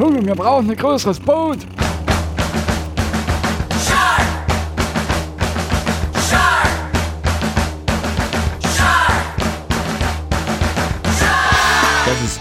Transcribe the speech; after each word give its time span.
Junge, 0.00 0.24
wir 0.24 0.34
brauchen 0.34 0.70
ein 0.70 0.76
größeres 0.78 1.20
Boot. 1.20 1.58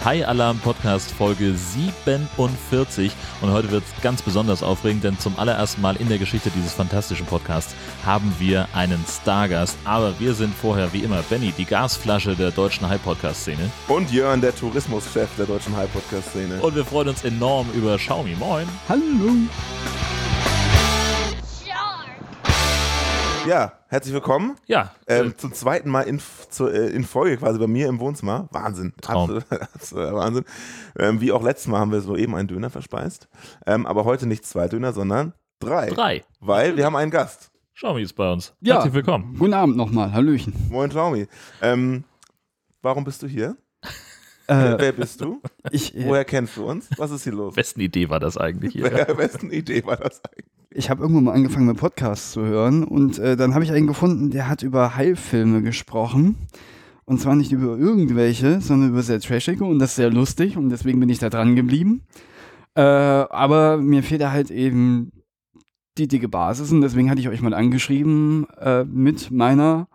High 0.06 0.26
Alarm 0.28 0.60
Podcast 0.60 1.12
Folge 1.12 1.54
47 1.54 3.12
und 3.42 3.52
heute 3.52 3.70
wird 3.70 3.84
es 3.84 4.02
ganz 4.02 4.22
besonders 4.22 4.64
aufregend, 4.64 5.04
denn 5.04 5.20
zum 5.20 5.38
allerersten 5.38 5.82
Mal 5.82 5.98
in 5.98 6.08
der 6.08 6.18
Geschichte 6.18 6.50
dieses 6.52 6.74
fantastischen 6.74 7.26
Podcasts 7.26 7.76
haben 8.06 8.34
wir 8.40 8.68
einen 8.74 9.04
Stargast. 9.08 9.78
Aber 9.84 10.18
wir 10.20 10.34
sind 10.34 10.56
vorher 10.56 10.94
wie 10.94 11.00
immer 11.00 11.22
Benny, 11.30 11.54
die 11.58 11.66
Gasflasche 11.66 12.36
der 12.36 12.52
deutschen 12.52 12.88
High 12.88 13.04
Podcast 13.04 13.42
Szene. 13.42 13.70
Und 13.88 14.12
Jörn, 14.12 14.40
der 14.40 14.56
Tourismuschef 14.56 15.30
der 15.38 15.46
deutschen 15.46 15.76
High 15.76 15.92
Podcast 15.92 16.30
Szene. 16.30 16.62
Und 16.62 16.76
wir 16.76 16.86
freuen 16.86 17.10
uns 17.10 17.24
enorm 17.24 17.68
über 17.74 17.98
Xiaomi. 17.98 18.36
Moin. 18.36 18.68
Hallo. 18.88 19.34
Ja, 23.48 23.74
herzlich 23.88 24.14
willkommen. 24.14 24.56
Ja, 24.68 24.94
Ähm, 25.08 25.34
zum 25.38 25.54
zweiten 25.54 25.90
Mal 25.90 26.02
in, 26.04 26.22
zu, 26.50 26.68
äh, 26.68 26.90
in 26.90 27.04
Folge 27.04 27.38
quasi 27.38 27.58
bei 27.58 27.68
mir 27.68 27.88
im 27.88 28.00
Wohnzimmer. 28.00 28.48
Wahnsinn. 28.52 28.94
Traum. 29.02 29.42
Absolut- 29.50 29.50
Wahnsinn. 30.16 30.46
Ähm, 30.98 31.20
wie 31.22 31.32
auch 31.32 31.42
letztes 31.44 31.68
Mal 31.68 31.80
haben 31.80 31.92
wir 31.92 32.02
soeben 32.02 32.36
einen 32.36 32.48
Döner 32.48 32.70
verspeist. 32.70 33.28
Ähm, 33.66 33.86
aber 33.86 34.06
heute 34.06 34.28
nicht 34.28 34.46
zwei 34.46 34.68
Döner, 34.68 34.94
sondern 34.94 35.34
drei. 35.60 35.90
drei. 35.90 36.24
Weil 36.40 36.78
wir 36.78 36.86
haben 36.86 36.96
einen 36.96 37.12
Gast. 37.12 37.52
Xiaomi 37.76 38.02
ist 38.04 38.14
bei 38.14 38.32
uns. 38.32 38.54
Ja. 38.62 38.76
Herzlich 38.76 38.94
willkommen. 38.94 39.36
Guten 39.40 39.54
Abend 39.54 39.78
nochmal. 39.78 40.12
Hallöchen. 40.12 40.54
Moin, 40.70 40.90
Xiaomi. 40.90 41.28
Ähm, 41.62 42.04
warum 42.82 43.04
bist 43.04 43.24
du 43.24 43.28
hier? 43.28 43.56
Äh, 44.48 44.76
Wer 44.80 44.92
bist 44.94 45.22
du? 45.22 45.42
ich 45.72 45.94
Woher 45.96 46.26
kennst 46.26 46.58
du 46.58 46.66
uns? 46.66 46.88
Was 46.98 47.12
ist 47.12 47.24
hier 47.24 47.34
los? 47.34 47.56
Wessen 47.56 47.80
Idee 47.82 48.10
war 48.10 48.20
das 48.20 48.36
eigentlich 48.38 48.74
hier? 48.74 48.90
Besten 48.90 49.52
Idee 49.52 49.86
war 49.86 49.96
das 49.98 50.22
eigentlich? 50.26 50.46
Ich 50.72 50.90
habe 50.90 51.02
irgendwann 51.02 51.24
mal 51.26 51.34
angefangen 51.34 51.66
mit 51.66 51.78
Podcasts 51.78 52.32
zu 52.32 52.46
hören 52.46 52.84
und 52.84 53.18
äh, 53.18 53.36
dann 53.36 53.54
habe 53.54 53.64
ich 53.64 53.72
einen 53.72 53.88
gefunden, 53.88 54.30
der 54.30 54.48
hat 54.48 54.62
über 54.62 54.96
Heilfilme 54.96 55.62
gesprochen. 55.62 56.36
Und 57.06 57.20
zwar 57.20 57.36
nicht 57.36 57.52
über 57.52 57.76
irgendwelche, 57.76 58.62
sondern 58.62 58.90
über 58.90 59.02
sehr 59.02 59.20
trashige 59.20 59.66
und 59.66 59.80
das 59.80 59.92
ist 59.92 59.96
sehr 59.96 60.12
lustig 60.12 60.58
und 60.58 60.70
deswegen 60.70 61.00
bin 61.00 61.10
ich 61.10 61.18
da 61.18 61.32
dran 61.32 61.56
geblieben. 61.56 62.04
Äh, 62.76 62.82
aber 62.82 63.78
mir 63.78 64.04
fehlt 64.04 64.22
da 64.22 64.32
halt 64.32 64.52
eben 64.52 65.12
die 65.98 66.08
dicke 66.08 66.30
Basis 66.30 66.72
und 66.72 66.82
deswegen 66.82 67.10
hatte 67.10 67.20
ich 67.20 67.30
euch 67.30 67.42
mal 67.42 67.56
angeschrieben 67.56 68.46
äh, 68.60 68.84
mit 68.86 69.32
meiner 69.32 69.88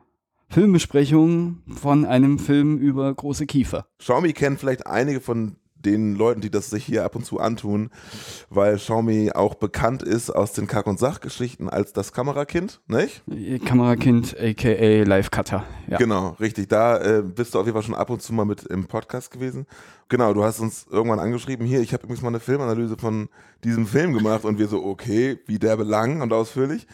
Filmbesprechung 0.48 1.62
von 1.68 2.04
einem 2.04 2.40
Film 2.40 2.78
über 2.78 3.14
große 3.14 3.46
Kiefer. 3.46 3.86
Xiaomi 3.98 4.32
kennt 4.32 4.58
vielleicht 4.58 4.86
einige 4.88 5.20
von 5.20 5.54
den 5.84 6.14
Leuten, 6.14 6.40
die 6.40 6.50
das 6.50 6.70
sich 6.70 6.84
hier 6.84 7.04
ab 7.04 7.16
und 7.16 7.24
zu 7.24 7.40
antun, 7.40 7.90
weil 8.50 8.76
Xiaomi 8.76 9.32
auch 9.32 9.54
bekannt 9.54 10.02
ist 10.02 10.30
aus 10.30 10.52
den 10.52 10.66
Kack- 10.66 10.86
und 10.86 10.98
Sachgeschichten 10.98 11.68
als 11.68 11.92
das 11.92 12.12
Kamerakind, 12.12 12.80
nicht? 12.86 13.22
Kamerakind, 13.64 14.36
aka 14.38 15.02
Live-Cutter. 15.02 15.64
Ja. 15.88 15.98
Genau, 15.98 16.36
richtig. 16.40 16.68
Da 16.68 16.98
äh, 17.00 17.22
bist 17.22 17.54
du 17.54 17.60
auf 17.60 17.66
jeden 17.66 17.74
Fall 17.74 17.84
schon 17.84 17.94
ab 17.94 18.10
und 18.10 18.22
zu 18.22 18.32
mal 18.32 18.44
mit 18.44 18.64
im 18.64 18.86
Podcast 18.86 19.30
gewesen. 19.30 19.66
Genau, 20.08 20.34
du 20.34 20.44
hast 20.44 20.60
uns 20.60 20.86
irgendwann 20.90 21.18
angeschrieben, 21.18 21.66
hier, 21.66 21.80
ich 21.80 21.92
habe 21.92 22.04
übrigens 22.04 22.22
mal 22.22 22.28
eine 22.28 22.40
Filmanalyse 22.40 22.96
von 22.98 23.28
diesem 23.64 23.86
Film 23.86 24.12
gemacht 24.12 24.44
und 24.44 24.58
wir 24.58 24.68
so, 24.68 24.84
okay, 24.84 25.38
wie 25.46 25.58
der 25.58 25.76
belang 25.76 26.20
und 26.20 26.32
ausführlich. 26.32 26.86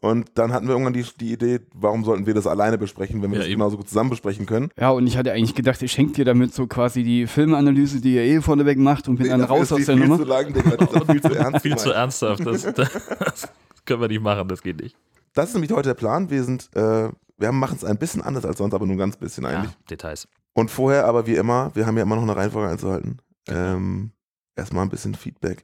Und 0.00 0.30
dann 0.34 0.52
hatten 0.52 0.66
wir 0.66 0.72
irgendwann 0.74 0.92
die, 0.92 1.04
die 1.18 1.32
Idee, 1.32 1.60
warum 1.74 2.04
sollten 2.04 2.24
wir 2.26 2.34
das 2.34 2.46
alleine 2.46 2.78
besprechen, 2.78 3.20
wenn 3.22 3.30
wir 3.30 3.38
Ja, 3.38 3.42
das 3.42 3.48
eben. 3.48 3.58
genauso 3.58 3.76
gut 3.78 3.88
zusammen 3.88 4.10
besprechen 4.10 4.46
können. 4.46 4.70
Ja, 4.78 4.90
und 4.90 5.06
ich 5.06 5.16
hatte 5.16 5.32
eigentlich 5.32 5.54
gedacht, 5.56 5.82
ich 5.82 5.90
schenke 5.90 6.12
dir 6.12 6.24
damit 6.24 6.54
so 6.54 6.66
quasi 6.68 7.02
die 7.02 7.26
Filmanalyse, 7.26 8.00
die 8.00 8.14
ihr 8.14 8.22
eh 8.22 8.40
vorneweg 8.40 8.78
macht 8.78 9.08
und 9.08 9.16
bin 9.16 9.28
dann 9.28 9.40
Dafür 9.40 9.56
raus 9.56 9.72
aus 9.72 9.84
der 9.84 9.96
viel 9.96 10.06
Nummer. 10.06 10.18
zu 10.18 10.24
lang, 10.24 10.52
Digga, 10.52 10.76
das 10.76 11.04
viel 11.06 11.20
zu 11.22 11.34
ernst. 11.34 11.62
Viel 11.62 11.76
zu 11.76 11.90
ernsthaft. 11.92 12.46
Das, 12.46 12.62
das 12.74 13.48
können 13.84 14.00
wir 14.00 14.08
nicht 14.08 14.22
machen, 14.22 14.46
das 14.48 14.62
geht 14.62 14.80
nicht. 14.80 14.96
Das 15.34 15.48
ist 15.48 15.54
nämlich 15.54 15.72
heute 15.72 15.88
der 15.88 15.94
Plan. 15.94 16.30
Wir 16.30 16.44
sind, 16.44 16.68
äh, 16.76 17.08
wir 17.36 17.52
machen 17.52 17.76
es 17.76 17.84
ein 17.84 17.98
bisschen 17.98 18.22
anders 18.22 18.44
als 18.44 18.58
sonst, 18.58 18.74
aber 18.74 18.86
nur 18.86 18.94
ein 18.94 18.98
ganz 18.98 19.16
bisschen 19.16 19.44
eigentlich. 19.46 19.70
Ja, 19.72 19.76
Details. 19.90 20.28
Und 20.54 20.70
vorher 20.70 21.06
aber 21.06 21.26
wie 21.26 21.34
immer, 21.36 21.70
wir 21.74 21.86
haben 21.86 21.96
ja 21.96 22.02
immer 22.04 22.16
noch 22.16 22.22
eine 22.22 22.36
Reihenfolge 22.36 22.68
einzuhalten. 22.70 23.18
Ähm, 23.48 24.10
erstmal 24.58 24.84
ein 24.84 24.90
bisschen 24.90 25.14
Feedback. 25.14 25.62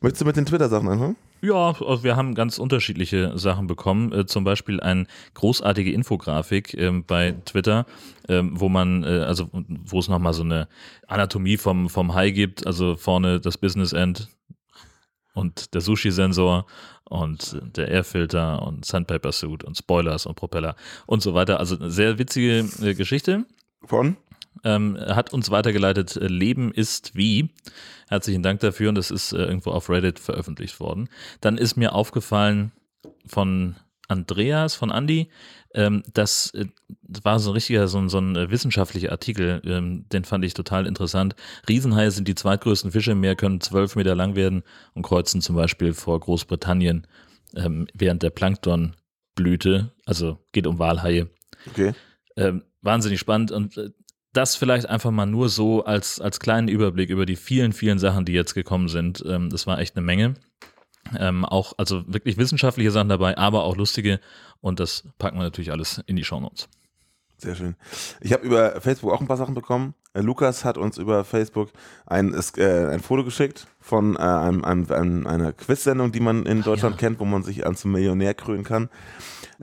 Möchtest 0.00 0.22
du 0.22 0.26
mit 0.26 0.36
den 0.36 0.46
Twitter-Sachen 0.46 0.88
anfangen? 0.88 1.16
Ja, 1.40 1.74
also 1.80 2.04
wir 2.04 2.16
haben 2.16 2.34
ganz 2.34 2.58
unterschiedliche 2.58 3.36
Sachen 3.36 3.66
bekommen. 3.66 4.12
Äh, 4.12 4.26
zum 4.26 4.44
Beispiel 4.44 4.80
eine 4.80 5.06
großartige 5.34 5.92
Infografik 5.92 6.74
ähm, 6.74 7.04
bei 7.04 7.32
Twitter, 7.44 7.84
ähm, 8.28 8.52
wo 8.54 8.68
man, 8.68 9.02
äh, 9.02 9.24
also 9.26 9.48
wo 9.52 9.98
es 9.98 10.08
nochmal 10.08 10.34
so 10.34 10.44
eine 10.44 10.68
Anatomie 11.08 11.56
vom, 11.56 11.88
vom 11.88 12.14
Hai 12.14 12.30
gibt. 12.30 12.66
Also 12.66 12.96
vorne 12.96 13.40
das 13.40 13.58
Business 13.58 13.92
End 13.92 14.28
und 15.34 15.74
der 15.74 15.80
Sushi-Sensor 15.80 16.66
und 17.04 17.60
der 17.76 17.88
Airfilter 17.88 18.62
und 18.62 18.84
Sandpaper 18.84 19.32
Suit 19.32 19.64
und 19.64 19.76
Spoilers 19.76 20.26
und 20.26 20.36
Propeller 20.36 20.76
und 21.06 21.22
so 21.22 21.34
weiter. 21.34 21.58
Also 21.58 21.76
eine 21.76 21.90
sehr 21.90 22.18
witzige 22.18 22.68
äh, 22.82 22.94
Geschichte. 22.94 23.46
Von? 23.84 24.16
Ähm, 24.64 24.96
hat 24.98 25.32
uns 25.32 25.50
weitergeleitet, 25.50 26.16
äh, 26.16 26.26
Leben 26.26 26.72
ist 26.72 27.14
wie. 27.16 27.50
Herzlichen 28.08 28.42
Dank 28.42 28.60
dafür 28.60 28.90
und 28.90 28.94
das 28.94 29.10
ist 29.10 29.32
äh, 29.32 29.38
irgendwo 29.38 29.70
auf 29.70 29.90
Reddit 29.90 30.18
veröffentlicht 30.18 30.78
worden. 30.78 31.08
Dann 31.40 31.58
ist 31.58 31.76
mir 31.76 31.94
aufgefallen 31.94 32.72
von 33.26 33.76
Andreas, 34.08 34.74
von 34.74 34.90
Andy, 34.90 35.28
ähm, 35.74 36.02
das, 36.12 36.52
äh, 36.54 36.66
war 37.22 37.38
so 37.38 37.50
ein 37.50 37.54
richtiger, 37.54 37.88
so 37.88 37.98
ein, 37.98 38.08
so 38.08 38.18
ein 38.18 38.36
äh, 38.36 38.50
wissenschaftlicher 38.50 39.10
Artikel, 39.10 39.62
ähm, 39.64 40.06
den 40.10 40.24
fand 40.24 40.44
ich 40.44 40.54
total 40.54 40.86
interessant. 40.86 41.34
Riesenhaie 41.68 42.10
sind 42.10 42.28
die 42.28 42.34
zweitgrößten 42.34 42.92
Fische 42.92 43.12
im 43.12 43.20
Meer, 43.20 43.36
können 43.36 43.60
zwölf 43.60 43.96
Meter 43.96 44.14
lang 44.14 44.36
werden 44.36 44.62
und 44.94 45.02
kreuzen 45.02 45.40
zum 45.40 45.56
Beispiel 45.56 45.94
vor 45.94 46.20
Großbritannien 46.20 47.06
ähm, 47.56 47.86
während 47.94 48.22
der 48.22 48.30
Planktonblüte, 48.30 49.92
also 50.04 50.38
geht 50.52 50.66
um 50.66 50.78
Walhaie. 50.78 51.28
Okay. 51.70 51.92
Ähm, 52.36 52.64
wahnsinnig 52.82 53.20
spannend 53.20 53.50
und 53.50 53.76
äh, 53.76 53.90
das 54.32 54.56
vielleicht 54.56 54.88
einfach 54.88 55.10
mal 55.10 55.26
nur 55.26 55.48
so 55.48 55.84
als, 55.84 56.20
als 56.20 56.40
kleinen 56.40 56.68
Überblick 56.68 57.10
über 57.10 57.26
die 57.26 57.36
vielen, 57.36 57.72
vielen 57.72 57.98
Sachen, 57.98 58.24
die 58.24 58.32
jetzt 58.32 58.54
gekommen 58.54 58.88
sind. 58.88 59.22
Ähm, 59.26 59.50
das 59.50 59.66
war 59.66 59.78
echt 59.78 59.96
eine 59.96 60.04
Menge. 60.04 60.34
Ähm, 61.18 61.44
auch, 61.44 61.74
also 61.78 62.04
wirklich 62.06 62.36
wissenschaftliche 62.36 62.90
Sachen 62.90 63.08
dabei, 63.08 63.36
aber 63.36 63.64
auch 63.64 63.76
lustige 63.76 64.20
und 64.60 64.80
das 64.80 65.04
packen 65.18 65.36
wir 65.36 65.42
natürlich 65.42 65.72
alles 65.72 66.02
in 66.06 66.16
die 66.16 66.24
Shownotes. 66.24 66.68
Sehr 67.36 67.56
schön. 67.56 67.74
Ich 68.20 68.32
habe 68.32 68.46
über 68.46 68.80
Facebook 68.80 69.12
auch 69.12 69.20
ein 69.20 69.26
paar 69.26 69.36
Sachen 69.36 69.54
bekommen. 69.54 69.94
Äh, 70.14 70.20
Lukas 70.20 70.64
hat 70.64 70.78
uns 70.78 70.96
über 70.96 71.24
Facebook 71.24 71.70
ein, 72.06 72.32
äh, 72.56 72.86
ein 72.86 73.00
Foto 73.00 73.24
geschickt 73.24 73.66
von 73.80 74.14
äh, 74.14 74.20
einem, 74.20 74.64
einem, 74.64 74.90
einem, 74.92 75.26
einer 75.26 75.52
Quiz-Sendung, 75.52 76.12
die 76.12 76.20
man 76.20 76.46
in 76.46 76.62
Deutschland 76.62 76.94
ja. 76.94 77.00
kennt, 77.00 77.18
wo 77.18 77.24
man 77.24 77.42
sich 77.42 77.66
an 77.66 77.74
zum 77.74 77.92
Millionär 77.92 78.34
krönen 78.34 78.62
kann. 78.62 78.88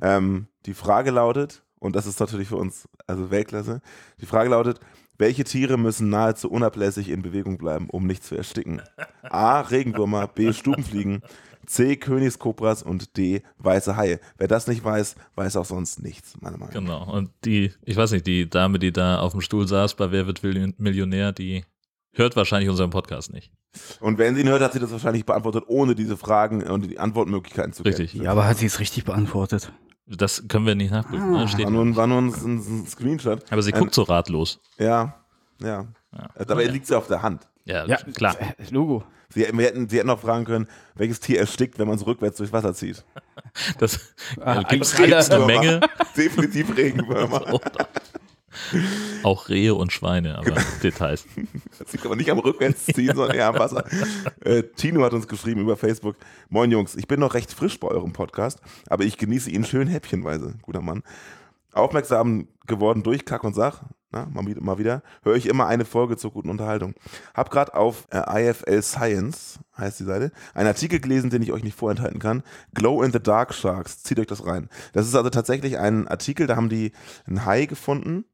Ähm, 0.02 0.48
die 0.66 0.74
Frage 0.74 1.12
lautet, 1.12 1.64
und 1.80 1.96
das 1.96 2.06
ist 2.06 2.20
natürlich 2.20 2.48
für 2.50 2.58
uns 2.58 2.88
also 3.08 3.32
Weltklasse, 3.32 3.82
die 4.22 4.26
Frage 4.26 4.50
lautet, 4.50 4.80
welche 5.18 5.44
Tiere 5.44 5.78
müssen 5.78 6.10
nahezu 6.10 6.50
unablässig 6.50 7.10
in 7.10 7.22
Bewegung 7.22 7.58
bleiben, 7.58 7.90
um 7.90 8.08
nicht 8.08 8.24
zu 8.24 8.36
ersticken? 8.36 8.82
A. 9.24 9.60
Regenwürmer, 9.62 10.28
B. 10.28 10.54
Stubenfliegen, 10.54 11.24
C. 11.66 11.98
Königskobras 11.98 12.84
und 12.84 13.18
D. 13.18 13.42
Weiße 13.58 13.98
Haie. 13.98 14.22
Wer 14.38 14.48
das 14.48 14.68
nicht 14.68 14.82
weiß, 14.84 15.16
weiß 15.36 15.58
auch 15.58 15.66
sonst 15.66 16.02
nichts, 16.02 16.40
meiner 16.40 16.58
Meinung 16.58 16.86
nach. 16.86 17.04
Genau. 17.04 17.12
Und 17.14 17.32
die, 17.44 17.74
ich 17.84 17.98
weiß 17.98 18.12
nicht, 18.12 18.28
die 18.28 18.50
Dame, 18.50 18.80
die 18.80 18.94
da 18.94 19.20
auf 19.20 19.34
dem 19.34 19.42
Stuhl 19.42 19.68
saß 19.68 19.96
bei 19.96 20.10
Wer 20.12 20.26
wird 20.26 20.42
Million- 20.42 20.74
Millionär, 20.78 21.34
die 21.34 21.66
hört 22.14 22.38
wahrscheinlich 22.38 22.70
unseren 22.70 22.90
Podcast 22.90 23.34
nicht. 23.34 23.52
Und 24.00 24.18
wenn 24.18 24.36
sie 24.36 24.42
ihn 24.42 24.48
hört, 24.50 24.62
hat 24.62 24.72
sie 24.74 24.80
das 24.80 24.92
wahrscheinlich 24.92 25.26
beantwortet, 25.26 25.66
ohne 25.68 25.96
diese 25.96 26.16
Fragen 26.16 26.64
und 26.64 26.90
die 26.90 26.98
Antwortmöglichkeiten 26.98 27.74
zu 27.74 27.84
kennen. 27.84 27.96
Richtig. 27.96 28.22
Ja, 28.22 28.32
aber 28.32 28.48
hat 28.48 28.58
sie 28.58 28.66
es 28.68 28.80
richtig 28.80 29.04
beantwortet? 29.04 29.72
Das 30.10 30.44
können 30.48 30.66
wir 30.66 30.76
nicht 30.76 30.92
nachprüfen. 30.92 31.36
Ah. 31.36 31.40
ne? 31.42 31.48
Steht 31.48 31.66
War 31.66 31.72
nur, 31.72 31.86
ein- 31.86 31.96
war 31.96 32.08
nur 32.08 32.18
ein, 32.22 32.34
ein, 32.34 32.58
ein 32.82 32.88
Screenshot. 32.88 33.44
aber 33.52 33.62
sie 33.62 33.72
Ähm, 33.72 33.80
guckt 33.80 33.94
so 33.94 34.02
ratlos. 34.04 34.60
Ja, 34.78 35.14
ja. 35.62 35.86
Ja. 36.12 36.30
Äh, 36.36 36.46
Dabei 36.46 36.66
liegt 36.66 36.88
sie 36.88 36.96
auf 36.98 37.08
der 37.08 37.22
Hand. 37.22 37.48
Ja, 37.66 37.86
Ja, 37.86 37.98
klar. 38.16 38.36
äh, 38.40 38.54
Logo. 38.72 39.04
Sie, 39.32 39.42
wir 39.54 39.66
hätten, 39.66 39.88
sie 39.88 40.00
hätten 40.00 40.10
auch 40.10 40.20
fragen 40.20 40.44
können, 40.46 40.68
welches 40.96 41.20
Tier 41.20 41.38
erstickt, 41.40 41.78
wenn 41.78 41.88
man 41.88 41.98
es 41.98 42.08
rückwärts 42.08 42.38
durchs 42.38 42.52
Wasser 42.52 42.74
zieht. 42.74 43.04
Das 43.78 44.00
Ah, 44.42 44.64
gibt 44.64 44.84
es 44.84 45.30
eine 45.32 45.46
Menge. 45.46 45.82
Definitiv 46.18 46.76
Regenwürmer. 46.76 47.42
Auch 49.24 49.50
Rehe 49.50 49.76
und 49.76 49.92
Schweine, 49.92 50.38
aber 50.38 50.56
Details. 50.84 51.26
Das 51.80 51.94
liegt 51.94 52.06
aber 52.06 52.16
nicht 52.16 52.30
am 52.30 52.40
Rückwärtsziehen, 52.40 53.16
sondern 53.16 53.38
eher 53.38 53.48
am 53.48 53.56
Wasser. 53.60 53.86
Äh, 54.42 54.64
Tino 54.76 55.04
hat 55.04 55.14
uns 55.14 55.28
geschrieben 55.28 55.62
über 55.62 55.78
Facebook. 55.78 56.16
Moin 56.50 56.70
Jungs, 56.72 56.96
ich 56.96 57.08
bin 57.08 57.20
noch 57.22 57.34
recht 57.34 57.54
frisch 57.54 57.80
bei 57.80 57.88
eurem 57.88 58.12
Podcast, 58.14 58.60
aber 58.90 59.06
ich 59.06 59.18
genieße 59.18 59.50
ihn 59.50 59.64
schön 59.64 59.88
häppchenweise, 59.88 60.56
guter 60.62 60.82
Mann. 60.82 61.04
Aufmerksam 61.72 62.48
geworden 62.68 63.04
durch 63.04 63.26
Kack 63.26 63.44
und 63.44 63.54
Sach, 63.56 63.84
na, 64.12 64.26
mal, 64.26 64.46
wieder- 64.48 64.62
mal 64.62 64.78
wieder, 64.80 65.04
höre 65.24 65.36
ich 65.36 65.46
immer 65.46 65.68
eine 65.68 65.86
Folge 65.86 66.18
zur 66.18 66.32
guten 66.32 66.50
Unterhaltung. 66.50 66.96
Hab 67.34 67.52
gerade 67.52 67.76
auf 67.76 68.08
äh, 68.12 68.50
IFL 68.50 68.82
Science, 68.82 69.60
heißt 69.78 70.00
die 70.00 70.04
Seite, 70.06 70.32
einen 70.54 70.68
Artikel 70.68 71.00
gelesen, 71.00 71.30
den 71.30 71.42
ich 71.44 71.52
euch 71.52 71.64
nicht 71.64 71.78
vorenthalten 71.78 72.20
kann. 72.20 72.44
Glow 72.74 73.04
in 73.04 73.12
the 73.14 73.20
Dark 73.22 73.54
Sharks, 73.54 74.04
zieht 74.04 74.20
euch 74.20 74.28
das 74.28 74.46
rein. 74.46 74.68
Das 74.94 75.08
ist 75.08 75.16
also 75.16 75.30
tatsächlich 75.30 75.78
ein 75.78 76.08
Artikel, 76.08 76.48
da 76.48 76.56
haben 76.56 76.70
die 76.70 76.92
einen 77.28 77.46
Hai 77.46 77.66
gefunden, 77.68 78.26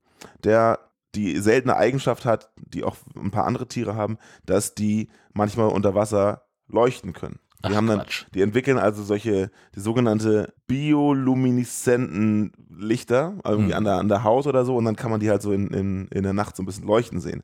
der 0.43 0.79
die 1.15 1.37
seltene 1.39 1.77
Eigenschaft 1.77 2.25
hat, 2.25 2.51
die 2.57 2.83
auch 2.83 2.97
ein 3.15 3.31
paar 3.31 3.45
andere 3.45 3.67
Tiere 3.67 3.95
haben, 3.95 4.17
dass 4.45 4.75
die 4.75 5.07
manchmal 5.33 5.69
unter 5.69 5.95
Wasser 5.95 6.41
leuchten 6.67 7.13
können. 7.13 7.39
Die, 7.63 7.71
Ach, 7.71 7.75
haben 7.77 7.87
dann, 7.87 7.99
Quatsch. 7.99 8.25
die 8.35 8.41
entwickeln 8.41 8.77
also 8.77 9.01
solche, 9.01 9.49
die 9.75 9.79
sogenannte 9.79 10.53
biolumineszenten 10.67 12.51
Lichter, 12.77 13.35
irgendwie 13.45 13.71
Hm. 13.71 13.77
an, 13.77 13.83
der, 13.85 13.93
an 13.95 14.07
der 14.09 14.23
Haut 14.23 14.45
oder 14.47 14.65
so, 14.65 14.75
und 14.75 14.85
dann 14.85 14.95
kann 14.95 15.09
man 15.11 15.19
die 15.19 15.29
halt 15.29 15.41
so 15.41 15.51
in, 15.51 15.67
in, 15.69 16.07
in 16.09 16.23
der 16.23 16.33
Nacht 16.33 16.55
so 16.55 16.63
ein 16.63 16.65
bisschen 16.65 16.85
leuchten 16.85 17.19
sehen. 17.19 17.41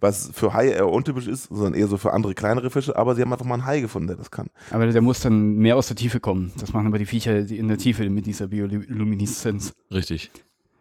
Was 0.00 0.30
für 0.34 0.52
Haie 0.52 0.72
eher 0.72 0.88
untypisch 0.88 1.26
ist, 1.28 1.44
sondern 1.44 1.74
eher 1.74 1.86
so 1.86 1.96
für 1.96 2.12
andere 2.12 2.34
kleinere 2.34 2.70
Fische, 2.70 2.96
aber 2.96 3.14
sie 3.14 3.22
haben 3.22 3.32
einfach 3.32 3.46
mal 3.46 3.54
einen 3.54 3.64
Hai 3.66 3.80
gefunden, 3.80 4.08
der 4.08 4.16
das 4.16 4.30
kann. 4.30 4.48
Aber 4.70 4.86
der 4.86 5.02
muss 5.02 5.20
dann 5.20 5.54
mehr 5.56 5.76
aus 5.76 5.86
der 5.86 5.96
Tiefe 5.96 6.20
kommen. 6.20 6.52
Das 6.58 6.72
machen 6.72 6.86
aber 6.86 6.98
die 6.98 7.06
Viecher 7.06 7.42
die 7.42 7.58
in 7.58 7.68
der 7.68 7.78
Tiefe 7.78 8.08
mit 8.10 8.26
dieser 8.26 8.48
Biolumineszenz. 8.48 9.72
Richtig. 9.90 10.30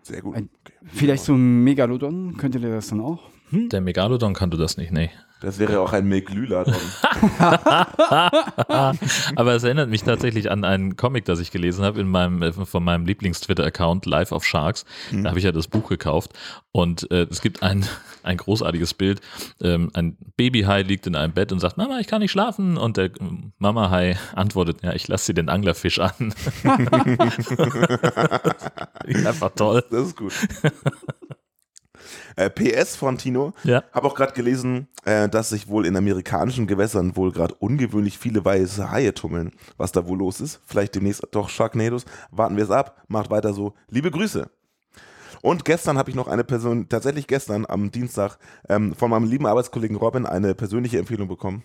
Sehr 0.04 0.22
gut. 0.22 0.36
Ein- 0.36 0.50
Vielleicht 0.86 1.24
so 1.24 1.34
ein 1.34 1.64
Megalodon, 1.64 2.38
könnte 2.38 2.60
der 2.60 2.72
das 2.76 2.88
dann 2.88 3.02
auch? 3.02 3.30
Der 3.52 3.82
Megalodon 3.82 4.34
kann 4.34 4.52
du 4.52 4.58
das 4.58 4.78
nicht, 4.78 4.92
nee. 4.92 5.10
Das 5.44 5.60
wäre 5.60 5.81
auch 5.81 5.92
ein 5.92 6.07
Meglylodon. 6.07 6.74
Aber 9.36 9.54
es 9.54 9.63
erinnert 9.63 9.90
mich 9.90 10.04
tatsächlich 10.04 10.50
an 10.50 10.63
einen 10.63 10.95
Comic, 10.95 11.25
das 11.25 11.40
ich 11.40 11.51
gelesen 11.51 11.84
habe 11.84 12.00
in 12.00 12.07
meinem, 12.07 12.42
äh, 12.42 12.54
von 12.54 12.81
meinem 12.81 13.06
Lieblings-Twitter-Account 13.06 14.06
Life 14.06 14.34
of 14.34 14.45
Sharks. 14.45 14.86
Da 15.12 15.28
habe 15.30 15.40
ich 15.40 15.44
ja 15.44 15.51
das 15.51 15.68
Buch 15.68 15.90
gekauft 15.90 16.31
und 16.72 17.12
äh, 17.12 17.28
es 17.30 17.42
gibt 17.42 17.62
ein, 17.62 17.86
ein 18.24 18.38
großartiges 18.38 18.94
Bild. 18.94 19.19
Ähm, 19.62 19.92
ein 19.94 20.16
Babyhai 20.38 20.84
liegt 20.84 21.07
in 21.07 21.16
einem 21.18 21.34
Bett 21.34 21.51
und 21.51 21.60
sagt, 21.60 21.75
Mama, 21.75 22.00
ich 22.00 22.07
kann 22.07 22.22
nicht 22.22 22.31
schlafen. 22.31 22.78
Und 22.78 22.95
der 22.95 23.12
ähm, 23.19 23.51
Mama-Hai 23.57 24.18
antwortet, 24.36 24.78
ja, 24.81 24.94
ich 24.94 25.10
lasse 25.10 25.34
dir 25.34 25.42
den 25.42 25.50
Anglerfisch 25.50 26.00
an. 26.00 26.34
Einfach 29.25 29.51
toll. 29.56 29.84
Das 29.92 30.07
ist 30.07 30.16
gut. 30.16 30.34
Äh, 32.35 32.50
PS 32.50 32.95
von 32.95 33.18
Tino. 33.18 33.53
Ja. 33.63 33.83
Habe 33.91 34.07
auch 34.07 34.15
gerade 34.15 34.33
gelesen, 34.33 34.88
äh, 35.06 35.30
dass 35.30 35.50
sich 35.50 35.68
wohl 35.68 35.85
in 35.85 35.95
amerikanischen 35.95 36.68
Gewässern 36.68 37.15
wohl 37.15 37.31
gerade 37.31 37.56
ungewöhnlich 37.56 38.18
viele 38.18 38.44
weiße 38.44 38.91
Haie 38.91 39.13
tummeln. 39.13 39.51
Was 39.77 39.91
da 39.91 40.07
wohl 40.07 40.18
los 40.18 40.41
ist. 40.41 40.62
Vielleicht 40.65 40.95
demnächst 40.95 41.25
doch 41.31 41.50
Sharknados. 41.50 42.06
Warten 42.31 42.57
wir 42.57 42.63
es 42.63 42.71
ab. 42.71 43.03
Macht 43.07 43.30
weiter 43.30 43.53
so. 43.53 43.74
Liebe 43.89 44.12
Grüße. 44.12 44.50
Und 45.41 45.65
gestern 45.65 45.97
habe 45.97 46.09
ich 46.09 46.15
noch 46.15 46.30
eine 46.30 46.45
Person, 46.45 46.88
tatsächlich 46.88 47.27
gestern 47.27 47.65
am 47.68 47.91
Dienstag, 47.91 48.38
ähm, 48.69 48.95
von 48.95 49.09
meinem 49.09 49.25
lieben 49.25 49.45
Arbeitskollegen 49.45 49.97
Robin 49.97 50.25
eine 50.25 50.56
persönliche 50.56 51.00
Empfehlung 51.00 51.27
bekommen. 51.27 51.63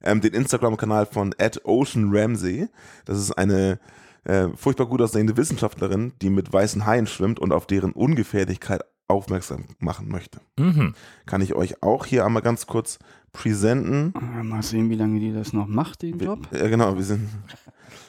Ähm, 0.00 0.20
den 0.20 0.32
Instagram-Kanal 0.32 1.06
von 1.06 1.34
Ocean 1.64 2.10
Ramsey. 2.12 2.68
Das 3.04 3.18
ist 3.18 3.32
eine 3.32 3.80
äh, 4.24 4.48
furchtbar 4.54 4.86
gut 4.86 5.02
aussehende 5.02 5.36
Wissenschaftlerin, 5.36 6.12
die 6.22 6.30
mit 6.30 6.52
weißen 6.52 6.86
Haien 6.86 7.08
schwimmt 7.08 7.40
und 7.40 7.52
auf 7.52 7.66
deren 7.66 7.92
Ungefährlichkeit 7.92 8.82
aufmerksam 9.10 9.64
machen 9.78 10.08
möchte. 10.08 10.40
Mhm. 10.58 10.94
Kann 11.26 11.40
ich 11.42 11.54
euch 11.54 11.82
auch 11.82 12.06
hier 12.06 12.24
einmal 12.24 12.42
ganz 12.42 12.66
kurz 12.66 12.98
präsenten. 13.32 14.12
Mal 14.42 14.62
sehen, 14.62 14.90
wie 14.90 14.94
lange 14.96 15.20
die 15.20 15.32
das 15.32 15.52
noch 15.52 15.66
macht, 15.66 16.02
den 16.02 16.18
Job. 16.18 16.48
Ja, 16.52 16.68
genau, 16.68 16.96
wir 16.96 17.04
sind, 17.04 17.28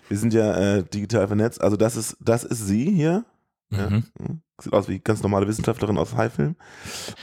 wir 0.07 0.17
sind 0.17 0.33
ja 0.33 0.55
äh, 0.77 0.83
digital 0.83 1.27
vernetzt. 1.27 1.61
Also 1.61 1.77
das 1.77 1.95
ist, 1.95 2.17
das 2.19 2.43
ist 2.43 2.65
sie 2.67 2.89
hier. 2.91 3.25
Ja. 3.71 3.89
Mhm. 3.89 4.03
Sieht 4.61 4.73
aus 4.73 4.87
wie 4.89 4.99
ganz 4.99 5.23
normale 5.23 5.47
Wissenschaftlerin 5.47 5.97
aus 5.97 6.15
Haifilm. 6.15 6.55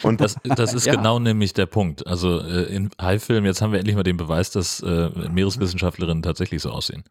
Und 0.03 0.21
Das, 0.21 0.37
das 0.43 0.75
ist 0.75 0.87
Ja. 0.87 0.95
genau 0.95 1.19
nämlich 1.19 1.53
der 1.53 1.67
Punkt. 1.67 2.07
Also 2.07 2.41
äh, 2.41 2.65
in 2.75 2.91
Haifilm, 3.01 3.45
jetzt 3.45 3.61
haben 3.63 3.73
wir 3.73 3.79
endlich 3.79 3.95
mal 3.97 4.03
den 4.03 4.17
Beweis, 4.17 4.51
dass 4.51 4.81
äh, 4.81 5.11
Meereswissenschaftlerinnen 5.31 6.23
tatsächlich 6.23 6.63
so 6.63 6.71
aussehen. 6.71 7.05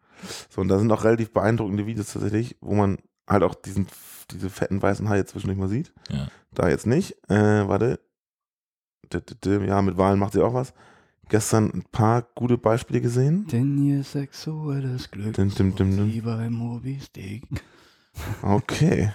So, 0.49 0.61
und 0.61 0.67
da 0.69 0.79
sind 0.79 0.91
auch 0.91 1.03
relativ 1.03 1.31
beeindruckende 1.31 1.85
Videos 1.85 2.11
tatsächlich, 2.13 2.57
wo 2.61 2.73
man 2.75 2.97
halt 3.29 3.43
auch 3.43 3.55
diesen, 3.55 3.87
diese 4.31 4.49
fetten 4.49 4.81
weißen 4.81 5.07
Haie 5.07 5.25
zwischendurch 5.25 5.59
mal 5.59 5.69
sieht. 5.69 5.93
Ja. 6.09 6.27
Da 6.57 6.69
jetzt 6.69 6.87
nicht. 6.87 7.11
Äh, 7.29 7.67
warte. 7.67 7.99
Ja, 9.45 9.81
mit 9.83 9.95
Wahlen 9.97 10.17
macht 10.17 10.33
sie 10.33 10.41
auch 10.41 10.55
was. 10.55 10.73
Gestern 11.29 11.69
ein 11.71 11.83
paar 11.91 12.23
gute 12.33 12.57
Beispiele 12.57 12.99
gesehen. 12.99 13.45
Denn 13.51 13.77
ihr 13.85 14.03
sexuelles 14.03 15.11
Glück 15.11 15.35
Dim, 15.35 15.53
dim, 15.53 15.75
dim, 15.75 15.95
dim. 15.95 16.07
wie 16.11 16.21
bei 16.21 16.49
Moby 16.49 16.99
Stick. 16.99 17.43
Okay. 18.41 19.13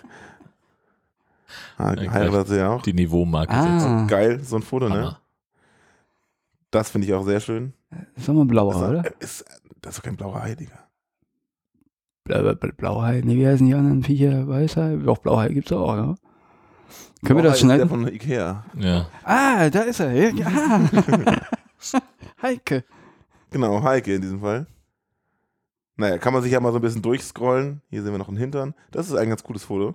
Ah, 1.77 1.97
hat 1.97 2.47
sie 2.47 2.59
ja 2.59 2.69
auch. 2.71 2.83
Die 2.83 2.93
Niveaumarke 2.93 3.53
Ah. 3.53 4.07
Geil, 4.07 4.39
so 4.45 4.55
ein 4.57 4.63
Foto, 4.63 4.89
ne? 4.89 4.95
Hammer. 4.95 5.21
Das 6.71 6.91
finde 6.91 7.09
ich 7.09 7.13
auch 7.15 7.25
sehr 7.25 7.41
schön. 7.41 7.73
Ist 8.15 8.29
doch 8.29 8.35
mal 8.35 8.45
blauer, 8.45 8.73
Das 8.75 8.83
oder? 8.89 9.21
ist, 9.21 9.45
das 9.81 9.95
ist 9.95 9.99
doch 9.99 10.05
kein 10.05 10.17
blauer 10.17 10.41
Hai, 10.41 10.55
Digga. 10.55 10.79
Bla, 12.25 12.41
bla, 12.55 12.71
Blauhai. 12.77 13.21
Nee, 13.25 13.37
wie 13.37 13.47
heißen 13.49 13.67
die 13.67 13.75
anderen 13.75 14.05
Viecher? 14.05 14.47
Weißhai? 14.47 14.97
Doch, 15.05 15.19
Blauhai 15.19 15.49
gibt's 15.49 15.73
auch, 15.73 15.97
ja. 15.97 16.15
Können 17.25 17.39
wir 17.39 17.43
das 17.45 17.61
schneiden? 17.61 17.83
Ist 17.85 17.91
der 17.91 17.99
von 17.99 18.09
Ikea. 18.13 18.65
Ja. 18.79 19.09
Ah, 19.25 19.71
da 19.71 19.81
ist 19.83 20.01
er. 20.01 20.13
Ja, 20.13 20.47
ah. 20.47 20.81
Heike. 22.43 22.85
Genau, 23.51 23.83
Heike 23.83 24.15
in 24.15 24.23
diesem 24.23 24.41
Fall. 24.41 24.67
Naja, 25.97 26.19
kann 26.19 26.33
man 26.33 26.43
sich 26.43 26.53
ja 26.53 26.59
mal 26.61 26.73
so 26.73 26.79
ein 26.79 26.83
bisschen 26.83 27.03
durchscrollen. 27.03 27.81
Hier 27.91 28.03
sehen 28.03 28.13
wir 28.13 28.19
noch 28.19 28.29
einen 28.29 28.39
Hintern. 28.39 28.75
Das 28.91 29.09
ist 29.09 29.15
ein 29.15 29.29
ganz 29.29 29.43
cooles 29.45 29.63
Foto. 29.65 29.95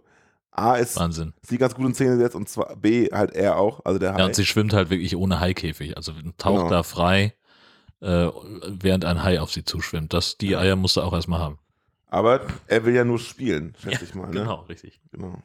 A 0.51 0.75
ist 0.75 0.97
Wahnsinn. 0.97 1.33
sie 1.41 1.57
ganz 1.57 1.75
gut 1.75 1.85
in 1.85 1.94
Szene 1.94 2.15
gesetzt 2.18 2.35
und 2.35 2.50
zwar 2.50 2.75
B 2.77 3.09
halt 3.12 3.35
er 3.35 3.57
auch, 3.57 3.85
also 3.85 4.00
der 4.00 4.13
Hai. 4.13 4.19
Ja, 4.19 4.25
und 4.25 4.35
sie 4.35 4.45
schwimmt 4.45 4.73
halt 4.73 4.89
wirklich 4.89 5.15
ohne 5.15 5.39
Haikäfig. 5.39 5.95
Also 5.97 6.13
taucht 6.38 6.57
Genau. 6.57 6.69
da 6.69 6.81
frei, 6.83 7.33
äh, 8.01 8.30
während 8.68 9.06
ein 9.06 9.21
Hai 9.23 9.39
auf 9.39 9.51
sie 9.51 9.65
zuschwimmt. 9.65 10.13
Das, 10.13 10.38
die 10.38 10.56
Eier 10.56 10.75
musst 10.75 10.97
du 10.97 11.01
auch 11.01 11.13
erstmal 11.13 11.39
haben. 11.39 11.59
Aber 12.09 12.41
er 12.68 12.85
will 12.85 12.95
ja 12.95 13.03
nur 13.03 13.19
spielen, 13.19 13.75
schätze 13.80 14.06
ich 14.06 14.15
mal. 14.15 14.27
Ne? 14.27 14.39
Genau, 14.39 14.62
richtig. 14.69 15.00
genau. 15.12 15.44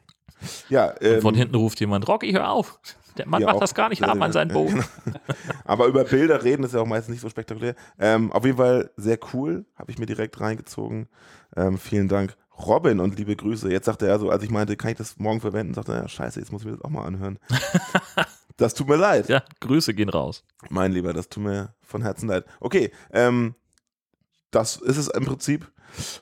Ja, 0.69 0.95
ähm, 1.01 1.21
von 1.23 1.35
hinten 1.35 1.55
ruft 1.55 1.81
jemand, 1.81 2.09
Rocky, 2.09 2.33
hör 2.33 2.51
auf. 2.51 2.79
Der 3.19 3.29
Mann 3.29 3.41
Ja, 3.43 3.47
macht 3.49 3.57
auch. 3.57 3.61
das 3.61 3.75
gar 3.75 3.89
nicht 3.91 4.03
haben 4.03 4.23
an 4.23 4.49
Boot. 4.49 4.71
genau. 4.71 4.85
Aber 5.65 5.87
über 5.87 6.05
Bilder 6.05 6.43
reden 6.43 6.65
ist 6.65 6.73
ja 6.75 6.81
auch 6.81 6.87
meistens 6.87 7.13
nicht 7.13 7.21
so 7.21 7.29
spektakulär. 7.29 7.75
Ähm, 7.99 8.33
auf 8.33 8.45
jeden 8.45 8.57
Fall 8.57 8.91
sehr 8.97 9.19
cool, 9.35 9.67
habe 9.77 9.91
ich 9.91 9.99
mir 9.99 10.07
direkt 10.07 10.41
reingezogen. 10.41 11.09
Ähm, 11.57 11.77
vielen 11.79 12.09
Dank. 12.09 12.37
Robin 12.59 13.01
und 13.01 13.19
liebe 13.19 13.35
Grüße. 13.37 13.71
Jetzt 13.71 13.87
sagte 13.87 14.07
er 14.07 14.19
so, 14.19 14.31
als 14.31 14.43
ich 14.43 14.51
meinte, 14.51 14.77
kann 14.77 14.91
ich 14.93 14.97
das 14.97 15.19
morgen 15.19 15.41
verwenden, 15.41 15.75
sagte 15.75 15.93
er, 15.93 16.09
scheiße, 16.09 16.41
jetzt 16.41 16.53
muss 16.53 16.63
ich 16.63 16.67
mir 16.67 16.73
das 16.77 16.83
auch 16.85 16.91
mal 16.91 17.05
anhören. 17.05 17.39
das 18.57 18.75
tut 18.75 18.89
mir 18.89 18.97
leid. 18.97 19.29
Ja, 19.29 19.43
Grüße 19.61 19.95
gehen 19.95 20.09
raus. 20.09 20.45
Mein 20.71 20.93
Lieber, 20.93 21.13
das 21.13 21.29
tut 21.29 21.43
mir 21.45 21.75
von 21.83 22.03
Herzen 22.03 22.29
leid. 22.29 22.45
Okay, 22.61 22.93
ähm, 23.13 23.55
das 24.51 24.77
ist 24.77 24.97
es 24.97 25.09
im 25.09 25.25
Prinzip 25.25 25.71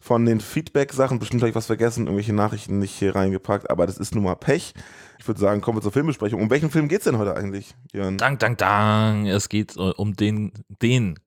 von 0.00 0.26
den 0.26 0.40
Feedback-Sachen. 0.40 1.18
Bestimmt 1.18 1.42
habe 1.42 1.50
ich 1.50 1.54
was 1.54 1.66
vergessen, 1.66 2.06
irgendwelche 2.06 2.32
Nachrichten 2.32 2.78
nicht 2.78 2.94
hier 2.94 3.14
reingepackt, 3.14 3.70
aber 3.70 3.86
das 3.86 3.98
ist 3.98 4.14
nun 4.14 4.24
mal 4.24 4.34
Pech. 4.34 4.74
Ich 5.18 5.28
würde 5.28 5.40
sagen, 5.40 5.60
kommen 5.60 5.78
wir 5.78 5.82
zur 5.82 5.92
Filmbesprechung. 5.92 6.40
Um 6.40 6.50
welchen 6.50 6.70
Film 6.70 6.88
geht 6.88 6.98
es 6.98 7.04
denn 7.04 7.18
heute 7.18 7.36
eigentlich, 7.36 7.74
Jörn? 7.92 8.18
Dank, 8.18 8.40
dank, 8.40 8.58
dank. 8.58 9.28
Es 9.28 9.48
geht 9.48 9.76
äh, 9.76 9.80
um 9.80 10.14
den, 10.14 10.52
den 10.82 11.18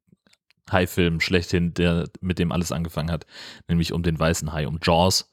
Hai-Film 0.72 1.20
schlechthin, 1.20 1.74
der 1.74 2.10
mit 2.22 2.40
dem 2.40 2.52
alles 2.52 2.72
angefangen 2.72 3.12
hat, 3.12 3.26
nämlich 3.68 3.94
um 3.94 4.04
den 4.04 4.20
weißen 4.20 4.54
Hai, 4.54 4.68
um 4.68 4.80
Jaws. 4.82 5.30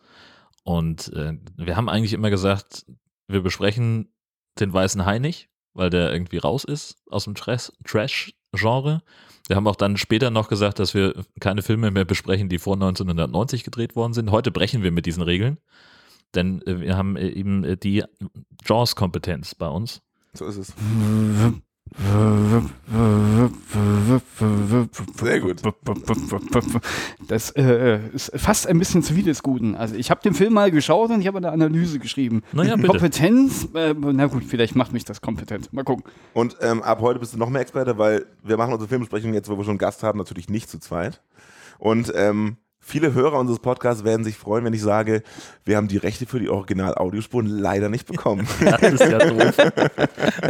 Und 0.63 1.13
äh, 1.15 1.39
wir 1.57 1.77
haben 1.77 1.89
eigentlich 1.89 2.13
immer 2.13 2.31
gesagt, 2.31 2.85
wir 3.29 3.43
besprechen 3.43 4.13
den 4.59 4.73
weißen 4.73 5.07
Hai 5.07 5.19
nicht, 5.19 5.49
weil 5.73 5.89
der 5.89 6.13
irgendwie 6.13 6.39
raus 6.39 6.65
ist 6.65 6.97
aus 7.09 7.25
dem 7.25 7.35
Trash- 7.35 7.73
Trash-Genre. 7.85 9.03
Wir 9.51 9.57
haben 9.57 9.67
auch 9.67 9.75
dann 9.75 9.97
später 9.97 10.31
noch 10.31 10.49
gesagt, 10.49 10.79
dass 10.79 10.95
wir 10.95 11.13
keine 11.41 11.63
Filme 11.63 11.91
mehr 11.91 12.05
besprechen, 12.05 12.49
die 12.49 12.61
vor 12.61 12.75
1990 12.75 13.65
gedreht 13.65 13.97
worden 13.97 14.13
sind. 14.13 14.31
Heute 14.31 14.53
brechen 14.53 14.85
wir 14.85 14.93
mit 14.93 15.07
diesen 15.07 15.25
Regeln, 15.25 15.59
denn 16.37 16.63
äh, 16.69 16.79
wir 16.81 16.97
haben 16.97 17.17
äh, 17.17 17.27
eben 17.31 17.65
äh, 17.65 17.77
die 17.77 18.05
Jaws-Kompetenz 18.65 19.57
bei 19.57 19.67
uns. 19.67 20.03
So 20.35 20.47
ist 20.47 20.57
es. 20.57 20.73
Sehr 25.17 25.41
gut. 25.41 25.63
Das 27.27 27.51
äh, 27.51 27.99
ist 28.13 28.33
fast 28.37 28.67
ein 28.69 28.79
bisschen 28.79 29.03
zu 29.03 29.15
viel 29.15 29.25
des 29.25 29.43
Guten. 29.43 29.75
Also 29.75 29.97
ich 29.97 30.11
habe 30.11 30.21
den 30.23 30.35
Film 30.35 30.53
mal 30.53 30.71
geschaut 30.71 31.11
und 31.11 31.21
ich 31.21 31.27
habe 31.27 31.39
eine 31.39 31.51
Analyse 31.51 31.99
geschrieben. 31.99 32.43
Naja, 32.53 32.77
bitte. 32.77 32.89
Kompetenz, 32.89 33.69
äh, 33.75 33.95
na 33.99 34.27
gut, 34.27 34.45
vielleicht 34.45 34.77
macht 34.77 34.93
mich 34.93 35.05
das 35.05 35.21
kompetent. 35.21 35.73
Mal 35.73 35.85
gucken. 35.85 36.05
Und 36.33 36.57
ähm, 36.61 36.83
ab 36.83 37.01
heute 37.01 37.19
bist 37.19 37.35
du 37.35 37.39
noch 37.39 37.51
mehr 37.51 37.63
Experte, 37.63 37.99
weil 37.99 38.27
wir 38.43 38.57
machen 38.57 38.73
unsere 38.73 38.89
Filmbesprechung 38.89 39.35
jetzt, 39.35 39.49
wo 39.49 39.57
wir 39.57 39.65
schon 39.65 39.73
einen 39.73 39.79
Gast 39.79 40.03
haben, 40.03 40.19
natürlich 40.19 40.49
nicht 40.49 40.71
zu 40.71 40.79
zweit. 40.79 41.21
Und 41.79 42.13
ähm, 42.15 42.57
viele 42.81 43.15
Hörer 43.15 43.39
unseres 43.39 43.61
Podcasts 43.61 44.05
werden 44.05 44.25
sich 44.25 44.37
freuen, 44.37 44.65
wenn 44.65 44.73
ich 44.73 44.83
sage, 44.83 45.23
wir 45.65 45.77
haben 45.77 45.89
die 45.89 45.97
Rechte 45.97 46.27
für 46.27 46.41
die 46.41 46.49
Original-Audiospuren 46.49 47.47
leider 47.47 47.89
nicht 47.89 48.07
bekommen. 48.07 48.47
Das 48.61 48.83
ist 48.83 49.01
ja 49.01 49.19
doof. 49.19 49.57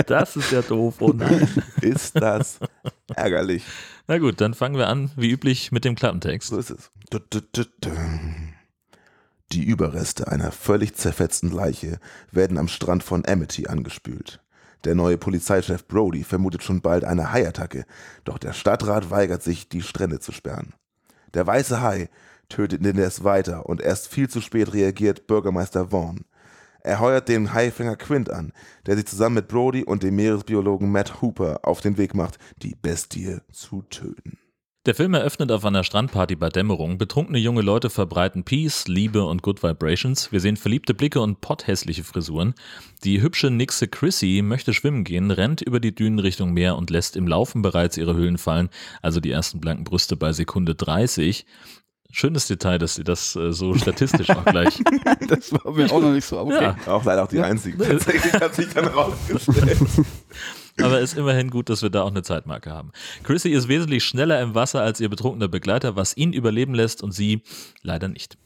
Das 0.06 0.36
ist 0.36 0.52
ja 0.52 0.62
doof. 0.62 0.96
Oh 1.00 1.12
nein. 1.12 1.48
ist 1.80 2.16
das 2.16 2.58
ärgerlich. 3.14 3.64
Na 4.06 4.18
gut, 4.18 4.40
dann 4.40 4.54
fangen 4.54 4.76
wir 4.76 4.88
an, 4.88 5.10
wie 5.16 5.30
üblich, 5.30 5.72
mit 5.72 5.84
dem 5.84 5.94
Klappentext. 5.94 6.48
So 6.48 6.58
ist 6.58 6.70
es. 6.70 6.90
Die 9.52 9.64
Überreste 9.64 10.28
einer 10.28 10.52
völlig 10.52 10.94
zerfetzten 10.94 11.50
Leiche 11.50 11.98
werden 12.30 12.56
am 12.56 12.68
Strand 12.68 13.02
von 13.02 13.26
Amity 13.26 13.66
angespült. 13.66 14.40
Der 14.84 14.94
neue 14.94 15.18
Polizeichef 15.18 15.86
Brody 15.86 16.24
vermutet 16.24 16.62
schon 16.62 16.80
bald 16.80 17.04
eine 17.04 17.32
Haiattacke, 17.32 17.84
doch 18.24 18.38
der 18.38 18.52
Stadtrat 18.52 19.10
weigert 19.10 19.42
sich, 19.42 19.68
die 19.68 19.82
Strände 19.82 20.20
zu 20.20 20.32
sperren. 20.32 20.72
Der 21.34 21.46
weiße 21.46 21.80
Hai 21.80 22.08
tötet 22.48 22.84
indes 22.84 23.24
weiter 23.24 23.66
und 23.66 23.80
erst 23.80 24.08
viel 24.08 24.28
zu 24.28 24.40
spät 24.40 24.72
reagiert 24.72 25.26
Bürgermeister 25.26 25.88
Vaughn. 25.90 26.24
Er 26.82 26.98
heuert 27.00 27.28
den 27.28 27.52
Haifänger 27.52 27.96
Quint 27.96 28.30
an, 28.30 28.52
der 28.86 28.96
sich 28.96 29.06
zusammen 29.06 29.36
mit 29.36 29.48
Brody 29.48 29.84
und 29.84 30.02
dem 30.02 30.16
Meeresbiologen 30.16 30.90
Matt 30.90 31.20
Hooper 31.20 31.60
auf 31.62 31.80
den 31.80 31.98
Weg 31.98 32.14
macht, 32.14 32.38
die 32.62 32.74
Bestie 32.74 33.38
zu 33.52 33.82
töten. 33.82 34.38
Der 34.86 34.94
Film 34.94 35.12
eröffnet 35.12 35.52
auf 35.52 35.66
einer 35.66 35.84
Strandparty 35.84 36.36
bei 36.36 36.48
Dämmerung. 36.48 36.96
Betrunkene 36.96 37.36
junge 37.36 37.60
Leute 37.60 37.90
verbreiten 37.90 38.44
Peace, 38.44 38.88
Liebe 38.88 39.22
und 39.24 39.42
Good 39.42 39.62
Vibrations. 39.62 40.32
Wir 40.32 40.40
sehen 40.40 40.56
verliebte 40.56 40.94
Blicke 40.94 41.20
und 41.20 41.42
potthässliche 41.42 42.02
Frisuren. 42.02 42.54
Die 43.04 43.20
hübsche 43.20 43.50
Nixe 43.50 43.88
Chrissy 43.88 44.40
möchte 44.42 44.72
schwimmen 44.72 45.04
gehen, 45.04 45.30
rennt 45.30 45.60
über 45.60 45.80
die 45.80 45.94
Dünen 45.94 46.18
Richtung 46.18 46.54
Meer 46.54 46.76
und 46.76 46.88
lässt 46.88 47.14
im 47.16 47.28
Laufen 47.28 47.60
bereits 47.60 47.98
ihre 47.98 48.16
Hüllen 48.16 48.38
fallen, 48.38 48.70
also 49.02 49.20
die 49.20 49.30
ersten 49.30 49.60
blanken 49.60 49.84
Brüste 49.84 50.16
bei 50.16 50.32
Sekunde 50.32 50.74
30. 50.74 51.44
Schönes 52.10 52.46
Detail, 52.46 52.78
dass 52.78 52.94
sie 52.94 53.04
das 53.04 53.36
äh, 53.36 53.52
so 53.52 53.74
statistisch 53.74 54.30
auch 54.30 54.46
gleich. 54.46 54.82
das 55.28 55.52
war 55.52 55.72
mir 55.72 55.92
auch 55.92 56.00
noch 56.00 56.12
nicht 56.12 56.24
so 56.24 56.38
aufgefallen. 56.38 56.76
Ja. 56.86 56.92
Auch 56.92 57.04
leider 57.04 57.24
auch 57.24 57.28
die 57.28 57.40
einzige. 57.40 57.76
Tatsächlich 57.76 58.32
hat 58.32 58.54
sich 58.54 58.72
dann 58.72 58.86
rausgestellt. 58.86 59.78
Aber 60.82 61.00
ist 61.00 61.16
immerhin 61.16 61.50
gut, 61.50 61.68
dass 61.68 61.82
wir 61.82 61.90
da 61.90 62.02
auch 62.02 62.10
eine 62.10 62.22
Zeitmarke 62.22 62.70
haben. 62.70 62.92
Chrissy 63.22 63.50
ist 63.50 63.68
wesentlich 63.68 64.04
schneller 64.04 64.40
im 64.40 64.54
Wasser 64.54 64.80
als 64.82 65.00
ihr 65.00 65.08
betrunkener 65.08 65.48
Begleiter, 65.48 65.96
was 65.96 66.16
ihn 66.16 66.32
überleben 66.32 66.74
lässt 66.74 67.02
und 67.02 67.12
sie 67.12 67.42
leider 67.82 68.08
nicht. 68.08 68.38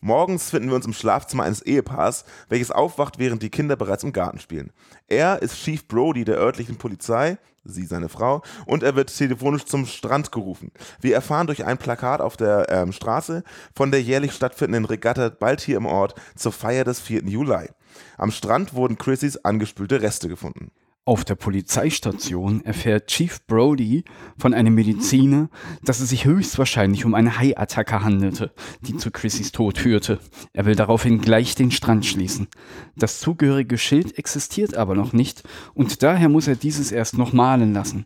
Morgens 0.00 0.50
finden 0.50 0.68
wir 0.68 0.76
uns 0.76 0.86
im 0.86 0.92
Schlafzimmer 0.92 1.42
eines 1.42 1.62
Ehepaars, 1.62 2.24
welches 2.48 2.70
aufwacht, 2.70 3.18
während 3.18 3.42
die 3.42 3.50
Kinder 3.50 3.74
bereits 3.74 4.04
im 4.04 4.12
Garten 4.12 4.38
spielen. 4.38 4.70
Er 5.08 5.42
ist 5.42 5.56
Chief 5.56 5.86
Brody 5.88 6.24
der 6.24 6.38
örtlichen 6.38 6.76
Polizei, 6.76 7.38
sie 7.64 7.84
seine 7.84 8.08
Frau, 8.08 8.42
und 8.66 8.84
er 8.84 8.94
wird 8.94 9.14
telefonisch 9.14 9.64
zum 9.64 9.86
Strand 9.86 10.30
gerufen. 10.30 10.70
Wir 11.00 11.14
erfahren 11.14 11.48
durch 11.48 11.64
ein 11.64 11.78
Plakat 11.78 12.20
auf 12.20 12.36
der 12.36 12.66
ähm, 12.68 12.92
Straße 12.92 13.42
von 13.74 13.90
der 13.90 14.00
jährlich 14.00 14.32
stattfindenden 14.32 14.84
Regatta 14.84 15.30
bald 15.30 15.60
hier 15.60 15.76
im 15.76 15.86
Ort 15.86 16.14
zur 16.36 16.52
Feier 16.52 16.84
des 16.84 17.00
4. 17.00 17.24
Juli. 17.24 17.68
Am 18.16 18.30
Strand 18.30 18.74
wurden 18.74 18.98
Chrissys 18.98 19.38
angespülte 19.38 20.00
Reste 20.00 20.28
gefunden. 20.28 20.70
Auf 21.08 21.24
der 21.24 21.36
Polizeistation 21.36 22.62
erfährt 22.66 23.06
Chief 23.06 23.40
Brody 23.46 24.04
von 24.36 24.52
einem 24.52 24.74
Mediziner, 24.74 25.48
dass 25.82 26.00
es 26.00 26.10
sich 26.10 26.26
höchstwahrscheinlich 26.26 27.06
um 27.06 27.14
eine 27.14 27.38
Haiattacke 27.38 28.04
handelte, 28.04 28.52
die 28.82 28.94
zu 28.94 29.10
Chrissys 29.10 29.50
Tod 29.50 29.78
führte. 29.78 30.20
Er 30.52 30.66
will 30.66 30.74
daraufhin 30.74 31.22
gleich 31.22 31.54
den 31.54 31.70
Strand 31.70 32.04
schließen. 32.04 32.48
Das 32.94 33.20
zugehörige 33.20 33.78
Schild 33.78 34.18
existiert 34.18 34.74
aber 34.74 34.94
noch 34.94 35.14
nicht 35.14 35.44
und 35.72 36.02
daher 36.02 36.28
muss 36.28 36.46
er 36.46 36.56
dieses 36.56 36.92
erst 36.92 37.16
noch 37.16 37.32
malen 37.32 37.72
lassen. 37.72 38.04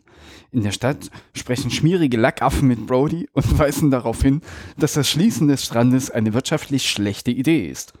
In 0.53 0.63
der 0.63 0.71
Stadt 0.71 1.11
sprechen 1.33 1.71
schmierige 1.71 2.15
Lackaffen 2.15 2.69
mit 2.69 2.87
Brody 2.87 3.27
und 3.33 3.59
weisen 3.59 3.91
darauf 3.91 4.21
hin, 4.21 4.39
dass 4.77 4.93
das 4.93 5.09
Schließen 5.09 5.49
des 5.49 5.65
Strandes 5.65 6.09
eine 6.09 6.33
wirtschaftlich 6.33 6.89
schlechte 6.89 7.31
Idee 7.31 7.67
ist. 7.67 7.91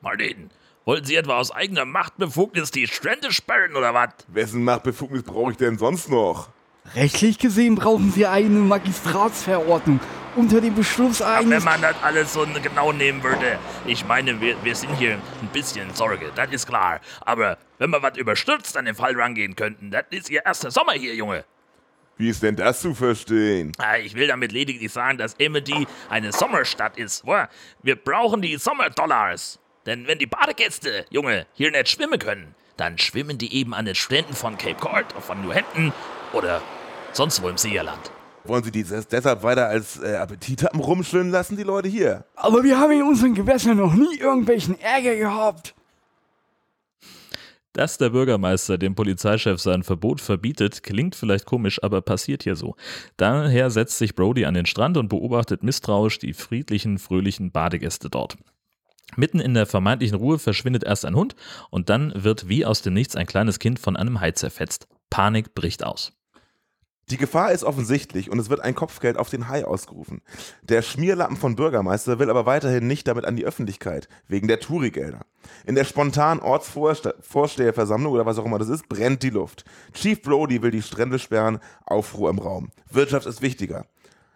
Martin, 0.00 0.48
wollen 0.84 1.04
Sie 1.04 1.16
etwa 1.16 1.38
aus 1.38 1.50
eigener 1.50 1.84
Machtbefugnis 1.84 2.70
die 2.70 2.86
Strände 2.86 3.32
sperren 3.32 3.76
oder 3.76 3.94
was? 3.94 4.10
Wessen 4.28 4.64
Machtbefugnis 4.64 5.22
brauche 5.22 5.52
ich 5.52 5.56
denn 5.56 5.78
sonst 5.78 6.10
noch? 6.10 6.48
Rechtlich 6.94 7.38
gesehen 7.38 7.76
brauchen 7.76 8.12
Sie 8.12 8.26
eine 8.26 8.48
Magistratsverordnung 8.48 10.00
unter 10.36 10.60
dem 10.60 10.74
Beschluss 10.74 11.22
eines... 11.22 11.50
wenn 11.50 11.64
man 11.64 11.80
das 11.80 11.96
alles 12.02 12.32
so 12.32 12.46
genau 12.62 12.92
nehmen 12.92 13.22
würde. 13.22 13.58
Ich 13.86 14.04
meine, 14.04 14.40
wir, 14.40 14.62
wir 14.62 14.74
sind 14.74 14.94
hier 14.96 15.14
ein 15.14 15.48
bisschen 15.52 15.88
in 15.88 15.94
Sorge, 15.94 16.30
das 16.34 16.50
ist 16.50 16.66
klar. 16.66 17.00
Aber 17.20 17.56
wenn 17.78 17.90
wir 17.90 18.02
was 18.02 18.18
überstürzt 18.18 18.76
an 18.76 18.84
den 18.84 18.94
Fall 18.94 19.18
rangehen 19.18 19.56
könnten, 19.56 19.90
das 19.90 20.04
ist 20.10 20.28
Ihr 20.28 20.44
erster 20.44 20.70
Sommer 20.70 20.92
hier, 20.92 21.14
Junge. 21.14 21.44
Wie 22.16 22.28
ist 22.28 22.42
denn 22.42 22.54
das 22.54 22.80
zu 22.80 22.94
verstehen? 22.94 23.72
Ah, 23.78 23.96
ich 23.96 24.14
will 24.14 24.28
damit 24.28 24.52
lediglich 24.52 24.92
sagen, 24.92 25.18
dass 25.18 25.34
Emedy 25.34 25.86
eine 26.10 26.32
Sommerstadt 26.32 26.96
ist. 26.96 27.24
Wir 27.82 27.96
brauchen 27.96 28.42
die 28.42 28.56
Sommerdollars. 28.56 29.58
Denn 29.86 30.06
wenn 30.06 30.18
die 30.18 30.26
Badegäste, 30.26 31.04
Junge, 31.10 31.46
hier 31.54 31.70
nicht 31.70 31.88
schwimmen 31.88 32.18
können, 32.18 32.54
dann 32.76 32.98
schwimmen 32.98 33.38
die 33.38 33.54
eben 33.54 33.74
an 33.74 33.84
den 33.84 33.94
Stränden 33.94 34.34
von 34.34 34.56
Cape 34.58 34.80
Cod, 34.80 35.04
von 35.20 35.42
New 35.42 35.52
Hampton 35.52 35.92
oder 36.32 36.62
sonst 37.12 37.42
wo 37.42 37.48
im 37.48 37.58
Seerland. 37.58 38.10
Wollen 38.44 38.64
Sie 38.64 38.70
die 38.70 38.84
deshalb 38.84 39.42
weiter 39.42 39.68
als 39.68 40.02
äh, 40.02 40.16
Appetithappen 40.16 40.80
rumschwimmen 40.80 41.30
lassen, 41.30 41.56
die 41.56 41.62
Leute 41.62 41.88
hier? 41.88 42.24
Aber 42.36 42.62
wir 42.62 42.78
haben 42.78 42.92
in 42.92 43.02
unseren 43.02 43.34
Gewässern 43.34 43.78
noch 43.78 43.94
nie 43.94 44.18
irgendwelchen 44.18 44.78
Ärger 44.80 45.16
gehabt. 45.16 45.74
Dass 47.72 47.98
der 47.98 48.10
Bürgermeister 48.10 48.78
dem 48.78 48.94
Polizeichef 48.94 49.60
sein 49.60 49.82
Verbot 49.82 50.20
verbietet, 50.20 50.82
klingt 50.82 51.16
vielleicht 51.16 51.44
komisch, 51.44 51.82
aber 51.82 52.02
passiert 52.02 52.44
hier 52.44 52.54
so. 52.54 52.76
Daher 53.16 53.70
setzt 53.70 53.98
sich 53.98 54.14
Brody 54.14 54.44
an 54.44 54.54
den 54.54 54.66
Strand 54.66 54.96
und 54.96 55.08
beobachtet 55.08 55.64
misstrauisch 55.64 56.18
die 56.18 56.34
friedlichen, 56.34 56.98
fröhlichen 56.98 57.50
Badegäste 57.50 58.10
dort. 58.10 58.36
Mitten 59.16 59.40
in 59.40 59.54
der 59.54 59.66
vermeintlichen 59.66 60.18
Ruhe 60.18 60.38
verschwindet 60.38 60.84
erst 60.84 61.04
ein 61.04 61.16
Hund 61.16 61.36
und 61.70 61.88
dann 61.88 62.12
wird 62.14 62.48
wie 62.48 62.64
aus 62.64 62.82
dem 62.82 62.94
Nichts 62.94 63.16
ein 63.16 63.26
kleines 63.26 63.58
Kind 63.58 63.78
von 63.78 63.96
einem 63.96 64.20
Hai 64.20 64.32
zerfetzt. 64.32 64.86
Panik 65.10 65.54
bricht 65.54 65.84
aus. 65.84 66.12
Die 67.10 67.18
Gefahr 67.18 67.52
ist 67.52 67.64
offensichtlich 67.64 68.30
und 68.30 68.38
es 68.38 68.48
wird 68.48 68.60
ein 68.60 68.74
Kopfgeld 68.74 69.18
auf 69.18 69.28
den 69.28 69.48
Hai 69.48 69.66
ausgerufen. 69.66 70.22
Der 70.62 70.80
Schmierlappen 70.80 71.36
von 71.36 71.54
Bürgermeister 71.54 72.18
will 72.18 72.30
aber 72.30 72.46
weiterhin 72.46 72.86
nicht 72.86 73.06
damit 73.06 73.26
an 73.26 73.36
die 73.36 73.44
Öffentlichkeit, 73.44 74.08
wegen 74.26 74.48
der 74.48 74.58
Touri-Gelder. 74.58 75.20
In 75.66 75.74
der 75.74 75.84
spontanen 75.84 76.42
Ortsvorsteherversammlung 76.42 78.10
oder 78.10 78.24
was 78.24 78.38
auch 78.38 78.46
immer 78.46 78.58
das 78.58 78.70
ist, 78.70 78.88
brennt 78.88 79.22
die 79.22 79.30
Luft. 79.30 79.66
Chief 79.92 80.22
Brody 80.22 80.62
will 80.62 80.70
die 80.70 80.80
Strände 80.80 81.18
sperren, 81.18 81.58
Aufruhr 81.84 82.30
im 82.30 82.38
Raum. 82.38 82.70
Wirtschaft 82.90 83.26
ist 83.26 83.42
wichtiger. 83.42 83.84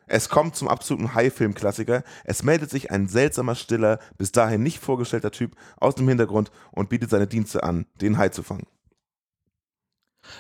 Es 0.09 0.29
kommt 0.29 0.57
zum 0.57 0.69
absoluten 0.69 1.15
High-Film-Klassiker. 1.15 2.03
Es 2.25 2.43
meldet 2.43 2.71
sich 2.71 2.91
ein 2.91 3.09
seltsamer, 3.09 3.55
stiller, 3.55 3.99
bis 4.17 4.33
dahin 4.33 4.63
nicht 4.63 4.79
vorgestellter 4.79 5.31
Typ 5.31 5.55
aus 5.79 5.95
dem 5.95 6.09
Hintergrund 6.09 6.51
und 6.73 6.89
bietet 6.89 7.11
seine 7.11 7.27
Dienste 7.27 7.63
an, 7.63 7.87
den 8.01 8.19
Hai 8.19 8.31
zu 8.31 8.43
fangen. 8.43 8.67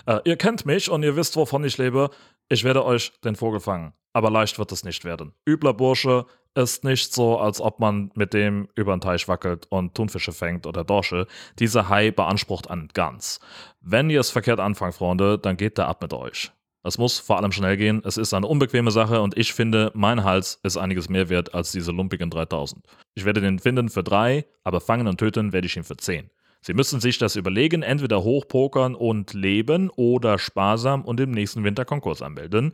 Äh, 0.06 0.20
ihr 0.24 0.36
kennt 0.36 0.66
mich 0.66 0.90
und 0.90 1.02
ihr 1.02 1.16
wisst, 1.16 1.36
wovon 1.36 1.64
ich 1.64 1.78
lebe. 1.78 2.10
Ich 2.48 2.64
werde 2.64 2.84
euch 2.84 3.12
den 3.20 3.36
Vogel 3.36 3.60
fangen. 3.60 3.92
Aber 4.12 4.30
leicht 4.30 4.58
wird 4.58 4.72
es 4.72 4.84
nicht 4.84 5.04
werden. 5.04 5.34
Übler 5.46 5.74
Bursche 5.74 6.26
ist 6.54 6.82
nicht 6.82 7.14
so, 7.14 7.38
als 7.38 7.60
ob 7.60 7.78
man 7.78 8.10
mit 8.14 8.34
dem 8.34 8.68
über 8.74 8.96
den 8.96 9.00
Teich 9.00 9.28
wackelt 9.28 9.66
und 9.68 9.94
Thunfische 9.94 10.32
fängt 10.32 10.66
oder 10.66 10.82
Dorsche. 10.82 11.26
Dieser 11.58 11.88
Hai 11.88 12.10
beansprucht 12.10 12.70
an 12.70 12.88
ganz. 12.94 13.38
Wenn 13.80 14.10
ihr 14.10 14.20
es 14.20 14.30
verkehrt 14.30 14.60
anfangt, 14.60 14.94
Freunde, 14.94 15.38
dann 15.38 15.56
geht 15.56 15.78
der 15.78 15.88
ab 15.88 16.02
mit 16.02 16.12
euch. 16.12 16.50
Es 16.82 16.98
muss 16.98 17.18
vor 17.18 17.36
allem 17.36 17.52
schnell 17.52 17.76
gehen. 17.76 18.02
Es 18.04 18.16
ist 18.16 18.32
eine 18.34 18.46
unbequeme 18.46 18.90
Sache 18.90 19.20
und 19.20 19.36
ich 19.36 19.52
finde, 19.52 19.90
mein 19.94 20.24
Hals 20.24 20.60
ist 20.62 20.76
einiges 20.76 21.08
mehr 21.08 21.28
wert 21.28 21.54
als 21.54 21.72
diese 21.72 21.92
lumpigen 21.92 22.30
3000. 22.30 22.84
Ich 23.14 23.24
werde 23.24 23.40
den 23.40 23.58
finden 23.58 23.88
für 23.88 24.02
drei, 24.02 24.46
aber 24.64 24.80
fangen 24.80 25.06
und 25.06 25.18
töten 25.18 25.52
werde 25.52 25.66
ich 25.66 25.76
ihn 25.76 25.84
für 25.84 25.96
zehn. 25.96 26.30
Sie 26.60 26.74
müssen 26.74 27.00
sich 27.00 27.18
das 27.18 27.36
überlegen, 27.36 27.82
entweder 27.82 28.22
hochpokern 28.22 28.94
und 28.94 29.32
leben 29.32 29.90
oder 29.90 30.38
sparsam 30.38 31.04
und 31.04 31.20
im 31.20 31.30
nächsten 31.30 31.64
Winter 31.64 31.84
Konkurs 31.84 32.22
anmelden. 32.22 32.72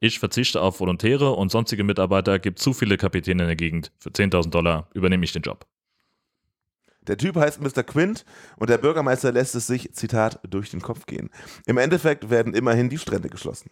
Ich 0.00 0.18
verzichte 0.18 0.60
auf 0.60 0.80
Volontäre 0.80 1.32
und 1.32 1.50
sonstige 1.50 1.84
Mitarbeiter, 1.84 2.38
gibt 2.38 2.58
zu 2.58 2.72
viele 2.72 2.96
Kapitäne 2.96 3.44
in 3.44 3.48
der 3.48 3.56
Gegend. 3.56 3.92
Für 3.98 4.10
10.000 4.10 4.50
Dollar 4.50 4.88
übernehme 4.94 5.24
ich 5.24 5.32
den 5.32 5.42
Job. 5.42 5.66
Der 7.06 7.18
Typ 7.18 7.36
heißt 7.36 7.60
Mr. 7.60 7.82
Quint 7.82 8.24
und 8.56 8.70
der 8.70 8.78
Bürgermeister 8.78 9.32
lässt 9.32 9.54
es 9.54 9.66
sich, 9.66 9.92
Zitat, 9.92 10.40
durch 10.48 10.70
den 10.70 10.80
Kopf 10.80 11.06
gehen. 11.06 11.30
Im 11.66 11.78
Endeffekt 11.78 12.30
werden 12.30 12.54
immerhin 12.54 12.88
die 12.88 12.98
Strände 12.98 13.28
geschlossen. 13.28 13.70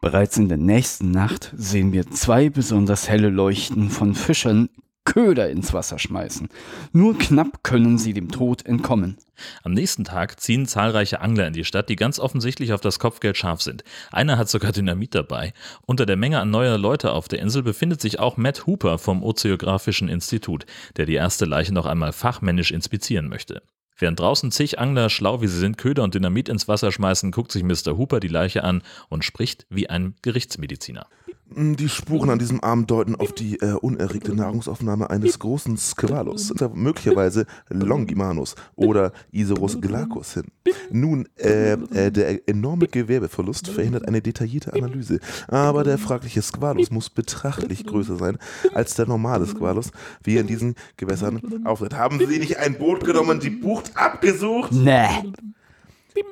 Bereits 0.00 0.36
in 0.36 0.48
der 0.48 0.58
nächsten 0.58 1.12
Nacht 1.12 1.52
sehen 1.56 1.92
wir 1.92 2.10
zwei 2.10 2.50
besonders 2.50 3.08
helle 3.08 3.28
Leuchten 3.28 3.88
von 3.88 4.14
Fischern 4.14 4.68
Köder 5.04 5.50
ins 5.50 5.72
Wasser 5.72 5.98
schmeißen. 5.98 6.48
Nur 6.92 7.18
knapp 7.18 7.62
können 7.62 7.98
sie 7.98 8.12
dem 8.12 8.30
Tod 8.30 8.64
entkommen. 8.64 9.18
Am 9.62 9.72
nächsten 9.72 10.04
Tag 10.04 10.40
ziehen 10.40 10.66
zahlreiche 10.66 11.20
Angler 11.20 11.48
in 11.48 11.52
die 11.52 11.64
Stadt, 11.64 11.88
die 11.88 11.96
ganz 11.96 12.18
offensichtlich 12.18 12.72
auf 12.72 12.80
das 12.80 12.98
Kopfgeld 12.98 13.36
scharf 13.36 13.62
sind. 13.62 13.82
Einer 14.10 14.38
hat 14.38 14.48
sogar 14.48 14.72
Dynamit 14.72 15.14
dabei. 15.14 15.52
Unter 15.86 16.06
der 16.06 16.16
Menge 16.16 16.40
an 16.40 16.50
neuer 16.50 16.78
Leute 16.78 17.12
auf 17.12 17.28
der 17.28 17.40
Insel 17.40 17.62
befindet 17.62 18.00
sich 18.00 18.20
auch 18.20 18.36
Matt 18.36 18.66
Hooper 18.66 18.98
vom 18.98 19.22
Ozeographischen 19.22 20.08
Institut, 20.08 20.66
der 20.96 21.06
die 21.06 21.14
erste 21.14 21.44
Leiche 21.44 21.74
noch 21.74 21.86
einmal 21.86 22.12
fachmännisch 22.12 22.70
inspizieren 22.70 23.28
möchte. 23.28 23.62
Während 23.98 24.18
draußen 24.18 24.50
zig 24.50 24.78
Angler, 24.78 25.10
schlau 25.10 25.42
wie 25.42 25.46
sie 25.46 25.58
sind, 25.58 25.78
Köder 25.78 26.02
und 26.02 26.14
Dynamit 26.14 26.48
ins 26.48 26.66
Wasser 26.68 26.90
schmeißen, 26.90 27.30
guckt 27.30 27.52
sich 27.52 27.62
Mr. 27.62 27.96
Hooper 27.96 28.20
die 28.20 28.28
Leiche 28.28 28.64
an 28.64 28.82
und 29.08 29.24
spricht 29.24 29.66
wie 29.68 29.90
ein 29.90 30.14
Gerichtsmediziner. 30.22 31.06
Hm, 31.54 31.76
die 31.76 31.88
Spuren 31.88 32.30
an 32.30 32.38
diesem 32.38 32.62
Arm 32.62 32.86
deuten 32.86 33.14
auf 33.14 33.32
die 33.32 33.56
äh, 33.60 33.72
unerregte 33.74 34.34
Nahrungsaufnahme 34.34 35.10
eines 35.10 35.38
großen 35.38 35.76
Squalus, 35.76 36.52
möglicherweise 36.74 37.46
Longimanus 37.68 38.54
oder 38.76 39.12
Isorus 39.30 39.80
glaucus 39.80 40.34
hin. 40.34 40.44
Nun, 40.90 41.28
äh, 41.36 41.72
äh, 41.72 42.10
der 42.10 42.48
enorme 42.48 42.86
Gewerbeverlust 42.86 43.68
verhindert 43.68 44.06
eine 44.08 44.22
detaillierte 44.22 44.72
Analyse, 44.72 45.20
aber 45.48 45.84
der 45.84 45.98
fragliche 45.98 46.42
Squalus 46.42 46.90
muss 46.90 47.10
betrachtlich 47.10 47.86
größer 47.86 48.16
sein 48.16 48.38
als 48.74 48.94
der 48.94 49.06
normale 49.06 49.46
Squalus, 49.46 49.90
wie 50.22 50.36
er 50.36 50.42
in 50.42 50.46
diesen 50.46 50.74
Gewässern 50.96 51.40
auftritt. 51.64 51.94
Haben 51.94 52.18
Sie 52.18 52.38
nicht 52.38 52.58
ein 52.58 52.78
Boot 52.78 53.04
genommen 53.04 53.40
die 53.40 53.50
Bucht 53.50 53.96
abgesucht? 53.96 54.72
Nee. 54.72 55.32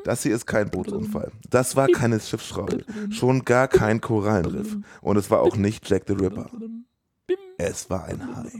Das 0.05 0.23
hier 0.23 0.35
ist 0.35 0.47
kein 0.47 0.71
Bootsunfall. 0.71 1.33
Das 1.49 1.77
war 1.77 1.89
keine 1.89 2.21
Schiffsschraube. 2.21 2.85
Schon 3.11 3.45
gar 3.45 3.69
kein 3.69 4.01
Korallenriff. 4.01 4.77
Und 5.01 5.17
es 5.17 5.31
war 5.31 5.41
auch 5.41 5.57
nicht 5.57 5.89
Jack 5.89 6.05
the 6.07 6.15
Ripper. 6.15 6.51
Es 7.59 7.91
war 7.91 8.05
ein 8.05 8.37
Hai. 8.37 8.53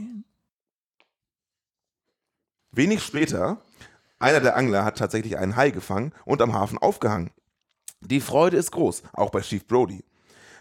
Wenig 2.71 3.03
später 3.03 3.61
Einer 4.19 4.39
der 4.39 4.55
Angler 4.55 4.85
hat 4.85 4.99
tatsächlich 4.99 5.37
einen 5.37 5.55
Hai 5.55 5.71
gefangen 5.71 6.13
und 6.25 6.41
am 6.43 6.53
Hafen 6.53 6.77
aufgehangen. 6.77 7.31
Die 8.01 8.21
Freude 8.21 8.57
ist 8.57 8.71
groß, 8.71 9.03
auch 9.13 9.31
bei 9.31 9.41
Chief 9.41 9.65
Brody. 9.65 10.03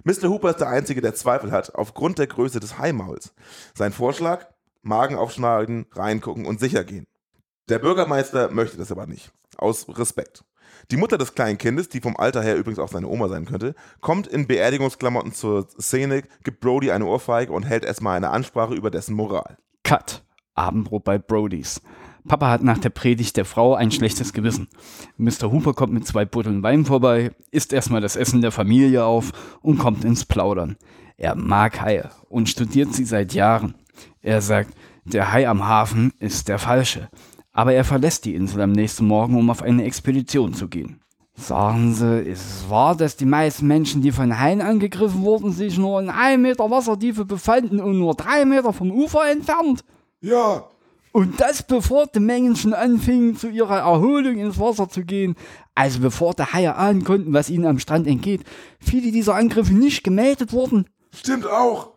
Mr. 0.04 0.30
Hooper 0.30 0.50
ist 0.50 0.60
der 0.60 0.68
Einzige, 0.68 1.02
der 1.02 1.14
Zweifel 1.14 1.52
hat, 1.52 1.74
aufgrund 1.74 2.18
der 2.18 2.26
Größe 2.26 2.58
des 2.58 2.78
Haimauls. 2.78 3.34
Sein 3.74 3.92
Vorschlag? 3.92 4.46
Magen 4.82 5.16
aufschneiden, 5.16 5.86
reingucken 5.92 6.46
und 6.46 6.58
sicher 6.58 6.84
gehen. 6.84 7.04
Der 7.68 7.78
Bürgermeister 7.78 8.50
möchte 8.50 8.78
das 8.78 8.90
aber 8.90 9.06
nicht. 9.06 9.30
Aus 9.58 9.86
Respekt. 9.88 10.42
Die 10.90 10.96
Mutter 10.96 11.18
des 11.18 11.34
kleinen 11.34 11.56
Kindes, 11.56 11.88
die 11.88 12.00
vom 12.00 12.16
Alter 12.16 12.42
her 12.42 12.56
übrigens 12.56 12.80
auch 12.80 12.88
seine 12.88 13.06
Oma 13.06 13.28
sein 13.28 13.44
könnte, 13.44 13.76
kommt 14.00 14.26
in 14.26 14.48
Beerdigungsklamotten 14.48 15.32
zur 15.32 15.68
Szene, 15.80 16.24
gibt 16.42 16.60
Brody 16.60 16.90
eine 16.90 17.06
Ohrfeige 17.06 17.52
und 17.52 17.62
hält 17.62 17.84
erstmal 17.84 18.16
eine 18.16 18.30
Ansprache 18.30 18.74
über 18.74 18.90
dessen 18.90 19.14
Moral. 19.14 19.56
Cut. 19.84 20.24
Abendbrot 20.54 21.04
bei 21.04 21.18
Brodys. 21.18 21.80
Papa 22.26 22.50
hat 22.50 22.62
nach 22.62 22.78
der 22.78 22.90
Predigt 22.90 23.36
der 23.36 23.44
Frau 23.44 23.74
ein 23.74 23.92
schlechtes 23.92 24.32
Gewissen. 24.32 24.68
Mr. 25.16 25.52
Hooper 25.52 25.74
kommt 25.74 25.92
mit 25.92 26.06
zwei 26.06 26.24
Butteln 26.24 26.62
Wein 26.62 26.84
vorbei, 26.84 27.30
isst 27.52 27.72
erstmal 27.72 28.00
das 28.00 28.16
Essen 28.16 28.42
der 28.42 28.52
Familie 28.52 29.04
auf 29.04 29.30
und 29.62 29.78
kommt 29.78 30.04
ins 30.04 30.24
Plaudern. 30.24 30.76
Er 31.16 31.36
mag 31.36 31.80
Haie 31.80 32.10
und 32.28 32.48
studiert 32.48 32.92
sie 32.94 33.04
seit 33.04 33.32
Jahren. 33.32 33.74
Er 34.22 34.40
sagt, 34.42 34.74
der 35.04 35.32
Hai 35.32 35.48
am 35.48 35.66
Hafen 35.66 36.12
ist 36.18 36.48
der 36.48 36.58
falsche. 36.58 37.08
Aber 37.60 37.74
er 37.74 37.84
verlässt 37.84 38.24
die 38.24 38.34
Insel 38.34 38.62
am 38.62 38.72
nächsten 38.72 39.06
Morgen, 39.06 39.36
um 39.36 39.50
auf 39.50 39.60
eine 39.60 39.84
Expedition 39.84 40.54
zu 40.54 40.66
gehen. 40.66 41.02
Sagen 41.36 41.92
Sie, 41.92 42.22
ist 42.22 42.40
es 42.40 42.70
wahr, 42.70 42.96
dass 42.96 43.16
die 43.16 43.26
meisten 43.26 43.66
Menschen, 43.66 44.00
die 44.00 44.12
von 44.12 44.40
Haien 44.40 44.62
angegriffen 44.62 45.20
wurden, 45.20 45.52
sich 45.52 45.76
nur 45.76 46.00
in 46.00 46.08
einem 46.08 46.40
Meter 46.40 46.70
Wassertiefe 46.70 47.26
befanden 47.26 47.78
und 47.78 47.98
nur 47.98 48.14
drei 48.14 48.46
Meter 48.46 48.72
vom 48.72 48.90
Ufer 48.90 49.30
entfernt? 49.30 49.84
Ja, 50.22 50.64
Und 51.12 51.38
das 51.38 51.62
bevor 51.62 52.06
die 52.06 52.20
Mengen 52.20 52.56
schon 52.56 52.72
anfingen, 52.72 53.36
zu 53.36 53.50
ihrer 53.50 53.80
Erholung 53.80 54.38
ins 54.38 54.58
Wasser 54.58 54.88
zu 54.88 55.04
gehen. 55.04 55.36
Also 55.74 56.00
bevor 56.00 56.32
die 56.32 56.44
Haie 56.44 56.74
ahnen 56.76 57.04
konnten, 57.04 57.34
was 57.34 57.50
ihnen 57.50 57.66
am 57.66 57.78
Strand 57.78 58.06
entgeht. 58.06 58.40
Viele 58.78 59.12
dieser 59.12 59.34
Angriffe 59.34 59.74
nicht 59.74 60.02
gemeldet 60.02 60.54
wurden. 60.54 60.86
stimmt 61.14 61.46
auch. 61.46 61.90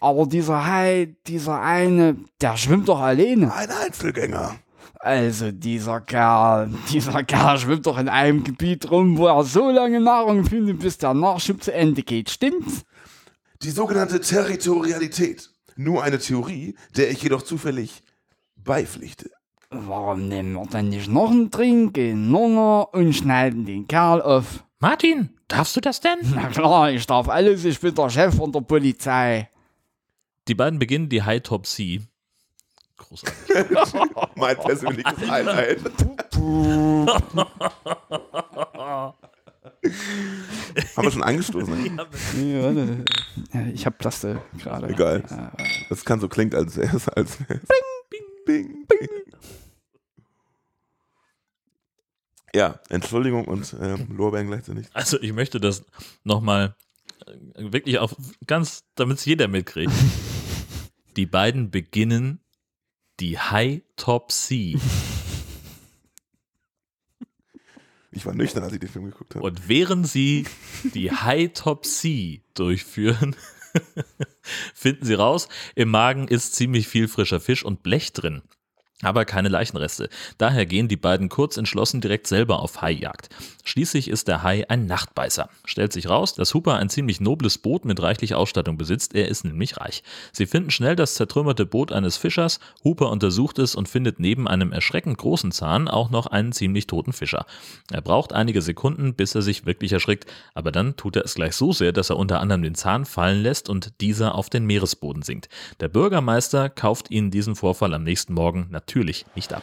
Aber 0.00 0.24
dieser 0.24 0.66
Hai, 0.66 1.16
dieser 1.26 1.60
eine, 1.60 2.16
der 2.40 2.56
schwimmt 2.56 2.88
doch 2.88 3.00
alleine. 3.00 3.52
Ein 3.54 3.68
Einzelgänger. 3.70 4.54
Also 5.02 5.50
dieser 5.50 6.00
Kerl, 6.00 6.70
dieser 6.92 7.24
Kerl 7.24 7.58
schwimmt 7.58 7.86
doch 7.86 7.98
in 7.98 8.08
einem 8.08 8.44
Gebiet 8.44 8.88
rum, 8.88 9.18
wo 9.18 9.26
er 9.26 9.42
so 9.42 9.68
lange 9.68 10.00
Nahrung 10.00 10.44
findet, 10.44 10.78
bis 10.78 10.96
der 10.96 11.12
Nachschub 11.12 11.60
zu 11.60 11.74
Ende 11.74 12.04
geht. 12.04 12.30
Stimmt's? 12.30 12.84
Die 13.62 13.70
sogenannte 13.70 14.20
Territorialität. 14.20 15.50
Nur 15.74 16.04
eine 16.04 16.20
Theorie, 16.20 16.76
der 16.96 17.10
ich 17.10 17.20
jedoch 17.20 17.42
zufällig 17.42 18.00
beipflichte. 18.54 19.30
Warum 19.70 20.28
nehmen 20.28 20.52
wir 20.52 20.66
dann 20.66 20.90
nicht 20.90 21.08
noch 21.08 21.32
einen 21.32 21.50
Trink, 21.50 21.94
gehen 21.94 22.30
Nunger 22.30 22.94
und 22.94 23.12
schneiden 23.12 23.64
den 23.64 23.88
Kerl 23.88 24.22
auf? 24.22 24.62
Martin, 24.78 25.30
darfst 25.48 25.74
du 25.74 25.80
das 25.80 25.98
denn? 25.98 26.18
Na 26.34 26.46
klar, 26.46 26.92
ich 26.92 27.04
darf 27.08 27.28
alles, 27.28 27.64
ich 27.64 27.80
bin 27.80 27.92
der 27.96 28.08
Chef 28.08 28.36
von 28.36 28.52
der 28.52 28.60
Polizei. 28.60 29.48
Die 30.46 30.54
beiden 30.54 30.78
beginnen 30.78 31.08
die 31.08 31.24
High-Top-Sea. 31.24 32.02
Großartig. 33.12 34.36
Mein 34.36 34.56
persönliches 34.56 35.28
Highlight. 35.28 35.80
Haben 40.96 41.04
wir 41.04 41.10
schon 41.10 41.22
angestoßen? 41.22 41.96
Ja, 41.96 42.62
warte. 42.62 43.04
Ja, 43.52 43.66
ich 43.66 43.84
hab 43.86 43.98
Plaste 43.98 44.40
gerade. 44.58 44.88
Egal. 44.88 45.22
Das 45.88 46.04
kann 46.04 46.20
so 46.20 46.28
klingt, 46.28 46.54
als 46.54 46.76
wäre 46.76 46.96
es. 46.96 47.08
Als 47.08 47.38
wär's. 47.40 47.60
Bing, 48.08 48.22
bing, 48.46 48.86
bing. 48.86 49.08
Ja, 52.54 52.80
Entschuldigung 52.90 53.46
und 53.46 53.74
ähm, 53.80 54.14
Lorbeeren 54.16 54.48
gleichzeitig. 54.48 54.86
Also 54.92 55.20
ich 55.20 55.32
möchte 55.32 55.58
das 55.58 55.84
nochmal 56.22 56.76
wirklich 57.56 57.98
auf 57.98 58.14
ganz, 58.46 58.84
damit 58.94 59.18
es 59.18 59.24
jeder 59.24 59.48
mitkriegt. 59.48 59.92
Die 61.16 61.26
beiden 61.26 61.70
beginnen 61.70 62.41
die 63.20 63.38
High 63.38 63.82
Top 63.96 64.32
Sea. 64.32 64.78
Ich 68.14 68.26
war 68.26 68.34
nüchtern, 68.34 68.62
als 68.62 68.74
ich 68.74 68.78
den 68.78 68.90
Film 68.90 69.06
geguckt 69.06 69.34
habe. 69.34 69.44
Und 69.44 69.70
während 69.70 70.06
sie 70.06 70.44
die 70.92 71.10
High 71.10 71.50
Top 71.54 71.86
Sea 71.86 72.40
durchführen, 72.52 73.34
finden 74.74 75.06
sie 75.06 75.14
raus, 75.14 75.48
im 75.74 75.88
Magen 75.88 76.28
ist 76.28 76.54
ziemlich 76.54 76.88
viel 76.88 77.08
frischer 77.08 77.40
Fisch 77.40 77.64
und 77.64 77.82
Blech 77.82 78.12
drin. 78.12 78.42
Aber 79.02 79.24
keine 79.24 79.48
Leichenreste. 79.48 80.08
Daher 80.38 80.64
gehen 80.64 80.86
die 80.86 80.96
beiden 80.96 81.28
kurz 81.28 81.56
entschlossen 81.56 82.00
direkt 82.00 82.28
selber 82.28 82.60
auf 82.60 82.82
Haijagd. 82.82 83.28
Schließlich 83.64 84.08
ist 84.08 84.28
der 84.28 84.44
Hai 84.44 84.64
ein 84.68 84.86
Nachtbeißer. 84.86 85.50
Stellt 85.64 85.92
sich 85.92 86.08
raus, 86.08 86.34
dass 86.34 86.54
Hooper 86.54 86.76
ein 86.76 86.88
ziemlich 86.88 87.20
nobles 87.20 87.58
Boot 87.58 87.84
mit 87.84 88.00
reichlich 88.00 88.36
Ausstattung 88.36 88.78
besitzt. 88.78 89.14
Er 89.16 89.26
ist 89.26 89.44
nämlich 89.44 89.78
reich. 89.78 90.04
Sie 90.30 90.46
finden 90.46 90.70
schnell 90.70 90.94
das 90.94 91.16
zertrümmerte 91.16 91.66
Boot 91.66 91.90
eines 91.90 92.16
Fischers. 92.16 92.60
Hooper 92.84 93.10
untersucht 93.10 93.58
es 93.58 93.74
und 93.74 93.88
findet 93.88 94.20
neben 94.20 94.46
einem 94.46 94.70
erschreckend 94.70 95.18
großen 95.18 95.50
Zahn 95.50 95.88
auch 95.88 96.10
noch 96.10 96.26
einen 96.26 96.52
ziemlich 96.52 96.86
toten 96.86 97.12
Fischer. 97.12 97.44
Er 97.90 98.02
braucht 98.02 98.32
einige 98.32 98.62
Sekunden, 98.62 99.14
bis 99.14 99.34
er 99.34 99.42
sich 99.42 99.66
wirklich 99.66 99.92
erschrickt, 99.92 100.26
aber 100.54 100.70
dann 100.70 100.96
tut 100.96 101.16
er 101.16 101.24
es 101.24 101.34
gleich 101.34 101.56
so 101.56 101.72
sehr, 101.72 101.92
dass 101.92 102.10
er 102.10 102.18
unter 102.18 102.38
anderem 102.38 102.62
den 102.62 102.76
Zahn 102.76 103.04
fallen 103.04 103.42
lässt 103.42 103.68
und 103.68 104.00
dieser 104.00 104.36
auf 104.36 104.48
den 104.48 104.64
Meeresboden 104.64 105.22
sinkt. 105.22 105.48
Der 105.80 105.88
Bürgermeister 105.88 106.70
kauft 106.70 107.10
ihnen 107.10 107.32
diesen 107.32 107.56
Vorfall 107.56 107.94
am 107.94 108.04
nächsten 108.04 108.34
Morgen 108.34 108.68
natürlich 108.70 108.91
nicht 108.96 109.52
ab. 109.52 109.62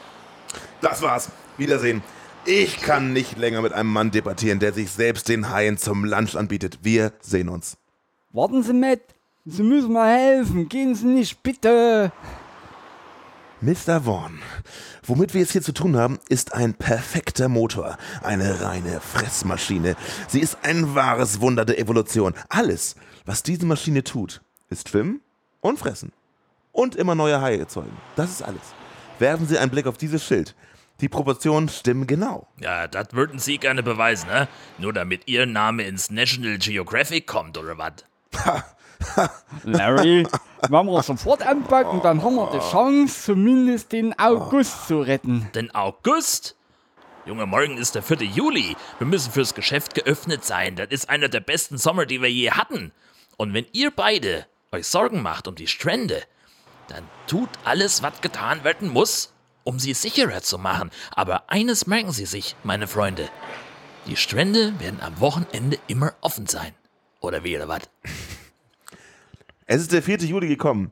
Das 0.82 1.02
war's. 1.02 1.30
Wiedersehen. 1.58 2.02
Ich 2.46 2.82
kann 2.82 3.14
nicht 3.14 3.38
länger 3.38 3.62
mit 3.62 3.74
einem 3.74 3.92
Mann 3.92 4.12
debattieren, 4.12 4.60
der 4.60 4.74
sich 4.74 4.90
selbst 4.92 5.28
den 5.30 5.50
Haien 5.50 5.78
zum 5.78 6.06
Lunch 6.06 6.36
anbietet. 6.36 6.80
Wir 6.82 7.14
sehen 7.22 7.50
uns. 7.50 7.78
Warten 8.32 8.64
Sie 8.64 8.74
mit. 8.74 9.02
Sie 9.46 9.64
müssen 9.64 9.94
mir 9.94 10.06
helfen. 10.06 10.70
Gehen 10.70 10.96
Sie 10.96 11.08
nicht, 11.08 11.44
bitte. 11.44 12.12
Mr. 13.62 14.02
Vaughn, 14.06 14.40
womit 15.04 15.34
wir 15.34 15.44
es 15.44 15.52
hier 15.52 15.62
zu 15.62 15.74
tun 15.74 15.98
haben, 15.98 16.20
ist 16.30 16.54
ein 16.54 16.76
perfekter 16.76 17.50
Motor. 17.50 17.98
Eine 18.24 18.62
reine 18.62 19.02
Fressmaschine. 19.02 19.98
Sie 20.30 20.40
ist 20.40 20.60
ein 20.64 20.96
wahres 20.96 21.42
Wunder 21.42 21.66
der 21.66 21.78
Evolution. 21.78 22.36
Alles, 22.48 22.96
was 23.26 23.44
diese 23.44 23.66
Maschine 23.66 24.06
tut, 24.06 24.42
ist 24.70 24.88
schwimmen 24.88 25.20
und 25.60 25.78
fressen. 25.78 26.14
Und 26.72 26.96
immer 26.96 27.16
neue 27.16 27.42
Haie 27.42 27.60
erzeugen. 27.60 27.98
Das 28.16 28.30
ist 28.30 28.44
alles. 28.44 28.62
Werfen 29.20 29.48
Sie 29.48 29.58
einen 29.58 29.72
Blick 29.72 29.86
auf 29.86 29.98
dieses 29.98 30.26
Schild. 30.26 30.56
Die 31.02 31.10
Proportionen 31.10 31.70
stimmen 31.70 32.08
genau. 32.08 32.48
Ja, 32.60 32.88
das 32.88 33.14
würden 33.14 33.40
Sie 33.40 33.58
gerne 33.58 33.84
beweisen, 33.84 34.28
ne? 34.28 34.48
Nur 34.78 34.92
damit 34.92 35.28
Ihr 35.28 35.46
Name 35.46 35.84
ins 35.84 36.10
National 36.10 36.58
Geographic 36.58 37.28
kommt, 37.28 37.58
oder 37.58 37.78
was? 37.78 37.94
Larry, 39.64 40.28
wenn 40.68 40.86
wir 40.86 41.04
sofort 41.04 41.42
anpacken, 41.46 42.02
dann 42.02 42.22
haben 42.22 42.36
wir 42.36 42.50
die 42.52 42.60
Chance, 42.60 43.24
zumindest 43.24 43.94
den 43.94 44.18
August 44.20 44.88
zu 44.88 45.00
retten. 45.00 45.50
Den 45.56 45.74
August? 45.74 46.58
Junge, 47.26 47.46
morgen 47.46 47.78
ist 47.78 47.96
der 47.96 48.04
4. 48.04 48.24
Juli. 48.24 48.76
Wir 48.98 49.08
müssen 49.08 49.32
fürs 49.32 49.54
Geschäft 49.54 49.96
geöffnet 49.96 50.44
sein. 50.44 50.76
Das 50.76 50.90
ist 50.90 51.10
einer 51.10 51.30
der 51.30 51.42
besten 51.42 51.78
Sommer, 51.78 52.06
die 52.06 52.22
wir 52.22 52.32
je 52.32 52.52
hatten. 52.52 52.92
Und 53.38 53.54
wenn 53.54 53.66
ihr 53.72 53.92
beide 53.92 54.48
euch 54.72 54.88
Sorgen 54.88 55.22
macht 55.22 55.48
um 55.48 55.56
die 55.56 55.68
Strände, 55.68 56.24
dann 56.90 57.08
tut 57.28 57.50
alles, 57.64 58.04
was 58.04 58.22
getan 58.22 58.64
werden 58.64 58.90
muss, 58.90 59.34
um 59.64 59.80
sie 59.80 59.94
sicherer 59.94 60.42
zu 60.42 60.58
machen. 60.58 60.92
Aber 61.12 61.50
eines 61.50 61.88
merken 61.88 62.12
Sie 62.12 62.26
sich, 62.26 62.56
meine 62.64 62.88
Freunde. 62.88 63.30
Die 64.08 64.16
Strände 64.16 64.80
werden 64.80 65.02
am 65.02 65.20
Wochenende 65.20 65.78
immer 65.88 66.14
offen 66.22 66.48
sein. 66.48 66.74
Oder 67.22 67.44
wie, 67.44 67.56
oder 67.56 67.68
was? 67.68 67.82
Es 69.72 69.82
ist 69.82 69.92
der 69.92 70.02
4. 70.02 70.18
Juli 70.22 70.48
gekommen 70.48 70.92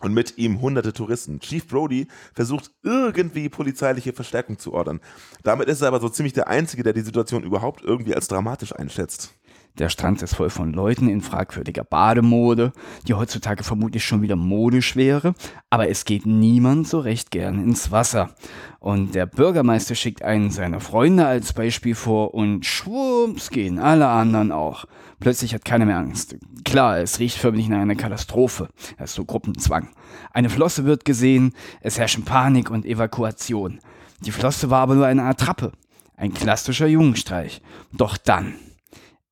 und 0.00 0.14
mit 0.14 0.38
ihm 0.38 0.62
hunderte 0.62 0.94
Touristen. 0.94 1.38
Chief 1.40 1.68
Brody 1.68 2.08
versucht 2.34 2.70
irgendwie 2.82 3.50
polizeiliche 3.50 4.14
Verstärkung 4.14 4.58
zu 4.58 4.72
ordern. 4.72 5.00
Damit 5.42 5.68
ist 5.68 5.82
er 5.82 5.88
aber 5.88 6.00
so 6.00 6.08
ziemlich 6.08 6.32
der 6.32 6.48
Einzige, 6.48 6.82
der 6.82 6.94
die 6.94 7.02
Situation 7.02 7.42
überhaupt 7.42 7.82
irgendwie 7.82 8.14
als 8.14 8.28
dramatisch 8.28 8.74
einschätzt. 8.74 9.34
Der 9.78 9.90
Strand 9.90 10.22
ist 10.22 10.34
voll 10.34 10.48
von 10.48 10.72
Leuten 10.72 11.08
in 11.08 11.20
fragwürdiger 11.20 11.84
Bademode, 11.84 12.72
die 13.06 13.12
heutzutage 13.12 13.62
vermutlich 13.62 14.04
schon 14.04 14.22
wieder 14.22 14.36
modisch 14.36 14.96
wäre, 14.96 15.34
aber 15.68 15.90
es 15.90 16.06
geht 16.06 16.24
niemand 16.24 16.88
so 16.88 16.98
recht 17.00 17.30
gern 17.30 17.62
ins 17.62 17.90
Wasser. 17.90 18.30
Und 18.78 19.14
der 19.14 19.26
Bürgermeister 19.26 19.94
schickt 19.94 20.22
einen 20.22 20.50
seiner 20.50 20.80
Freunde 20.80 21.26
als 21.26 21.52
Beispiel 21.52 21.94
vor 21.94 22.32
und 22.32 22.64
schwupps 22.64 23.50
gehen 23.50 23.78
alle 23.78 24.08
anderen 24.08 24.50
auch. 24.50 24.86
Plötzlich 25.20 25.52
hat 25.52 25.64
keiner 25.64 25.84
mehr 25.84 25.98
Angst. 25.98 26.36
Klar, 26.64 26.98
es 26.98 27.18
riecht 27.18 27.36
förmlich 27.36 27.68
nach 27.68 27.80
einer 27.80 27.96
Katastrophe. 27.96 28.68
Das 28.98 29.10
ist 29.10 29.16
so 29.16 29.24
Gruppenzwang. 29.24 29.90
Eine 30.32 30.48
Flosse 30.48 30.86
wird 30.86 31.04
gesehen, 31.04 31.52
es 31.82 31.98
herrschen 31.98 32.24
Panik 32.24 32.70
und 32.70 32.86
Evakuation. 32.86 33.80
Die 34.20 34.32
Flosse 34.32 34.70
war 34.70 34.80
aber 34.80 34.94
nur 34.94 35.06
eine 35.06 35.24
Attrappe. 35.24 35.72
Ein 36.16 36.32
klassischer 36.32 36.86
Jungenstreich. 36.86 37.60
Doch 37.92 38.16
dann 38.16 38.54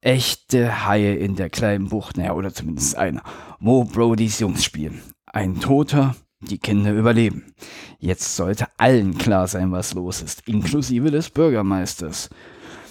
echte 0.05 0.87
Haie 0.87 1.15
in 1.17 1.35
der 1.37 1.51
kleinen 1.51 1.89
Bucht, 1.89 2.17
naja, 2.17 2.35
oder 2.35 2.53
zumindest 2.53 2.97
einer, 2.97 3.23
wo 3.59 3.85
Brodys 3.85 4.39
Jungs 4.41 4.65
spielen. 4.65 5.03
Ein 5.27 5.61
toter, 5.61 6.15
Die 6.41 6.59
Kinder 6.59 6.93
überleben. 6.93 7.55
Jetzt 7.99 8.37
sollte 8.37 8.67
allen 8.77 9.17
klar 9.17 9.49
sein, 9.49 9.73
was 9.73 9.95
los 9.95 10.21
ist, 10.21 10.47
inklusive 10.47 11.11
des 11.11 11.31
Bürgermeisters. 11.31 12.29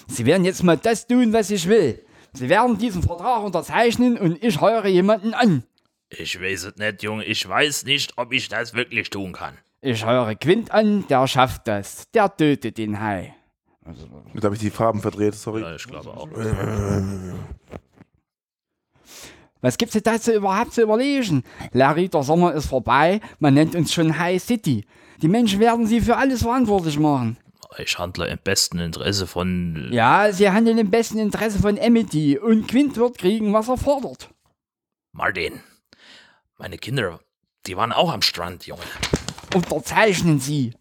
Sie 0.08 0.26
werden 0.26 0.44
jetzt 0.44 0.64
mal 0.64 0.78
das 0.78 1.06
tun, 1.06 1.34
was 1.34 1.52
ich 1.52 1.68
will. 1.68 2.04
Sie 2.34 2.50
werden 2.50 2.80
diesen 2.80 3.04
Vertrag 3.04 3.44
unterzeichnen 3.44 4.18
und 4.18 4.44
ich 4.44 4.60
heure 4.60 4.88
jemanden 4.88 5.36
an. 5.36 5.64
Ich 6.10 6.42
weiß 6.42 6.64
es 6.64 6.78
nicht, 6.78 7.04
Junge. 7.04 7.26
Ich 7.26 7.48
weiß 7.48 7.86
nicht, 7.86 8.18
ob 8.18 8.34
ich 8.34 8.50
das 8.50 8.74
wirklich 8.74 9.12
tun 9.12 9.34
kann. 9.34 9.58
Ich 9.82 10.04
heure 10.04 10.36
Quint 10.36 10.72
an, 10.72 11.06
der 11.08 11.28
schafft 11.28 11.68
das. 11.68 12.10
Der 12.12 12.36
tötet 12.36 12.80
den 12.80 13.00
Hai. 13.00 13.36
Jetzt 14.34 14.44
habe 14.44 14.56
ich 14.56 14.62
die 14.62 14.70
Farben 14.70 15.02
verdreht, 15.02 15.36
sorry. 15.36 15.62
Ja, 15.62 15.76
ich 15.76 15.84
glaube 15.84 16.10
auch. 16.10 16.30
Was 19.62 19.78
gibt's 19.78 19.94
denn 19.94 20.04
dazu 20.04 20.32
überhaupt 20.32 20.74
zu 20.74 20.82
überlegen? 20.82 21.44
Larry, 21.72 22.10
der 22.10 22.24
Sommer 22.24 22.54
ist 22.54 22.66
vorbei, 22.66 23.22
man 23.40 23.54
nennt 23.54 23.76
uns 23.76 23.94
schon 23.94 24.20
High 24.20 24.42
City. 24.42 24.86
Die 25.22 25.30
Menschen 25.30 25.60
werden 25.60 25.88
sie 25.88 26.02
für 26.02 26.18
alles 26.18 26.44
verantwortlich 26.44 27.00
machen. 27.00 27.38
Ich 27.78 27.98
handle 27.98 28.28
im 28.28 28.38
besten 28.44 28.80
Interesse 28.80 29.26
von. 29.26 29.90
Ja, 29.92 30.32
sie 30.32 30.50
handeln 30.50 30.78
im 30.78 30.92
besten 30.92 31.18
Interesse 31.18 31.60
von 31.60 31.80
Amity 31.80 32.38
und 32.38 32.68
Quint 32.68 32.98
wird 32.98 33.18
kriegen, 33.18 33.54
was 33.54 33.70
er 33.70 33.78
fordert. 33.78 34.30
Martin. 35.12 35.62
Meine 36.58 36.78
Kinder, 36.78 37.20
die 37.66 37.76
waren 37.78 37.92
auch 37.92 38.14
am 38.14 38.22
Strand, 38.22 38.68
Junge. 38.68 38.82
Unterzeichnen 39.56 40.40
sie. 40.40 40.74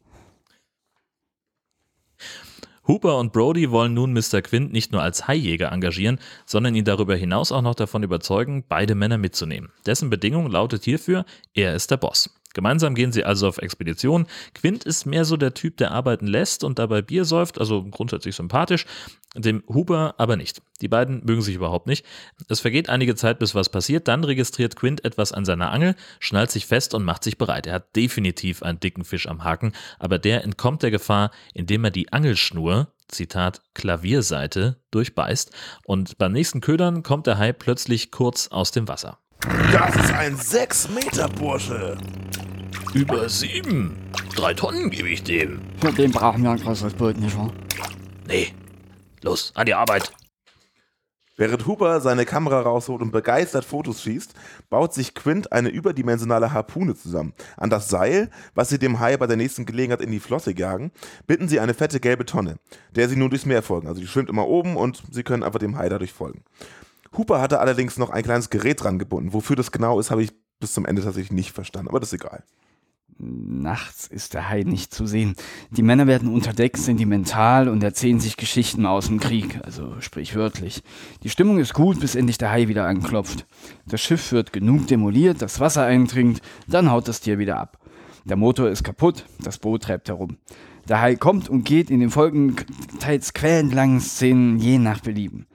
Hooper 2.86 3.18
und 3.18 3.32
Brody 3.32 3.70
wollen 3.70 3.94
nun 3.94 4.12
Mr. 4.12 4.42
Quint 4.42 4.72
nicht 4.72 4.90
nur 4.90 5.02
als 5.02 5.28
Haijäger 5.28 5.70
engagieren, 5.70 6.18
sondern 6.46 6.74
ihn 6.74 6.84
darüber 6.84 7.14
hinaus 7.14 7.52
auch 7.52 7.62
noch 7.62 7.76
davon 7.76 8.02
überzeugen, 8.02 8.64
beide 8.68 8.96
Männer 8.96 9.18
mitzunehmen. 9.18 9.70
Dessen 9.86 10.10
Bedingung 10.10 10.50
lautet 10.50 10.84
hierfür, 10.84 11.24
er 11.54 11.74
ist 11.74 11.92
der 11.92 11.96
Boss. 11.96 12.34
Gemeinsam 12.54 12.94
gehen 12.94 13.12
sie 13.12 13.24
also 13.24 13.48
auf 13.48 13.58
Expedition. 13.58 14.26
Quint 14.54 14.84
ist 14.84 15.06
mehr 15.06 15.24
so 15.24 15.36
der 15.36 15.54
Typ, 15.54 15.76
der 15.76 15.92
arbeiten 15.92 16.26
lässt 16.26 16.64
und 16.64 16.78
dabei 16.78 17.02
Bier 17.02 17.24
säuft, 17.24 17.58
also 17.58 17.84
grundsätzlich 17.84 18.36
sympathisch, 18.36 18.86
dem 19.34 19.62
Huber 19.68 20.14
aber 20.18 20.36
nicht. 20.36 20.62
Die 20.80 20.88
beiden 20.88 21.24
mögen 21.24 21.42
sich 21.42 21.54
überhaupt 21.54 21.86
nicht. 21.86 22.04
Es 22.48 22.60
vergeht 22.60 22.88
einige 22.88 23.14
Zeit, 23.14 23.38
bis 23.38 23.54
was 23.54 23.70
passiert, 23.70 24.08
dann 24.08 24.24
registriert 24.24 24.76
Quint 24.76 25.04
etwas 25.04 25.32
an 25.32 25.44
seiner 25.44 25.70
Angel, 25.70 25.94
schnallt 26.20 26.50
sich 26.50 26.66
fest 26.66 26.92
und 26.94 27.04
macht 27.04 27.24
sich 27.24 27.38
bereit. 27.38 27.66
Er 27.66 27.74
hat 27.74 27.96
definitiv 27.96 28.62
einen 28.62 28.80
dicken 28.80 29.04
Fisch 29.04 29.28
am 29.28 29.44
Haken, 29.44 29.72
aber 29.98 30.18
der 30.18 30.44
entkommt 30.44 30.82
der 30.82 30.90
Gefahr, 30.90 31.30
indem 31.54 31.84
er 31.84 31.90
die 31.90 32.12
Angelschnur, 32.12 32.92
Zitat, 33.08 33.62
Klavierseite, 33.74 34.76
durchbeißt 34.90 35.50
und 35.84 36.18
beim 36.18 36.32
nächsten 36.32 36.60
Ködern 36.60 37.02
kommt 37.02 37.26
der 37.26 37.38
Hai 37.38 37.52
plötzlich 37.52 38.10
kurz 38.10 38.48
aus 38.48 38.70
dem 38.70 38.88
Wasser. 38.88 39.18
Das 39.72 39.96
ist 39.96 40.12
ein 40.12 40.36
6-Meter-Bursche. 40.36 41.96
Über 42.94 43.26
sieben. 43.26 43.96
Drei 44.36 44.52
Tonnen 44.52 44.90
gebe 44.90 45.08
ich 45.08 45.22
dem. 45.22 45.60
Für 45.80 45.92
den 45.92 46.10
brauchen 46.10 46.42
wir 46.42 46.50
ein 46.50 46.60
größeres 46.60 46.92
Boot, 46.92 47.16
nicht 47.16 47.36
wahr? 47.38 47.50
Nee. 48.28 48.48
Los, 49.22 49.52
an 49.54 49.64
die 49.64 49.72
Arbeit. 49.72 50.12
Während 51.38 51.66
Hooper 51.66 52.02
seine 52.02 52.26
Kamera 52.26 52.60
rausholt 52.60 53.00
und 53.00 53.10
begeistert 53.10 53.64
Fotos 53.64 54.02
schießt, 54.02 54.34
baut 54.68 54.92
sich 54.92 55.14
Quint 55.14 55.52
eine 55.52 55.70
überdimensionale 55.70 56.52
Harpune 56.52 56.94
zusammen. 56.94 57.32
An 57.56 57.70
das 57.70 57.88
Seil, 57.88 58.30
was 58.54 58.68
sie 58.68 58.78
dem 58.78 59.00
Hai 59.00 59.16
bei 59.16 59.26
der 59.26 59.38
nächsten 59.38 59.64
Gelegenheit 59.64 60.02
in 60.02 60.10
die 60.10 60.20
Flosse 60.20 60.54
jagen, 60.54 60.92
binden 61.26 61.48
sie 61.48 61.60
eine 61.60 61.72
fette 61.72 61.98
gelbe 61.98 62.26
Tonne, 62.26 62.56
der 62.94 63.08
sie 63.08 63.16
nun 63.16 63.30
durchs 63.30 63.46
Meer 63.46 63.62
folgen. 63.62 63.88
Also 63.88 64.02
die 64.02 64.06
schwimmt 64.06 64.28
immer 64.28 64.46
oben 64.46 64.76
und 64.76 65.02
sie 65.10 65.22
können 65.22 65.42
einfach 65.42 65.60
dem 65.60 65.78
Hai 65.78 65.88
dadurch 65.88 66.12
folgen. 66.12 66.44
Hooper 67.16 67.40
hatte 67.40 67.58
allerdings 67.60 67.96
noch 67.96 68.10
ein 68.10 68.22
kleines 68.22 68.50
Gerät 68.50 68.82
dran 68.82 68.98
gebunden. 68.98 69.32
Wofür 69.32 69.56
das 69.56 69.72
genau 69.72 69.98
ist, 69.98 70.10
habe 70.10 70.22
ich 70.22 70.32
bis 70.60 70.74
zum 70.74 70.84
Ende 70.84 71.02
tatsächlich 71.02 71.32
nicht 71.32 71.52
verstanden, 71.52 71.88
aber 71.88 71.98
das 71.98 72.12
ist 72.12 72.22
egal. 72.22 72.44
Nachts 73.18 74.06
ist 74.06 74.34
der 74.34 74.48
Hai 74.48 74.62
nicht 74.62 74.92
zu 74.92 75.06
sehen. 75.06 75.34
Die 75.70 75.82
Männer 75.82 76.06
werden 76.06 76.32
unter 76.32 76.52
Deck 76.52 76.76
sentimental 76.76 77.68
und 77.68 77.82
erzählen 77.82 78.20
sich 78.20 78.36
Geschichten 78.36 78.86
aus 78.86 79.06
dem 79.06 79.20
Krieg, 79.20 79.60
also 79.64 80.00
sprichwörtlich. 80.00 80.82
Die 81.22 81.30
Stimmung 81.30 81.58
ist 81.58 81.74
gut, 81.74 82.00
bis 82.00 82.14
endlich 82.14 82.38
der 82.38 82.50
Hai 82.50 82.68
wieder 82.68 82.86
anklopft. 82.86 83.46
Das 83.86 84.00
Schiff 84.00 84.32
wird 84.32 84.52
genug 84.52 84.86
demoliert, 84.88 85.42
das 85.42 85.60
Wasser 85.60 85.84
eindringt, 85.84 86.40
dann 86.66 86.90
haut 86.90 87.08
das 87.08 87.20
Tier 87.20 87.38
wieder 87.38 87.58
ab. 87.58 87.78
Der 88.24 88.36
Motor 88.36 88.68
ist 88.68 88.84
kaputt, 88.84 89.24
das 89.40 89.58
Boot 89.58 89.84
treibt 89.84 90.08
herum. 90.08 90.38
Der 90.88 91.00
Hai 91.00 91.16
kommt 91.16 91.48
und 91.48 91.64
geht 91.64 91.90
in 91.90 92.00
den 92.00 92.10
folgenden 92.10 92.56
teils 92.98 93.34
quellenlangen 93.34 94.00
Szenen 94.00 94.58
je 94.58 94.78
nach 94.78 95.00
Belieben. 95.00 95.46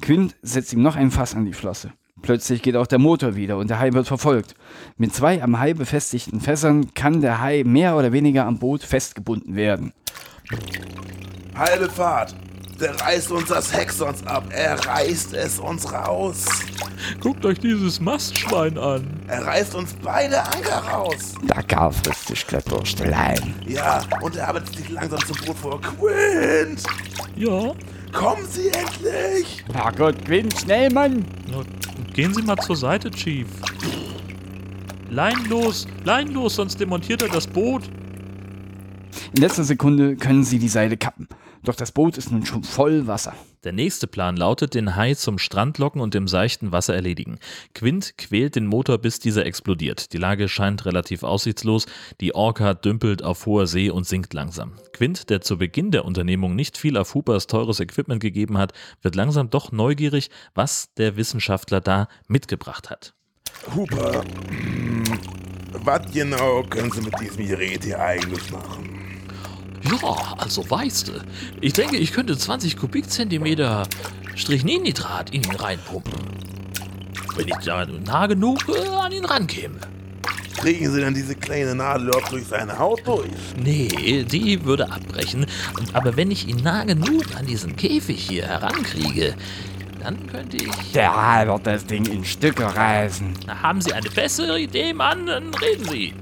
Quint 0.00 0.36
setzt 0.42 0.72
ihm 0.72 0.82
noch 0.82 0.96
ein 0.96 1.10
Fass 1.10 1.34
an 1.34 1.46
die 1.46 1.52
Flosse. 1.52 1.92
Plötzlich 2.24 2.62
geht 2.62 2.74
auch 2.74 2.86
der 2.86 2.98
Motor 2.98 3.36
wieder 3.36 3.58
und 3.58 3.68
der 3.68 3.78
Hai 3.80 3.92
wird 3.92 4.06
verfolgt. 4.06 4.54
Mit 4.96 5.14
zwei 5.14 5.42
am 5.42 5.58
Hai 5.58 5.74
befestigten 5.74 6.40
Fässern 6.40 6.94
kann 6.94 7.20
der 7.20 7.42
Hai 7.42 7.64
mehr 7.66 7.96
oder 7.96 8.12
weniger 8.12 8.46
am 8.46 8.58
Boot 8.58 8.82
festgebunden 8.82 9.56
werden. 9.56 9.92
Halbe 11.54 11.90
Fahrt. 11.90 12.34
Der 12.80 12.98
reißt 12.98 13.30
uns 13.30 13.50
das 13.50 13.76
Heck 13.76 13.92
sonst 13.92 14.26
ab. 14.26 14.44
Er 14.48 14.74
reißt 14.86 15.34
es 15.34 15.60
uns 15.60 15.92
raus. 15.92 16.46
Guckt 17.20 17.44
euch 17.44 17.58
dieses 17.58 18.00
Mastschwein 18.00 18.78
an. 18.78 19.06
Er 19.28 19.46
reißt 19.46 19.74
uns 19.74 19.94
beide 20.02 20.42
Anker 20.42 20.78
raus. 20.78 21.34
Sich 22.26 22.46
glatt 22.46 22.64
durch 22.70 22.94
die 22.94 23.04
Leine. 23.04 23.54
Ja, 23.66 24.02
und 24.22 24.34
er 24.36 24.48
arbeitet 24.48 24.74
sich 24.74 24.88
langsam 24.88 25.20
zum 25.26 25.36
Boot 25.44 25.58
vor. 25.58 25.80
Quint! 25.82 26.82
Ja, 27.36 27.74
Kommen 28.14 28.46
Sie 28.48 28.68
endlich! 28.68 29.64
Herrgott, 29.72 30.24
Quint, 30.24 30.54
schnell, 30.60 30.88
Mann! 30.90 31.24
na, 31.48 31.64
gehen 32.14 32.32
Sie 32.32 32.42
mal 32.42 32.56
zur 32.56 32.76
Seite, 32.76 33.10
Chief. 33.10 33.46
Lein 35.10 35.44
los, 35.48 35.86
Lein 36.04 36.28
los, 36.32 36.56
sonst 36.56 36.80
demontiert 36.80 37.22
er 37.22 37.28
das 37.28 37.46
Boot. 37.46 37.82
In 39.34 39.42
letzter 39.42 39.64
Sekunde 39.64 40.16
können 40.16 40.44
sie 40.44 40.58
die 40.58 40.68
Seile 40.68 40.96
kappen. 40.96 41.28
Doch 41.64 41.74
das 41.74 41.92
Boot 41.92 42.18
ist 42.18 42.30
nun 42.30 42.44
schon 42.44 42.62
voll 42.62 43.06
Wasser. 43.06 43.34
Der 43.64 43.72
nächste 43.72 44.06
Plan 44.06 44.36
lautet, 44.36 44.74
den 44.74 44.96
Hai 44.96 45.14
zum 45.14 45.38
Strand 45.38 45.78
locken 45.78 46.02
und 46.02 46.14
im 46.14 46.28
seichten 46.28 46.72
Wasser 46.72 46.94
erledigen. 46.94 47.38
Quint 47.74 48.18
quält 48.18 48.56
den 48.56 48.66
Motor, 48.66 48.98
bis 48.98 49.18
dieser 49.18 49.46
explodiert. 49.46 50.12
Die 50.12 50.18
Lage 50.18 50.50
scheint 50.50 50.84
relativ 50.84 51.22
aussichtslos. 51.22 51.86
Die 52.20 52.34
Orca 52.34 52.74
dümpelt 52.74 53.22
auf 53.22 53.46
hoher 53.46 53.66
See 53.66 53.88
und 53.88 54.06
sinkt 54.06 54.34
langsam. 54.34 54.72
Quint, 54.92 55.30
der 55.30 55.40
zu 55.40 55.56
Beginn 55.56 55.90
der 55.90 56.04
Unternehmung 56.04 56.54
nicht 56.54 56.76
viel 56.76 56.98
auf 56.98 57.14
Hoopers 57.14 57.46
teures 57.46 57.80
Equipment 57.80 58.20
gegeben 58.20 58.58
hat, 58.58 58.74
wird 59.00 59.14
langsam 59.14 59.48
doch 59.48 59.72
neugierig, 59.72 60.28
was 60.54 60.92
der 60.98 61.16
Wissenschaftler 61.16 61.80
da 61.80 62.08
mitgebracht 62.28 62.90
hat. 62.90 63.14
Hooper, 63.74 64.22
was 65.82 66.12
genau 66.12 66.62
können 66.64 66.90
Sie 66.90 67.00
mit 67.00 67.18
diesem 67.18 67.46
Gerät 67.46 67.84
hier 67.84 67.98
eigentlich 67.98 68.50
machen? 68.50 69.13
Ja, 69.90 70.34
also 70.38 70.68
weißt 70.68 71.08
du. 71.08 71.12
Ich 71.60 71.72
denke, 71.74 71.96
ich 71.96 72.12
könnte 72.12 72.36
20 72.36 72.76
Kubikzentimeter 72.76 73.86
Strichninnitrat 74.34 75.30
in 75.30 75.42
ihn 75.42 75.56
reinpumpen. 75.56 76.12
Wenn 77.36 77.48
ich 77.48 77.56
da 77.64 77.84
nah 77.86 78.26
genug 78.26 78.64
äh, 78.68 78.88
an 78.88 79.12
ihn 79.12 79.24
rankäme. 79.24 79.80
Kriegen 80.56 80.90
Sie 80.90 81.00
denn 81.00 81.12
diese 81.14 81.34
kleine 81.34 81.74
Nadel 81.74 82.10
auch 82.12 82.28
durch 82.28 82.46
seine 82.46 82.78
Haut 82.78 83.06
durch? 83.06 83.28
Nee, 83.56 84.24
die 84.24 84.64
würde 84.64 84.90
abbrechen. 84.90 85.46
Aber 85.92 86.16
wenn 86.16 86.30
ich 86.30 86.48
ihn 86.48 86.62
nah 86.62 86.84
genug 86.84 87.24
an 87.36 87.44
diesen 87.46 87.76
Käfig 87.76 88.28
hier 88.28 88.46
herankriege, 88.46 89.34
dann 90.02 90.26
könnte 90.26 90.56
ich. 90.58 90.92
Der 90.92 91.14
Hai 91.14 91.46
wird 91.46 91.66
das 91.66 91.84
Ding 91.84 92.06
in 92.06 92.24
Stücke 92.24 92.64
reißen. 92.64 93.34
Haben 93.48 93.80
Sie 93.80 93.92
eine 93.92 94.08
bessere 94.08 94.60
Idee, 94.60 94.94
Mann? 94.94 95.26
Dann 95.26 95.52
reden 95.54 95.84
Sie. 95.88 96.14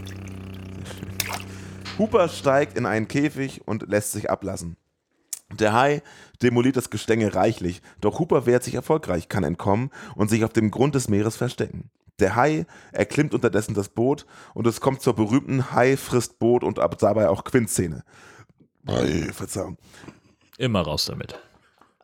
Hooper 2.02 2.28
steigt 2.28 2.76
in 2.76 2.84
einen 2.84 3.06
Käfig 3.06 3.62
und 3.64 3.88
lässt 3.88 4.10
sich 4.10 4.28
ablassen. 4.28 4.76
Der 5.52 5.72
Hai 5.72 6.02
demoliert 6.42 6.76
das 6.76 6.90
Gestänge 6.90 7.36
reichlich, 7.36 7.80
doch 8.00 8.18
Hooper 8.18 8.44
wehrt 8.44 8.64
sich 8.64 8.74
erfolgreich, 8.74 9.28
kann 9.28 9.44
entkommen 9.44 9.90
und 10.16 10.28
sich 10.28 10.42
auf 10.42 10.52
dem 10.52 10.72
Grund 10.72 10.96
des 10.96 11.08
Meeres 11.08 11.36
verstecken. 11.36 11.90
Der 12.18 12.34
Hai 12.34 12.66
erklimmt 12.90 13.34
unterdessen 13.34 13.74
das 13.74 13.88
Boot 13.88 14.26
und 14.52 14.66
es 14.66 14.80
kommt 14.80 15.00
zur 15.00 15.14
berühmten 15.14 15.70
Hai 15.70 15.96
frisst 15.96 16.40
Boot 16.40 16.64
und 16.64 16.80
ab 16.80 16.98
dabei 16.98 17.28
auch 17.28 17.44
Quint-Szene. 17.44 18.02
Ei, 18.88 19.30
Verzeihung. 19.32 19.78
Immer 20.58 20.80
raus 20.80 21.04
damit. 21.04 21.38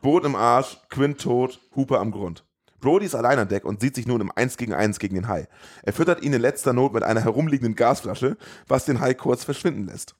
Boot 0.01 0.23
im 0.23 0.35
Arsch, 0.35 0.77
Quint 0.87 1.19
tot, 1.19 1.59
Hooper 1.75 1.99
am 1.99 2.11
Grund. 2.11 2.45
Brody 2.79 3.05
ist 3.05 3.15
allein 3.15 3.39
an 3.39 3.47
Deck 3.47 3.65
und 3.65 3.81
sieht 3.81 3.95
sich 3.95 4.07
nun 4.07 4.21
im 4.21 4.31
1 4.33 4.57
gegen 4.57 4.73
1 4.73 4.99
gegen 4.99 5.15
den 5.15 5.27
Hai. 5.27 5.47
Er 5.83 5.93
füttert 5.93 6.23
ihn 6.23 6.33
in 6.33 6.41
letzter 6.41 6.73
Not 6.73 6.93
mit 6.93 7.03
einer 7.03 7.21
herumliegenden 7.21 7.75
Gasflasche, 7.75 8.37
was 8.67 8.85
den 8.85 8.99
Hai 8.99 9.13
kurz 9.13 9.43
verschwinden 9.43 9.85
lässt. 9.85 10.15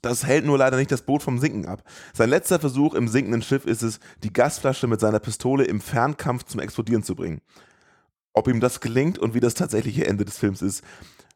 Das 0.00 0.24
hält 0.24 0.44
nur 0.46 0.58
leider 0.58 0.76
nicht 0.76 0.92
das 0.92 1.02
Boot 1.02 1.22
vom 1.22 1.38
Sinken 1.38 1.66
ab. 1.66 1.82
Sein 2.14 2.30
letzter 2.30 2.60
Versuch 2.60 2.94
im 2.94 3.08
sinkenden 3.08 3.42
Schiff 3.42 3.66
ist 3.66 3.82
es, 3.82 3.98
die 4.22 4.32
Gasflasche 4.32 4.86
mit 4.86 5.00
seiner 5.00 5.18
Pistole 5.18 5.64
im 5.64 5.80
Fernkampf 5.80 6.44
zum 6.44 6.60
Explodieren 6.60 7.02
zu 7.02 7.16
bringen. 7.16 7.40
Ob 8.32 8.46
ihm 8.46 8.60
das 8.60 8.80
gelingt 8.80 9.18
und 9.18 9.34
wie 9.34 9.40
das 9.40 9.54
tatsächliche 9.54 10.06
Ende 10.06 10.24
des 10.24 10.38
Films 10.38 10.62
ist, 10.62 10.84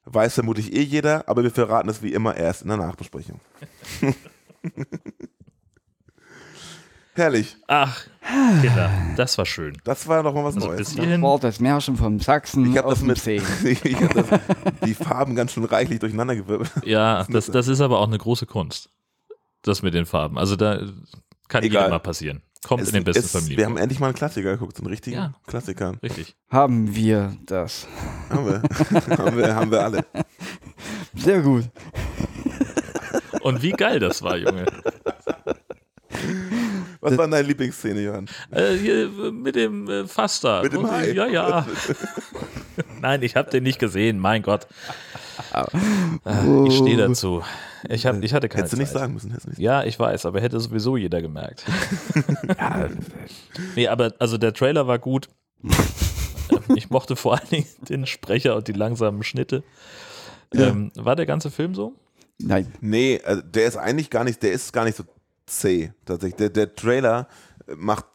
weiß 0.04 0.34
vermutlich 0.34 0.72
eh 0.72 0.82
jeder, 0.82 1.28
aber 1.28 1.42
wir 1.42 1.50
verraten 1.50 1.88
es 1.88 2.02
wie 2.02 2.12
immer 2.12 2.36
erst 2.36 2.62
in 2.62 2.68
der 2.68 2.76
Nachbesprechung. 2.76 3.40
Herrlich. 7.14 7.56
Ach, 7.66 8.04
Kinder, 8.62 8.90
das 9.16 9.36
war 9.36 9.44
schön. 9.44 9.76
Das 9.84 10.08
war 10.08 10.22
doch 10.22 10.32
mal 10.34 10.44
was 10.44 10.54
Also 10.54 10.68
Neues. 10.68 10.78
bis 10.78 10.88
Das 10.96 11.04
hierhin. 11.04 11.20
war 11.22 11.38
das 11.38 11.60
Märchen 11.60 11.96
vom 11.96 12.20
Sachsen 12.20 12.70
Ich 12.70 12.78
habe 12.78 12.88
das 12.88 13.02
mit 13.02 13.24
ich 13.26 13.42
hab 14.00 14.14
das, 14.14 14.40
die 14.86 14.94
Farben 14.94 15.34
ganz 15.34 15.52
schön 15.52 15.64
reichlich 15.64 15.98
durcheinandergewirbelt. 16.00 16.70
Ja, 16.84 17.24
das, 17.28 17.46
das 17.46 17.68
ist 17.68 17.80
aber 17.82 17.98
auch 17.98 18.06
eine 18.06 18.16
große 18.18 18.46
Kunst. 18.46 18.88
Das 19.62 19.82
mit 19.82 19.92
den 19.94 20.06
Farben. 20.06 20.38
Also 20.38 20.56
da 20.56 20.80
kann 21.48 21.62
Egal. 21.62 21.82
jedem 21.82 21.90
mal 21.90 21.98
passieren. 21.98 22.42
Kommt 22.66 22.82
Es- 22.82 22.88
in 22.88 22.94
den 22.94 23.04
besten 23.04 23.24
es- 23.26 23.32
Familien. 23.32 23.58
Wir 23.58 23.66
haben 23.66 23.76
endlich 23.76 24.00
mal 24.00 24.06
einen 24.06 24.14
Klassiker 24.14 24.52
geguckt, 24.52 24.76
so 24.76 24.82
einen 24.82 24.90
richtigen 24.90 25.16
Ja. 25.16 25.32
Klassiker. 25.46 25.92
Richtig. 26.02 26.34
Haben 26.50 26.94
wir 26.94 27.36
das. 27.44 27.86
Haben 28.30 28.46
wir. 28.46 28.62
haben, 29.18 29.36
wir, 29.36 29.54
haben 29.54 29.70
wir 29.70 29.82
alle. 29.84 30.04
Sehr 31.14 31.42
gut. 31.42 31.64
Und 33.42 33.60
wie 33.62 33.72
geil 33.72 33.98
das 34.00 34.22
war, 34.22 34.36
Junge. 34.38 34.64
Was 37.02 37.18
war 37.18 37.26
deine 37.26 37.46
Lieblingsszene, 37.46 38.00
Johann? 38.00 38.28
Äh, 38.52 39.06
mit 39.32 39.56
dem 39.56 39.88
äh, 39.90 40.06
Fass 40.06 40.40
da. 40.40 40.62
Mit 40.62 40.72
dem 40.72 40.88
Hai. 40.88 41.10
Ja, 41.10 41.26
ja. 41.26 41.66
Nein, 43.00 43.22
ich 43.22 43.34
habe 43.34 43.50
den 43.50 43.64
nicht 43.64 43.80
gesehen, 43.80 44.20
mein 44.20 44.42
Gott. 44.42 44.68
Äh, 45.52 45.64
Ich 46.68 46.76
stehe 46.76 46.96
dazu. 46.96 47.42
Ich, 47.88 48.06
hab, 48.06 48.22
ich 48.22 48.32
hatte 48.32 48.48
keine 48.48 48.60
Hättest 48.62 48.74
du 48.74 48.78
nicht 48.78 48.92
sagen 48.92 49.14
müssen. 49.14 49.30
Hättest 49.30 49.46
du 49.46 49.50
nicht 49.50 49.58
Ja, 49.58 49.82
ich 49.82 49.98
weiß, 49.98 50.26
aber 50.26 50.40
hätte 50.40 50.60
sowieso 50.60 50.96
jeder 50.96 51.20
gemerkt. 51.20 51.64
nee, 53.74 53.88
aber 53.88 54.14
also 54.20 54.38
der 54.38 54.54
Trailer 54.54 54.86
war 54.86 54.98
gut. 54.98 55.28
Ich 56.76 56.90
mochte 56.90 57.16
vor 57.16 57.38
allen 57.38 57.48
Dingen 57.50 57.66
den 57.88 58.06
Sprecher 58.06 58.54
und 58.56 58.68
die 58.68 58.72
langsamen 58.72 59.22
Schnitte. 59.22 59.64
Ähm, 60.54 60.92
war 60.94 61.16
der 61.16 61.24
ganze 61.24 61.50
Film 61.50 61.74
so? 61.74 61.94
Nein. 62.38 62.70
Nee, 62.80 63.20
also 63.24 63.40
der 63.42 63.66
ist 63.66 63.76
eigentlich 63.76 64.10
gar 64.10 64.22
nicht, 64.22 64.42
der 64.42 64.52
ist 64.52 64.72
gar 64.72 64.84
nicht 64.84 64.96
so 64.96 65.04
zäh, 65.46 65.92
tatsächlich. 66.04 66.36
Der, 66.36 66.50
der 66.50 66.74
Trailer 66.74 67.28
macht, 67.76 68.06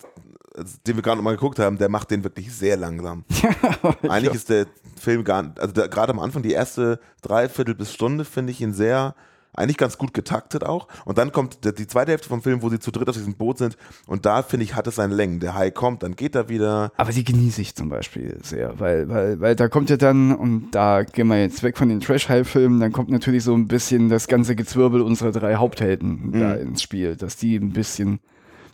also 0.55 0.77
den 0.85 0.95
wir 0.95 1.03
gerade 1.03 1.21
mal 1.21 1.35
geguckt 1.35 1.59
haben, 1.59 1.77
der 1.77 1.89
macht 1.89 2.11
den 2.11 2.23
wirklich 2.23 2.53
sehr 2.53 2.77
langsam. 2.77 3.25
eigentlich 4.09 4.33
ist 4.33 4.49
der 4.49 4.67
Film 4.99 5.23
gar 5.23 5.43
nicht, 5.43 5.59
also 5.59 5.73
gerade 5.73 6.11
am 6.11 6.19
Anfang, 6.19 6.43
die 6.43 6.51
erste 6.51 6.99
Dreiviertel 7.21 7.75
bis 7.75 7.93
Stunde, 7.93 8.25
finde 8.25 8.51
ich 8.51 8.61
ihn 8.61 8.73
sehr, 8.73 9.15
eigentlich 9.57 9.77
ganz 9.77 9.97
gut 9.97 10.13
getaktet 10.13 10.63
auch. 10.63 10.87
Und 11.05 11.17
dann 11.17 11.31
kommt 11.31 11.65
die 11.65 11.87
zweite 11.87 12.11
Hälfte 12.11 12.29
vom 12.29 12.41
Film, 12.41 12.61
wo 12.61 12.69
sie 12.69 12.79
zu 12.79 12.91
dritt 12.91 13.09
auf 13.09 13.15
diesem 13.15 13.35
Boot 13.35 13.57
sind. 13.57 13.77
Und 14.05 14.25
da, 14.25 14.43
finde 14.43 14.63
ich, 14.63 14.75
hat 14.75 14.87
es 14.87 14.95
seine 14.95 15.13
Längen. 15.13 15.39
Der 15.39 15.55
Hai 15.55 15.71
kommt, 15.71 16.03
dann 16.03 16.15
geht 16.15 16.35
er 16.35 16.47
wieder. 16.47 16.91
Aber 16.95 17.11
die 17.11 17.23
genieße 17.23 17.61
ich 17.61 17.75
zum 17.75 17.89
Beispiel 17.89 18.37
sehr, 18.43 18.79
weil, 18.79 19.09
weil, 19.09 19.39
weil 19.41 19.55
da 19.55 19.67
kommt 19.67 19.89
ja 19.89 19.97
dann, 19.97 20.33
und 20.33 20.71
da 20.71 21.03
gehen 21.03 21.27
wir 21.27 21.41
jetzt 21.41 21.63
weg 21.63 21.77
von 21.77 21.89
den 21.89 21.99
Trash-High-Filmen, 21.99 22.79
dann 22.79 22.91
kommt 22.91 23.09
natürlich 23.09 23.43
so 23.43 23.53
ein 23.55 23.67
bisschen 23.67 24.09
das 24.09 24.27
ganze 24.27 24.55
Gezwirbel 24.55 25.01
unserer 25.01 25.31
drei 25.31 25.55
Haupthelden 25.55 26.31
da 26.31 26.53
ins 26.53 26.81
Spiel, 26.81 27.15
dass 27.15 27.35
die 27.35 27.55
ein 27.55 27.73
bisschen 27.73 28.19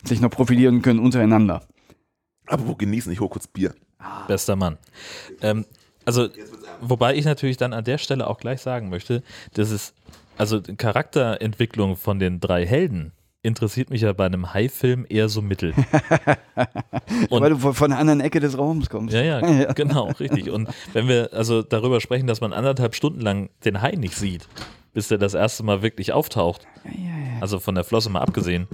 sich 0.04 0.20
noch 0.20 0.30
profilieren 0.30 0.82
können 0.82 1.00
untereinander. 1.00 1.62
Aber 2.46 2.66
wo 2.66 2.74
genießen? 2.74 3.10
Ich 3.10 3.20
hole 3.20 3.30
kurz 3.30 3.46
Bier. 3.46 3.74
Bester 4.28 4.54
Mann. 4.56 4.76
Ähm, 5.40 5.64
also, 6.04 6.28
wobei 6.80 7.14
ich 7.14 7.24
natürlich 7.24 7.56
dann 7.56 7.72
an 7.72 7.84
der 7.84 7.98
Stelle 7.98 8.26
auch 8.26 8.38
gleich 8.38 8.60
sagen 8.60 8.90
möchte, 8.90 9.22
dass 9.54 9.70
es, 9.70 9.94
also 10.38 10.60
die 10.60 10.76
Charakterentwicklung 10.76 11.96
von 11.96 12.18
den 12.18 12.40
drei 12.40 12.66
Helden 12.66 13.12
interessiert 13.42 13.90
mich 13.90 14.00
ja 14.00 14.12
bei 14.14 14.24
einem 14.24 14.54
Hai-Film 14.54 15.04
eher 15.08 15.28
so 15.28 15.42
mittel. 15.42 15.74
Und- 17.28 17.42
weil 17.42 17.50
du 17.50 17.72
von, 17.72 17.90
der 17.90 17.98
anderen 17.98 18.20
Ecke 18.20 18.40
des 18.40 18.56
Raums 18.56 18.88
kommst. 18.88 19.14
Ja, 19.14 19.22
ja, 19.46 19.72
genau, 19.74 20.10
richtig. 20.18 20.50
Und 20.50 20.68
wenn 20.94 21.08
wir 21.08 21.30
also 21.32 21.62
darüber 21.62 22.00
sprechen, 22.00 22.26
dass 22.26 22.40
man 22.40 22.52
anderthalb 22.52 22.94
Stunden 22.94 23.20
lang 23.20 23.50
den 23.64 23.82
Hai 23.82 23.92
nicht 23.92 24.16
sieht, 24.16 24.48
bis 24.94 25.08
der 25.08 25.18
das 25.18 25.34
erste 25.34 25.62
Mal 25.62 25.82
wirklich 25.82 26.12
auftaucht, 26.12 26.66
also 27.40 27.60
von 27.60 27.74
der 27.74 27.84
Flosse 27.84 28.08
mal 28.08 28.22
abgesehen, 28.22 28.66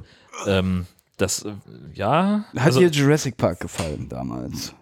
ähm, 0.46 0.86
das, 1.16 1.44
äh, 1.44 1.52
ja, 1.92 2.44
Hat 2.56 2.66
also, 2.66 2.80
dir 2.80 2.88
Jurassic 2.88 3.36
Park 3.36 3.60
gefallen 3.60 4.08
damals? 4.08 4.74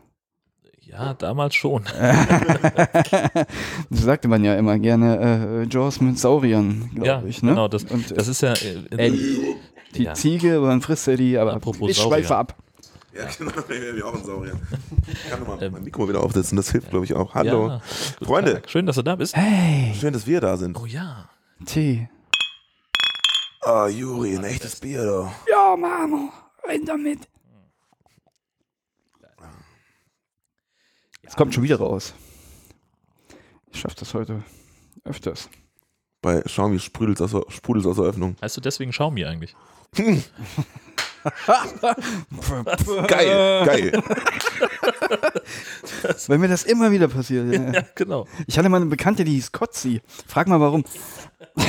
Ja, 0.90 1.14
damals 1.14 1.54
schon. 1.54 1.84
Das 3.90 4.02
sagte 4.02 4.28
man 4.28 4.44
ja 4.44 4.54
immer 4.56 4.78
gerne, 4.78 5.62
äh, 5.62 5.68
Jaws 5.72 6.00
mit 6.00 6.18
Sauriern, 6.18 6.90
Ja, 6.96 7.02
glaube 7.02 7.28
ich. 7.28 7.42
Ne? 7.42 7.50
genau, 7.50 7.68
das, 7.68 7.84
Und, 7.84 8.16
das 8.16 8.28
ist 8.28 8.42
ja, 8.42 8.52
äh, 8.54 8.84
Ellie. 8.96 9.56
Die 9.94 10.04
ja. 10.04 10.14
Ziege, 10.14 10.62
wann 10.62 10.80
frisst 10.82 11.08
er 11.08 11.16
die? 11.16 11.38
Aber 11.38 11.54
Apropos 11.54 11.90
ich 11.90 11.96
schweife 11.96 12.28
Saurier. 12.28 12.38
ab. 12.38 12.56
Ja, 13.14 13.24
genau. 13.36 13.50
Ich 13.60 13.66
bin 13.66 14.02
auch 14.02 14.14
ein 14.14 14.24
Saurier. 14.24 14.52
Ich 15.10 15.30
kann 15.30 15.42
mal 15.46 15.70
mein 15.70 15.82
Mikro 15.84 16.06
wieder 16.06 16.20
aufsetzen. 16.22 16.56
Das 16.56 16.70
hilft, 16.70 16.90
glaube 16.90 17.06
ich, 17.06 17.14
auch. 17.14 17.34
Ähm. 17.34 17.46
ja, 17.46 17.52
Hallo. 17.52 17.80
guten 18.18 18.24
Freunde. 18.26 18.52
Tag. 18.54 18.70
Schön, 18.70 18.84
dass 18.84 18.96
du 18.96 19.02
da 19.02 19.16
bist. 19.16 19.34
Hey, 19.34 19.94
Schön, 19.98 20.12
dass 20.12 20.26
wir 20.26 20.40
da 20.42 20.56
sind. 20.58 20.78
Oh 20.78 20.84
ja. 20.84 21.30
Tee. 21.64 22.10
Oh, 23.64 23.86
Juri, 23.86 24.36
ein 24.36 24.44
echtes 24.44 24.76
Bier, 24.76 25.04
doch. 25.04 25.32
Ja, 25.50 25.74
Mama, 25.76 26.28
rein 26.66 26.84
damit. 26.84 27.20
Es 31.28 31.36
kommt 31.36 31.54
schon 31.54 31.62
wieder 31.62 31.76
raus. 31.76 32.14
Ich 33.70 33.80
schaff 33.80 33.94
das 33.94 34.14
heute 34.14 34.42
öfters. 35.04 35.48
Bei 36.22 36.40
Xiaomi 36.40 36.80
sprudelt 36.80 37.20
aus, 37.20 37.36
sprudelt 37.48 37.86
aus 37.86 37.96
der 37.96 38.06
Öffnung. 38.06 38.36
Heißt 38.42 38.56
du 38.56 38.60
deswegen 38.60 38.90
Xiaomi 38.90 39.24
eigentlich? 39.24 39.54
Geil, 43.06 43.66
geil. 43.66 44.02
Weil 46.28 46.38
mir 46.38 46.48
das 46.48 46.62
immer 46.64 46.90
wieder 46.90 47.08
passiert. 47.08 47.52
ja. 47.52 47.72
Ja, 47.72 47.82
genau. 47.94 48.26
Ich 48.46 48.58
hatte 48.58 48.68
mal 48.68 48.78
eine 48.78 48.86
Bekannte, 48.86 49.24
die 49.24 49.32
hieß 49.32 49.52
Kotzi. 49.52 50.00
Frag 50.26 50.48
mal 50.48 50.60
warum. 50.60 50.84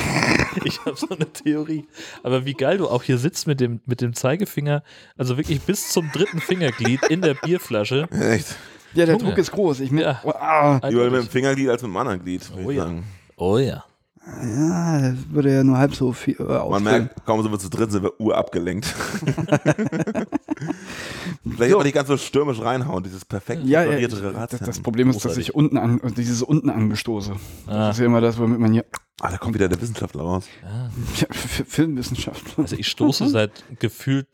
Ich 0.65 0.79
habe 0.83 0.95
so 0.95 1.07
eine 1.09 1.31
Theorie. 1.31 1.85
Aber 2.23 2.43
wie 2.43 2.53
geil 2.53 2.79
du 2.79 2.89
auch 2.89 3.03
hier 3.03 3.17
sitzt 3.17 3.45
mit 3.47 3.59
dem, 3.59 3.81
mit 3.85 4.01
dem 4.01 4.13
Zeigefinger, 4.13 4.83
also 5.15 5.37
wirklich 5.37 5.61
bis 5.61 5.89
zum 5.89 6.11
dritten 6.11 6.41
Fingerglied 6.41 7.03
in 7.05 7.21
der 7.21 7.35
Bierflasche. 7.35 8.07
Echt. 8.11 8.55
Ja, 8.93 9.05
der 9.05 9.15
Junge. 9.15 9.29
Druck 9.29 9.37
ist 9.37 9.51
groß. 9.51 9.79
Ich 9.81 9.91
mir, 9.91 10.01
Ja. 10.01 10.21
oh, 10.23 10.31
ah, 10.31 10.79
Lieber 10.89 11.05
mit 11.09 11.21
dem 11.21 11.27
Fingerglied 11.27 11.69
als 11.69 11.81
mit 11.81 11.91
dem 11.91 11.97
anderen 11.97 12.21
Glied. 12.23 12.49
Oh 12.55 12.69
ich 12.69 12.77
ja. 12.77 12.83
sagen. 12.83 13.03
Oh 13.37 13.57
ja. 13.57 13.83
ja, 14.43 15.01
das 15.01 15.15
würde 15.29 15.53
ja 15.53 15.63
nur 15.63 15.77
halb 15.77 15.95
so 15.95 16.11
viel 16.11 16.35
äh, 16.39 16.43
Man 16.43 16.57
ausfüllen. 16.57 16.83
merkt, 16.83 17.25
kaum 17.25 17.41
sind 17.41 17.51
wir 17.51 17.59
zu 17.59 17.69
dritt, 17.69 17.91
sind 17.91 18.03
wir 18.03 18.19
urabgelenkt. 18.19 18.85
Vielleicht 21.49 21.71
So. 21.71 21.75
aber 21.77 21.83
nicht 21.83 21.93
ganz 21.95 22.07
so 22.07 22.17
stürmisch 22.17 22.59
reinhauen, 22.61 23.03
dieses 23.03 23.25
perfekt 23.25 23.63
Ja, 23.65 23.83
ja, 23.83 23.97
ich, 23.97 24.07
das, 24.07 24.59
das 24.59 24.79
Problem 24.81 25.09
ist, 25.09 25.23
dass 25.23 25.37
ich 25.37 25.55
unten 25.55 25.77
an, 25.77 26.01
dieses 26.17 26.41
unten 26.43 26.69
angestoße. 26.69 27.33
Ah. 27.67 27.87
Das 27.87 27.95
ist 27.95 27.99
ja 28.01 28.05
immer 28.05 28.21
das, 28.21 28.37
womit 28.37 28.59
man 28.59 28.73
hier 28.73 28.85
Ah, 29.21 29.31
da 29.31 29.37
kommt 29.37 29.53
wieder 29.55 29.67
der 29.67 29.81
Wissenschaftler 29.81 30.23
raus. 30.23 30.45
ja, 30.63 31.27
F- 31.29 31.63
Filmwissenschaft. 31.67 32.57
Also 32.57 32.75
ich 32.77 32.87
stoße 32.87 33.27
seit 33.27 33.63
gefühlt 33.79 34.27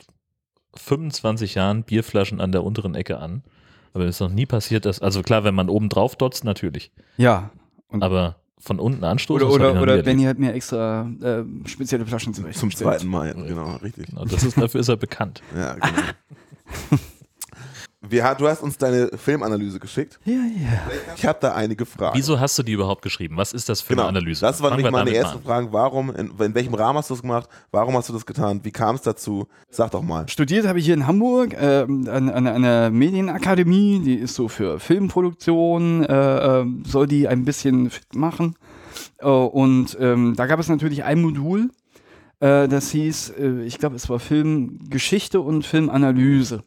25 0.75 1.55
Jahren 1.55 1.83
Bierflaschen 1.83 2.39
an 2.39 2.51
der 2.51 2.63
unteren 2.63 2.93
Ecke 2.95 3.17
an. 3.19 3.43
Aber 3.95 4.03
es 4.03 4.17
ist 4.17 4.19
noch 4.19 4.29
nie 4.29 4.45
passiert, 4.45 4.85
dass, 4.85 5.01
also 5.01 5.23
klar, 5.23 5.45
wenn 5.45 5.55
man 5.55 5.69
oben 5.69 5.87
drauf 5.87 6.17
dotzt, 6.17 6.43
natürlich. 6.43 6.91
Ja. 7.15 7.51
Und 7.87 8.03
Aber 8.03 8.35
von 8.59 8.77
unten 8.77 9.05
anstoßen, 9.05 9.47
oder 9.47 9.55
oder, 9.55 9.73
noch 9.73 9.81
oder. 9.83 10.03
Benny 10.03 10.23
hat 10.23 10.37
mir 10.37 10.51
extra 10.51 11.09
äh, 11.21 11.43
spezielle 11.65 12.05
Flaschen 12.05 12.33
zurecht. 12.33 12.59
Zum 12.59 12.71
zweiten 12.75 13.07
Mal, 13.07 13.33
genau, 13.33 13.77
richtig. 13.77 14.07
Genau, 14.07 14.25
das 14.25 14.43
ist, 14.43 14.57
dafür 14.57 14.81
ist 14.81 14.89
er 14.89 14.97
bekannt. 14.97 15.41
Ja, 15.55 15.75
genau. 15.75 16.99
Wir, 18.09 18.35
du 18.37 18.47
hast 18.47 18.61
uns 18.61 18.77
deine 18.77 19.09
Filmanalyse 19.17 19.79
geschickt. 19.79 20.19
Ja, 20.25 20.33
ja. 20.33 20.81
Ich 21.15 21.25
habe 21.25 21.37
da 21.41 21.53
einige 21.53 21.85
Fragen. 21.85 22.17
Wieso 22.17 22.39
hast 22.39 22.57
du 22.57 22.63
die 22.63 22.73
überhaupt 22.73 23.01
geschrieben? 23.01 23.37
Was 23.37 23.53
ist 23.53 23.69
das 23.69 23.81
für 23.81 23.89
Genau, 23.93 24.03
eine 24.07 24.17
Analyse? 24.19 24.41
das 24.41 24.61
war 24.61 24.69
Fangen 24.69 24.83
nämlich 24.83 24.85
wir 24.85 24.91
meine 24.91 25.11
damit 25.11 25.23
erste 25.23 25.35
mal 25.47 25.55
an. 25.57 25.63
Frage. 25.65 25.73
Warum, 25.73 26.09
in, 26.15 26.31
in 26.39 26.55
welchem 26.55 26.73
Rahmen 26.73 26.97
hast 26.99 27.09
du 27.09 27.13
das 27.15 27.21
gemacht? 27.21 27.49
Warum 27.71 27.95
hast 27.95 28.09
du 28.09 28.13
das 28.13 28.25
getan? 28.25 28.59
Wie 28.63 28.71
kam 28.71 28.95
es 28.95 29.01
dazu? 29.01 29.47
Sag 29.69 29.91
doch 29.91 30.01
mal. 30.03 30.27
Studiert 30.27 30.67
habe 30.67 30.79
ich 30.79 30.85
hier 30.85 30.93
in 30.93 31.07
Hamburg 31.07 31.55
ähm, 31.59 32.07
an, 32.09 32.29
an 32.29 32.47
einer 32.47 32.89
Medienakademie, 32.89 34.01
die 34.03 34.15
ist 34.15 34.35
so 34.35 34.47
für 34.47 34.79
Filmproduktion, 34.79 36.03
äh, 36.05 36.61
äh, 36.61 36.65
soll 36.85 37.07
die 37.07 37.27
ein 37.27 37.45
bisschen 37.45 37.89
fit 37.89 38.15
machen. 38.15 38.55
Äh, 39.19 39.27
und 39.27 39.97
ähm, 39.99 40.33
da 40.35 40.45
gab 40.45 40.59
es 40.59 40.69
natürlich 40.69 41.03
ein 41.03 41.21
Modul, 41.21 41.69
äh, 42.39 42.67
das 42.67 42.89
hieß, 42.91 43.33
äh, 43.39 43.61
ich 43.63 43.77
glaube, 43.79 43.95
es 43.95 44.09
war 44.09 44.19
Filmgeschichte 44.19 45.39
und 45.41 45.65
Filmanalyse. 45.65 46.63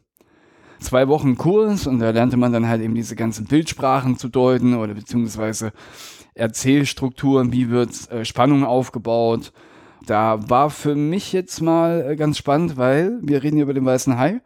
Zwei 0.79 1.07
Wochen 1.07 1.37
Kurs 1.37 1.87
und 1.87 1.99
da 1.99 2.11
lernte 2.11 2.37
man 2.37 2.53
dann 2.53 2.67
halt 2.67 2.81
eben 2.81 2.95
diese 2.95 3.15
ganzen 3.15 3.45
Bildsprachen 3.45 4.17
zu 4.17 4.29
deuten 4.29 4.75
oder 4.75 4.93
beziehungsweise 4.93 5.73
Erzählstrukturen, 6.35 7.51
wie 7.51 7.69
wird 7.69 8.09
äh, 8.11 8.23
Spannung 8.23 8.63
aufgebaut. 8.63 9.51
Da 10.05 10.39
war 10.49 10.69
für 10.69 10.95
mich 10.95 11.33
jetzt 11.33 11.61
mal 11.61 12.11
äh, 12.11 12.15
ganz 12.15 12.37
spannend, 12.37 12.77
weil 12.77 13.19
wir 13.21 13.43
reden 13.43 13.57
hier 13.57 13.63
über 13.63 13.73
den 13.73 13.85
Weißen 13.85 14.17
Hai. 14.17 14.41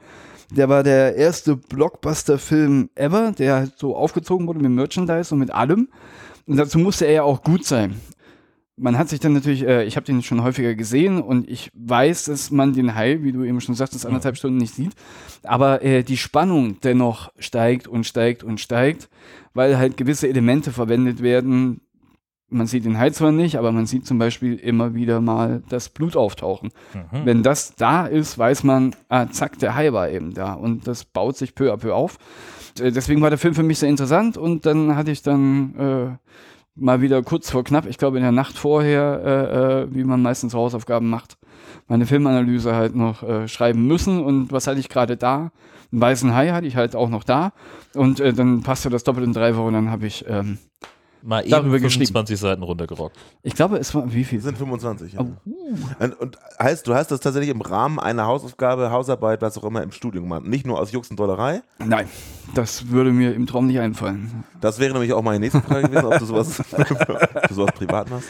Der 0.50 0.70
war 0.70 0.84
der 0.84 1.16
erste 1.16 1.56
Blockbuster-Film 1.56 2.90
ever, 2.96 3.32
der 3.32 3.56
halt 3.56 3.74
so 3.78 3.96
aufgezogen 3.96 4.48
wurde 4.48 4.60
mit 4.60 4.72
Merchandise 4.72 5.34
und 5.34 5.40
mit 5.40 5.52
allem. 5.52 5.88
Und 6.46 6.58
dazu 6.58 6.80
musste 6.80 7.06
er 7.06 7.14
ja 7.14 7.24
auch 7.24 7.44
gut 7.44 7.66
sein. 7.66 7.96
Man 8.76 8.98
hat 8.98 9.10
sich 9.10 9.20
dann 9.20 9.34
natürlich, 9.34 9.66
äh, 9.68 9.84
ich 9.84 9.96
habe 9.96 10.06
den 10.06 10.24
schon 10.24 10.42
häufiger 10.42 10.74
gesehen 10.74 11.22
und 11.22 11.48
ich 11.48 11.70
weiß, 11.76 12.26
dass 12.26 12.50
man 12.50 12.74
den 12.74 12.96
Hai, 12.96 13.20
wie 13.22 13.32
du 13.32 13.44
eben 13.44 13.62
schon 13.62 13.76
sagtest, 13.76 14.06
anderthalb 14.06 14.36
Stunden 14.36 14.58
nicht 14.58 14.74
sieht. 14.74 14.94
Aber 15.44 15.84
äh, 15.84 16.04
die 16.04 16.18
Spannung 16.18 16.80
dennoch 16.82 17.32
steigt 17.38 17.88
und 17.88 18.06
steigt 18.06 18.44
und 18.44 18.60
steigt, 18.60 19.10
weil 19.54 19.78
halt 19.78 19.96
gewisse 19.96 20.28
Elemente 20.28 20.72
verwendet 20.72 21.22
werden, 21.22 21.82
man 22.54 22.68
sieht 22.68 22.86
den 22.86 22.98
Hai 22.98 23.10
zwar 23.10 23.32
nicht, 23.32 23.58
aber 23.58 23.72
man 23.72 23.86
sieht 23.86 24.06
zum 24.06 24.20
Beispiel 24.20 24.56
immer 24.56 24.94
wieder 24.94 25.22
mal 25.22 25.64
das 25.70 25.90
Blut 25.90 26.16
auftauchen. 26.16 26.70
Mhm. 26.94 27.26
Wenn 27.26 27.44
das 27.44 27.76
da 27.76 28.06
ist, 28.06 28.38
weiß 28.38 28.64
man, 28.64 28.96
ah, 29.10 29.28
zack, 29.28 29.60
der 29.60 29.76
Hai 29.76 29.92
war 29.92 30.10
eben 30.10 30.34
da. 30.34 30.54
Und 30.54 30.88
das 30.88 31.04
baut 31.04 31.36
sich 31.36 31.56
peu 31.56 31.74
à 31.74 31.78
peu 31.78 31.94
auf. 31.94 32.18
Äh, 32.80 32.92
Deswegen 32.92 33.22
war 33.22 33.30
der 33.30 33.40
Film 33.40 33.56
für 33.56 33.64
mich 33.64 33.80
sehr 33.80 33.90
interessant 33.90 34.38
und 34.38 34.66
dann 34.66 34.96
hatte 34.96 35.12
ich 35.12 35.22
dann 35.22 35.76
äh, 35.76 36.32
mal 36.76 37.02
wieder 37.02 37.22
kurz 37.22 37.52
vor 37.52 37.64
knapp, 37.64 37.86
ich 37.86 37.98
glaube 37.98 38.18
in 38.18 38.24
der 38.24 38.32
Nacht 38.32 38.58
vorher, 38.58 39.22
äh, 39.24 39.84
äh, 39.84 39.96
wie 39.96 40.04
man 40.04 40.22
meistens 40.22 40.54
Hausaufgaben 40.54 41.10
macht, 41.10 41.38
meine 41.88 42.06
Filmanalyse 42.06 42.76
halt 42.76 42.96
noch 42.96 43.24
äh, 43.24 43.48
schreiben 43.48 43.86
müssen. 43.88 44.24
Und 44.24 44.52
was 44.52 44.68
hatte 44.68 44.80
ich 44.80 44.90
gerade 44.90 45.18
da? 45.18 45.52
Einen 45.92 46.02
weißen 46.02 46.34
Hai 46.34 46.50
hatte 46.50 46.66
ich 46.66 46.76
halt 46.76 46.96
auch 46.96 47.10
noch 47.10 47.24
da. 47.24 47.54
Und 47.94 48.20
äh, 48.20 48.34
dann 48.34 48.64
passte 48.64 48.90
das 48.90 49.04
doppelt 49.04 49.26
in 49.26 49.34
drei 49.34 49.56
Wochen. 49.56 49.74
Dann 49.74 49.92
habe 49.92 50.08
ich, 50.08 50.26
ähm, 50.28 50.58
Mal 51.26 51.44
eben 51.44 51.52
Darüber 51.52 51.80
geschrieben. 51.80 52.08
25 52.08 52.38
Seiten 52.38 52.64
runtergerockt. 52.64 53.16
ich 53.44 53.56
glaube, 53.56 53.78
es 53.78 53.96
war, 53.96 54.14
wie 54.14 54.26
viel? 54.26 54.40
Wir 54.40 54.44
sind 54.44 54.58
25. 54.58 55.14
Ja. 55.14 55.22
Oh, 55.22 56.04
Und, 56.04 56.20
und 56.20 56.38
heißt, 56.60 56.86
du 56.86 56.94
hast 56.96 57.12
das 57.12 57.22
tatsächlich 57.22 57.50
im 57.50 57.62
Rahmen 57.62 57.98
einer 57.98 58.26
Hausaufgabe, 58.26 58.92
Hausarbeit, 58.92 59.42
was 59.42 59.58
auch 59.58 59.64
immer 59.64 59.84
im 59.84 59.94
Studium 59.94 60.26
gemacht. 60.26 60.44
Nicht 60.44 60.68
nur 60.68 60.78
aus 60.82 60.92
Jux 60.92 61.10
und 61.10 61.18
Dollerei. 61.18 61.62
Nein, 61.80 62.10
das 62.56 62.90
würde 62.90 63.12
mir 63.12 63.34
im 63.36 63.48
Traum 63.48 63.68
nicht 63.68 63.80
einfallen. 63.80 64.44
Das 64.60 64.80
wäre 64.80 64.92
nämlich 64.92 65.14
auch 65.14 65.22
meine 65.22 65.40
nächste 65.40 65.62
Frage 65.62 65.88
gewesen, 65.88 66.06
ob 66.06 66.20
du 66.20 66.26
sowas, 66.26 66.60
ob 66.60 66.70
du 67.48 67.54
sowas 67.54 67.72
privat 67.74 68.10
machst. 68.10 68.28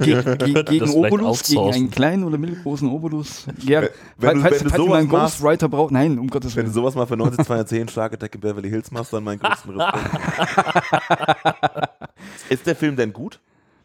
Ge 0.00 0.22
ge 0.36 0.62
gegen 0.64 0.90
Obolus, 0.90 1.44
gegen 1.44 1.72
einen 1.72 1.90
kleinen 1.90 2.24
oder 2.24 2.36
mittelgroßen 2.36 2.90
Obolus. 2.90 3.46
Ja, 3.64 3.80
Wenn- 3.80 3.90
falls, 4.18 4.18
wenn 4.18 4.36
du- 4.36 4.42
falls, 4.42 4.52
wenn 4.52 4.64
du 4.64 4.70
falls 4.70 4.76
sowas 4.84 4.98
einen 4.98 5.08
Ghostwriter 5.08 5.68
braucht, 5.70 5.92
nein, 5.92 6.18
um 6.18 6.28
Gottes 6.28 6.54
Wenn 6.56 6.66
du 6.66 6.66
Willen. 6.66 6.74
sowas 6.74 6.94
mal 6.94 7.06
für 7.06 7.16
19210 7.16 7.88
Stark 7.88 8.12
Attack 8.12 8.34
in 8.34 8.40
Beverly 8.42 8.68
Hills 8.68 8.90
machst, 8.90 9.14
dann 9.14 9.24
mein 9.24 9.38
größten 9.38 9.80
Respekt. 9.80 10.10
Ist 12.48 12.66
der 12.66 12.76
Film 12.76 12.96
denn 12.96 13.12
gut? 13.12 13.40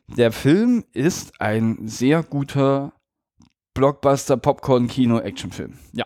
Der 0.08 0.32
Film 0.32 0.84
ist 0.94 1.39
ein 1.39 1.88
sehr 1.88 2.24
guter 2.24 2.94
Blockbuster 3.74 4.38
Popcorn 4.38 4.88
Kino 4.88 5.20
Actionfilm. 5.20 5.78
Ja. 5.94 6.06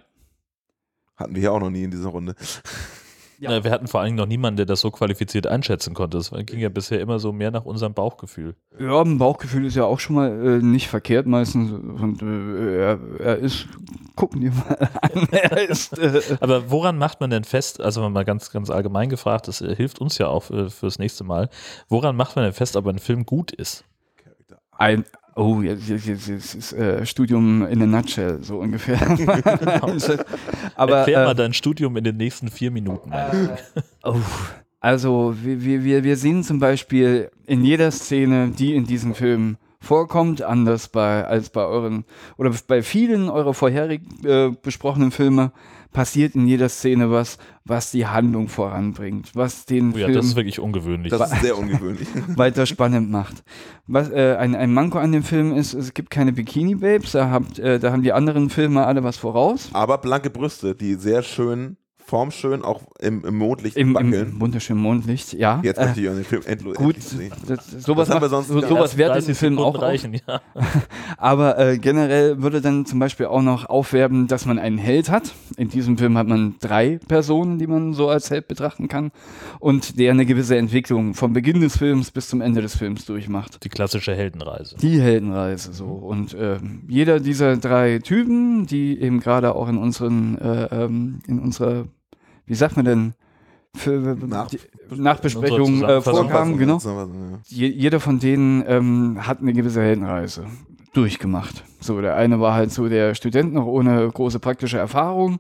Hatten 1.16 1.34
wir 1.34 1.42
hier 1.42 1.54
auch 1.54 1.60
noch 1.60 1.70
nie 1.70 1.84
in 1.84 1.92
dieser 1.92 2.10
Runde. 2.10 2.36
Ja. 3.40 3.64
Wir 3.64 3.72
hatten 3.72 3.88
vor 3.88 4.02
allem 4.02 4.16
noch 4.16 4.26
niemanden, 4.26 4.58
der 4.58 4.66
das 4.66 4.82
so 4.82 4.92
qualifiziert 4.92 5.48
einschätzen 5.48 5.94
konnte. 5.94 6.18
Es 6.18 6.32
ging 6.32 6.60
ja 6.60 6.70
bisher 6.70 7.00
immer 7.02 7.20
so 7.20 7.32
mehr 7.32 7.52
nach 7.52 7.66
unserem 7.66 7.94
Bauchgefühl. 7.94 8.56
Ja, 8.80 9.02
ein 9.02 9.18
Bauchgefühl 9.18 9.66
ist 9.66 9.76
ja 9.76 9.86
auch 9.86 10.00
schon 10.00 10.16
mal 10.16 10.30
äh, 10.30 10.62
nicht 10.62 10.88
verkehrt 10.88 11.28
meistens. 11.28 11.72
Und 11.72 12.22
äh, 12.22 12.78
er, 12.78 13.00
er 13.20 13.38
ist, 13.38 13.68
gucken 14.16 14.42
die 14.42 14.50
mal 14.50 14.90
an, 15.02 15.28
er 15.32 15.70
ist, 15.70 15.98
äh, 15.98 16.22
Aber 16.40 16.72
woran 16.72 16.98
macht 16.98 17.20
man 17.20 17.30
denn 17.30 17.44
fest, 17.44 17.82
also 17.82 18.08
mal 18.10 18.26
ganz, 18.26 18.52
ganz 18.52 18.70
allgemein 18.70 19.10
gefragt, 19.10 19.48
das 19.48 19.62
äh, 19.62 19.76
hilft 19.76 20.00
uns 20.00 20.18
ja 20.18 20.28
auch 20.28 20.44
für, 20.44 20.70
fürs 20.70 21.00
nächste 21.00 21.24
Mal, 21.24 21.50
woran 21.90 22.16
macht 22.16 22.36
man 22.36 22.46
denn 22.46 22.54
fest, 22.54 22.76
ob 22.76 22.88
ein 22.88 23.00
Film 23.00 23.26
gut 23.26 23.52
ist? 23.52 23.86
ein, 24.78 25.06
oh, 25.36 25.62
jetzt, 25.62 25.88
jetzt, 25.88 26.06
jetzt, 26.08 26.28
jetzt 26.28 26.56
ist 26.56 26.74
äh, 26.74 27.06
Studium 27.06 27.66
in 27.68 27.82
a 27.82 27.86
nutshell, 27.86 28.40
so 28.42 28.60
ungefähr. 28.60 29.00
Aber, 30.76 30.98
Erklär 31.00 31.22
äh, 31.22 31.26
mal 31.26 31.34
dein 31.36 31.54
Studium 31.54 31.96
in 31.98 32.04
den 32.04 32.18
nächsten 32.18 32.50
vier 32.50 32.72
Minuten. 32.72 33.12
Oh, 34.04 34.16
also 34.80 35.36
wir, 35.42 35.62
wir- 35.64 35.84
wir, 35.84 36.04
wir 36.04 36.18
sehen 36.18 36.44
zum 36.44 36.60
Beispiel 36.60 37.30
in 37.46 37.64
jeder 37.64 37.92
Szene, 37.92 38.50
die 38.58 38.76
in 38.76 38.86
diesem 38.86 39.16
Film 39.16 39.58
vorkommt, 39.80 40.42
anders 40.42 40.88
bei, 40.88 41.26
als 41.26 41.50
bei 41.50 41.64
euren 41.64 42.06
oder 42.38 42.52
bei 42.68 42.82
vielen 42.82 43.30
eurer 43.30 43.54
vorherig 43.54 44.02
äh, 44.26 44.50
besprochenen 44.62 45.12
Filme, 45.12 45.52
passiert 45.96 46.36
in 46.36 46.46
jeder 46.46 46.68
Szene 46.68 47.10
was, 47.10 47.38
was 47.64 47.92
die 47.92 48.06
Handlung 48.06 48.50
voranbringt, 48.50 49.34
was 49.34 49.66
den 49.66 49.94
Oh 49.94 49.98
ja, 49.98 50.08
Film 50.08 50.18
das 50.18 50.26
ist 50.26 50.36
wirklich 50.36 50.60
ungewöhnlich. 50.60 51.10
Das 51.10 51.32
ist 51.32 51.42
sehr 51.42 51.58
ungewöhnlich. 51.58 52.10
weiter 52.36 52.66
spannend 52.66 53.10
macht. 53.10 53.44
Was 53.88 54.12
äh, 54.12 54.36
ein, 54.38 54.56
ein 54.56 54.74
Manko 54.74 55.00
an 55.00 55.14
dem 55.14 55.24
Film 55.24 55.56
ist, 55.56 55.74
es 55.74 55.94
gibt 55.94 56.10
keine 56.10 56.34
Bikini-Babes, 56.34 57.14
da, 57.14 57.30
habt, 57.30 57.60
äh, 57.60 57.80
da 57.80 57.94
haben 57.94 58.04
die 58.04 58.12
anderen 58.12 58.50
Filme 58.50 58.86
alle 58.86 59.06
was 59.06 59.16
voraus. 59.16 59.70
Aber 59.72 59.98
blanke 59.98 60.30
Brüste, 60.30 60.76
die 60.76 60.96
sehr 60.96 61.24
schön, 61.24 61.78
formschön, 62.06 62.64
auch 62.64 62.82
im, 63.00 63.26
im 63.26 63.38
Mondlicht 63.38 63.78
Im, 63.78 63.94
wackeln. 63.96 64.14
im 64.14 64.42
wunderschönen 64.42 64.82
Mondlicht, 64.82 65.34
ja. 65.34 65.60
Jetzt 65.64 65.78
äh, 65.78 65.86
möchte 65.86 66.02
ich 66.02 66.10
an 66.10 66.16
den 66.16 66.26
Film 66.26 66.42
endlos 66.46 66.76
gut, 66.76 66.96
endlich 66.96 67.04
sehen. 67.06 67.34
das, 67.48 67.72
sowas, 67.72 68.08
Das 68.08 68.16
haben 68.16 68.22
wir 68.22 68.30
macht, 68.30 68.48
sonst 68.48 68.48
so, 68.48 68.68
sowas 68.68 68.98
wertet 68.98 69.16
30 69.16 69.26
den 69.26 69.36
Film 69.36 69.60
auch 69.60 69.82
reichen, 69.82 70.14
ja. 70.14 70.42
Aber 71.18 71.58
äh, 71.58 71.78
generell 71.78 72.42
würde 72.42 72.62
dann 72.62 72.86
zum 72.86 73.00
Beispiel 73.00 73.26
auch 73.26 73.42
noch 73.42 73.66
aufwerben, 73.66 74.28
dass 74.28 74.46
man 74.46 74.60
einen 74.60 74.78
Held 74.78 75.10
hat. 75.10 75.34
In 75.58 75.70
diesem 75.70 75.98
Film 75.98 76.18
hat 76.18 76.28
man 76.28 76.56
drei 76.60 77.00
Personen, 77.08 77.60
die 77.60 77.68
man 77.68 77.94
so 77.94 78.10
als 78.10 78.30
Held 78.30 78.48
betrachten 78.48 78.88
kann 78.88 79.12
und 79.60 80.00
der 80.00 80.12
eine 80.12 80.26
gewisse 80.26 80.58
Entwicklung 80.58 81.14
vom 81.14 81.34
Beginn 81.34 81.62
des 81.62 81.78
Films 81.78 82.12
bis 82.12 82.30
zum 82.30 82.42
Ende 82.42 82.62
des 82.62 82.76
Films 82.76 83.06
durchmacht. 83.06 83.64
Die 83.64 83.70
klassische 83.70 84.16
Heldenreise. 84.16 84.76
Die 84.78 85.02
Heldenreise 85.02 85.74
so. 85.74 85.86
Und 85.86 86.34
äh, 86.34 86.60
jeder 86.88 87.20
dieser 87.20 87.58
drei 87.58 88.00
Typen, 88.00 88.66
die 88.68 89.00
eben 89.00 89.20
gerade 89.20 89.56
auch 89.56 89.68
in 89.68 89.78
unseren, 89.78 90.38
äh, 90.38 90.66
ähm, 90.72 91.20
in 91.28 91.40
unserer, 91.40 91.86
wie 92.46 92.56
sagt 92.56 92.76
man 92.76 92.86
denn, 92.86 93.14
für, 93.76 94.16
Nach- 94.26 94.48
die, 94.48 94.60
Nachbesprechung 94.96 95.68
In 95.68 95.74
unserer 95.74 95.98
äh, 95.98 96.02
vorkamen, 96.02 96.58
genau. 96.58 96.80
Ja. 96.84 97.08
Je, 97.48 97.68
jeder 97.68 98.00
von 98.00 98.20
denen 98.20 98.64
ähm, 98.68 99.28
hat 99.28 99.42
eine 99.42 99.54
gewisse 99.54 99.82
Heldenreise 99.82 100.46
durchgemacht. 100.94 101.64
So, 101.82 102.00
der 102.02 102.16
eine 102.16 102.40
war 102.40 102.54
halt 102.54 102.72
so 102.72 102.88
der 102.88 103.16
Student 103.16 103.54
noch 103.54 103.66
ohne 103.66 104.10
große 104.10 104.40
praktische 104.40 104.78
Erfahrung. 104.78 105.40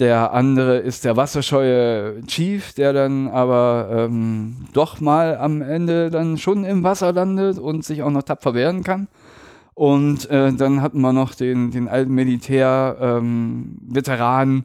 Der 0.00 0.32
andere 0.32 0.78
ist 0.78 1.04
der 1.04 1.18
wasserscheue 1.18 2.22
Chief, 2.26 2.72
der 2.72 2.94
dann 2.94 3.28
aber 3.28 3.88
ähm, 3.90 4.56
doch 4.72 5.02
mal 5.02 5.36
am 5.36 5.60
Ende 5.60 6.08
dann 6.10 6.38
schon 6.38 6.64
im 6.64 6.82
Wasser 6.82 7.12
landet 7.12 7.58
und 7.58 7.84
sich 7.84 8.02
auch 8.02 8.10
noch 8.10 8.22
tapfer 8.22 8.54
wehren 8.54 8.82
kann. 8.82 9.08
Und 9.74 10.30
äh, 10.30 10.54
dann 10.54 10.80
hatten 10.80 11.02
wir 11.02 11.12
noch 11.12 11.34
den, 11.34 11.70
den 11.70 11.88
alten 11.88 12.14
Militär-Veteran, 12.14 14.64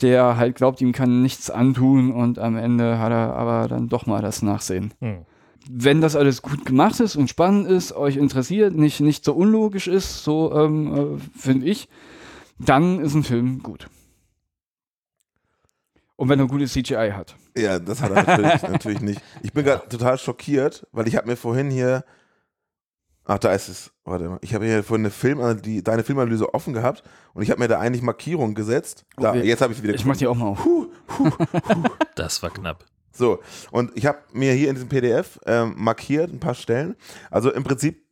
der 0.00 0.36
halt 0.36 0.56
glaubt, 0.56 0.80
ihm 0.80 0.92
kann 0.92 1.22
nichts 1.22 1.50
antun 1.50 2.12
und 2.12 2.38
am 2.38 2.56
Ende 2.56 2.98
hat 2.98 3.12
er 3.12 3.34
aber 3.34 3.68
dann 3.68 3.88
doch 3.88 4.06
mal 4.06 4.22
das 4.22 4.42
Nachsehen 4.42 4.94
Hm. 5.00 5.26
wenn 5.70 6.00
das 6.00 6.16
alles 6.16 6.42
gut 6.42 6.64
gemacht 6.64 6.98
ist 7.00 7.16
und 7.16 7.28
spannend 7.28 7.68
ist, 7.68 7.92
euch 7.92 8.16
interessiert, 8.16 8.74
nicht, 8.74 9.00
nicht 9.00 9.24
so 9.24 9.32
unlogisch 9.34 9.86
ist, 9.86 10.24
so 10.24 10.52
ähm, 10.54 11.18
äh, 11.18 11.38
finde 11.38 11.66
ich, 11.66 11.88
dann 12.58 13.00
ist 13.00 13.14
ein 13.14 13.22
Film 13.24 13.62
gut. 13.62 13.88
Und 16.16 16.28
wenn 16.28 16.38
er 16.38 16.46
gutes 16.46 16.72
CGI 16.72 17.12
hat. 17.14 17.36
Ja, 17.56 17.78
das 17.78 18.00
hat 18.00 18.12
er 18.12 18.22
natürlich, 18.22 18.62
natürlich 18.70 19.00
nicht. 19.00 19.20
Ich 19.42 19.52
bin 19.52 19.64
gerade 19.64 19.88
total 19.88 20.18
schockiert, 20.18 20.86
weil 20.92 21.08
ich 21.08 21.16
habe 21.16 21.28
mir 21.28 21.36
vorhin 21.36 21.70
hier. 21.70 22.04
Ach, 23.32 23.38
da 23.38 23.52
ist 23.52 23.68
es. 23.68 23.90
Warte 24.04 24.28
mal. 24.28 24.38
Ich 24.42 24.54
habe 24.54 24.66
hier 24.66 24.82
vorhin 24.84 25.06
eine 25.06 25.10
Film, 25.10 25.62
die, 25.62 25.82
deine 25.82 26.04
Filmanalyse 26.04 26.52
offen 26.52 26.74
gehabt 26.74 27.02
und 27.32 27.42
ich 27.42 27.50
habe 27.50 27.60
mir 27.60 27.68
da 27.68 27.78
eigentlich 27.78 28.02
Markierungen 28.02 28.54
gesetzt. 28.54 29.06
Da, 29.16 29.30
Okay. 29.30 29.42
Jetzt 29.46 29.62
habe 29.62 29.72
ich 29.72 29.78
es 29.78 29.82
wieder 29.82 29.94
Ich 29.94 30.04
mach 30.04 30.18
die 30.18 30.26
auch 30.26 30.34
mal 30.34 30.48
auf. 30.48 30.66
Das 32.14 32.42
war 32.42 32.50
knapp. 32.50 32.84
So, 33.10 33.40
und 33.70 33.90
ich 33.94 34.04
habe 34.04 34.18
mir 34.32 34.52
hier 34.52 34.68
in 34.68 34.74
diesem 34.74 34.90
PDF 34.90 35.40
ähm, 35.46 35.74
markiert 35.78 36.30
ein 36.30 36.40
paar 36.40 36.54
Stellen. 36.54 36.94
Also 37.30 37.50
im 37.50 37.64
Prinzip, 37.64 38.04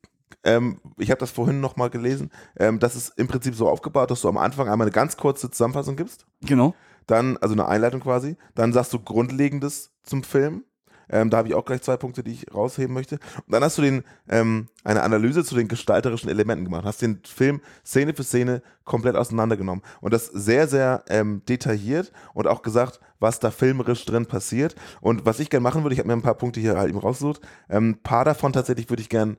ähm, 0.43 0.81
ich 0.97 1.11
habe 1.11 1.19
das 1.21 1.31
vorhin 1.31 1.61
nochmal 1.61 1.91
gelesen, 1.91 2.31
ähm, 2.59 2.79
das 2.79 2.97
ist 2.97 3.13
im 3.19 3.29
Prinzip 3.29 3.55
so 3.55 3.69
aufgebaut, 3.69 4.11
dass 4.11 4.23
du 4.23 4.29
am 4.31 4.39
Anfang 4.39 4.71
einmal 4.71 4.87
eine 4.87 4.93
ganz 4.93 5.19
kurze 5.19 5.51
Zusammenfassung 5.51 5.97
gibst, 5.97 6.25
Genau. 6.43 6.75
dann, 7.07 7.37
also 7.39 7.55
eine 7.55 7.67
Einleitung 7.69 8.01
quasi, 8.01 8.37
dann 8.55 8.73
sagst 8.73 8.95
du 8.95 8.99
Grundlegendes 9.01 9.91
zum 10.03 10.23
Film. 10.23 10.65
Ähm, 11.11 11.31
da 11.31 11.39
habe 11.39 11.49
ich 11.49 11.55
auch 11.55 11.65
gleich 11.65 11.83
zwei 11.83 11.97
Punkte, 11.97 12.23
die 12.23 12.33
ich 12.33 12.55
rausheben 12.55 12.95
möchte. 12.95 13.17
Und 13.47 13.53
dann 13.53 13.63
hast 13.63 13.79
du 13.79 13.83
den, 13.83 14.05
ähm, 14.29 14.69
eine 14.85 15.03
Analyse 15.03 15.45
zu 15.45 15.55
den 15.55 15.69
gestalterischen 15.69 16.31
Elementen 16.31 16.65
gemacht. 16.65 16.85
Hast 16.85 17.03
den 17.03 17.21
Film 17.25 17.61
Szene 17.85 18.15
für 18.15 18.25
Szene 18.25 18.63
komplett 18.85 19.17
auseinandergenommen. 19.17 19.83
Und 20.01 20.13
das 20.13 20.27
sehr, 20.27 20.69
sehr 20.69 21.05
ähm, 21.09 21.43
detailliert 21.49 22.13
und 22.35 22.47
auch 22.47 22.63
gesagt, 22.63 23.01
was 23.19 23.39
da 23.39 23.51
filmerisch 23.51 24.05
drin 24.05 24.27
passiert. 24.27 24.75
Und 25.01 25.27
was 25.27 25.41
ich 25.41 25.51
gerne 25.51 25.63
machen 25.63 25.83
würde, 25.83 25.95
ich 25.95 25.99
habe 25.99 26.09
mir 26.09 26.15
ein 26.15 26.23
paar 26.23 26.35
Punkte 26.35 26.61
hier 26.61 26.77
halt 26.77 26.89
eben 26.89 26.99
rausgesucht. 26.99 27.41
Ähm, 27.69 27.91
ein 27.91 28.03
paar 28.03 28.25
davon 28.25 28.53
tatsächlich 28.53 28.89
würde 28.89 29.03
ich 29.03 29.09
gern 29.09 29.37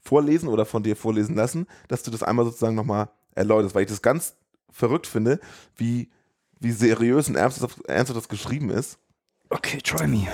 vorlesen 0.00 0.48
oder 0.48 0.64
von 0.64 0.82
dir 0.82 0.96
vorlesen 0.96 1.34
lassen, 1.34 1.66
dass 1.88 2.02
du 2.02 2.10
das 2.10 2.22
einmal 2.22 2.44
sozusagen 2.44 2.74
nochmal 2.74 3.10
erläuterst, 3.34 3.74
weil 3.74 3.82
ich 3.82 3.88
das 3.88 4.02
ganz 4.02 4.36
verrückt 4.70 5.06
finde, 5.06 5.40
wie, 5.76 6.10
wie 6.60 6.72
seriös 6.72 7.28
und 7.28 7.36
ernsthaft 7.36 7.80
das 7.86 8.28
geschrieben 8.28 8.70
ist. 8.70 8.98
Okay, 9.50 9.78
try 9.82 10.06
me. 10.06 10.26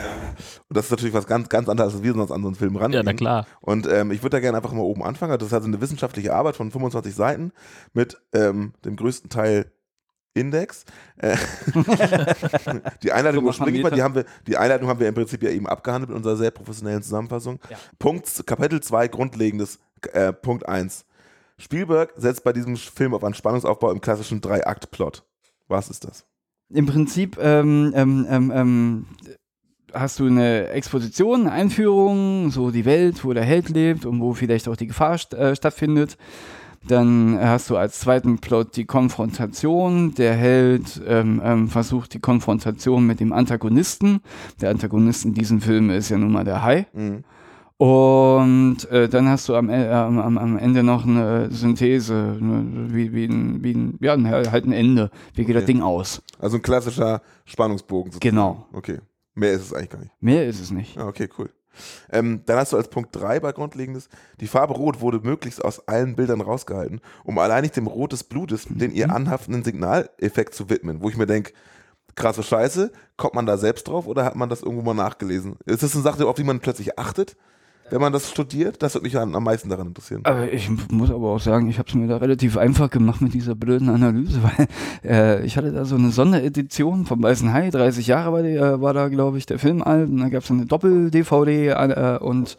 Und 0.69 0.77
das 0.77 0.87
ist 0.87 0.91
natürlich 0.91 1.15
was 1.15 1.27
ganz, 1.27 1.49
ganz 1.49 1.69
anderes, 1.69 1.95
als 1.95 2.03
wir 2.03 2.15
sonst 2.15 2.33
an 2.33 2.43
so 2.43 2.49
einen 2.49 2.57
Film 2.57 2.77
ran. 2.77 2.93
Ja, 2.93 3.03
na 3.03 3.13
klar. 3.13 3.47
Und 3.61 3.87
ähm, 3.87 4.11
ich 4.11 4.23
würde 4.23 4.37
da 4.37 4.41
gerne 4.41 4.57
einfach 4.57 4.73
mal 4.73 4.83
oben 4.83 5.05
anfangen. 5.05 5.39
Das 5.39 5.47
ist 5.47 5.55
also 5.55 5.69
eine 5.69 5.81
wissenschaftliche 5.81 6.35
Arbeit 6.35 6.57
von 6.57 6.71
25 6.71 7.15
Seiten 7.15 7.53
mit 7.93 8.21
ähm, 8.33 8.73
dem 8.85 8.97
größten 8.97 9.31
Teil 9.31 9.71
Index. 10.35 10.85
Äh, 11.19 11.37
die 13.03 13.13
Einleitung 13.13 13.45
So 13.45 13.51
überspringe 13.51 13.79
ich 13.79 13.83
mal, 13.85 13.91
die, 13.91 14.03
haben 14.03 14.17
wir, 14.17 14.25
die 14.49 14.57
Einleitung 14.57 14.89
haben 14.89 14.99
wir 14.99 15.09
im 15.09 15.15
Prinzip 15.15 15.43
ja 15.43 15.51
eben 15.51 15.69
abgehandelt 15.69 16.11
mit 16.11 16.17
unserer 16.17 16.37
sehr 16.37 16.51
professionellen 16.51 17.03
Zusammenfassung. 17.03 17.61
Ja. 17.71 17.77
Punkt, 18.01 18.45
Kapitel 18.47 18.81
2, 18.81 19.09
Grundlegendes, 19.09 19.79
äh, 20.13 20.33
Punkt 20.33 20.69
1. 20.69 21.07
Spielberg 21.57 22.13
setzt 22.17 22.43
bei 22.43 22.53
diesem 22.53 22.77
Film 22.77 23.15
auf 23.15 23.23
einen 23.23 23.35
Spannungsaufbau 23.35 23.93
im 23.93 24.01
klassischen 24.01 24.41
Drei-Akt-Plot. 24.41 25.25
Was 25.69 25.89
ist 25.89 26.05
das? 26.05 26.27
Im 26.71 26.87
Prinzip 26.87 27.39
ähm, 27.41 27.93
ähm, 27.95 28.27
ähm, 28.29 28.53
ähm, 28.55 29.07
hast 29.93 30.19
du 30.19 30.27
eine 30.27 30.69
Exposition, 30.69 31.43
eine 31.43 31.53
Einführung, 31.53 32.51
so 32.51 32.71
die 32.71 32.85
Welt, 32.85 33.25
wo 33.25 33.33
der 33.33 33.45
Held 33.45 33.69
lebt 33.69 34.07
und 34.07 34.21
wo 34.21 34.35
vielleicht 34.35 34.69
auch 34.69 34.77
die 34.77 34.89
Gefahr 34.89 35.19
st 35.19 35.35
äh, 35.35 35.55
stattfindet. 35.55 36.17
Dann 36.87 37.39
hast 37.41 37.71
du 37.71 37.77
als 37.79 38.01
zweiten 38.01 38.39
Plot 38.41 38.77
die 38.77 38.85
Konfrontation. 38.85 40.15
Der 40.15 40.35
Held 40.35 41.01
ähm, 41.07 41.41
ähm, 41.43 41.69
versucht 41.69 42.13
die 42.13 42.21
Konfrontation 42.21 43.07
mit 43.07 43.21
dem 43.21 43.33
Antagonisten. 43.33 44.21
Der 44.61 44.71
Antagonist 44.71 45.25
in 45.25 45.33
diesem 45.33 45.63
Film 45.63 45.89
ist 45.89 46.11
ja 46.11 46.19
nun 46.19 46.33
mal 46.33 46.45
der 46.45 46.63
Hai. 46.63 46.87
Mhm. 46.93 47.25
Und 47.77 48.89
äh, 48.91 49.09
dann 49.09 49.29
hast 49.29 49.49
du 49.49 49.57
am, 49.57 49.69
äh, 49.69 49.89
am, 49.89 50.39
am 50.39 50.57
Ende 50.59 50.83
noch 50.85 51.05
eine 51.05 51.51
Synthese, 51.51 52.37
ne, 52.41 52.87
wie, 52.95 53.13
wie, 53.13 53.25
ein, 53.25 53.63
wie 53.65 53.73
ein, 53.73 53.99
ja, 54.01 54.17
halt 54.51 54.65
ein 54.65 54.73
Ende. 54.73 55.11
Wie 55.35 55.45
geht 55.45 55.57
das 55.57 55.65
Okay. 55.65 55.73
Ding 55.73 55.83
aus? 55.83 56.23
Also 56.39 56.57
ein 56.57 56.63
klassischer 56.63 57.21
Spannungsbogen. 57.45 58.13
sozusagen. 58.13 58.37
Genau. 58.37 58.67
Okay. 58.73 58.99
Mehr 59.35 59.53
ist 59.53 59.63
es 59.63 59.73
eigentlich 59.75 59.91
gar 59.91 59.99
nicht. 59.99 60.13
Mehr 60.21 60.47
ist 60.47 60.61
es 60.61 60.71
nicht. 60.71 60.95
Ja, 60.97 61.09
okay, 61.09 61.29
cool. 61.39 61.51
Ähm, 62.13 62.43
dann 62.47 62.59
hast 62.59 62.73
du 62.73 62.77
als 62.77 62.89
Punkt 62.89 63.17
3 63.17 63.41
bei 63.41 63.51
Grundlegendes, 63.51 64.09
die 64.41 64.47
Farbe 64.47 64.75
Rot 64.75 65.01
wurde 65.01 65.19
möglichst 65.19 65.65
aus 65.65 65.89
allen 65.89 66.15
Bildern 66.15 66.41
rausgehalten, 66.41 67.01
um 67.25 67.37
allein 67.39 67.63
nicht 67.63 67.77
dem 67.77 67.89
Rot 67.89 68.13
des 68.13 68.23
Blutes 68.23 68.67
den 68.69 68.93
ihr 68.93 69.13
anhaftenden 69.13 69.65
Signaleffekt 69.65 70.55
zu 70.55 70.71
widmen, 70.71 71.03
wo 71.03 71.09
ich 71.09 71.17
mir 71.17 71.27
denke, 71.27 71.53
krasse 72.15 72.45
Scheiße, 72.45 72.93
kommt 73.17 73.35
man 73.35 73.47
da 73.47 73.57
selbst 73.59 73.89
drauf 73.89 74.07
oder 74.07 74.25
hat 74.25 74.37
man 74.37 74.49
das 74.49 74.63
irgendwo 74.63 74.83
mal 74.85 74.95
nachgelesen? 74.95 75.57
Ist 75.67 75.83
das 75.83 75.95
eine 75.95 76.05
Sache, 76.05 76.25
auf 76.29 76.37
die 76.37 76.45
man 76.45 76.61
plötzlich 76.61 76.97
achtet, 76.97 77.37
wenn 77.91 78.01
man 78.01 78.13
das 78.13 78.31
studiert? 78.31 78.83
Das 78.83 78.95
würde 78.95 79.05
mich 79.05 79.17
am, 79.19 79.35
am 79.35 79.45
meisten 79.45 79.69
daran 79.69 79.89
interessieren. 79.89 80.23
Aber 80.25 80.51
ich 80.53 80.71
muss 80.91 81.11
aber 81.11 81.31
auch 81.31 81.41
sagen, 81.41 81.69
ich 81.69 81.79
habe 81.79 81.89
es 81.89 81.95
mir 81.95 82.07
da 82.07 82.17
relativ 82.17 82.57
einfach 82.57 82.91
gemacht 82.91 83.21
mit 83.21 83.35
dieser 83.35 83.55
blöden 83.55 83.89
Analyse, 83.89 84.41
weil 84.43 84.67
äh, 85.05 85.45
ich 85.45 85.57
hatte 85.57 85.73
da 85.73 85.85
so 85.85 85.95
eine 85.97 86.11
Sonderedition 86.11 87.07
vom 87.07 87.23
Weißen 87.23 87.53
Hai, 87.53 87.71
30 87.71 88.07
Jahre 88.07 88.33
war, 88.33 88.43
die, 88.43 88.55
äh, 88.57 88.81
war 88.81 88.95
da, 88.95 89.09
glaube 89.09 89.39
ich, 89.39 89.47
der 89.47 89.59
Film 89.59 89.83
alt 89.83 90.09
und 90.09 90.19
da 90.19 90.29
gab 90.29 90.43
es 90.43 90.51
eine 90.51 90.67
Doppel-DVD 90.67 91.69
äh, 91.69 92.19
und 92.21 92.57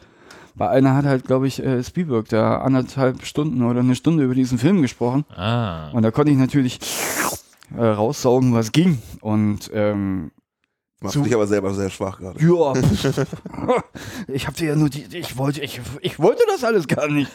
bei 0.58 0.70
einer 0.70 0.96
hat 0.96 1.06
halt, 1.06 1.26
glaube 1.26 1.48
ich, 1.48 1.62
äh, 1.62 1.84
Spielberg 1.84 2.30
da 2.30 2.60
anderthalb 2.60 3.26
Stunden 3.26 3.62
oder 3.64 3.82
eine 3.82 3.96
Stunde 3.96 4.24
über 4.24 4.36
diesen 4.36 4.58
Film 4.58 4.82
gesprochen 4.82 5.26
Ah. 5.36 5.90
und 5.92 6.02
da 6.04 6.12
konnte 6.12 6.32
ich 6.32 6.38
natürlich 6.38 6.80
äh, 7.78 7.84
raussaugen, 7.84 8.54
was 8.54 8.72
ging 8.72 9.00
und 9.22 9.70
ähm, 9.74 10.32
Machst 11.02 11.18
dich 11.24 11.36
aber 11.36 11.46
selber 11.46 11.74
sehr 11.74 11.90
schwach 11.90 12.20
gerade. 12.20 12.40
ja, 12.42 12.74
ich 14.28 14.48
habe 14.48 14.58
dir 14.58 14.70
ja 14.70 14.76
nur 14.76 14.90
die, 14.90 15.06
ich 15.18 15.38
wollte, 15.38 15.62
ich, 15.62 15.82
ich 16.02 16.20
wollte 16.20 16.44
das 16.48 16.64
alles 16.64 16.88
gar 16.88 17.10
nicht. 17.10 17.32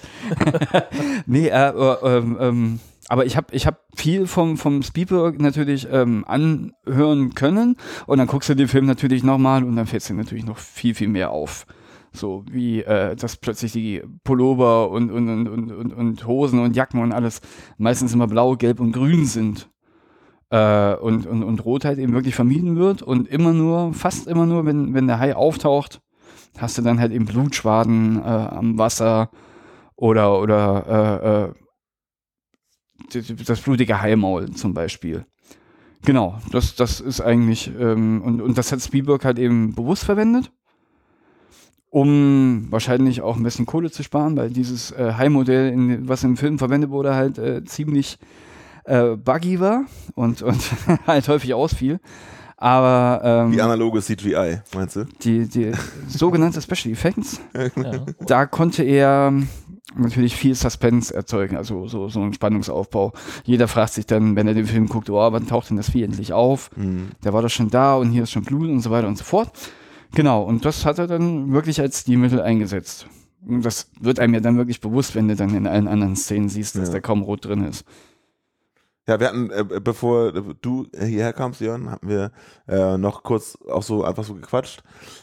nee, 1.27 1.49
äh, 1.49 1.69
äh, 1.69 2.17
ähm, 2.17 2.81
aber 3.09 3.27
ich 3.27 3.37
habe 3.37 3.55
ich 3.55 3.67
hab 3.67 3.85
viel 3.95 4.27
vom, 4.27 4.57
vom 4.57 4.83
Spielberg 4.83 5.41
natürlich 5.41 5.87
ähm, 5.91 6.25
anhören 6.27 7.35
können 7.35 7.77
und 8.07 8.19
dann 8.19 8.27
guckst 8.29 8.49
du 8.49 8.55
den 8.55 8.69
Film 8.69 8.87
natürlich 8.87 9.23
nochmal 9.23 9.63
und 9.63 9.77
dann 9.77 9.87
fällt 9.87 10.09
dir 10.09 10.15
natürlich 10.15 10.47
noch 10.47 10.59
viel, 10.59 10.95
viel 10.95 11.09
mehr 11.09 11.31
auf. 11.31 11.67
So 12.13 12.45
wie, 12.51 12.83
äh, 12.83 13.15
dass 13.15 13.37
plötzlich 13.37 13.73
die 13.73 14.03
Pullover 14.25 14.91
und, 14.91 15.13
und, 15.13 15.29
und, 15.29 15.71
und, 15.71 15.93
und 15.93 16.27
Hosen 16.27 16.59
und 16.61 16.75
Jacken 16.75 17.01
und 17.01 17.13
alles 17.13 17.41
meistens 17.79 18.15
immer 18.15 18.27
blau, 18.27 18.57
gelb 18.57 18.81
und 18.81 18.93
grün 18.93 19.27
sind 19.27 19.70
äh, 20.51 20.95
und, 20.95 21.27
und, 21.27 21.43
und 21.43 21.65
Rot 21.65 21.85
halt 21.85 21.99
eben 21.99 22.13
wirklich 22.13 22.35
vermieden 22.35 22.77
wird 22.77 23.03
und 23.03 23.29
immer 23.29 23.53
nur, 23.53 23.95
fast 23.95 24.27
immer 24.27 24.47
nur, 24.47 24.67
wenn, 24.67 24.95
wenn 24.95 25.07
der 25.07 25.19
Hai 25.19 25.35
auftaucht, 25.35 26.01
hast 26.59 26.77
du 26.79 26.83
dann 26.83 27.01
halt 27.01 27.13
eben 27.13 27.25
Blutschwaden 27.25 28.19
äh, 28.19 28.23
am 28.23 28.77
Wasser 28.77 29.31
oder, 29.97 30.41
oder 30.41 31.55
äh, 33.13 33.19
äh, 33.19 33.23
das 33.47 33.61
blutige 33.61 34.01
Haimaul 34.01 34.51
zum 34.51 34.75
Beispiel. 34.75 35.25
Genau, 36.05 36.39
das, 36.51 36.75
das 36.77 37.01
ist 37.01 37.21
eigentlich, 37.21 37.71
ähm, 37.79 38.23
und, 38.23 38.41
und 38.41 38.57
das 38.57 38.73
hat 38.73 38.81
Spielberg 38.81 39.25
halt 39.25 39.39
eben 39.39 39.75
bewusst 39.75 40.05
verwendet, 40.05 40.51
um 41.91 42.67
wahrscheinlich 42.71 43.21
auch 43.21 43.37
ein 43.37 43.43
bisschen 43.43 43.67
Kohle 43.67 43.91
zu 43.91 44.03
sparen, 44.03 44.37
weil 44.37 44.51
dieses 44.51 44.93
äh, 44.93 45.15
Hai-Modell, 45.17 46.09
was 46.09 46.25
im 46.25 46.37
Film 46.37 46.59
verwendet 46.59 46.91
wurde, 46.91 47.15
halt 47.15 47.39
äh, 47.39 47.65
ziemlich 47.65 48.19
äh, 48.85 49.17
buggy 49.17 49.61
war 49.61 49.85
und, 50.15 50.43
und 50.43 50.61
halt 51.07 51.29
häufig 51.29 51.55
ausfiel. 51.55 52.01
Aber 52.57 53.23
ähm, 53.25 53.53
Die 53.53 53.63
analoge 53.63 54.01
CGI, 54.03 54.59
meinst 54.75 54.97
du? 54.97 55.05
die, 55.23 55.49
die 55.49 55.73
sogenannte 56.09 56.61
Special 56.61 56.93
Effects, 56.93 57.41
Ja. 57.55 58.05
da 58.27 58.45
konnte 58.47 58.83
er 58.83 59.33
natürlich 59.97 60.37
viel 60.37 60.55
Suspense 60.55 61.13
erzeugen, 61.15 61.57
also 61.57 61.89
so, 61.89 62.09
so 62.11 62.21
ein 62.23 62.35
Spannungsaufbau. 62.35 63.13
Jeder 63.45 63.67
fragt 63.67 63.95
sich 63.95 64.05
dann, 64.07 64.37
wenn 64.37 64.47
er 64.47 64.55
den 64.55 64.67
Film 64.67 64.89
guckt, 64.89 65.09
oh, 65.11 65.33
wann 65.33 65.47
taucht 65.49 65.71
denn 65.71 65.79
das 65.79 65.91
Vieh 65.91 66.05
endlich 66.05 66.33
auf? 66.35 66.71
Mhm. 66.77 67.09
Der 67.25 67.33
war 67.33 67.41
doch 67.43 67.49
schon 67.49 67.71
da 67.71 67.95
und 67.97 68.11
hier 68.11 68.25
ist 68.25 68.31
schon 68.31 68.45
Blut 68.45 68.69
und 68.69 68.81
so 68.81 68.91
weiter 68.91 69.09
und 69.09 69.17
so 69.17 69.25
fort. 69.25 69.51
Genau, 70.15 70.43
und 70.43 70.65
das 70.65 70.85
hat 70.85 70.99
er 70.99 71.07
dann 71.07 71.53
wirklich 71.53 71.81
als 71.81 72.01
Stilmittel 72.01 72.43
eingesetzt. 72.43 73.07
Und 73.47 73.65
das 73.65 73.89
wird 74.01 74.19
einem 74.21 74.35
ja 74.35 74.41
dann 74.41 74.59
wirklich 74.59 74.81
bewusst, 74.83 75.15
wenn 75.15 75.29
du 75.29 75.35
dann 75.35 75.55
in 75.55 75.67
allen 75.67 75.89
anderen 75.89 76.15
Szenen 76.15 76.49
siehst, 76.51 76.77
dass 76.77 76.89
Ja. 76.89 76.95
da 76.95 77.01
kaum 77.01 77.23
Rot 77.23 77.47
drin 77.47 77.65
ist. 77.65 77.85
Ja, 79.09 79.19
wir 79.19 79.29
hatten, 79.29 79.51
äh, 79.51 79.65
bevor 79.83 80.33
du 80.33 80.87
hierher 80.93 81.33
kamst, 81.33 81.61
Jörn, 81.61 81.91
hatten 81.91 82.09
wir 82.09 82.33
äh, 82.69 82.97
noch 82.97 83.23
kurz 83.23 83.59
auch 83.69 83.83
so 83.83 84.05
einfach 84.05 84.25
so 84.25 84.35
gequatscht 84.35 84.83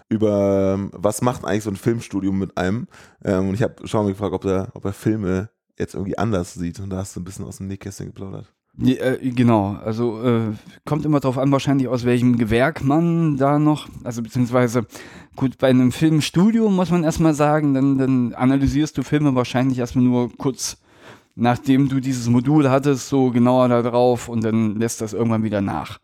über, 0.10 0.74
ähm, 0.74 0.92
was 0.94 1.22
macht 1.22 1.46
eigentlich 1.46 1.64
so 1.64 1.70
ein 1.70 1.76
Filmstudium 1.76 2.38
mit 2.38 2.58
einem. 2.58 2.88
Ähm, 3.24 3.50
und 3.50 3.54
ich 3.54 3.62
habe 3.62 3.88
schon 3.88 4.04
mal 4.04 4.12
gefragt, 4.12 4.34
ob 4.34 4.46
er, 4.46 4.70
ob 4.74 4.84
er 4.86 4.94
Filme 4.94 5.50
jetzt 5.78 5.94
irgendwie 5.94 6.18
anders 6.18 6.54
sieht. 6.54 6.80
Und 6.80 6.90
da 6.90 6.98
hast 6.98 7.16
du 7.16 7.20
ein 7.20 7.24
bisschen 7.24 7.46
aus 7.46 7.58
dem 7.58 7.68
Nähkästchen 7.68 8.08
geplaudert. 8.08 8.52
Ja, 8.80 8.96
äh, 8.96 9.32
genau, 9.32 9.76
also 9.84 10.22
äh, 10.22 10.54
kommt 10.86 11.04
immer 11.04 11.20
darauf 11.20 11.40
an, 11.40 11.52
wahrscheinlich 11.52 11.88
aus 11.88 12.06
welchem 12.06 12.38
Gewerk 12.38 12.84
man 12.84 13.36
da 13.38 13.58
noch, 13.58 13.88
also 14.04 14.22
beziehungsweise, 14.22 14.86
gut, 15.36 15.58
bei 15.58 15.70
einem 15.70 15.92
Filmstudio 15.92 16.70
muss 16.70 16.92
man 16.92 17.04
erstmal 17.04 17.34
sagen, 17.34 17.74
dann, 17.74 17.98
dann 17.98 18.34
analysierst 18.36 18.96
du 18.96 19.02
Filme 19.02 19.34
wahrscheinlich 19.34 19.80
erstmal 19.80 20.06
nur 20.06 20.30
kurz, 20.38 20.78
nachdem 21.38 21.88
du 21.88 22.00
dieses 22.00 22.28
Modul 22.28 22.70
hattest, 22.70 23.10
so 23.10 23.30
genauer 23.30 23.70
da 23.70 23.82
drauf 23.84 24.28
und 24.28 24.44
dann 24.44 24.76
lässt 24.78 25.02
das 25.02 25.14
irgendwann 25.14 25.44
wieder 25.44 25.62
nach. 25.62 26.00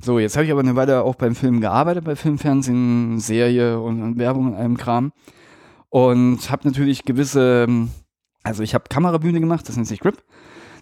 So, 0.00 0.18
jetzt 0.18 0.36
habe 0.36 0.44
ich 0.44 0.52
aber 0.52 0.60
eine 0.60 0.76
Weile 0.76 1.02
auch 1.02 1.14
beim 1.14 1.34
Film 1.34 1.60
gearbeitet, 1.60 2.04
bei 2.04 2.14
Film, 2.14 2.38
Fernsehen, 2.38 3.18
Serie 3.18 3.80
und, 3.80 4.18
Werbung 4.18 4.48
und 4.48 4.54
allem 4.54 4.76
Kram 4.76 5.12
und 5.88 6.50
habe 6.50 6.68
natürlich 6.68 7.04
gewisse, 7.04 7.64
ähm, 7.66 7.90
also 8.42 8.62
ich 8.62 8.74
habe 8.74 8.84
Kamerabühne 8.90 9.40
gemacht, 9.40 9.66
das 9.68 9.76
nennt 9.76 9.88
sich 9.88 10.00
Grip. 10.00 10.22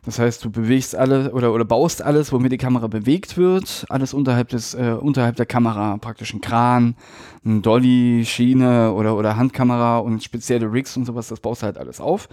Das 0.05 0.19
heißt, 0.19 0.45
du 0.45 0.51
bewegst 0.51 0.97
alle 0.97 1.31
oder, 1.33 1.53
oder 1.53 1.65
baust 1.65 2.03
alles, 2.03 2.33
womit 2.33 2.51
die 2.51 2.59
Kamera 2.59 2.89
bewegt 2.89 3.37
wird, 3.37 3.87
alles 3.89 4.13
unterhalb 4.13 4.49
des, 4.49 4.75
äh, 4.75 4.97
unterhalb 5.01 5.37
der 5.37 5.47
Kamera, 5.47 5.97
praktisch 5.99 6.35
ein 6.35 6.41
Kran, 6.41 6.97
ein 7.45 7.63
Dolly, 7.63 8.25
Schiene 8.27 8.93
oder, 8.93 9.17
oder 9.17 9.37
Handkamera 9.37 9.99
und 9.99 10.21
spezielle 10.25 10.73
Rigs 10.73 10.97
und 10.97 11.05
sowas, 11.05 11.29
das 11.29 11.39
baust 11.39 11.63
du 11.63 11.67
halt 11.67 11.79
alles 11.79 12.01
auf. 12.01 12.29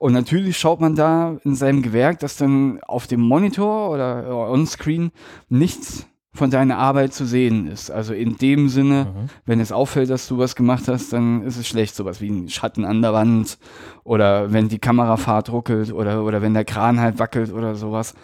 Und 0.00 0.12
natürlich 0.12 0.58
schaut 0.58 0.80
man 0.80 0.96
da 0.96 1.36
in 1.44 1.54
seinem 1.54 1.82
Gewerk, 1.82 2.18
dass 2.18 2.36
dann 2.36 2.80
auf 2.82 3.06
dem 3.06 3.20
Monitor 3.20 3.90
oder 3.90 4.26
äh, 4.26 4.30
on-screen 4.30 5.12
nichts 5.48 6.06
von 6.34 6.50
deiner 6.50 6.78
Arbeit 6.78 7.14
zu 7.14 7.24
sehen 7.24 7.68
ist. 7.68 7.90
Also 7.90 8.12
in 8.12 8.36
dem 8.36 8.68
Sinne, 8.68 9.28
wenn 9.46 9.60
es 9.60 9.70
auffällt, 9.70 10.10
dass 10.10 10.26
du 10.26 10.36
was 10.36 10.56
gemacht 10.56 10.88
hast, 10.88 11.12
dann 11.12 11.42
ist 11.42 11.56
es 11.56 11.68
schlecht. 11.68 11.94
Sowas 11.94 12.20
wie 12.20 12.28
ein 12.28 12.48
Schatten 12.48 12.84
an 12.84 13.02
der 13.02 13.12
Wand 13.12 13.56
oder 14.02 14.52
wenn 14.52 14.68
die 14.68 14.80
Kamerafahrt 14.80 15.50
ruckelt 15.50 15.92
oder, 15.92 16.24
oder 16.24 16.42
wenn 16.42 16.52
der 16.52 16.64
Kran 16.64 17.00
halt 17.00 17.20
wackelt 17.20 17.52
oder 17.52 17.76
sowas. 17.76 18.14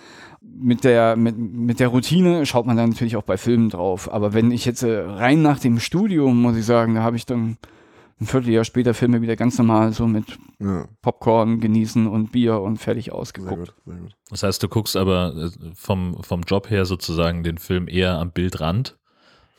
Mit 0.43 0.85
der, 0.85 1.17
mit, 1.17 1.39
mit 1.39 1.79
der 1.81 1.89
Routine 1.89 2.45
schaut 2.47 2.67
man 2.67 2.77
dann 2.77 2.91
natürlich 2.91 3.17
auch 3.17 3.23
bei 3.23 3.37
Filmen 3.37 3.69
drauf. 3.69 4.13
Aber 4.13 4.35
wenn 4.35 4.51
ich 4.51 4.65
jetzt 4.65 4.83
äh, 4.83 4.99
rein 4.99 5.43
nach 5.43 5.61
dem 5.61 5.79
Studium, 5.79 6.43
muss 6.43 6.57
ich 6.57 6.65
sagen, 6.65 6.97
da 6.97 7.03
habe 7.03 7.17
ich 7.17 7.27
dann 7.27 7.59
ein 8.21 8.27
Vierteljahr 8.27 8.65
später 8.65 8.93
Filme 8.95 9.23
wieder 9.23 9.35
ganz 9.37 9.57
normal 9.59 9.93
so 9.93 10.07
mit 10.07 10.39
Ja, 10.59 10.87
Popcorn 11.03 11.61
genießen 11.61 12.07
und 12.07 12.33
Bier 12.33 12.61
und 12.61 12.77
fertig 12.77 13.07
sehr 13.07 13.15
ausgeguckt. 13.15 13.57
gut, 13.57 13.75
sehr 13.87 13.97
gut. 13.97 14.17
Das 14.31 14.43
heißt, 14.43 14.63
du 14.63 14.69
guckst 14.69 14.97
aber 14.97 15.35
äh, 15.37 15.51
vom, 15.75 16.23
vom 16.23 16.43
Job 16.43 16.69
her 16.71 16.85
sozusagen 16.85 17.43
den 17.43 17.59
Film 17.59 17.89
eher 17.89 18.19
am 18.19 18.31
Bildrand, 18.31 18.99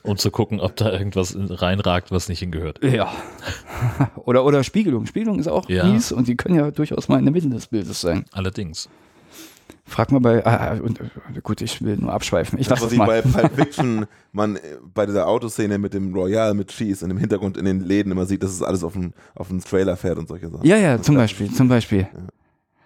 um 0.04 0.18
zu 0.18 0.30
gucken, 0.32 0.60
ob 0.60 0.76
da 0.76 0.92
irgendwas 0.92 1.36
reinragt, 1.38 2.12
was 2.12 2.30
nicht 2.30 2.40
hingehört. 2.40 2.84
Ja. 2.84 3.12
oder, 4.26 4.46
oder 4.46 4.64
Spiegelung. 4.64 5.06
Spiegelung 5.06 5.40
ist 5.40 5.48
auch 5.48 5.68
Ja. 5.70 5.86
mies 5.86 6.12
und 6.12 6.28
die 6.28 6.36
können 6.36 6.56
ja 6.56 6.70
durchaus 6.72 7.08
mal 7.08 7.18
in 7.20 7.26
der 7.26 7.34
Mitte 7.34 7.50
des 7.50 7.68
Bildes 7.68 8.02
sein. 8.02 8.26
Allerdings. 8.32 8.90
Frag 9.92 10.12
mal 10.12 10.20
bei, 10.20 10.46
ah, 10.46 10.72
ah, 10.72 10.78
und, 10.82 11.00
äh, 11.02 11.42
gut, 11.44 11.62
ich 11.62 11.82
will 11.84 11.98
nur 11.98 12.14
abschweifen. 12.14 12.58
Ich 12.58 12.68
Das, 12.68 12.80
lasse 12.80 12.96
das 12.96 12.98
mal. 12.98 13.06
bei 13.06 13.22
Pulp 13.42 13.56
Fiction, 13.56 14.06
man 14.32 14.56
äh, 14.56 14.60
bei 14.94 15.06
dieser 15.06 15.28
Autoszene 15.28 15.78
mit 15.78 15.94
dem 15.94 16.14
Royal, 16.14 16.54
mit 16.54 16.70
Cheese 16.70 17.04
und 17.04 17.12
im 17.12 17.18
Hintergrund 17.18 17.58
in 17.58 17.66
den 17.66 17.82
Läden 17.82 18.12
immer 18.12 18.26
sieht, 18.26 18.42
dass 18.42 18.52
es 18.52 18.64
alles 18.64 18.84
auf 18.84 18.94
dem 18.94 19.14
auf 19.36 19.50
Trailer 19.70 19.98
fährt 19.98 20.18
und 20.18 20.28
solche 20.30 20.50
Sachen. 20.50 20.66
Ja, 20.66 20.78
ja, 20.78 21.02
zum 21.02 21.16
Beispiel, 21.16 21.52
zum 21.52 21.68
Beispiel. 21.68 22.08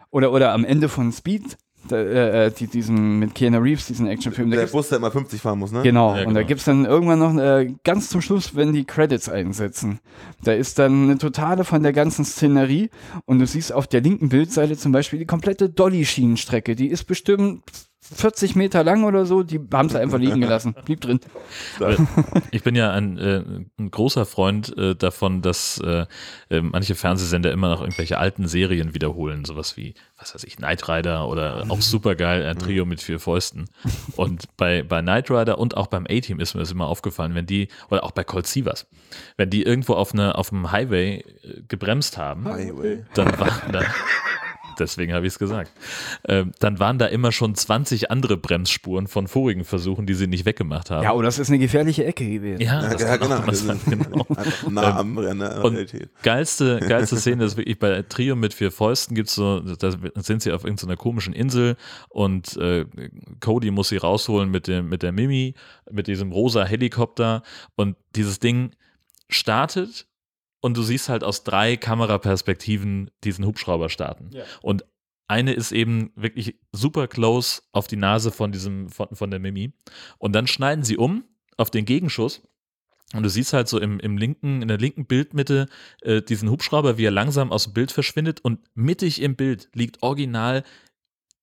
Oder, 0.10 0.32
oder 0.32 0.52
am 0.54 0.66
Ende 0.66 0.90
von 0.90 1.12
Speed, 1.12 1.58
äh, 1.92 2.48
äh, 2.48 2.52
die, 2.52 2.68
diesen 2.68 3.20
mit 3.20 3.36
Keanu 3.36 3.60
Reeves, 3.60 3.88
diesen 3.88 4.08
Actionfilm. 4.08 4.52
Der 4.52 4.68
Bus, 4.68 4.90
der 4.90 4.98
immer 4.98 5.12
50 5.12 5.42
fahren 5.42 5.60
muss, 5.60 5.72
ne? 5.72 5.82
genau, 5.84 6.16
Ja, 6.16 6.26
und 6.26 6.34
da 6.34 6.42
genau. 6.42 6.48
gibt 6.48 6.60
es 6.60 6.66
dann 6.66 6.86
irgendwann 6.86 7.20
noch 7.20 7.36
äh, 7.42 7.74
ganz 7.84 8.10
zum 8.10 8.22
Schluss, 8.22 8.56
wenn 8.56 8.74
die 8.74 8.86
Credits 8.86 9.30
einsetzen. 9.30 10.00
Da 10.44 10.54
ist 10.54 10.80
dann 10.80 11.04
eine 11.04 11.18
totale 11.18 11.64
von 11.64 11.84
der 11.84 11.94
ganzen 11.94 12.26
Szenerie 12.26 12.90
und 13.26 13.40
du 13.40 13.48
siehst 13.48 13.74
auf 13.74 13.88
der 13.88 14.02
linken 14.02 14.30
Bildseite 14.30 14.78
zum 14.78 14.92
Beispiel 14.92 15.20
die 15.20 15.26
komplette 15.26 15.70
Dolly-Schienenstrecke. 15.70 16.76
Die 16.76 16.88
ist 16.88 17.06
bestimmt 17.06 17.64
40 18.14 18.56
Meter 18.56 18.84
lang 18.84 19.04
oder 19.04 19.26
so, 19.26 19.42
die 19.42 19.60
haben 19.74 19.88
es 19.88 19.96
einfach 19.96 20.20
liegen 20.20 20.42
gelassen. 20.42 20.76
Blieb 20.86 21.02
drin. 21.02 21.20
Ich 22.52 22.62
bin 22.62 22.76
ja 22.76 22.92
ein, 22.92 23.18
äh, 23.18 23.44
ein 23.80 23.90
großer 23.90 24.26
Freund 24.26 24.78
äh, 24.78 24.96
davon, 24.96 25.42
dass 25.42 25.80
äh, 25.80 26.06
äh, 26.50 26.62
manche 26.62 26.94
Fernsehsender 26.94 27.52
immer 27.52 27.70
noch 27.70 27.82
irgendwelche 27.82 28.20
alten 28.20 28.48
Serien 28.48 28.94
wiederholen, 28.94 29.44
sowas 29.44 29.76
wie, 29.76 29.96
was 30.20 30.36
weiß 30.36 30.44
ich, 30.44 30.58
Knight 30.58 30.88
Rider 30.88 31.28
oder 31.28 31.66
auch 31.70 31.82
supergeil, 31.82 32.46
ein 32.46 32.60
Trio 32.60 32.86
mit 32.86 33.02
vier 33.02 33.20
Fäusten. 33.20 33.70
Und 34.16 34.56
bei, 34.56 34.84
bei 34.84 35.02
Knight 35.02 35.32
Rider 35.32 35.58
und 35.58 35.76
auch 35.76 35.88
beim 35.88 36.06
A-Team 36.08 36.40
ist 36.40 36.54
mir 36.54 36.60
das 36.60 36.72
immer 36.72 36.88
aufgefallen, 36.88 37.34
wenn 37.34 37.48
die, 37.48 37.70
oder 37.90 38.04
auch 38.04 38.12
bei 38.12 38.24
Colt 38.24 38.46
Sievers, 38.46 38.88
wenn 39.38 39.50
die 39.50 39.64
irgendwo 39.64 39.94
auf, 39.96 40.14
eine, 40.14 40.36
auf 40.36 40.52
einem 40.52 40.72
Highway 40.72 41.24
äh, 41.44 41.62
gebremst 41.68 42.18
haben, 42.18 42.46
Highway. 42.46 43.04
dann 43.16 43.40
war 43.40 43.62
dann, 43.72 43.86
deswegen 44.80 45.14
habe 45.14 45.26
ich 45.26 45.34
es 45.34 45.40
gesagt, 45.40 45.72
ähm, 46.28 46.52
dann 46.60 46.80
waren 46.80 47.00
da 47.00 47.08
immer 47.08 47.32
schon 47.32 47.56
20 47.56 48.12
andere 48.12 48.38
Bremsspuren 48.38 49.08
von 49.08 49.28
vorigen 49.28 49.66
Versuchen, 49.66 50.06
die 50.06 50.14
sie 50.14 50.28
nicht 50.28 50.46
weggemacht 50.46 50.92
haben. 50.92 51.04
Ja, 51.04 51.14
oh, 51.14 51.22
das 51.22 51.40
ist 51.40 51.50
eine 51.50 51.60
gefährliche 51.60 52.06
Ecke 52.06 52.30
gewesen. 52.30 52.62
Ja, 52.62 52.76
Ja, 52.82 52.90
das 52.90 53.02
ja, 53.02 53.18
genau. 53.18 53.42
genau. 53.86 54.28
Nah 54.70 55.00
am 55.00 55.18
an 55.18 55.40
der 55.40 55.64
Und 55.64 55.78
geilste, 56.22 56.80
geilste 56.88 57.18
Szene 57.18 57.46
ist 57.46 57.58
wirklich 57.58 57.80
bei 57.80 58.02
Trio 58.04 58.36
mit 58.36 58.54
vier 58.54 58.72
Fäusten 58.72 59.16
gibt's 59.16 59.36
so, 59.36 59.60
da 59.60 59.92
sind 60.16 60.42
sie 60.42 60.52
auf 60.52 60.64
irgendeiner 60.64 60.98
komischen 60.98 61.34
Insel 61.34 61.76
und 62.10 62.58
äh, 62.58 62.86
Cody 63.40 63.72
muss 63.72 63.90
sie 63.90 63.98
rausholen 63.98 64.50
mit 64.50 64.68
dem, 64.68 64.90
mit 64.90 65.04
der 65.04 65.12
Mimi, 65.12 65.56
mit 65.90 66.08
diesem 66.08 66.32
rosa 66.32 66.66
Helikopter 66.66 67.44
und 67.76 67.96
dieses 68.16 68.40
Ding 68.40 68.72
startet 69.30 70.08
und 70.66 70.76
du 70.76 70.82
siehst 70.82 71.10
halt 71.10 71.24
aus 71.24 71.44
drei 71.44 71.78
Kameraperspektiven 71.78 73.12
diesen 73.24 73.46
Hubschrauber 73.46 73.88
starten. 73.88 74.32
Und 74.64 74.84
eine 75.28 75.54
ist 75.54 75.72
eben 75.72 76.12
wirklich 76.16 76.60
super 76.72 77.08
close 77.08 77.62
auf 77.72 77.86
die 77.86 77.98
Nase 77.98 78.32
von 78.32 78.52
diesem, 78.52 78.90
von, 78.90 79.10
von 79.14 79.30
der 79.30 79.40
Mimi. 79.40 79.74
Und 80.18 80.34
dann 80.34 80.48
schneiden 80.48 80.84
sie 80.84 80.98
um 80.98 81.24
auf 81.58 81.70
den 81.70 81.86
Gegenschuss. 81.86 82.42
Und 83.14 83.22
du 83.22 83.30
siehst 83.30 83.54
halt 83.54 83.68
so 83.68 83.80
im, 83.80 84.00
im 84.00 84.18
linken, 84.18 84.64
in 84.64 84.68
der 84.68 84.80
linken 84.80 85.06
Bildmitte 85.06 85.68
äh, 86.02 86.24
diesen 86.24 86.50
Hubschrauber, 86.50 86.98
wie 86.98 87.06
er 87.06 87.12
langsam 87.12 87.52
aus 87.52 87.66
dem 87.66 87.74
Bild 87.74 87.92
verschwindet. 87.92 88.42
Und 88.42 88.60
mittig 88.74 89.22
im 89.22 89.36
Bild 89.36 89.70
liegt 89.76 90.02
original 90.02 90.64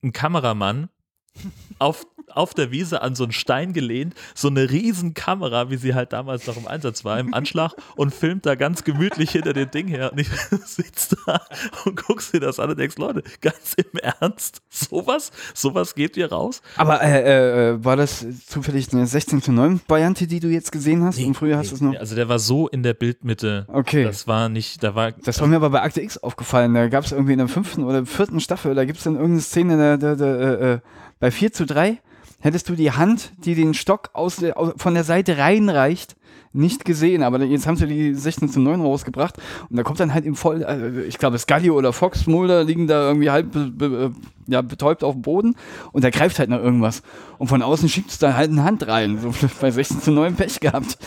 ein 0.02 0.12
Kameramann 0.12 0.88
auf, 1.78 2.08
auf 2.36 2.54
der 2.54 2.70
Wiese 2.70 3.02
an 3.02 3.14
so 3.14 3.24
einen 3.24 3.32
Stein 3.32 3.72
gelehnt, 3.72 4.14
so 4.34 4.48
eine 4.48 4.70
riesen 4.70 5.14
Kamera, 5.14 5.70
wie 5.70 5.76
sie 5.76 5.94
halt 5.94 6.12
damals 6.12 6.46
noch 6.46 6.56
im 6.56 6.66
Einsatz 6.66 7.04
war, 7.04 7.18
im 7.18 7.34
Anschlag 7.34 7.72
und 7.96 8.14
filmt 8.14 8.46
da 8.46 8.54
ganz 8.54 8.84
gemütlich 8.84 9.30
hinter 9.30 9.52
dem 9.52 9.70
Ding 9.70 9.88
her. 9.88 10.12
Und 10.12 10.20
ich 10.20 10.28
sitze 10.64 11.16
da 11.26 11.40
und 11.84 11.96
guckst 11.96 12.34
dir 12.34 12.40
das 12.40 12.58
an 12.58 12.70
und 12.70 12.78
denkst, 12.78 12.98
Leute, 12.98 13.22
ganz 13.40 13.74
im 13.74 13.98
Ernst, 14.00 14.62
sowas, 14.68 15.30
sowas 15.54 15.94
geht 15.94 16.14
hier 16.14 16.30
raus? 16.30 16.62
Aber 16.76 17.02
äh, 17.02 17.70
äh, 17.70 17.84
war 17.84 17.96
das 17.96 18.26
zufällig 18.46 18.92
eine 18.92 19.06
16 19.06 19.42
zu 19.42 19.52
9 19.52 19.80
Variante, 19.88 20.26
die 20.26 20.40
du 20.40 20.48
jetzt 20.48 20.72
gesehen 20.72 21.04
hast? 21.04 21.18
Und 21.18 21.34
früher 21.34 21.58
hast 21.58 21.70
du 21.70 21.74
es 21.76 21.80
noch. 21.80 21.94
Also 21.96 22.14
der 22.14 22.28
war 22.28 22.38
so 22.38 22.68
in 22.68 22.82
der 22.82 22.94
Bildmitte. 22.94 23.66
Okay. 23.68 24.04
Das 24.04 24.26
war 24.26 24.48
nicht, 24.48 24.82
da 24.82 24.94
war. 24.94 25.12
Das 25.12 25.40
war 25.40 25.48
mir 25.48 25.56
aber 25.56 25.70
bei 25.70 25.82
Akte 25.82 26.00
X 26.00 26.18
aufgefallen. 26.18 26.74
Da 26.74 26.88
gab 26.88 27.04
es 27.04 27.12
irgendwie 27.12 27.32
in 27.32 27.38
der 27.38 27.48
fünften 27.48 27.84
oder 27.84 28.04
vierten 28.06 28.40
Staffel, 28.40 28.74
da 28.74 28.84
gibt 28.84 28.98
es 28.98 29.04
dann 29.04 29.14
irgendeine 29.14 29.40
Szene, 29.40 29.76
da, 29.76 29.96
da, 29.96 30.14
da, 30.14 30.36
äh, 30.36 30.72
äh, 30.74 30.78
bei 31.20 31.30
4 31.30 31.52
zu 31.52 31.66
3 31.66 31.98
hättest 32.42 32.68
du 32.68 32.74
die 32.74 32.92
Hand, 32.92 33.32
die 33.38 33.54
den 33.54 33.72
Stock 33.72 34.10
aus 34.12 34.36
aus, 34.36 34.74
von 34.76 34.94
der 34.94 35.04
Seite 35.04 35.38
reinreicht, 35.38 36.16
nicht 36.52 36.84
gesehen. 36.84 37.22
Aber 37.22 37.42
jetzt 37.42 37.66
haben 37.66 37.76
sie 37.76 37.86
die 37.86 38.14
16 38.14 38.48
zu 38.48 38.60
9 38.60 38.80
rausgebracht 38.80 39.36
und 39.70 39.76
da 39.76 39.82
kommt 39.82 40.00
dann 40.00 40.12
halt 40.14 40.24
im 40.24 40.34
Voll, 40.34 40.62
äh, 40.62 41.02
ich 41.04 41.18
glaube 41.18 41.38
Scully 41.38 41.70
oder 41.70 41.92
Fox 41.92 42.26
Mulder 42.26 42.64
liegen 42.64 42.86
da 42.86 43.08
irgendwie 43.08 43.30
halb 43.30 43.52
be, 43.52 43.70
be, 43.70 44.12
ja, 44.48 44.60
betäubt 44.60 45.04
auf 45.04 45.14
dem 45.14 45.22
Boden 45.22 45.54
und 45.92 46.02
da 46.04 46.10
greift 46.10 46.38
halt 46.38 46.50
noch 46.50 46.58
irgendwas. 46.58 47.02
Und 47.38 47.48
von 47.48 47.62
außen 47.62 47.88
schiebt 47.88 48.10
es 48.10 48.18
da 48.18 48.34
halt 48.34 48.50
eine 48.50 48.64
Hand 48.64 48.86
rein. 48.86 49.18
So 49.18 49.32
bei 49.60 49.70
16 49.70 50.00
zu 50.00 50.10
9 50.12 50.34
Pech 50.36 50.60
gehabt. 50.60 50.98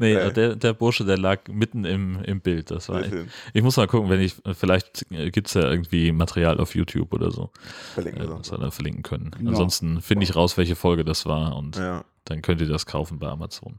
Nee, 0.00 0.14
der, 0.32 0.56
der 0.56 0.72
Bursche, 0.74 1.04
der 1.04 1.16
lag 1.18 1.40
mitten 1.48 1.84
im, 1.84 2.18
im 2.24 2.40
Bild. 2.40 2.70
Das 2.70 2.88
war 2.88 3.02
schön. 3.04 3.28
ich 3.52 3.62
muss 3.62 3.76
mal 3.76 3.86
gucken, 3.86 4.10
wenn 4.10 4.20
ich, 4.20 4.34
vielleicht 4.52 5.06
gibt 5.08 5.46
es 5.48 5.54
ja 5.54 5.62
irgendwie 5.70 6.12
Material 6.12 6.58
auf 6.60 6.74
YouTube 6.74 7.12
oder 7.14 7.30
so, 7.30 7.50
Verlinken 7.94 8.22
äh, 8.22 8.26
so. 8.42 8.52
wir 8.52 8.58
da 8.58 8.70
verlinken 8.70 9.02
können. 9.02 9.30
Ja. 9.40 9.50
Ansonsten 9.50 10.00
finde 10.00 10.24
ich 10.24 10.34
raus, 10.36 10.56
welche 10.56 10.74
Folge 10.76 11.04
das 11.04 11.26
war 11.26 11.56
und 11.56 11.76
Ja. 11.76 12.04
dann 12.24 12.42
könnt 12.42 12.60
ihr 12.60 12.68
das 12.68 12.86
kaufen 12.86 13.18
bei 13.18 13.28
Amazon. 13.28 13.78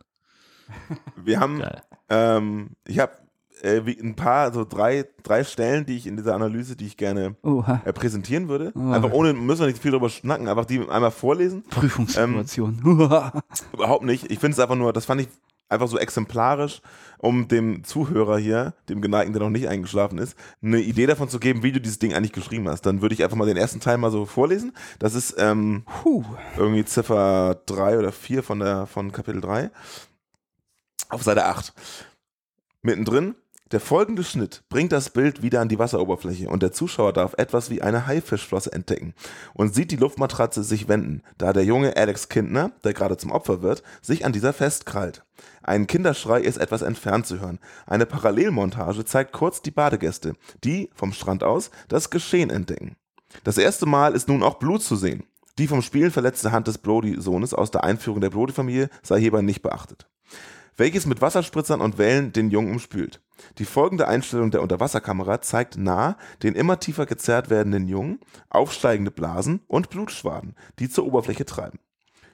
Wir 1.15 1.39
haben, 1.39 1.61
ähm, 2.09 2.71
ich 2.85 2.99
habe 2.99 3.13
äh, 3.61 3.79
ein 3.79 4.15
paar, 4.15 4.53
so 4.53 4.65
drei, 4.65 5.05
drei 5.23 5.43
Stellen, 5.43 5.85
die 5.85 5.97
ich 5.97 6.07
in 6.07 6.17
dieser 6.17 6.35
Analyse, 6.35 6.75
die 6.75 6.85
ich 6.85 6.97
gerne 6.97 7.35
äh, 7.85 7.93
präsentieren 7.93 8.47
würde. 8.47 8.71
Oh. 8.75 8.91
Einfach 8.91 9.11
ohne, 9.11 9.33
müssen 9.33 9.61
wir 9.61 9.67
nicht 9.67 9.81
viel 9.81 9.91
drüber 9.91 10.09
schnacken, 10.09 10.47
einfach 10.47 10.65
die 10.65 10.79
einmal 10.89 11.11
vorlesen. 11.11 11.63
Prüfungssituation. 11.69 12.79
Überhaupt 13.73 14.03
nicht. 14.03 14.31
Ich 14.31 14.39
finde 14.39 14.53
es 14.53 14.59
einfach 14.59 14.75
nur, 14.75 14.93
das 14.93 15.05
fand 15.05 15.21
ich 15.21 15.27
einfach 15.69 15.87
so 15.87 15.97
exemplarisch, 15.97 16.81
um 17.17 17.47
dem 17.47 17.83
Zuhörer 17.83 18.37
hier, 18.37 18.73
dem 18.89 19.01
Geneigten, 19.01 19.33
der 19.33 19.41
noch 19.41 19.49
nicht 19.49 19.67
eingeschlafen 19.67 20.19
ist, 20.19 20.37
eine 20.61 20.79
Idee 20.79 21.07
davon 21.07 21.29
zu 21.29 21.39
geben, 21.39 21.63
wie 21.63 21.71
du 21.71 21.81
dieses 21.81 21.99
Ding 21.99 22.13
eigentlich 22.13 22.33
geschrieben 22.33 22.69
hast. 22.69 22.85
Dann 22.85 23.01
würde 23.01 23.15
ich 23.15 23.23
einfach 23.23 23.37
mal 23.37 23.47
den 23.47 23.57
ersten 23.57 23.79
Teil 23.79 23.97
mal 23.97 24.11
so 24.11 24.25
vorlesen. 24.25 24.73
Das 24.99 25.15
ist 25.15 25.35
ähm, 25.39 25.83
irgendwie 26.57 26.85
Ziffer 26.85 27.61
3 27.65 27.97
oder 27.97 28.11
4 28.11 28.43
von, 28.43 28.59
der, 28.59 28.85
von 28.85 29.11
Kapitel 29.11 29.41
3. 29.41 29.71
Auf 31.09 31.21
Seite 31.21 31.45
8. 31.45 31.71
Mittendrin, 32.81 33.35
der 33.71 33.79
folgende 33.79 34.23
Schnitt 34.23 34.63
bringt 34.69 34.91
das 34.91 35.11
Bild 35.11 35.43
wieder 35.43 35.61
an 35.61 35.69
die 35.69 35.77
Wasseroberfläche 35.77 36.49
und 36.49 36.63
der 36.63 36.71
Zuschauer 36.71 37.13
darf 37.13 37.35
etwas 37.37 37.69
wie 37.69 37.81
eine 37.81 38.07
Haifischflosse 38.07 38.71
entdecken 38.71 39.13
und 39.53 39.73
sieht 39.73 39.91
die 39.91 39.97
Luftmatratze 39.97 40.63
sich 40.63 40.87
wenden, 40.87 41.21
da 41.37 41.53
der 41.53 41.63
junge 41.63 41.95
Alex 41.95 42.29
Kindner, 42.29 42.71
der 42.83 42.93
gerade 42.93 43.17
zum 43.17 43.31
Opfer 43.31 43.61
wird, 43.61 43.83
sich 44.01 44.25
an 44.25 44.33
dieser 44.33 44.51
festkrallt. 44.51 45.23
Ein 45.61 45.85
Kinderschrei 45.85 46.41
ist 46.41 46.57
etwas 46.57 46.81
entfernt 46.81 47.27
zu 47.27 47.39
hören. 47.39 47.59
Eine 47.85 48.07
Parallelmontage 48.07 49.05
zeigt 49.05 49.31
kurz 49.31 49.61
die 49.61 49.71
Badegäste, 49.71 50.33
die 50.63 50.89
vom 50.95 51.13
Strand 51.13 51.43
aus 51.43 51.69
das 51.87 52.09
Geschehen 52.09 52.49
entdecken. 52.49 52.95
Das 53.43 53.57
erste 53.59 53.85
Mal 53.85 54.15
ist 54.15 54.27
nun 54.27 54.41
auch 54.41 54.55
Blut 54.55 54.81
zu 54.81 54.95
sehen. 54.95 55.23
Die 55.59 55.67
vom 55.67 55.81
Spielen 55.81 56.11
verletzte 56.11 56.51
Hand 56.51 56.67
des 56.67 56.79
Brody-Sohnes 56.79 57.53
aus 57.53 57.71
der 57.71 57.83
Einführung 57.83 58.21
der 58.21 58.29
Brody-Familie 58.29 58.89
sei 59.03 59.19
hierbei 59.19 59.41
nicht 59.41 59.61
beachtet. 59.61 60.07
Welches 60.77 61.05
mit 61.05 61.21
Wasserspritzern 61.21 61.79
und 61.79 61.97
Wellen 61.97 62.33
den 62.33 62.49
Jungen 62.49 62.71
umspült. 62.71 63.21
Die 63.57 63.65
folgende 63.65 64.07
Einstellung 64.07 64.51
der 64.51 64.61
Unterwasserkamera 64.61 65.41
zeigt 65.41 65.77
nah 65.77 66.17
den 66.43 66.55
immer 66.55 66.79
tiefer 66.79 67.05
gezerrt 67.05 67.49
werdenden 67.49 67.87
Jungen, 67.87 68.19
aufsteigende 68.49 69.11
Blasen 69.11 69.61
und 69.67 69.89
Blutschwaden, 69.89 70.55
die 70.79 70.89
zur 70.89 71.05
Oberfläche 71.05 71.45
treiben. 71.45 71.79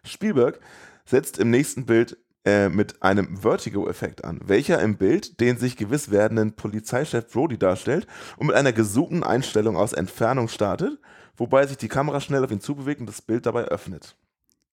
Spielberg 0.03 0.59
setzt 1.05 1.37
im 1.37 1.51
nächsten 1.51 1.85
Bild 1.85 2.17
äh, 2.43 2.69
mit 2.69 3.03
einem 3.03 3.37
Vertigo-Effekt 3.37 4.23
an, 4.23 4.39
welcher 4.43 4.81
im 4.81 4.97
Bild 4.97 5.39
den 5.39 5.57
sich 5.57 5.77
gewiss 5.77 6.09
werdenden 6.09 6.55
Polizeichef 6.55 7.31
Brody 7.31 7.59
darstellt 7.59 8.07
und 8.37 8.47
mit 8.47 8.55
einer 8.55 8.73
gezoomten 8.73 9.23
Einstellung 9.23 9.77
aus 9.77 9.93
Entfernung 9.93 10.47
startet, 10.47 10.99
wobei 11.37 11.67
sich 11.67 11.77
die 11.77 11.87
Kamera 11.87 12.19
schnell 12.19 12.43
auf 12.43 12.49
ihn 12.49 12.61
zubewegt 12.61 12.99
und 12.99 13.05
das 13.05 13.21
Bild 13.21 13.45
dabei 13.45 13.65
öffnet. 13.65 14.15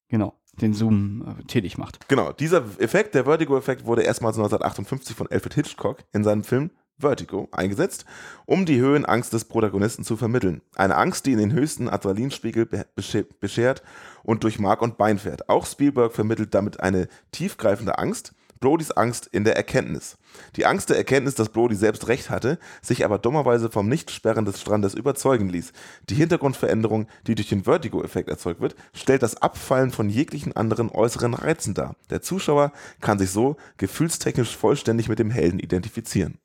Genau, 0.09 0.35
den 0.61 0.75
Zoom 0.75 1.37
äh, 1.41 1.45
tätig 1.45 1.79
macht. 1.79 2.09
Genau, 2.09 2.33
dieser 2.33 2.65
Effekt, 2.79 3.15
der 3.15 3.25
Vertigo-Effekt, 3.25 3.85
wurde 3.87 4.03
erstmals 4.03 4.37
1958 4.37 5.17
von 5.17 5.27
Alfred 5.31 5.55
Hitchcock 5.55 5.99
in 6.13 6.25
seinem 6.25 6.45
Film 6.45 6.71
Vertigo 7.01 7.49
eingesetzt, 7.53 8.05
um 8.45 8.67
die 8.67 8.81
Höhenangst 8.81 9.33
des 9.33 9.45
Protagonisten 9.45 10.03
zu 10.03 10.17
vermitteln. 10.17 10.63
Eine 10.75 10.97
Angst, 10.97 11.27
die 11.27 11.33
in 11.33 11.39
den 11.39 11.53
höchsten 11.53 11.89
Adrenalinspiegel 11.89 12.67
be- 12.67 12.87
besche- 12.97 13.25
beschert 13.39 13.83
und 14.25 14.43
durch 14.43 14.59
Mark 14.59 14.83
und 14.83 14.99
Bein 14.99 15.19
fährt. 15.21 15.49
Auch 15.49 15.65
Spielberg 15.65 16.13
vermittelt 16.13 16.55
damit 16.55 16.81
eine 16.81 17.07
tiefgreifende 17.31 17.99
Angst, 17.99 18.33
Brodys 18.61 18.91
Angst 18.91 19.27
in 19.27 19.45
der 19.45 19.57
Erkenntnis. 19.57 20.17
Die 20.57 20.67
Angst 20.67 20.91
der 20.91 20.97
Erkenntnis, 20.97 21.35
dass 21.35 21.49
Brody 21.49 21.75
selbst 21.75 22.09
recht 22.09 22.31
hatte, 22.31 22.59
sich 22.83 23.05
aber 23.05 23.19
dummerweise 23.19 23.71
vom 23.71 23.89
Nichtsperren 23.89 24.45
des 24.45 24.61
Strandes 24.61 24.95
überzeugen 24.95 25.49
ließ. 25.49 25.73
Die 26.09 26.15
Hintergrundveränderung, 26.15 27.07
die 27.27 27.35
durch 27.35 27.49
den 27.49 27.65
Vertigo-Effekt 27.65 28.29
erzeugt 28.29 28.61
wird, 28.61 28.77
stellt 28.93 29.23
das 29.23 29.41
Abfallen 29.41 29.91
von 29.91 30.11
jeglichen 30.11 30.57
anderen 30.57 30.91
äußeren 30.91 31.35
Reizen 31.35 31.75
dar. 31.75 31.97
Der 32.11 32.23
Zuschauer 32.23 32.73
kann 33.01 33.19
sich 33.19 33.31
so 33.31 33.57
gefühlstechnisch 33.77 34.57
vollständig 34.57 35.09
mit 35.09 35.19
dem 35.19 35.31
Helden 35.31 35.59
identifizieren. 35.59 36.39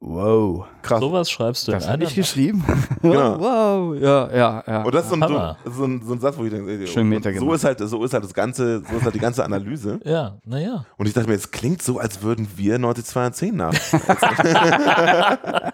Wow. 0.00 0.66
Krass. 0.82 1.00
Sowas 1.00 1.30
schreibst 1.30 1.66
du 1.66 1.72
Das 1.72 1.88
habe 1.88 2.04
ich 2.04 2.14
geschrieben. 2.14 2.64
Genau. 3.02 3.38
wow. 3.38 3.96
Ja, 4.00 4.28
ja, 4.34 4.64
ja. 4.66 4.82
Und 4.82 4.94
das 4.94 5.04
ist 5.04 5.10
so 5.10 5.16
ein, 5.16 5.22
so, 5.22 5.70
so, 5.70 5.84
ein, 5.84 6.02
so 6.04 6.12
ein 6.12 6.20
Satz, 6.20 6.36
wo 6.36 6.44
ich 6.44 6.50
denke, 6.50 6.86
Schön 6.86 7.08
Meter 7.08 7.32
so 7.34 7.52
ist 7.52 7.64
halt, 7.64 7.78
so 7.78 8.04
ist 8.04 8.12
halt 8.12 8.24
das 8.24 8.34
ganze, 8.34 8.80
so 8.80 8.96
ist 8.96 9.04
halt 9.04 9.14
die 9.14 9.20
ganze 9.20 9.44
Analyse. 9.44 10.00
Ja, 10.04 10.38
naja. 10.44 10.86
Und 10.96 11.06
ich 11.06 11.14
dachte 11.14 11.28
mir, 11.28 11.34
es 11.34 11.50
klingt 11.50 11.82
so, 11.82 11.98
als 11.98 12.22
würden 12.22 12.48
wir 12.56 12.76
1910 12.76 13.56
nach. 13.56 13.72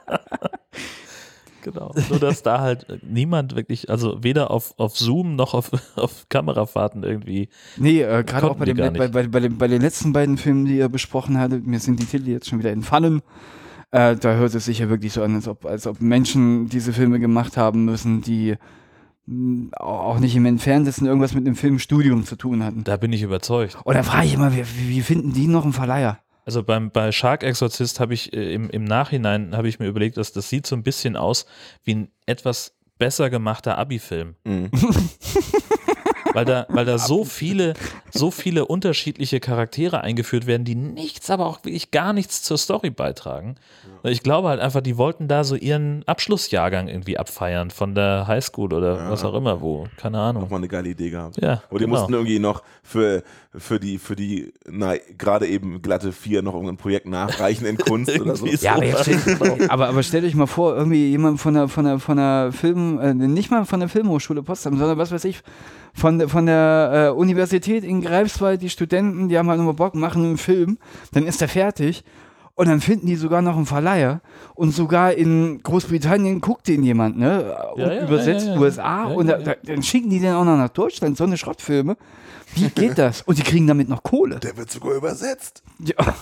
Genau. 1.63 1.95
Nur, 2.11 2.19
dass 2.19 2.43
da 2.43 2.61
halt 2.61 2.87
niemand 3.09 3.55
wirklich, 3.55 3.89
also 3.89 4.19
weder 4.21 4.51
auf, 4.51 4.75
auf 4.79 4.99
Zoom 4.99 5.37
noch 5.37 5.55
auf, 5.55 5.71
auf 5.95 6.27
Kamerafahrten 6.29 7.05
irgendwie. 7.05 7.49
Nee, 7.77 8.03
äh, 8.03 8.25
gerade 8.25 8.51
auch 8.51 8.57
bei, 8.57 8.65
dem, 8.65 8.77
bei, 8.77 8.91
bei, 8.91 9.29
bei, 9.29 9.41
den, 9.41 9.59
bei 9.59 9.69
den 9.69 9.81
letzten 9.81 10.13
beiden 10.13 10.39
Filmen, 10.39 10.65
die 10.65 10.79
ihr 10.79 10.89
besprochen 10.89 11.39
hattet, 11.39 11.65
mir 11.65 11.79
sind 11.79 12.01
die 12.01 12.07
Titel 12.07 12.29
jetzt 12.29 12.49
schon 12.49 12.59
wieder 12.59 12.73
entfallen. 12.73 13.23
Äh, 13.93 14.17
da 14.17 14.35
hört 14.35 14.55
es 14.55 14.65
sich 14.65 14.79
ja 14.79 14.89
wirklich 14.89 15.13
so 15.13 15.23
an, 15.23 15.35
als 15.35 15.47
ob, 15.47 15.67
als 15.67 15.87
ob 15.87 16.01
Menschen 16.01 16.69
diese 16.69 16.93
Filme 16.93 17.21
gemacht 17.21 17.57
haben 17.57 17.85
müssen, 17.85 18.23
die 18.23 18.57
mh, 19.27 19.77
auch 19.77 20.19
nicht 20.19 20.35
im 20.35 20.47
Entferntesten 20.47 21.07
irgendwas 21.07 21.35
mit 21.35 21.47
einem 21.47 21.57
Filmstudium 21.57 22.25
zu 22.25 22.37
tun 22.37 22.65
hatten. 22.65 22.85
Da 22.85 22.97
bin 22.97 23.13
ich 23.13 23.23
überzeugt. 23.23 23.77
Und 23.85 23.95
da 23.95 24.03
frage 24.03 24.27
ich 24.27 24.35
immer, 24.35 24.55
wie, 24.57 24.65
wie 24.89 25.03
finden 25.03 25.35
die 25.35 25.47
noch 25.47 25.65
einen 25.65 25.75
Verleiher? 25.75 26.19
Also 26.45 26.63
beim, 26.63 26.91
bei 26.91 27.13
Shark 27.13 27.45
Exorcist 27.45 28.01
habe 28.01 28.15
ich 28.15 28.33
äh, 28.33 28.55
im, 28.55 28.69
im 28.71 28.85
Nachhinein 28.85 29.55
habe 29.57 29.69
ich 29.69 29.79
mir 29.79 29.87
überlegt, 29.87 30.17
dass 30.17 30.33
das 30.33 30.49
sieht 30.49 30.67
so 30.67 30.75
ein 30.75 30.83
bisschen 30.83 31.17
aus 31.17 31.47
wie 31.85 31.95
ein 31.95 32.09
etwas 32.27 32.75
besser 32.99 33.31
gemachter 33.31 33.79
Abi-Film. 33.79 34.37
Mhm. 34.45 34.71
weil 36.35 36.45
da, 36.45 36.67
weil 36.69 36.85
da 36.85 36.99
so 36.99 37.25
viele, 37.25 37.75
so 38.11 38.31
viele 38.31 38.67
unterschiedliche 38.67 39.41
Charaktere 39.41 40.01
eingeführt 40.03 40.47
werden, 40.47 40.65
die 40.65 40.75
nichts, 40.75 41.31
aber 41.31 41.47
auch 41.47 41.65
wirklich 41.65 41.91
gar 41.91 42.13
nichts 42.13 42.43
zur 42.43 42.59
Story 42.59 42.91
beitragen. 42.91 43.57
Ich 44.05 44.23
glaube 44.23 44.49
halt 44.49 44.61
einfach, 44.61 44.81
die 44.81 44.97
wollten 44.97 45.29
da 45.29 45.45
so 45.45 45.55
ihren 45.55 46.03
Abschlussjahrgang 46.07 46.89
irgendwie 46.89 47.19
abfeiern 47.19 47.71
von 47.71 47.95
der 47.95 48.27
Highschool 48.27 48.73
oder 48.73 48.97
Ja. 48.97 49.11
was 49.11 49.25
auch 49.25 49.35
immer 49.35 49.61
wo. 49.61 49.87
Keine 49.97 50.19
Ahnung. 50.19 50.43
Nochmal 50.43 50.59
eine 50.59 50.69
geile 50.69 50.89
Idee 50.89 51.11
gehabt. 51.11 51.41
Ja, 51.41 51.63
Und 51.71 51.81
die 51.81 51.85
genau. 51.85 51.99
mussten 51.99 52.13
irgendwie 52.13 52.39
noch 52.39 52.63
für, 52.83 53.23
für 53.57 53.79
die, 53.79 53.99
für 53.99 54.17
die, 54.17 54.53
na, 54.69 54.95
gerade 55.19 55.47
eben 55.47 55.83
glatte 55.83 56.13
vier 56.13 56.43
noch 56.43 56.55
irgendein 56.55 56.77
Projekt 56.79 57.07
nachreichen 57.07 57.67
in 57.67 57.79
Kunst 57.79 58.19
oder 58.21 58.35
so. 58.37 58.47
Ja, 58.47 58.75
aber, 58.75 58.85
jetzt 58.85 59.03
stell, 59.03 59.69
aber, 59.69 59.89
aber 59.89 60.03
stellt 60.03 60.25
euch 60.25 60.35
mal 60.35 60.47
vor, 60.47 60.75
irgendwie 60.77 61.11
jemand 61.11 61.41
von 61.41 61.55
der, 61.55 61.69
von 61.69 61.85
der, 61.85 61.99
von 61.99 62.17
der 62.17 62.51
Film, 62.53 62.99
äh, 63.01 63.15
nicht 63.15 63.51
mal 63.51 63.65
von 63.65 63.81
der 63.81 63.89
Filmhochschule 63.89 64.43
Potsdam, 64.43 64.77
sondern 64.79 64.99
was 64.99 65.13
weiß 65.13 65.25
ich, 65.27 65.41
von, 65.95 66.22
von 66.29 66.47
der 66.47 67.11
äh, 67.15 67.19
Universität 67.19 67.85
in 67.85 68.01
Greifswald, 68.01 68.63
die 68.63 68.71
Studenten, 68.71 69.29
die 69.29 69.39
haben 69.39 69.49
halt 69.49 69.59
nochmal 69.59 69.75
Bock, 69.75 69.95
machen 69.95 70.25
einen 70.25 70.39
Film, 70.39 70.79
dann 71.13 71.27
ist 71.27 71.41
der 71.41 71.49
fertig. 71.49 72.05
Und 72.55 72.69
dann 72.69 72.83
finden 72.83 73.07
die 73.07 73.17
sogar 73.17 73.41
noch 73.41 73.57
einen 73.57 73.65
Verleiher. 73.65 74.21
Und 74.55 74.73
sogar 74.73 75.15
in 75.15 75.63
Großbritannien 75.63 76.43
guckt 76.43 76.69
den 76.69 76.83
jemand, 76.83 77.19
ne? 77.19 77.57
Ja, 77.77 77.93
ja, 77.95 78.03
übersetzt 78.03 78.47
ja, 78.47 78.53
ja, 78.53 78.59
ja. 78.59 78.61
USA. 78.61 78.83
Ja, 78.83 79.15
und 79.15 79.27
da, 79.27 79.39
da, 79.39 79.55
dann 79.65 79.83
schicken 79.83 80.11
die 80.11 80.21
den 80.21 80.35
auch 80.35 80.45
noch 80.45 80.59
nach 80.59 80.69
Deutschland, 80.69 81.17
so 81.17 81.25
eine 81.25 81.39
Schrottfilme. 81.39 81.97
Wie 82.55 82.69
geht 82.69 82.99
das? 82.99 83.23
Und 83.23 83.39
die 83.39 83.43
kriegen 83.43 83.67
damit 83.67 83.89
noch 83.89 84.03
Kohle. 84.03 84.39
Der 84.41 84.55
wird 84.57 84.71
sogar 84.71 84.95
übersetzt. 84.95 85.63
Ja. 85.79 86.15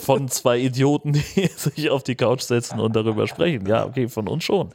von 0.00 0.28
zwei 0.28 0.58
Idioten, 0.58 1.12
die 1.12 1.20
sich 1.56 1.90
auf 1.90 2.02
die 2.02 2.14
Couch 2.14 2.40
setzen 2.40 2.80
und 2.80 2.96
darüber 2.96 3.26
sprechen. 3.26 3.66
Ja, 3.66 3.84
okay, 3.84 4.08
von 4.08 4.28
uns 4.28 4.44
schon. 4.44 4.70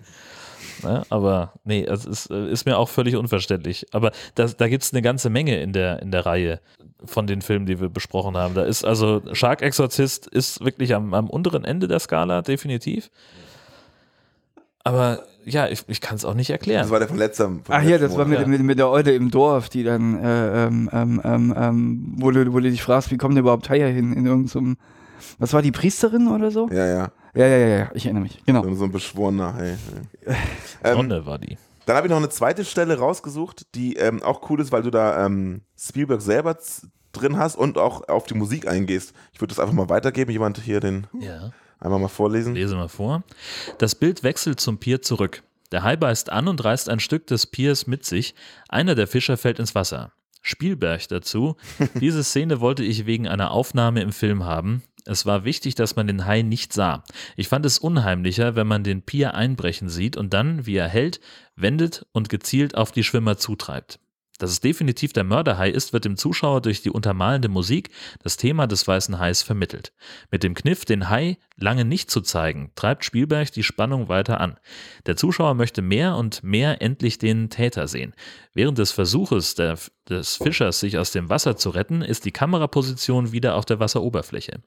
Ne? 0.84 1.04
Aber 1.10 1.54
nee, 1.64 1.84
es 1.84 2.06
ist, 2.06 2.28
ist 2.28 2.66
mir 2.66 2.78
auch 2.78 2.90
völlig 2.90 3.16
unverständlich. 3.16 3.88
Aber 3.92 4.12
das, 4.36 4.58
da 4.58 4.68
gibt 4.68 4.84
es 4.84 4.94
eine 4.94 5.02
ganze 5.02 5.30
Menge 5.30 5.60
in 5.60 5.74
der, 5.74 6.02
in 6.02 6.12
der 6.12 6.26
Reihe 6.26 6.60
von 7.04 7.28
den 7.28 7.42
Filmen, 7.42 7.66
die 7.66 7.80
wir 7.80 7.90
besprochen 7.90 8.38
haben. 8.38 8.54
Da 8.54 8.64
ist 8.64 8.84
also 8.84 9.22
Shark 9.34 9.62
Exorcist 9.62 10.28
ist 10.28 10.64
wirklich 10.64 10.94
am, 10.94 11.14
am 11.14 11.30
unteren 11.30 11.66
Ende 11.66 11.88
der 11.88 12.00
Skala, 12.00 12.42
definitiv. 12.42 13.10
Aber 14.84 15.24
ja, 15.46 15.68
ich, 15.68 15.84
ich 15.88 16.02
kann 16.02 16.16
es 16.16 16.26
auch 16.26 16.34
nicht 16.34 16.50
erklären. 16.50 16.84
Das 16.84 16.92
war 16.92 17.00
der 17.00 17.08
von 17.08 17.18
letztem. 17.18 17.64
Von 17.64 17.76
Ach 17.76 17.84
ja, 17.84 17.98
das 17.98 18.16
war 18.16 18.26
mit, 18.26 18.40
Monat. 18.40 18.48
mit, 18.48 18.64
mit 18.64 18.80
der 18.80 18.90
Eule 18.90 19.14
im 19.14 19.32
Dorf, 19.32 19.70
die 19.70 19.84
dann, 19.84 20.24
äh, 20.24 20.66
ähm, 20.66 20.90
ähm, 20.92 21.22
ähm, 21.24 21.54
ähm, 21.58 22.14
wo, 22.18 22.32
du, 22.32 22.54
wo 22.54 22.60
du 22.60 22.70
dich 22.70 22.84
fragst, 22.84 23.12
wie 23.12 23.18
kommt 23.18 23.36
der 23.36 23.42
überhaupt 23.42 23.70
Haier 23.70 23.88
hin 23.88 24.14
in 24.14 24.26
irgendeinem, 24.26 24.78
was 25.40 25.54
war 25.54 25.62
die 25.62 25.72
Priesterin 25.72 26.28
oder 26.28 26.52
so? 26.52 26.70
Ja, 26.70 26.86
ja. 26.86 27.12
Ja, 27.34 27.46
ja, 27.48 27.58
ja, 27.58 27.68
ja, 27.68 27.92
ich 27.94 28.06
erinnere 28.06 28.24
mich, 28.24 28.44
genau. 28.46 28.64
So 28.64 28.74
so 28.76 28.84
ein 28.86 28.92
beschworener 28.92 29.54
Hai. 29.54 29.78
Ähm, 30.84 30.96
Sonne 30.96 31.26
war 31.26 31.38
die. 31.38 31.58
Dann 31.86 31.96
habe 31.96 32.08
ich 32.08 32.12
noch 32.12 32.18
eine 32.18 32.30
zweite 32.30 32.66
Stelle 32.66 32.98
rausgesucht, 32.98 33.68
die 33.76 33.96
ähm, 33.96 34.22
auch 34.24 34.50
cool 34.50 34.60
ist, 34.62 34.72
weil 34.72 34.82
du 34.84 34.90
da 34.92 35.26
ähm, 35.26 35.62
Spielberg 35.78 36.22
selber 36.22 36.58
drin 37.12 37.38
hast 37.38 37.56
und 37.56 37.78
auch 37.78 38.08
auf 38.08 38.26
die 38.26 38.34
Musik 38.34 38.68
eingehst. 38.68 39.14
Ich 39.34 39.42
würde 39.42 39.54
das 39.54 39.60
einfach 39.60 39.74
mal 39.74 39.90
weitergeben. 39.90 40.32
Jemand 40.32 40.58
hier 40.60 40.80
den 40.80 41.08
Ja. 41.20 41.52
einmal 41.80 42.00
mal 42.00 42.08
vorlesen. 42.08 42.54
Lese 42.56 42.76
mal 42.76 42.88
vor. 42.88 43.24
Das 43.78 43.96
Bild 43.96 44.24
wechselt 44.24 44.60
zum 44.60 44.78
Pier 44.80 45.02
zurück. 45.02 45.44
Der 45.72 45.84
Hai 45.84 45.96
beißt 45.96 46.32
an 46.32 46.48
und 46.48 46.64
reißt 46.64 46.90
ein 46.90 47.00
Stück 47.00 47.28
des 47.28 47.48
Piers 47.48 47.88
mit 47.88 48.06
sich. 48.06 48.36
Einer 48.70 48.96
der 48.96 49.08
Fischer 49.08 49.38
fällt 49.38 49.60
ins 49.60 49.76
Wasser. 49.76 50.12
Spielberg 50.42 51.08
dazu. 51.10 51.56
Diese 52.00 52.24
Szene 52.24 52.60
wollte 52.62 52.84
ich 52.84 53.06
wegen 53.06 53.28
einer 53.28 53.52
Aufnahme 53.52 54.02
im 54.02 54.12
Film 54.12 54.44
haben. 54.44 54.84
Es 55.06 55.26
war 55.26 55.46
wichtig, 55.46 55.76
dass 55.76 55.96
man 55.96 56.08
den 56.08 56.26
Hai 56.26 56.42
nicht 56.42 56.74
sah. 56.74 57.04
Ich 57.36 57.48
fand 57.48 57.66
es 57.66 57.80
unheimlicher, 57.80 58.56
wenn 58.56 58.68
man 58.68 58.84
den 58.84 59.02
Pier 59.02 59.34
einbrechen 59.34 59.90
sieht 59.90 60.18
und 60.18 60.34
dann, 60.34 60.66
wie 60.66 60.76
er 60.76 60.88
hält, 60.88 61.20
wendet 61.56 62.06
und 62.12 62.30
gezielt 62.30 62.76
auf 62.76 62.92
die 62.92 63.04
Schwimmer 63.04 63.38
zutreibt. 63.38 64.00
Dass 64.42 64.50
es 64.50 64.60
definitiv 64.60 65.14
der 65.14 65.24
Mörderhai 65.24 65.70
ist, 65.70 65.94
wird 65.94 66.06
dem 66.06 66.18
Zuschauer 66.18 66.62
durch 66.62 66.82
die 66.82 66.90
untermalende 66.90 67.48
Musik 67.48 67.92
das 68.24 68.38
Thema 68.38 68.66
des 68.66 68.88
weißen 68.88 69.20
Hais 69.20 69.44
vermittelt. 69.44 69.94
Mit 70.32 70.42
dem 70.42 70.56
Kniff, 70.56 70.84
den 70.84 71.10
Hai 71.10 71.38
lange 71.58 71.86
nicht 71.86 72.10
zu 72.10 72.22
zeigen, 72.22 72.72
treibt 72.76 73.06
Spielberg 73.06 73.52
die 73.52 73.64
Spannung 73.64 74.10
weiter 74.10 74.40
an. 74.42 74.58
Der 75.06 75.16
Zuschauer 75.16 75.54
möchte 75.54 75.82
mehr 75.82 76.16
und 76.16 76.44
mehr 76.44 76.82
endlich 76.82 77.18
den 77.18 77.50
Täter 77.50 77.88
sehen. 77.88 78.14
Während 78.54 78.78
des 78.78 78.92
Versuches 78.92 79.56
der, 79.56 79.78
des 80.10 80.36
Fischers, 80.36 80.80
sich 80.80 80.98
aus 80.98 81.12
dem 81.12 81.30
Wasser 81.30 81.56
zu 81.56 81.70
retten, 81.70 82.02
ist 82.02 82.26
die 82.26 82.32
Kameraposition 82.32 83.32
wieder 83.32 83.56
auf 83.56 83.66
der 83.66 83.80
Wasseroberfläche. 83.80 84.62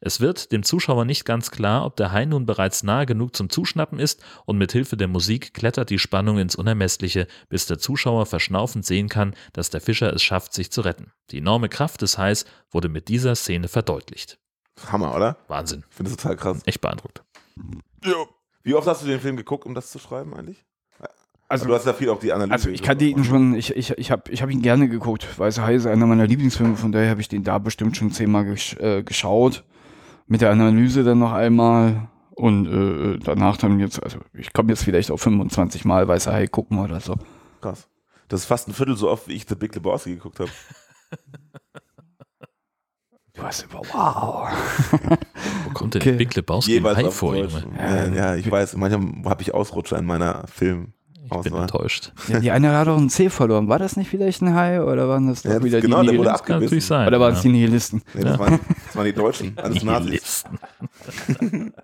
Es 0.00 0.20
wird 0.20 0.52
dem 0.52 0.62
Zuschauer 0.62 1.04
nicht 1.04 1.24
ganz 1.24 1.50
klar, 1.50 1.86
ob 1.86 1.96
der 1.96 2.12
Hai 2.12 2.26
nun 2.26 2.44
bereits 2.44 2.82
nahe 2.82 3.06
genug 3.06 3.34
zum 3.34 3.48
Zuschnappen 3.48 3.98
ist 3.98 4.22
und 4.44 4.58
mit 4.58 4.72
Hilfe 4.72 4.96
der 4.96 5.08
Musik 5.08 5.54
klettert 5.54 5.88
die 5.90 5.98
Spannung 5.98 6.38
ins 6.38 6.56
Unermessliche, 6.56 7.26
bis 7.48 7.66
der 7.66 7.78
Zuschauer 7.78 8.26
verschnaufend 8.26 8.84
sehen 8.84 9.08
kann, 9.08 9.34
dass 9.52 9.70
der 9.70 9.80
Fischer 9.80 10.12
es 10.12 10.22
schafft, 10.22 10.52
sich 10.52 10.70
zu 10.70 10.82
retten. 10.82 11.12
Die 11.30 11.38
enorme 11.38 11.68
Kraft 11.68 12.02
des 12.02 12.18
Hais 12.18 12.44
wurde 12.70 12.88
mit 12.88 13.08
dieser 13.08 13.34
Szene 13.34 13.68
verdeutlicht. 13.68 14.38
Hammer, 14.90 15.14
oder? 15.14 15.36
Wahnsinn. 15.48 15.84
Ich 15.88 15.96
finde 15.96 16.10
das 16.10 16.20
total 16.20 16.36
krass. 16.36 16.62
Echt 16.64 16.80
beeindruckt. 16.80 17.22
Wie 18.62 18.74
oft 18.74 18.86
hast 18.86 19.02
du 19.02 19.06
den 19.06 19.20
Film 19.20 19.36
geguckt, 19.36 19.66
um 19.66 19.74
das 19.74 19.90
zu 19.90 19.98
schreiben 19.98 20.34
eigentlich? 20.34 20.64
Also, 21.46 21.66
du 21.66 21.74
hast 21.74 21.86
ja 21.86 21.92
viel 21.92 22.08
auch 22.08 22.18
die 22.18 22.32
Analyse. 22.32 22.52
also 22.52 22.70
ich 22.70 22.82
kannte 22.82 23.04
ihn 23.04 23.22
schon, 23.22 23.54
ich, 23.54 23.76
ich, 23.76 23.90
ich 23.90 24.10
habe 24.10 24.30
ich 24.30 24.42
hab 24.42 24.50
ihn 24.50 24.62
gerne 24.62 24.88
geguckt. 24.88 25.38
Weiße 25.38 25.62
Hai 25.62 25.74
ist 25.74 25.86
einer 25.86 26.06
meiner 26.06 26.26
Lieblingsfilme, 26.26 26.76
von 26.76 26.90
daher 26.90 27.10
habe 27.10 27.20
ich 27.20 27.28
den 27.28 27.44
da 27.44 27.58
bestimmt 27.58 27.96
schon 27.96 28.10
zehnmal 28.10 28.44
gesch 28.44 28.74
äh, 28.78 29.02
geschaut. 29.02 29.62
Mit 30.26 30.40
der 30.40 30.50
Analyse 30.50 31.04
dann 31.04 31.18
noch 31.18 31.32
einmal 31.32 32.08
und 32.30 32.66
äh, 32.66 33.18
danach 33.18 33.58
dann 33.58 33.78
jetzt, 33.78 34.02
also 34.02 34.18
ich 34.32 34.54
komme 34.54 34.70
jetzt 34.70 34.84
vielleicht 34.84 35.10
auf 35.10 35.20
25 35.20 35.84
Mal 35.84 36.08
Weiße 36.08 36.32
Hai 36.32 36.46
gucken 36.46 36.78
oder 36.78 36.98
so. 37.00 37.14
Krass. 37.60 37.88
Das 38.28 38.40
ist 38.40 38.46
fast 38.46 38.68
ein 38.68 38.72
Viertel 38.74 38.96
so 38.96 39.10
oft, 39.10 39.28
wie 39.28 39.34
ich 39.34 39.44
The 39.46 39.54
Big 39.54 39.74
Lebowski 39.74 40.14
geguckt 40.14 40.40
habe. 40.40 40.50
Du 43.34 43.42
hast 43.42 43.64
über, 43.64 43.80
wow. 43.92 44.48
Wo 45.64 45.70
kommt 45.72 45.96
Okay. 45.96 46.10
denn 46.10 46.18
Big 46.18 46.34
Lebowski 46.36 46.76
im 46.76 46.84
Hai 46.86 47.04
auf 47.04 47.16
vor? 47.16 47.34
Ja, 47.36 48.06
ja, 48.06 48.34
ich 48.36 48.48
weiß. 48.48 48.76
Manchmal 48.76 49.24
habe 49.30 49.42
ich 49.42 49.52
Ausrutscher 49.52 49.98
in 49.98 50.04
meiner 50.06 50.46
Film. 50.46 50.92
Ich 51.24 51.40
bin 51.40 51.54
enttäuscht. 51.54 52.12
Ja, 52.28 52.38
die 52.38 52.50
eine 52.52 52.76
hat 52.76 52.86
auch 52.86 52.96
einen 52.98 53.08
C 53.10 53.30
verloren. 53.30 53.66
War 53.68 53.78
das 53.80 53.96
nicht 53.96 54.08
vielleicht 54.10 54.40
ein 54.42 54.54
Hai 54.54 54.82
oder 54.82 55.08
waren 55.08 55.26
das 55.26 55.42
Ja, 55.42 55.54
das- 55.54 55.64
wieder 55.64 55.80
genau, 55.80 56.02
die 56.02 56.08
der 56.10 56.18
wurde 56.18 56.28
Nihilisten? 56.30 56.46
Kann 56.46 56.60
natürlich 56.60 56.84
abgebissen. 56.84 56.88
sein. 56.88 57.08
Oder 57.08 57.20
waren 57.20 57.32
es 57.32 57.38
ja. 57.38 57.42
die 57.42 57.48
Nihilisten? 57.48 58.02
Nee, 58.14 58.20
das, 58.22 58.38
waren, 58.38 58.60
das 58.86 58.96
waren 58.96 59.04
die 59.06 59.12
Deutschen, 59.14 59.58
alles 59.58 59.82
Nazis. 59.82 60.44
Nihilisten. 61.40 61.72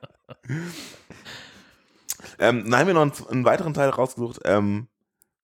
Ähm, 2.43 2.65
dann 2.71 2.81
haben 2.81 2.87
wir 2.87 2.95
noch 2.95 3.03
einen, 3.03 3.13
einen 3.31 3.45
weiteren 3.45 3.75
Teil 3.75 3.91
rausgesucht. 3.91 4.41
Ähm, 4.47 4.87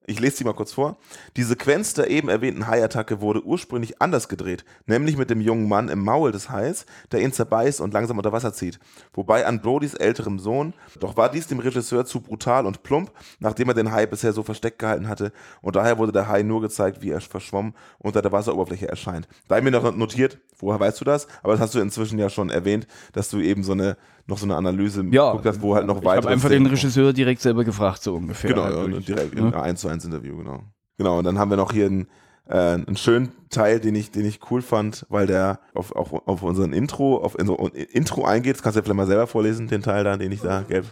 ich 0.07 0.21
lese 0.21 0.37
sie 0.39 0.45
mal 0.45 0.55
kurz 0.55 0.73
vor. 0.73 0.97
Die 1.37 1.43
Sequenz 1.43 1.95
der 1.95 2.11
eben 2.11 2.29
erwähnten 2.29 2.67
Haiattacke 2.67 3.21
wurde 3.21 3.45
ursprünglich 3.45 4.01
anders 4.01 4.29
gedreht, 4.29 4.65
nämlich 4.87 5.17
mit 5.17 5.31
dem 5.31 5.41
jungen 5.41 5.69
Mann 5.69 5.89
im 5.89 6.05
Maul 6.05 6.33
des 6.33 6.49
Hais, 6.49 6.87
der 7.13 7.21
ihn 7.21 7.33
zerbeißt 7.33 7.81
und 7.81 7.93
langsam 7.93 8.17
unter 8.17 8.33
Wasser 8.33 8.53
zieht. 8.53 8.79
Wobei 9.13 9.47
an 9.47 9.61
Brodys 9.61 9.95
älterem 9.95 10.39
Sohn, 10.39 10.75
doch 11.01 11.17
war 11.17 11.31
dies 11.31 11.49
dem 11.49 11.59
Regisseur 11.59 12.07
zu 12.07 12.21
brutal 12.21 12.67
und 12.67 12.83
plump, 12.83 13.11
nachdem 13.41 13.69
er 13.69 13.75
den 13.75 13.91
Hai 13.91 14.07
bisher 14.07 14.33
so 14.33 14.43
versteckt 14.43 14.79
gehalten 14.79 15.09
hatte 15.09 15.33
und 15.61 15.77
daher 15.77 15.99
wurde 15.99 16.13
der 16.13 16.29
Hai 16.29 16.43
nur 16.43 16.61
gezeigt, 16.61 17.03
wie 17.03 17.11
er 17.11 17.21
verschwommen 17.21 17.75
unter 17.99 18.23
der 18.23 18.33
Wasseroberfläche 18.33 18.89
erscheint. 18.89 19.29
Da 19.49 19.59
ich 19.59 19.65
mir 19.65 19.73
noch 19.73 19.95
notiert, 19.97 20.39
woher 20.59 20.81
weißt 20.81 21.01
du 21.01 21.05
das? 21.05 21.27
Aber 21.43 21.53
das 21.53 21.61
hast 21.61 21.75
du 21.75 21.81
inzwischen 21.81 22.19
ja 22.19 22.31
schon 22.31 22.51
erwähnt, 22.51 22.87
dass 23.13 23.29
du 23.29 23.41
eben 23.41 23.63
so 23.65 23.73
eine, 23.73 23.97
noch 24.27 24.39
so 24.39 24.47
eine 24.47 24.57
Analyse 24.57 25.05
Ja, 25.11 25.31
geguckt 25.31 25.47
hast, 25.47 25.63
wo 25.63 25.75
halt 25.75 25.87
noch 25.87 25.99
Ich 25.99 26.05
weitere 26.05 26.25
habe 26.25 26.33
einfach 26.35 26.49
den 26.49 26.67
Regisseur 26.67 27.13
direkt 27.13 27.41
selber 27.43 27.65
gefragt, 27.65 28.03
so 28.03 28.15
ungefähr. 28.15 28.51
Genau, 28.51 28.63
Also 28.65 28.89
ja, 28.89 28.99
ich- 28.99 29.07
direkt 29.07 29.35
ne? 29.35 29.41
in 29.41 29.47
einem 29.55 29.63
1 29.63 29.81
zu 29.81 29.89
1 29.89 30.05
Interview, 30.05 30.37
genau. 30.37 30.61
Genau, 30.99 31.19
und 31.19 31.25
dann 31.25 31.39
haben 31.39 31.51
wir 31.51 31.57
noch 31.57 31.73
hier 31.73 31.87
einen, 31.87 32.09
äh, 32.49 32.55
einen 32.57 32.97
schönen 32.97 33.31
Teil, 33.51 33.81
den 33.81 33.95
ich, 33.95 34.11
den 34.11 34.25
ich 34.25 34.41
cool 34.51 34.63
fand, 34.63 35.07
weil 35.11 35.27
der 35.27 35.61
auf, 35.75 35.93
auf, 35.93 36.13
auf 36.27 36.43
unseren 36.43 36.73
Intro, 36.73 37.19
auf 37.19 37.35
unser 37.35 37.57
Intro 37.95 38.25
eingeht. 38.25 38.57
Das 38.57 38.63
kannst 38.63 38.77
du 38.77 38.81
ja 38.81 38.85
vielleicht 38.85 38.97
mal 38.97 39.07
selber 39.07 39.27
vorlesen, 39.27 39.69
den 39.69 39.83
Teil 39.83 40.05
da, 40.05 40.17
den 40.17 40.33
ich 40.33 40.41
da 40.41 40.63
gelb. 40.63 40.87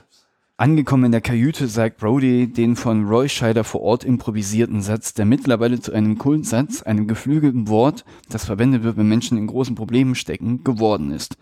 Angekommen 0.57 1.07
in 1.07 1.12
der 1.12 1.20
Kajüte 1.20 1.66
sagt 1.66 1.97
Brody 1.99 2.47
den 2.47 2.76
von 2.76 3.09
Roy 3.09 3.28
Scheider 3.28 3.64
vor 3.64 3.80
Ort 3.80 4.05
improvisierten 4.05 4.82
Satz, 4.82 5.12
der 5.12 5.24
mittlerweile 5.24 5.80
zu 5.80 5.93
einem 5.93 6.16
Kultsatz, 6.16 6.82
einem 6.82 7.09
geflügelten 7.09 7.66
Wort, 7.66 8.05
das 8.28 8.45
verwendet 8.45 8.85
wird, 8.85 8.97
wenn 8.97 9.09
Menschen 9.09 9.37
in 9.37 9.49
großen 9.49 9.74
Problemen 9.74 10.14
stecken, 10.14 10.62
geworden 10.62 11.11
ist. 11.11 11.37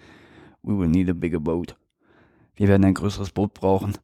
We 0.63 0.79
will 0.79 0.89
need 0.89 1.11
a 1.11 1.13
bigger 1.13 1.41
boat. 1.41 1.77
Wir 2.63 2.69
werden 2.69 2.85
ein 2.85 2.95
größeres 2.95 3.31
Boot 3.31 3.55
brauchen. 3.55 3.95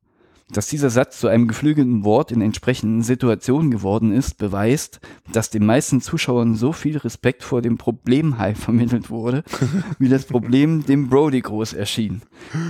Dass 0.51 0.67
dieser 0.67 0.91
Satz 0.91 1.21
zu 1.21 1.29
einem 1.29 1.47
geflügelten 1.47 2.03
Wort 2.03 2.33
in 2.33 2.41
entsprechenden 2.41 3.05
Situationen 3.05 3.71
geworden 3.71 4.11
ist, 4.11 4.37
beweist, 4.37 4.99
dass 5.33 5.51
den 5.51 5.65
meisten 5.65 6.01
Zuschauern 6.01 6.57
so 6.57 6.73
viel 6.73 6.97
Respekt 6.97 7.45
vor 7.45 7.63
dem 7.63 7.79
Problemhai 7.79 8.57
vermittelt 8.57 9.11
wurde, 9.11 9.45
wie 10.01 10.09
das 10.09 10.25
Problem 10.25 10.85
dem 10.85 11.09
Brody 11.09 11.41
groß 11.41 11.75
erschien. 11.75 12.23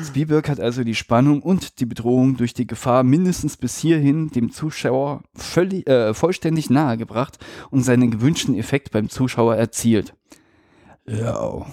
Spielberg 0.07 0.51
hat 0.51 0.61
also 0.61 0.85
die 0.85 0.95
Spannung 0.95 1.41
und 1.41 1.81
die 1.81 1.87
Bedrohung 1.87 2.37
durch 2.37 2.53
die 2.53 2.67
Gefahr 2.67 3.03
mindestens 3.03 3.57
bis 3.57 3.79
hierhin 3.79 4.29
dem 4.29 4.53
Zuschauer 4.53 5.23
völlig, 5.35 5.89
äh, 5.89 6.13
vollständig 6.13 6.69
nahegebracht 6.69 7.39
und 7.71 7.81
seinen 7.83 8.11
gewünschten 8.11 8.55
Effekt 8.59 8.91
beim 8.91 9.09
Zuschauer 9.09 9.57
erzielt. 9.57 10.13
Ja, 11.07 11.65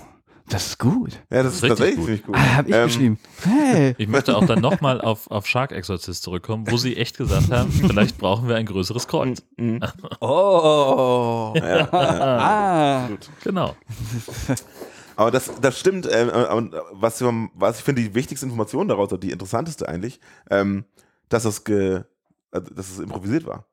das 0.50 0.68
ist 0.68 0.80
gut. 0.80 1.20
Ja, 1.32 1.42
das 1.44 1.56
ist 1.56 1.64
Richtig 1.64 1.70
tatsächlich 1.70 1.96
gut. 1.96 2.06
ziemlich 2.06 2.24
gut. 2.26 2.36
Ah, 2.36 2.56
hab 2.58 2.68
ich 2.68 2.76
Ähm, 2.76 2.86
geschrieben. 2.88 3.20
Hey. 3.44 3.96
Ich 3.98 4.08
möchte 4.08 4.38
auch 4.38 4.46
dann 4.46 4.62
nochmal 4.62 5.02
auf, 5.02 5.30
auf 5.32 5.48
Shark 5.48 5.72
Exorcist 5.72 6.22
zurückkommen, 6.24 6.70
wo 6.70 6.78
sie 6.78 6.98
echt 6.98 7.18
gesagt 7.18 7.52
haben, 7.52 7.72
vielleicht 7.88 8.18
brauchen 8.18 8.48
wir 8.48 8.56
ein 8.56 8.66
größeres 8.66 9.08
Kreuz. 9.08 9.42
Oh. 10.22 11.54
ah. 11.62 13.08
Genau. 13.44 13.76
Aber 15.16 15.32
das, 15.32 15.52
das 15.62 15.80
stimmt. 15.80 16.06
Äh, 16.06 16.48
und 16.54 16.76
was, 16.92 17.22
was 17.22 17.80
ich 17.80 17.84
finde, 17.84 18.02
die 18.02 18.14
wichtigste 18.14 18.46
Information 18.46 18.88
daraus, 18.88 19.12
oder 19.12 19.20
die 19.20 19.32
interessanteste 19.32 19.88
eigentlich, 19.88 20.20
ähm, 20.50 20.86
dass 21.30 21.46
es, 21.46 21.64
ge, 21.64 22.04
also, 22.52 22.74
dass 22.74 22.92
es 22.92 23.00
improvisiert 23.00 23.46
war. 23.46 23.66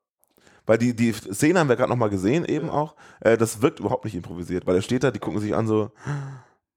Weil 0.65 0.77
die, 0.77 0.95
die 0.95 1.11
Szene 1.11 1.59
haben 1.59 1.67
wir 1.67 1.75
gerade 1.75 1.89
nochmal 1.89 2.09
gesehen, 2.09 2.45
eben 2.45 2.69
auch. 2.69 2.95
Äh, 3.19 3.37
das 3.37 3.61
wirkt 3.61 3.79
überhaupt 3.81 4.05
nicht 4.05 4.15
improvisiert, 4.15 4.65
weil 4.65 4.75
er 4.75 4.81
steht 4.81 5.03
da, 5.03 5.11
die 5.11 5.19
gucken 5.19 5.41
sich 5.41 5.53
an 5.53 5.67
so, 5.67 5.91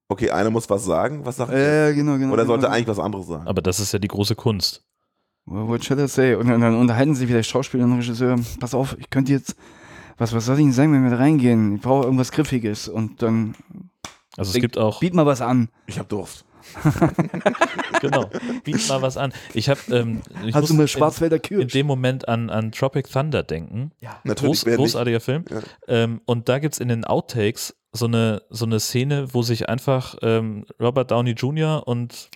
okay, 0.08 0.30
einer 0.30 0.50
muss 0.50 0.68
was 0.70 0.84
sagen, 0.84 1.24
was 1.24 1.36
sagt 1.36 1.52
er? 1.52 1.88
Äh, 1.88 1.94
genau, 1.94 2.16
genau. 2.18 2.32
Oder 2.32 2.42
er 2.42 2.46
sollte 2.46 2.62
genau. 2.66 2.74
eigentlich 2.74 2.88
was 2.88 2.98
anderes 2.98 3.26
sagen. 3.26 3.46
Aber 3.46 3.62
das 3.62 3.80
ist 3.80 3.92
ja 3.92 3.98
die 3.98 4.08
große 4.08 4.34
Kunst. 4.34 4.82
Well, 5.46 5.68
What 5.68 5.84
should 5.84 6.00
I 6.00 6.08
say? 6.08 6.34
Und 6.34 6.48
dann, 6.48 6.62
unterhalten 6.76 7.14
sich 7.14 7.28
wieder 7.28 7.42
Schauspieler 7.42 7.84
und 7.84 7.92
Regisseur. 7.96 8.36
Pass 8.58 8.74
auf, 8.74 8.96
ich 8.98 9.10
könnte 9.10 9.32
jetzt. 9.32 9.54
Was, 10.18 10.32
was 10.32 10.46
soll 10.46 10.56
ich 10.58 10.64
denn 10.64 10.72
sagen, 10.72 10.92
wenn 10.94 11.02
wir 11.04 11.10
da 11.10 11.16
reingehen? 11.18 11.76
Ich 11.76 11.82
brauche 11.82 12.04
irgendwas 12.04 12.32
Griffiges. 12.32 12.88
Und 12.88 13.20
dann 13.22 13.54
Also 14.38 14.48
es 14.48 14.52
Denk- 14.54 14.62
gibt 14.62 14.78
auch, 14.78 15.00
biet 15.00 15.12
mal 15.12 15.26
was 15.26 15.42
an. 15.42 15.68
Ich 15.86 15.98
habe 15.98 16.08
Durst. 16.08 16.45
genau, 18.00 18.30
biet 18.64 18.88
mal 18.88 19.02
was 19.02 19.16
an. 19.16 19.32
Ich 19.54 19.68
habe, 19.68 19.80
ähm, 19.90 20.22
ich 20.44 20.54
Hast 20.54 20.70
du 20.70 20.74
mal 20.74 20.88
Schwarzwälder 20.88 21.36
in, 21.36 21.42
in 21.42 21.48
Kirsch? 21.48 21.72
dem 21.72 21.86
Moment 21.86 22.28
an, 22.28 22.50
an 22.50 22.72
Tropic 22.72 23.10
Thunder 23.10 23.42
denken. 23.42 23.92
Natürlich, 24.24 24.62
Groß, 24.62 24.76
großartiger 24.76 25.20
Film. 25.20 25.44
Ja. 25.50 25.62
Ähm, 25.88 26.20
und 26.26 26.48
da 26.48 26.58
gibt 26.58 26.74
es 26.74 26.80
in 26.80 26.88
den 26.88 27.04
Outtakes 27.04 27.74
so 27.92 28.06
eine, 28.06 28.42
so 28.50 28.66
eine 28.66 28.80
Szene, 28.80 29.32
wo 29.32 29.42
sich 29.42 29.68
einfach 29.68 30.16
ähm, 30.22 30.66
Robert 30.80 31.10
Downey 31.10 31.32
Jr. 31.32 31.86
und 31.86 32.30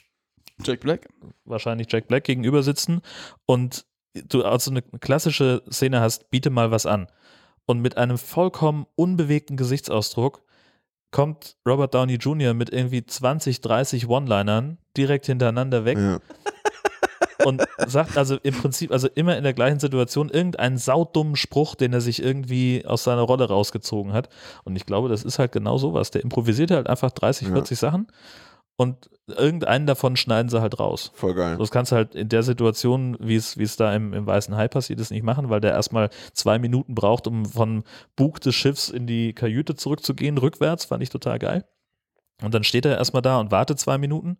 Jack 0.64 0.80
Black? 0.80 1.08
wahrscheinlich 1.44 1.88
Jack 1.90 2.08
Black 2.08 2.24
gegenüber 2.24 2.62
sitzen 2.62 3.00
und 3.46 3.84
du 4.14 4.44
also 4.44 4.70
eine 4.70 4.82
klassische 4.82 5.62
Szene 5.70 6.00
hast, 6.00 6.30
biete 6.30 6.50
mal 6.50 6.70
was 6.70 6.86
an. 6.86 7.06
Und 7.66 7.80
mit 7.80 7.96
einem 7.96 8.18
vollkommen 8.18 8.86
unbewegten 8.96 9.56
Gesichtsausdruck 9.56 10.42
kommt 11.10 11.56
Robert 11.66 11.94
Downey 11.94 12.14
Jr. 12.14 12.54
mit 12.54 12.70
irgendwie 12.70 13.04
20, 13.04 13.60
30 13.60 14.08
One-Linern 14.08 14.78
direkt 14.96 15.26
hintereinander 15.26 15.84
weg 15.84 15.98
Ja. 15.98 16.18
und 17.46 17.62
sagt 17.86 18.16
also 18.18 18.36
im 18.42 18.54
Prinzip, 18.54 18.92
also 18.92 19.08
immer 19.14 19.36
in 19.36 19.44
der 19.44 19.54
gleichen 19.54 19.80
Situation 19.80 20.28
irgendeinen 20.28 20.76
saudummen 20.78 21.36
Spruch, 21.36 21.74
den 21.74 21.92
er 21.92 22.00
sich 22.00 22.22
irgendwie 22.22 22.84
aus 22.86 23.04
seiner 23.04 23.22
Rolle 23.22 23.48
rausgezogen 23.48 24.12
hat. 24.12 24.28
Und 24.64 24.76
ich 24.76 24.84
glaube, 24.86 25.08
das 25.08 25.24
ist 25.24 25.38
halt 25.38 25.52
genau 25.52 25.78
sowas. 25.78 26.10
Der 26.10 26.22
improvisiert 26.22 26.70
halt 26.70 26.86
einfach 26.86 27.10
30, 27.10 27.48
Ja. 27.48 27.54
40 27.54 27.78
Sachen 27.78 28.06
und 28.80 29.10
irgendeinen 29.26 29.86
davon 29.86 30.16
schneiden 30.16 30.48
sie 30.48 30.62
halt 30.62 30.80
raus. 30.80 31.12
Voll 31.14 31.34
geil. 31.34 31.58
Das 31.58 31.70
kannst 31.70 31.92
du 31.92 31.96
halt 31.96 32.14
in 32.14 32.30
der 32.30 32.42
Situation, 32.42 33.14
wie 33.20 33.36
es, 33.36 33.58
wie 33.58 33.62
es 33.64 33.76
da 33.76 33.94
im, 33.94 34.14
im 34.14 34.26
Weißen 34.26 34.56
Hai 34.56 34.68
passiert 34.68 35.00
ist, 35.00 35.10
nicht 35.10 35.22
machen, 35.22 35.50
weil 35.50 35.60
der 35.60 35.72
erstmal 35.72 36.08
zwei 36.32 36.58
Minuten 36.58 36.94
braucht, 36.94 37.26
um 37.26 37.44
von 37.44 37.84
Bug 38.16 38.40
des 38.40 38.54
Schiffs 38.54 38.88
in 38.88 39.06
die 39.06 39.34
Kajüte 39.34 39.74
zurückzugehen, 39.74 40.38
rückwärts, 40.38 40.86
fand 40.86 41.02
ich 41.02 41.10
total 41.10 41.38
geil. 41.38 41.66
Und 42.40 42.54
dann 42.54 42.64
steht 42.64 42.86
er 42.86 42.96
erstmal 42.96 43.20
da 43.20 43.38
und 43.38 43.50
wartet 43.50 43.78
zwei 43.78 43.98
Minuten 43.98 44.38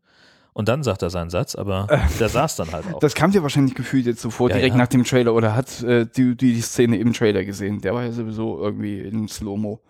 und 0.55 0.71
dann 0.71 0.83
sagt 0.83 1.03
er 1.03 1.11
seinen 1.11 1.29
Satz, 1.29 1.55
aber 1.55 1.87
der 2.19 2.31
saß 2.31 2.57
dann 2.57 2.73
halt 2.73 2.87
auch. 2.95 3.01
Das 3.01 3.15
kam 3.15 3.33
dir 3.33 3.43
wahrscheinlich 3.43 3.75
gefühlt 3.75 4.07
jetzt 4.07 4.23
sofort 4.23 4.53
Ja, 4.53 4.57
direkt 4.57 4.75
ja. 4.75 4.79
nach 4.79 4.89
dem 4.89 5.05
Trailer 5.05 5.35
oder 5.35 5.55
hat 5.55 5.83
äh, 5.83 6.07
die, 6.07 6.35
die 6.35 6.55
die 6.55 6.63
Szene 6.63 6.97
im 6.97 7.13
Trailer 7.13 7.45
gesehen? 7.45 7.83
Der 7.83 7.93
war 7.93 8.05
ja 8.05 8.13
sowieso 8.13 8.59
irgendwie 8.59 9.01
in 9.01 9.29
Slow-Mo. 9.29 9.83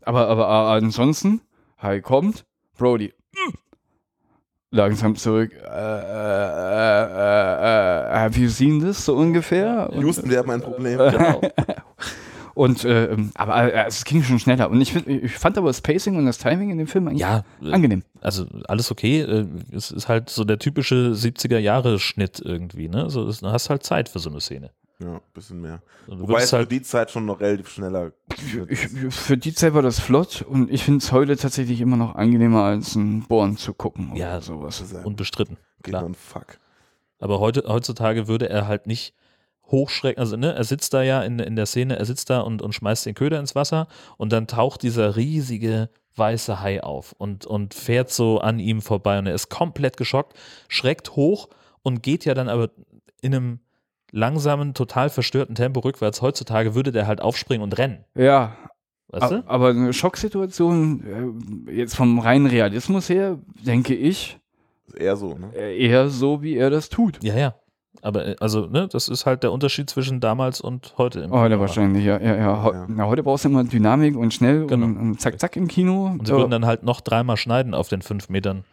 Aber, 0.00 0.28
aber 0.28 0.46
äh, 0.46 0.78
ansonsten, 0.78 1.42
Hi 1.76 2.00
kommt, 2.00 2.46
Brody. 2.78 3.12
Langsam 4.70 5.14
zurück. 5.16 5.52
Äh, 5.52 5.66
äh, 5.66 7.02
äh, 7.06 8.10
äh, 8.12 8.18
have 8.18 8.38
you 8.40 8.48
seen 8.48 8.80
this? 8.80 9.04
So 9.04 9.14
ungefähr. 9.16 9.90
Und, 9.92 10.02
Houston, 10.04 10.28
wir 10.28 10.38
haben 10.38 10.50
ein 10.50 10.60
Problem. 10.60 10.98
genau. 11.10 11.40
und 12.54 12.84
äh, 12.84 13.16
aber 13.34 13.72
äh, 13.72 13.84
es 13.86 14.04
ging 14.04 14.22
schon 14.22 14.38
schneller. 14.38 14.68
Und 14.68 14.80
ich, 14.80 14.92
find, 14.92 15.06
ich 15.06 15.32
fand 15.32 15.56
aber 15.56 15.68
das 15.68 15.80
Pacing 15.80 16.16
und 16.16 16.26
das 16.26 16.38
Timing 16.38 16.70
in 16.70 16.78
dem 16.78 16.88
Film 16.88 17.06
eigentlich 17.08 17.20
Ja, 17.20 17.44
äh, 17.62 17.72
angenehm. 17.72 18.02
also 18.20 18.44
alles 18.66 18.90
okay. 18.90 19.20
äh, 19.20 19.46
Es 19.72 19.90
ist 19.90 20.08
halt 20.08 20.30
so 20.30 20.44
der 20.44 20.58
typische 20.58 21.12
70er-Jahre-Schnitt 21.14 22.40
irgendwie, 22.44 22.88
ne? 22.88 23.08
So, 23.08 23.30
du 23.30 23.50
hast 23.50 23.70
halt 23.70 23.84
Zeit 23.84 24.08
für 24.08 24.18
so 24.18 24.30
eine 24.30 24.40
Szene. 24.40 24.70
Ja, 24.98 25.20
bisschen 25.34 25.60
mehr. 25.60 25.82
Und 26.06 26.18
Du 26.18 26.22
Wobei 26.22 26.34
es 26.34 26.38
würdest 26.38 26.50
für 26.50 26.56
halt, 26.56 26.72
die 26.72 26.82
Zeit 26.82 27.10
schon 27.10 27.26
noch 27.26 27.40
relativ 27.40 27.68
schneller. 27.68 28.12
Ich, 28.68 28.88
für 29.14 29.36
die 29.36 29.52
Zeit 29.52 29.74
war 29.74 29.82
das 29.82 30.00
flott 30.00 30.40
und 30.42 30.70
ich 30.70 30.84
finde 30.84 30.98
es 30.98 31.12
heute 31.12 31.36
tatsächlich 31.36 31.80
immer 31.82 31.96
noch 31.98 32.14
angenehmer 32.14 32.62
als 32.62 32.94
ein 32.94 33.22
Born 33.28 33.56
zu 33.58 33.74
gucken 33.74 34.12
oder 34.12 34.18
Ja, 34.18 34.40
sowas. 34.40 34.82
unbestritten. 35.04 35.56
Klar. 35.82 36.00
Klar. 36.00 36.04
Und 36.06 36.16
fuck. 36.16 36.58
Aber 37.18 37.40
heute, 37.40 37.64
heutzutage 37.66 38.26
würde 38.26 38.48
er 38.48 38.66
halt 38.66 38.86
nicht 38.86 39.14
hochschrecken. 39.66 40.18
Also, 40.20 40.36
ne, 40.36 40.54
er 40.54 40.64
sitzt 40.64 40.94
da 40.94 41.02
ja 41.02 41.22
in, 41.22 41.38
in 41.40 41.56
der 41.56 41.66
Szene, 41.66 41.98
er 41.98 42.04
sitzt 42.04 42.30
da 42.30 42.40
und, 42.40 42.62
und 42.62 42.74
schmeißt 42.74 43.04
den 43.04 43.14
Köder 43.14 43.38
ins 43.40 43.54
Wasser 43.54 43.88
und 44.16 44.32
dann 44.32 44.46
taucht 44.46 44.82
dieser 44.82 45.16
riesige 45.16 45.90
weiße 46.14 46.60
Hai 46.60 46.82
auf 46.82 47.12
und, 47.18 47.44
und 47.44 47.74
fährt 47.74 48.10
so 48.10 48.38
an 48.40 48.58
ihm 48.58 48.80
vorbei 48.80 49.18
und 49.18 49.26
er 49.26 49.34
ist 49.34 49.50
komplett 49.50 49.96
geschockt, 49.98 50.34
schreckt 50.68 51.16
hoch 51.16 51.48
und 51.82 52.02
geht 52.02 52.24
ja 52.24 52.32
dann 52.32 52.48
aber 52.48 52.70
in 53.20 53.34
einem 53.34 53.60
langsamen, 54.12 54.74
total 54.74 55.10
verstörten 55.10 55.54
Tempo 55.54 55.80
rückwärts. 55.80 56.22
Heutzutage 56.22 56.74
würde 56.74 56.92
der 56.92 57.06
halt 57.06 57.20
aufspringen 57.20 57.62
und 57.62 57.76
rennen. 57.78 58.04
Ja, 58.14 58.56
Weißt 59.08 59.30
du? 59.32 59.42
aber 59.46 59.68
eine 59.70 59.92
Schocksituation, 59.92 61.64
äh, 61.68 61.72
jetzt 61.72 61.94
vom 61.96 62.18
reinen 62.18 62.46
Realismus 62.46 63.08
her, 63.08 63.38
denke 63.64 63.94
ich, 63.94 64.38
eher 64.96 65.16
so, 65.16 65.34
ne? 65.38 65.50
äh, 65.56 65.78
eher 65.78 66.08
so, 66.08 66.42
wie 66.42 66.56
er 66.56 66.70
das 66.70 66.88
tut. 66.88 67.22
Ja, 67.22 67.36
ja. 67.36 67.54
Aber 68.02 68.26
äh, 68.26 68.36
also, 68.40 68.66
ne, 68.66 68.88
das 68.90 69.08
ist 69.08 69.24
halt 69.26 69.42
der 69.42 69.52
Unterschied 69.52 69.88
zwischen 69.90 70.20
damals 70.20 70.60
und 70.60 70.94
heute. 70.98 71.20
Im 71.20 71.30
Heute 71.30 71.54
Kino. 71.54 71.60
wahrscheinlich, 71.60 72.04
ja. 72.04 72.20
ja, 72.20 72.36
ja. 72.36 72.86
Na, 72.88 73.06
heute 73.06 73.22
brauchst 73.22 73.44
du 73.44 73.48
immer 73.48 73.64
Dynamik 73.64 74.16
und 74.16 74.34
schnell 74.34 74.66
Genau. 74.66 74.86
und, 74.86 74.96
und 74.96 75.20
zack, 75.20 75.38
zack 75.40 75.56
im 75.56 75.66
Kino. 75.68 76.06
Und 76.06 76.26
sie 76.26 76.32
würden 76.34 76.50
dann 76.50 76.66
halt 76.66 76.82
noch 76.82 77.00
dreimal 77.00 77.36
schneiden 77.36 77.74
auf 77.74 77.88
den 77.88 78.02
fünf 78.02 78.28
Metern. 78.28 78.64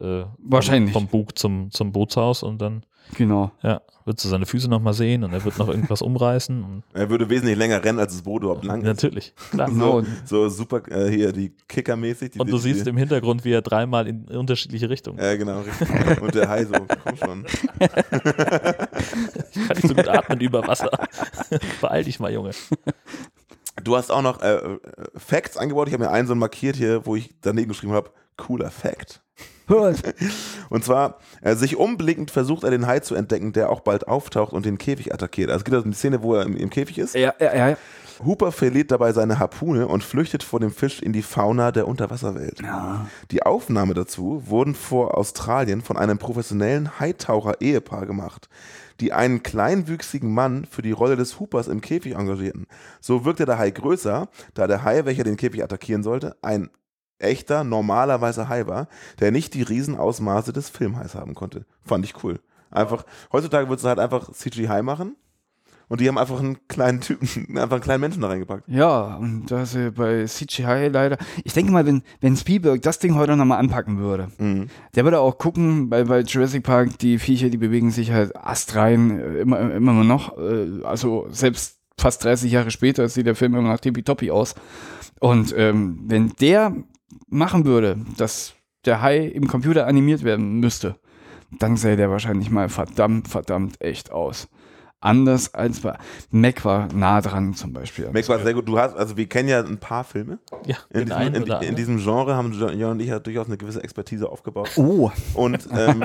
Äh, 0.00 0.24
Wahrscheinlich. 0.38 0.92
Vom 0.92 1.06
Bug 1.06 1.38
zum, 1.38 1.70
zum 1.70 1.92
Bootshaus 1.92 2.42
und 2.42 2.60
dann, 2.60 2.84
genau. 3.16 3.52
ja, 3.62 3.80
würdest 4.04 4.24
du 4.24 4.28
seine 4.28 4.44
Füße 4.44 4.68
nochmal 4.68 4.92
sehen 4.92 5.22
und 5.22 5.32
er 5.32 5.44
wird 5.44 5.56
noch 5.58 5.68
irgendwas 5.68 6.02
umreißen. 6.02 6.64
Und, 6.64 6.82
Er 6.94 7.08
würde 7.10 7.30
wesentlich 7.30 7.56
länger 7.56 7.82
rennen, 7.84 8.00
als 8.00 8.12
das 8.12 8.22
Boot 8.22 8.42
überhaupt 8.42 8.64
lang 8.64 8.80
ist. 8.80 8.86
natürlich, 8.86 9.32
klar. 9.52 9.68
Genau. 9.68 10.00
So, 10.02 10.06
so 10.24 10.48
super, 10.48 10.82
äh, 10.90 11.08
hier 11.10 11.32
die 11.32 11.54
Kicker-mäßig. 11.68 12.32
die- 12.32 12.40
Und 12.40 12.50
du 12.50 12.56
die- 12.56 12.62
siehst 12.62 12.86
die, 12.86 12.90
im 12.90 12.96
Hintergrund, 12.96 13.44
wie 13.44 13.52
er 13.52 13.62
dreimal 13.62 14.08
in 14.08 14.24
unterschiedliche 14.24 14.90
Richtungen. 14.90 15.18
Ja, 15.18 15.36
genau, 15.36 15.60
richtig. 15.60 16.20
Und 16.20 16.34
der 16.34 16.48
Hai 16.48 16.64
so, 16.64 16.74
komm 17.04 17.16
schon. 17.16 17.46
Ich 19.56 19.68
kann 19.68 19.76
nicht 19.76 19.88
so 19.88 19.94
gut 19.94 20.08
atmen 20.08 20.40
über 20.40 20.66
Wasser. 20.66 20.90
Beeil 21.80 22.04
dich 22.04 22.18
mal, 22.20 22.32
Junge. 22.32 22.50
Du 23.82 23.96
hast 23.96 24.10
auch 24.10 24.22
noch 24.22 24.42
äh, 24.42 24.54
äh, 24.56 24.78
Facts 25.16 25.56
eingebaut. 25.56 25.88
Ich 25.88 25.94
habe 25.94 26.04
mir 26.04 26.10
einen 26.10 26.26
so 26.28 26.34
markiert 26.34 26.76
hier, 26.76 27.06
wo 27.06 27.16
ich 27.16 27.30
daneben 27.40 27.68
geschrieben 27.68 27.92
habe, 27.92 28.10
cooler 28.36 28.70
Fact. 28.70 29.20
Und 30.68 30.84
zwar, 30.84 31.18
äh, 31.40 31.54
sich 31.54 31.76
umblickend 31.76 32.30
versucht 32.30 32.64
er 32.64 32.70
den 32.70 32.86
Hai 32.86 33.00
zu 33.00 33.14
entdecken, 33.14 33.52
der 33.52 33.70
auch 33.70 33.80
bald 33.80 34.08
auftaucht 34.08 34.52
und 34.52 34.66
den 34.66 34.78
Käfig 34.78 35.12
attackiert. 35.12 35.50
Also 35.50 35.58
es 35.60 35.64
gibt 35.64 35.74
also 35.74 35.86
eine 35.86 35.94
Szene, 35.94 36.22
wo 36.22 36.34
er 36.34 36.42
im, 36.42 36.56
im 36.56 36.70
Käfig 36.70 36.98
ist. 36.98 37.14
Ja, 37.14 37.34
ja, 37.38 37.54
ja. 37.54 37.76
Hooper 38.24 38.52
verliert 38.52 38.90
dabei 38.90 39.12
seine 39.12 39.38
Harpune 39.38 39.88
und 39.88 40.04
flüchtet 40.04 40.42
vor 40.42 40.60
dem 40.60 40.70
Fisch 40.70 41.02
in 41.02 41.12
die 41.12 41.22
Fauna 41.22 41.72
der 41.72 41.88
Unterwasserwelt. 41.88 42.60
Die 43.30 43.42
Aufnahme 43.42 43.94
dazu 43.94 44.42
wurden 44.46 44.74
vor 44.74 45.16
Australien 45.16 45.82
von 45.82 45.96
einem 45.96 46.18
professionellen 46.18 47.00
Haitaucher-Ehepaar 47.00 48.06
gemacht, 48.06 48.48
die 49.00 49.12
einen 49.12 49.42
kleinwüchsigen 49.42 50.32
Mann 50.32 50.64
für 50.64 50.82
die 50.82 50.92
Rolle 50.92 51.16
des 51.16 51.40
Hoopers 51.40 51.68
im 51.68 51.80
Käfig 51.80 52.14
engagierten. 52.14 52.66
So 53.00 53.24
wirkte 53.24 53.46
der 53.46 53.58
Hai 53.58 53.70
größer, 53.70 54.28
da 54.54 54.66
der 54.66 54.84
Hai, 54.84 55.04
welcher 55.04 55.24
den 55.24 55.36
Käfig 55.36 55.62
attackieren 55.62 56.02
sollte, 56.02 56.36
ein 56.42 56.70
echter, 57.18 57.64
normalerweise 57.64 58.48
Hai 58.48 58.66
war, 58.66 58.88
der 59.20 59.30
nicht 59.32 59.54
die 59.54 59.62
Riesenausmaße 59.62 60.52
des 60.52 60.68
Filmhais 60.68 61.14
haben 61.14 61.34
konnte. 61.34 61.64
Fand 61.82 62.04
ich 62.04 62.22
cool. 62.24 62.40
Einfach, 62.70 63.04
heutzutage 63.32 63.68
würdest 63.68 63.84
du 63.84 63.88
halt 63.88 63.98
einfach 64.00 64.32
CGI 64.32 64.82
machen 64.82 65.14
und 65.88 66.00
die 66.00 66.08
haben 66.08 66.18
einfach 66.18 66.40
einen 66.40 66.66
kleinen 66.66 67.00
Typen, 67.00 67.28
einfach 67.58 67.76
einen 67.76 67.82
kleinen 67.82 68.00
Menschen 68.00 68.22
da 68.22 68.28
reingepackt. 68.28 68.64
Ja, 68.68 69.14
und 69.16 69.46
da 69.50 69.62
ist 69.62 69.74
ja 69.76 69.90
bei 69.90 70.24
CGI 70.24 70.88
leider. 70.90 71.18
Ich 71.44 71.52
denke 71.52 71.70
mal, 71.70 71.86
wenn, 71.86 72.02
wenn 72.20 72.36
Spielberg 72.36 72.82
das 72.82 72.98
Ding 72.98 73.14
heute 73.14 73.36
nochmal 73.36 73.58
anpacken 73.60 73.98
würde, 73.98 74.28
Mhm. 74.38 74.66
der 74.96 75.04
würde 75.04 75.20
auch 75.20 75.38
gucken, 75.38 75.88
bei, 75.88 76.04
bei 76.04 76.20
Jurassic 76.22 76.64
Park, 76.64 76.98
die 76.98 77.18
Viecher, 77.18 77.48
die 77.48 77.58
bewegen 77.58 77.90
sich 77.92 78.10
halt 78.10 78.34
astrein, 78.36 79.20
äh, 79.20 79.38
immer, 79.40 79.60
immer 79.72 79.92
noch. 80.04 80.36
äh, 80.36 80.82
Also 80.82 81.26
selbst 81.30 81.78
fast 81.96 82.24
30 82.24 82.50
Jahre 82.50 82.72
später 82.72 83.08
sieht 83.08 83.26
der 83.26 83.36
Film 83.36 83.54
immer 83.54 83.70
noch 83.70 83.78
tippitoppi 83.78 84.32
aus. 84.32 84.56
Und 85.20 85.54
ähm, 85.56 86.00
wenn 86.06 86.30
der 86.40 86.74
machen 87.28 87.64
würde, 87.64 87.96
dass 88.16 88.54
der 88.84 89.00
Hai 89.02 89.18
im 89.26 89.46
Computer 89.48 89.86
animiert 89.86 90.22
werden 90.24 90.60
müsste, 90.60 90.96
dann 91.58 91.76
sähe 91.76 91.96
der 91.96 92.10
wahrscheinlich 92.10 92.50
mal 92.50 92.68
verdammt, 92.68 93.28
verdammt 93.28 93.80
echt 93.80 94.10
aus. 94.12 94.48
Anders 95.00 95.52
als 95.52 95.80
bei 95.80 95.98
Mac 96.30 96.64
war 96.64 96.88
nah 96.94 97.20
dran 97.20 97.52
zum 97.52 97.74
Beispiel. 97.74 98.08
Max 98.10 98.26
war 98.30 98.38
sehr 98.38 98.54
gut. 98.54 98.66
Du 98.66 98.78
hast, 98.78 98.96
also 98.96 99.18
wir 99.18 99.26
kennen 99.28 99.50
ja 99.50 99.60
ein 99.62 99.76
paar 99.76 100.02
Filme. 100.02 100.38
Ja, 100.64 100.76
In, 100.88 101.00
diesem, 101.04 101.12
einen 101.12 101.34
in, 101.34 101.42
oder 101.42 101.52
in 101.52 101.52
anderen. 101.58 101.76
diesem 101.76 101.98
Genre 101.98 102.34
haben 102.34 102.52
Jörn 102.54 102.92
und 102.92 103.00
ich 103.00 103.08
ja 103.08 103.18
durchaus 103.18 103.46
eine 103.46 103.58
gewisse 103.58 103.84
Expertise 103.84 104.26
aufgebaut. 104.26 104.70
Oh, 104.76 105.10
Und, 105.34 105.68
ähm, 105.76 106.02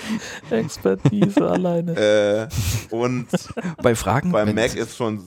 Expertise 0.50 1.48
alleine. 1.48 1.96
äh, 1.96 2.94
und 2.94 3.26
bei 3.82 3.94
Fragen? 3.94 4.32
bei 4.32 4.44
Mac 4.52 4.74
ist 4.74 4.96
schon, 4.96 5.22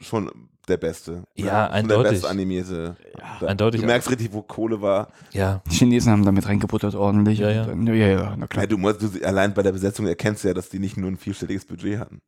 schon 0.00 0.30
der 0.68 0.76
Beste. 0.76 1.24
Ja, 1.34 1.66
Schon 1.66 1.74
eindeutig. 1.74 2.02
Der 2.04 2.10
beste 2.10 2.28
animierte. 2.28 2.96
Da- 3.40 3.46
eindeutig. 3.46 3.80
Du 3.80 3.86
merkst 3.86 4.10
richtig, 4.10 4.32
wo 4.32 4.42
Kohle 4.42 4.80
war. 4.82 5.08
Ja, 5.32 5.62
Die 5.70 5.74
Chinesen 5.76 6.12
haben 6.12 6.24
damit 6.24 6.46
reingebuttert 6.46 6.94
ordentlich. 6.94 7.38
Ja, 7.38 7.50
ja. 7.50 7.64
Dann- 7.64 7.86
ja, 7.86 7.94
ja, 7.94 8.34
na 8.36 8.46
klar. 8.46 8.64
Ja, 8.64 8.68
du 8.68 8.76
musst, 8.78 9.02
du, 9.02 9.10
allein 9.24 9.54
bei 9.54 9.62
der 9.62 9.72
Besetzung 9.72 10.06
erkennst 10.06 10.44
du 10.44 10.48
ja, 10.48 10.54
dass 10.54 10.68
die 10.68 10.78
nicht 10.78 10.96
nur 10.96 11.10
ein 11.10 11.16
vierstelliges 11.16 11.64
Budget 11.64 11.98
hatten. 11.98 12.20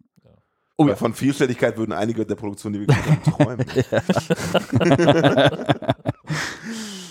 Oh 0.76 0.88
ja. 0.88 0.96
Von 0.96 1.12
Vierstelligkeit 1.12 1.76
würden 1.76 1.92
einige 1.92 2.24
der 2.24 2.36
Produktionen, 2.36 2.80
die 2.80 2.88
wir 2.88 2.96
haben, 2.96 3.22
träumen. 3.22 3.66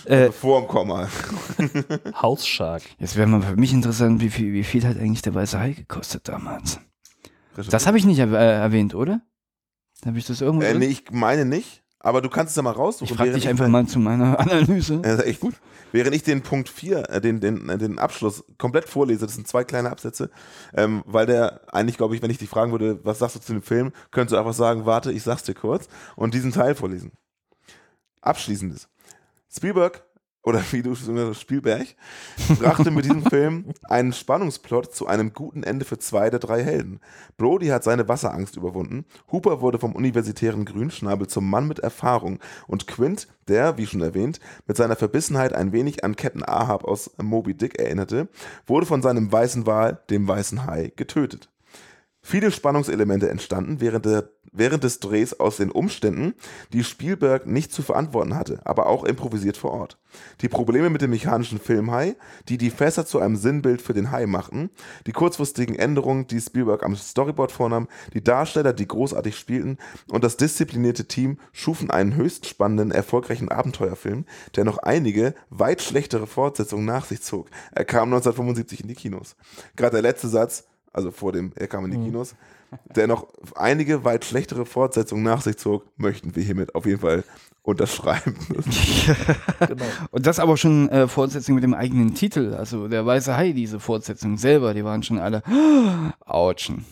Äh, 0.06 0.32
Vor 0.32 0.60
dem 0.62 0.66
Komma. 0.68 1.06
Hausshark. 2.20 2.82
Jetzt 2.98 3.14
wäre 3.16 3.28
mal 3.28 3.42
für 3.42 3.54
mich 3.54 3.72
interessant, 3.72 4.20
wie 4.20 4.30
viel, 4.30 4.52
wie 4.52 4.64
viel 4.64 4.84
hat 4.84 4.96
eigentlich 4.96 5.22
der 5.22 5.34
weiße 5.34 5.60
Hai 5.60 5.70
gekostet 5.72 6.26
damals? 6.28 6.80
Das 7.70 7.86
habe 7.86 7.96
ich 7.98 8.04
nicht 8.04 8.18
äh, 8.18 8.26
erwähnt, 8.32 8.94
oder? 8.96 9.20
Habe 10.06 10.18
ich 10.18 10.26
das 10.26 10.40
irgendwo? 10.40 10.64
äh, 10.64 10.74
nee, 10.74 10.86
ich 10.86 11.10
meine 11.10 11.44
nicht, 11.44 11.82
aber 11.98 12.22
du 12.22 12.30
kannst 12.30 12.50
es 12.50 12.56
ja 12.56 12.62
mal 12.62 12.70
raussuchen. 12.72 13.12
ich 13.12 13.16
frage 13.16 13.32
dich 13.32 13.48
einfach 13.48 13.68
mal 13.68 13.86
zu 13.86 13.98
meiner 13.98 14.38
Analyse. 14.40 15.00
Das 15.00 15.20
ist 15.20 15.26
echt 15.26 15.40
gut. 15.40 15.54
Während 15.92 16.14
ich 16.14 16.22
den 16.22 16.42
Punkt 16.42 16.68
4, 16.68 17.10
äh, 17.10 17.20
den, 17.20 17.40
den, 17.40 17.66
den 17.66 17.98
Abschluss 17.98 18.44
komplett 18.58 18.88
vorlese, 18.88 19.26
das 19.26 19.34
sind 19.34 19.46
zwei 19.46 19.64
kleine 19.64 19.90
Absätze, 19.90 20.30
ähm, 20.74 21.02
weil 21.06 21.26
der 21.26 21.62
eigentlich, 21.72 21.96
glaube 21.96 22.14
ich, 22.14 22.22
wenn 22.22 22.30
ich 22.30 22.38
dich 22.38 22.48
fragen 22.48 22.72
würde, 22.72 23.00
was 23.04 23.18
sagst 23.18 23.36
du 23.36 23.40
zu 23.40 23.52
dem 23.52 23.62
Film, 23.62 23.92
könntest 24.10 24.32
du 24.32 24.38
einfach 24.38 24.54
sagen, 24.54 24.86
warte, 24.86 25.12
ich 25.12 25.22
sag's 25.22 25.42
dir 25.42 25.54
kurz 25.54 25.88
und 26.16 26.32
diesen 26.32 26.52
Teil 26.52 26.74
vorlesen. 26.74 27.12
Abschließendes. 28.22 28.88
Spielberg, 29.52 30.04
oder 30.42 30.62
wie 30.70 30.82
du 30.82 30.94
schon 30.94 31.14
gesagt 31.14 31.30
hast, 31.30 31.40
Spielberg, 31.40 31.86
brachte 32.58 32.90
mit 32.90 33.04
diesem 33.04 33.24
Film 33.30 33.72
einen 33.82 34.12
Spannungsplot 34.12 34.94
zu 34.94 35.06
einem 35.06 35.32
guten 35.32 35.62
Ende 35.62 35.84
für 35.84 35.98
zwei 35.98 36.30
der 36.30 36.40
drei 36.40 36.62
Helden. 36.62 37.00
Brody 37.36 37.68
hat 37.68 37.84
seine 37.84 38.08
Wasserangst 38.08 38.56
überwunden, 38.56 39.04
Hooper 39.30 39.60
wurde 39.60 39.78
vom 39.78 39.94
universitären 39.94 40.64
Grünschnabel 40.64 41.26
zum 41.26 41.48
Mann 41.48 41.68
mit 41.68 41.80
Erfahrung 41.80 42.38
und 42.66 42.86
Quint, 42.86 43.28
der, 43.48 43.76
wie 43.76 43.86
schon 43.86 44.00
erwähnt, 44.00 44.40
mit 44.66 44.76
seiner 44.76 44.96
Verbissenheit 44.96 45.52
ein 45.52 45.72
wenig 45.72 46.04
an 46.04 46.16
Captain 46.16 46.44
Ahab 46.46 46.84
aus 46.84 47.10
Moby 47.20 47.54
Dick 47.54 47.78
erinnerte, 47.78 48.28
wurde 48.66 48.86
von 48.86 49.02
seinem 49.02 49.30
weißen 49.30 49.66
Wal, 49.66 50.00
dem 50.08 50.26
weißen 50.26 50.66
Hai, 50.66 50.92
getötet. 50.96 51.50
Viele 52.22 52.50
Spannungselemente 52.50 53.30
entstanden 53.30 53.80
während, 53.80 54.04
der, 54.04 54.28
während 54.52 54.84
des 54.84 55.00
Drehs 55.00 55.38
aus 55.38 55.56
den 55.56 55.70
Umständen, 55.70 56.34
die 56.72 56.84
Spielberg 56.84 57.46
nicht 57.46 57.72
zu 57.72 57.82
verantworten 57.82 58.34
hatte, 58.34 58.60
aber 58.64 58.86
auch 58.86 59.04
improvisiert 59.04 59.56
vor 59.56 59.72
Ort. 59.72 59.98
Die 60.40 60.48
Probleme 60.48 60.90
mit 60.90 61.02
dem 61.02 61.10
mechanischen 61.10 61.60
Filmhai, 61.60 62.16
die 62.48 62.58
die 62.58 62.70
Fässer 62.70 63.06
zu 63.06 63.20
einem 63.20 63.36
Sinnbild 63.36 63.80
für 63.80 63.92
den 63.92 64.10
Hai 64.10 64.26
machten, 64.26 64.70
die 65.06 65.12
kurzfristigen 65.12 65.76
Änderungen, 65.76 66.26
die 66.26 66.40
Spielberg 66.40 66.82
am 66.82 66.96
Storyboard 66.96 67.52
vornahm, 67.52 67.88
die 68.14 68.24
Darsteller, 68.24 68.72
die 68.72 68.88
großartig 68.88 69.36
spielten 69.36 69.78
und 70.10 70.24
das 70.24 70.36
disziplinierte 70.36 71.06
Team 71.06 71.38
schufen 71.52 71.90
einen 71.90 72.16
höchst 72.16 72.46
spannenden, 72.46 72.90
erfolgreichen 72.90 73.50
Abenteuerfilm, 73.50 74.24
der 74.56 74.64
noch 74.64 74.78
einige 74.78 75.34
weit 75.50 75.82
schlechtere 75.82 76.26
Fortsetzungen 76.26 76.84
nach 76.84 77.04
sich 77.04 77.22
zog. 77.22 77.48
Er 77.72 77.84
kam 77.84 78.08
1975 78.08 78.80
in 78.80 78.88
die 78.88 78.94
Kinos. 78.94 79.36
Gerade 79.76 79.92
der 79.92 80.02
letzte 80.02 80.28
Satz, 80.28 80.64
also 80.92 81.10
vor 81.10 81.32
dem, 81.32 81.52
er 81.54 81.68
kam 81.68 81.84
in 81.84 81.92
die 81.92 82.04
Kinos, 82.04 82.34
der 82.94 83.06
noch 83.06 83.28
einige 83.56 84.04
weit 84.04 84.24
schlechtere 84.24 84.66
Fortsetzungen 84.66 85.22
nach 85.24 85.40
sich 85.42 85.56
zog, 85.56 85.84
möchten 85.96 86.34
wir 86.36 86.42
hiermit 86.42 86.74
auf 86.74 86.86
jeden 86.86 87.00
Fall 87.00 87.24
unterschreiben. 87.62 88.34
Und 90.10 90.26
das 90.26 90.38
aber 90.38 90.56
schon 90.56 90.88
äh, 90.88 91.08
Fortsetzung 91.08 91.54
mit 91.54 91.64
dem 91.64 91.74
eigenen 91.74 92.14
Titel. 92.14 92.54
Also 92.54 92.88
der 92.88 93.04
weiße 93.04 93.36
Hai, 93.36 93.52
diese 93.52 93.80
Fortsetzung 93.80 94.36
selber, 94.38 94.74
die 94.74 94.84
waren 94.84 95.02
schon 95.02 95.18
alle 95.18 95.42
Autschen. 96.24 96.84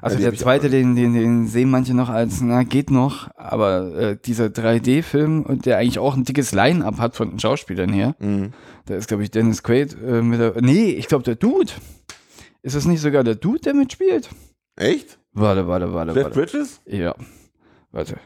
Also 0.00 0.16
Ja, 0.18 0.30
der 0.30 0.38
zweite, 0.38 0.70
den, 0.70 0.94
den, 0.96 1.14
den 1.14 1.46
sehen 1.48 1.70
manche 1.70 1.94
noch 1.94 2.08
als, 2.08 2.40
na, 2.40 2.62
geht 2.62 2.90
noch, 2.90 3.30
aber 3.36 3.94
äh, 3.96 4.16
dieser 4.24 4.46
3D-Film, 4.46 5.42
und 5.42 5.66
der 5.66 5.78
eigentlich 5.78 5.98
auch 5.98 6.14
ein 6.16 6.24
dickes 6.24 6.52
Line-Up 6.52 6.98
hat 6.98 7.16
von 7.16 7.30
den 7.30 7.38
Schauspielern 7.40 7.92
her, 7.92 8.14
Mhm. 8.20 8.52
da 8.86 8.94
ist, 8.94 9.08
glaube 9.08 9.22
ich, 9.24 9.30
Dennis 9.30 9.62
Quaid 9.62 9.96
äh, 10.04 10.22
mit 10.22 10.38
der, 10.40 10.54
nee, 10.60 10.90
ich 10.90 11.08
glaube, 11.08 11.24
der 11.24 11.34
Dude. 11.36 11.72
Ist 12.62 12.74
es 12.74 12.84
nicht 12.86 13.00
sogar 13.00 13.24
der 13.24 13.34
Dude, 13.34 13.60
der 13.60 13.74
mitspielt? 13.74 14.30
Echt? 14.76 15.18
Warte, 15.32 15.66
warte, 15.66 15.92
warte, 15.92 16.12
Jeff 16.12 16.24
warte. 16.24 16.38
Bridges? 16.40 16.80
Ja, 16.86 17.14
warte. 17.90 18.18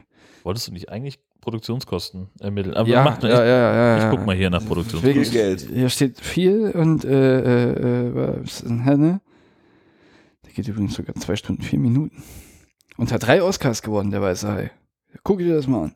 Wolltest 0.43 0.69
du 0.69 0.73
nicht 0.73 0.89
eigentlich 0.91 1.19
Produktionskosten 1.41 2.29
ermitteln? 2.41 2.75
Aber 2.75 2.89
Ja, 2.89 3.05
mach, 3.05 3.23
ja, 3.23 3.29
ja, 3.29 3.45
ja, 3.45 3.97
ich, 3.97 4.03
ja. 4.03 4.11
ich 4.11 4.17
guck 4.17 4.27
mal 4.27 4.35
hier 4.37 4.51
nach 4.51 4.61
Viel 4.61 4.69
Produktionskosten. 4.69 5.33
Geld. 5.33 5.61
Hier 5.73 5.89
steht 5.89 6.21
viel 6.21 6.71
und 6.73 7.05
äh, 7.05 7.41
äh, 7.41 8.07
äh, 8.09 8.43
was 8.43 8.61
ist 8.61 8.65
denn, 8.69 8.83
hä, 8.85 8.97
ne? 8.97 9.21
Der 10.45 10.53
geht 10.53 10.67
übrigens 10.69 10.95
sogar 10.95 11.15
zwei 11.17 11.37
Stunden, 11.37 11.63
vier 11.63 11.79
Minuten. 11.79 12.23
Und 12.97 13.13
hat 13.13 13.25
drei 13.27 13.43
Oscars 13.43 13.83
gewonnen, 13.83 14.11
der 14.11 14.23
weiße 14.23 14.49
Hai. 14.51 14.71
Guck 15.23 15.39
dir 15.39 15.55
das 15.55 15.67
mal 15.67 15.85
an. 15.85 15.95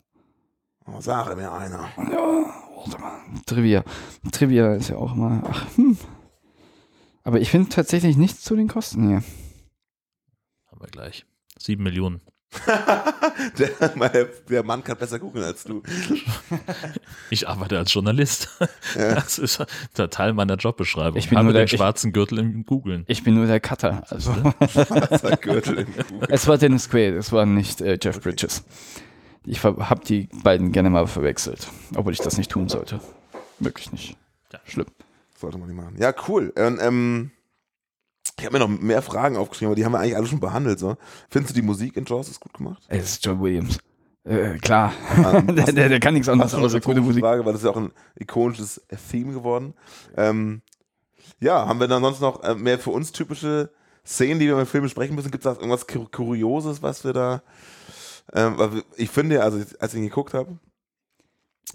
Oh, 0.87 1.01
sage 1.01 1.35
mir 1.37 1.51
einer. 1.53 1.89
Ja, 1.97 2.45
warte 2.77 3.01
mal. 3.01 3.13
Trivia. 3.47 3.85
Trivia 4.33 4.75
ist 4.75 4.89
ja 4.91 4.97
auch 4.97 5.15
mal. 5.15 5.43
Ach, 5.49 5.67
hm. 5.77 5.97
Aber 7.23 7.41
ich 7.41 7.51
finde 7.51 7.69
tatsächlich 7.69 8.17
nichts 8.17 8.43
zu 8.43 8.57
den 8.57 8.69
Kosten 8.69 9.09
hier. 9.09 9.23
Haben 10.81 10.87
wir 10.87 10.91
gleich. 10.93 11.27
Sieben 11.59 11.83
Millionen. 11.83 12.23
der, 13.59 14.25
der 14.49 14.63
Mann 14.65 14.83
kann 14.83 14.97
besser 14.97 15.19
googeln 15.19 15.45
als 15.45 15.63
du. 15.65 15.83
Ich 17.33 17.47
arbeite 17.47 17.79
als 17.79 17.93
Journalist. 17.93 18.49
Das 18.97 19.39
ist 19.39 19.65
der 19.97 20.11
Teil 20.11 20.33
meiner 20.33 20.57
Jobbeschreibung. 20.57 21.17
Ich 21.19 21.29
bin 21.29 21.37
Habe 21.39 21.45
nur 21.45 21.53
der- 21.53 21.67
den 21.67 21.77
schwarzen 21.77 22.13
Gürtel 22.13 22.39
im 22.39 22.65
Googlen. 22.65 23.05
Ich 23.07 23.23
bin 23.23 23.35
nur 23.35 23.47
der 23.47 23.61
Cutter. 23.61 24.03
Also. 24.09 24.33
Schwarzer 24.69 25.37
Gürtel 25.37 25.79
im 25.81 25.87
es 26.29 26.49
war 26.49 26.57
Dennis 26.59 26.89
Quaid, 26.89 27.15
es 27.15 27.31
war 27.31 27.45
nicht 27.47 27.83
äh, 27.83 27.99
Jeff 28.03 28.21
Bridges. 28.21 28.65
Ich 29.45 29.63
habe 29.63 30.01
die 30.05 30.29
beiden 30.43 30.73
gerne 30.73 30.91
mal 30.91 31.07
verwechselt. 31.07 31.69
Obwohl 31.95 32.15
ich 32.15 32.21
das 32.21 32.37
nicht 32.39 32.51
tun 32.51 32.69
sollte. 32.69 33.01
Wirklich 33.59 33.93
nicht. 33.93 34.17
Ja. 34.53 34.59
Schlimm. 34.65 34.87
Sollte 35.39 35.59
man 35.59 35.69
nicht 35.69 35.77
machen. 35.77 35.97
Ja, 35.99 36.13
cool. 36.27 36.53
Und, 36.57 36.81
ähm, 36.81 37.31
ich 38.41 38.47
habe 38.47 38.59
mir 38.59 38.67
noch 38.67 38.81
mehr 38.81 39.03
Fragen 39.03 39.37
aufgeschrieben, 39.37 39.69
aber 39.69 39.77
die 39.77 39.85
haben 39.85 39.93
wir 39.93 40.01
eigentlich 40.01 40.17
alle 40.17 40.27
schon 40.27 40.41
behandelt. 40.41 40.79
So. 40.79 40.97
Findest 41.29 41.55
du 41.55 41.61
die 41.61 41.67
Musik 41.67 41.97
in 41.97 42.05
Jaws 42.07 42.29
ist 42.29 42.41
gut 42.41 42.55
gemacht? 42.55 42.83
Das 42.89 42.99
ist 42.99 43.25
John 43.25 43.41
Williams. 43.41 43.79
Äh, 44.25 44.59
klar. 44.59 44.93
Ah, 45.23 45.41
der, 45.43 45.73
der, 45.73 45.89
der 45.89 46.01
kann 46.01 46.15
nichts 46.15 46.29
anderes 46.29 46.55
außer 46.55 46.81
gute 46.81 47.01
Musik. 47.01 47.23
Frage, 47.23 47.45
weil 47.45 47.53
das 47.53 47.63
ist 47.63 47.67
ja 47.67 47.73
auch 47.73 47.77
ein 47.77 47.93
ikonisches 48.17 48.83
Theme 49.11 49.33
geworden. 49.33 49.75
Ähm, 50.17 50.63
ja, 51.39 51.67
haben 51.67 51.81
wir 51.81 51.89
dann 51.89 52.03
sonst 52.03 52.21
noch 52.21 52.43
äh, 52.43 52.55
mehr 52.55 52.79
für 52.79 52.91
uns 52.91 53.13
typische 53.13 53.71
Szenen, 54.05 54.41
die 54.41 54.47
wir 54.47 54.59
im 54.59 54.67
Film 54.67 54.85
besprechen 54.85 55.15
müssen? 55.15 55.31
Gibt 55.31 55.45
es 55.45 55.53
da 55.53 55.59
irgendwas 55.59 55.87
Kur 55.87 56.11
Kurioses, 56.11 56.83
was 56.83 57.05
wir 57.05 57.13
da. 57.13 57.43
Ähm, 58.33 58.83
ich 58.97 59.11
finde, 59.11 59.43
also 59.43 59.59
als 59.79 59.95
ich 59.95 59.99
ihn 59.99 60.09
geguckt 60.09 60.35
habe, 60.35 60.59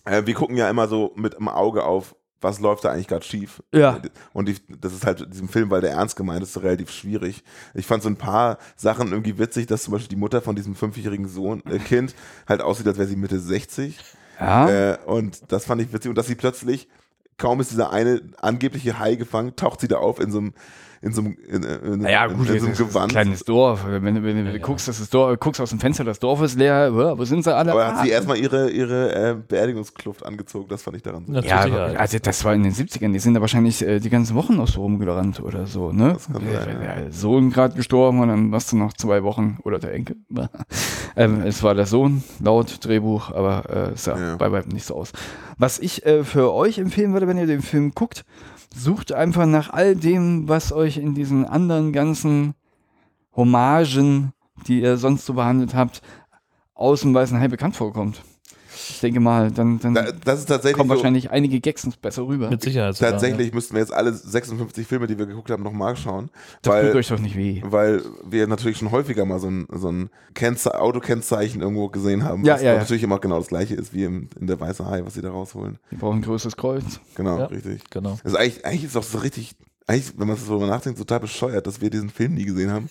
äh, 0.06 0.26
wir 0.26 0.34
gucken 0.34 0.58
ja 0.58 0.70
immer 0.70 0.88
so 0.88 1.14
mit 1.16 1.36
dem 1.36 1.48
Auge 1.48 1.84
auf, 1.84 2.16
was 2.42 2.60
läuft 2.60 2.86
da 2.86 2.92
eigentlich 2.92 3.08
gerade 3.08 3.26
schief. 3.26 3.64
Ja. 3.72 4.00
Und 4.34 4.50
ich, 4.50 4.62
das 4.80 4.94
ist 4.94 5.06
halt 5.06 5.22
in 5.22 5.32
diesem 5.32 5.50
Film, 5.50 5.70
weil 5.70 5.82
der 5.82 5.92
ernst 5.92 6.16
gemeint 6.16 6.44
ist, 6.44 6.62
relativ 6.62 6.92
schwierig. 6.92 7.44
Ich 7.74 7.88
fand 7.88 8.04
so 8.04 8.10
ein 8.10 8.18
paar 8.18 8.58
Sachen 8.76 9.12
irgendwie 9.12 9.38
witzig, 9.38 9.68
dass 9.68 9.84
zum 9.84 9.94
Beispiel 9.94 10.10
die 10.10 10.16
Mutter 10.16 10.42
von 10.42 10.56
diesem 10.56 10.76
fünfjährigen 10.76 11.28
Sohn, 11.28 11.64
äh, 11.66 11.80
Kind 11.80 12.16
halt 12.48 12.62
aussieht, 12.62 12.88
als 12.88 12.98
wäre 12.98 13.08
sie 13.08 13.16
Mitte 13.16 13.40
60. 13.40 14.00
Ja. 14.40 14.70
Äh, 14.70 14.98
und 15.06 15.52
das 15.52 15.66
fand 15.66 15.82
ich 15.82 15.92
witzig. 15.94 16.10
Und 16.10 16.18
dass 16.18 16.28
sie 16.28 16.36
plötzlich 16.36 16.88
kaum 17.38 17.60
ist 17.60 17.72
dieser 17.72 17.92
eine 17.92 18.22
angebliche 18.38 19.00
Hai 19.00 19.16
gefangen, 19.16 19.56
taucht 19.56 19.82
sie 19.82 19.88
da 19.88 19.98
auf 19.98 20.20
in 20.20 20.32
so 20.32 20.40
einem 20.40 20.54
in 21.06 21.14
so 21.14 21.22
einem, 21.22 21.38
in, 21.48 21.64
in, 21.64 22.00
Naja, 22.02 22.26
in, 22.26 22.38
gut, 22.38 22.50
in 22.50 22.60
so 22.60 22.66
einem 22.66 22.76
Gewand. 22.76 23.12
kleines 23.12 23.44
Dorf. 23.46 23.86
Wenn, 23.88 24.16
du- 24.16 24.24
wenn, 24.24 24.46
du 24.46 24.60
guckst, 24.60 24.88
dass 24.88 24.98
das 25.00 25.10
Dorf, 25.10 25.40
guckst 25.40 25.62
aus 25.62 25.70
dem 25.70 25.80
Fenster, 25.80 26.04
das 26.04 26.20
Dorf 26.20 26.42
ist 26.42 26.58
leer, 26.58 26.92
ja, 26.94 27.18
wo 27.18 27.24
sind 27.26 27.44
sie 27.44 27.56
alle? 27.56 27.72
Aber 27.72 27.88
hat 27.88 27.96
Ah. 27.98 28.04
sie 28.04 28.10
erstmal 28.10 28.38
ihre, 28.38 28.70
ihre 28.72 29.14
äh, 29.32 29.36
Beerdigungskluft 29.48 30.26
angezogen, 30.26 30.66
das 30.68 30.82
fand 30.82 30.98
ich 30.98 31.04
daran 31.04 31.26
so. 31.28 31.34
Ja, 31.34 31.66
Ja, 31.68 31.86
also 32.00 32.18
das 32.20 32.44
war 32.44 32.54
in 32.54 32.64
den 32.64 32.74
70ern, 32.74 33.14
die 33.14 33.20
sind 33.20 33.36
da 33.36 33.42
wahrscheinlich 33.42 33.82
äh, 33.86 34.00
die 34.00 34.10
ganzen 34.10 34.36
Wochen 34.36 34.56
noch 34.56 34.68
so 34.68 34.82
rumgerannt 34.82 35.40
oder 35.42 35.68
so, 35.68 35.92
ne? 35.92 36.14
Das 36.14 36.26
kann 36.26 36.42
sein, 36.44 36.80
der, 36.82 36.96
der 37.04 37.12
Sohn 37.12 37.52
gerade 37.52 37.76
gestorben 37.76 38.20
und 38.22 38.28
dann 38.30 38.52
warst 38.52 38.72
du 38.72 38.78
noch 38.78 38.94
zwei 38.94 39.24
Wochen, 39.24 39.60
oder 39.64 39.80
der 39.80 39.94
Enkel. 39.94 40.16
ähm, 41.16 41.42
es 41.46 41.62
war 41.64 41.76
der 41.76 41.86
Sohn, 41.86 42.24
laut 42.40 42.84
Drehbuch, 42.84 43.32
aber 43.32 43.64
äh, 43.70 43.94
es 43.94 44.06
sah 44.06 44.18
Ja. 44.18 44.36
bei 44.38 44.52
weitem 44.52 44.72
nicht 44.72 44.86
so 44.86 44.96
aus. 44.96 45.12
Was 45.58 45.80
ich 45.80 46.06
äh, 46.06 46.24
für 46.24 46.52
euch 46.54 46.80
empfehlen 46.80 47.14
würde, 47.14 47.28
wenn 47.28 47.38
ihr 47.38 47.48
den 47.48 47.62
Film 47.62 47.94
guckt, 47.94 48.26
sucht 48.76 49.12
einfach 49.12 49.46
nach 49.46 49.72
all 49.72 49.96
dem, 49.96 50.48
was 50.48 50.72
euch 50.72 50.98
in 50.98 51.16
diesen 51.16 51.46
anderen 51.46 51.94
ganzen 51.94 52.54
Hommagen, 53.36 54.34
die 54.68 54.82
ihr 54.82 54.98
sonst 54.98 55.26
so 55.26 55.34
behandelt 55.34 55.74
habt, 55.74 56.02
aus 56.74 57.02
dem 57.02 57.14
Weißen 57.14 57.40
Hai 57.40 57.48
bekannt 57.48 57.76
vorkommt. 57.76 58.22
Ich 58.90 59.00
denke 59.00 59.20
mal, 59.20 59.52
dann, 59.52 59.80
dann 59.80 59.94
Da, 59.94 60.12
das 60.12 60.40
ist 60.40 60.46
tatsächlich 60.48 60.78
kommen 60.78 60.90
so, 60.90 60.96
wahrscheinlich 60.96 61.32
einige 61.32 61.60
Gags 61.60 61.88
besser 62.02 62.28
rüber. 62.28 62.50
Mit 62.50 62.62
Sicherheit. 62.62 62.96
sogar, 62.96 63.12
tatsächlich 63.12 63.54
müssten 63.54 63.74
wir 63.74 63.82
jetzt 63.82 63.94
alle 63.94 64.14
56 64.14 64.86
Filme, 64.88 65.08
die 65.08 65.18
wir 65.18 65.26
geguckt 65.26 65.50
haben, 65.52 65.64
nochmal 65.64 65.96
schauen. 65.96 66.30
Das 66.62 66.74
tut 66.74 66.84
weil, 66.84 66.96
euch 66.96 67.08
doch 67.08 67.20
nicht 67.20 67.36
weh. 67.38 67.62
weil 67.66 68.02
wir 68.24 68.48
natürlich 68.48 68.78
schon 68.78 68.92
häufiger 68.92 69.26
mal 69.26 69.40
so 69.40 69.48
ein, 69.50 69.68
so 69.72 69.92
ein 69.92 70.10
Kennze 70.34 70.80
Autokennzeichen 70.80 71.62
irgendwo 71.62 71.90
gesehen 71.90 72.24
haben, 72.24 72.44
Ja, 72.46 72.56
was 72.56 72.62
ja, 72.62 72.74
ja. 72.74 72.80
natürlich 72.80 73.04
immer 73.04 73.20
genau 73.20 73.38
das 73.40 73.48
gleiche 73.48 73.76
ist 73.76 73.94
wie 73.94 74.04
im, 74.04 74.30
in 74.40 74.48
der 74.48 74.60
Weiße 74.60 74.86
Hai, 74.86 75.04
was 75.06 75.14
sie 75.14 75.22
da 75.22 75.32
rausholen. 75.32 75.78
Wir 75.90 76.00
brauchen 76.00 76.20
ein 76.20 76.22
größeres 76.24 76.58
Kreuz. 76.58 77.00
Genau, 77.16 77.38
Ja. 77.40 77.46
richtig. 77.46 77.80
Ja, 77.82 77.88
genau. 77.92 78.18
Also 78.24 78.38
eigentlich, 78.38 78.66
eigentlich 78.66 78.84
ist 78.86 78.96
doch 78.96 79.04
so 79.04 79.20
richtig, 79.20 79.56
eigentlich, 79.88 80.14
wenn 80.18 80.28
man 80.28 80.36
so 80.38 80.52
drüber 80.54 80.68
nachdenkt, 80.68 81.00
total 81.00 81.20
bescheuert, 81.22 81.66
dass 81.68 81.80
wir 81.82 81.90
diesen 81.90 82.10
Film 82.10 82.34
nie 82.34 82.46
gesehen 82.46 82.72
haben. 82.72 82.90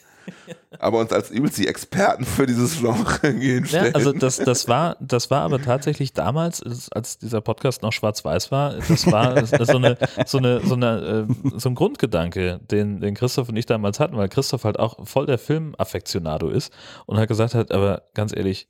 Aber 0.79 0.99
uns 0.99 1.13
als 1.13 1.31
übelst 1.31 1.59
die 1.59 1.69
Experten 1.69 2.25
für 2.25 2.47
dieses 2.47 2.79
Genre 2.81 3.19
Ja, 3.23 3.31
hinstellen. 3.31 3.95
also 3.95 4.13
das, 4.13 4.37
das 4.39 4.69
war, 4.69 4.97
das 5.01 5.31
war 5.31 5.43
aber 5.43 5.61
tatsächlich 5.63 6.13
damals, 6.13 6.63
als- 6.63 6.91
als 6.93 7.19
dieser 7.19 7.41
Podcast 7.41 7.83
noch 7.83 7.93
schwarz-weiß 7.93 8.51
war, 8.51 8.75
das 8.77 9.07
war 9.11 9.45
so 9.67 9.77
eine, 9.77 9.97
so 10.27 10.39
eine, 10.39 10.61
so 10.67 10.75
eine, 10.75 11.27
äh, 11.29 11.59
so 11.59 11.69
ein 11.69 11.75
Grundgedanke, 11.75 12.61
den, 12.71 13.01
den 13.01 13.15
Christoph 13.15 13.49
und 13.49 13.57
ich 13.57 13.67
damals 13.67 14.01
hatten, 14.01 14.17
weil 14.17 14.29
Christoph 14.29 14.65
halt 14.65 14.79
auch 14.79 15.07
voll 15.07 15.27
der 15.27 15.39
Filmaffektionado 15.39 16.49
ist 16.49 16.73
und 17.07 17.19
hat 17.19 17.29
gesagt 17.29 17.55
hat, 17.55 17.71
aber 17.73 18.03
ganz 18.15 18.35
ehrlich, 18.35 18.69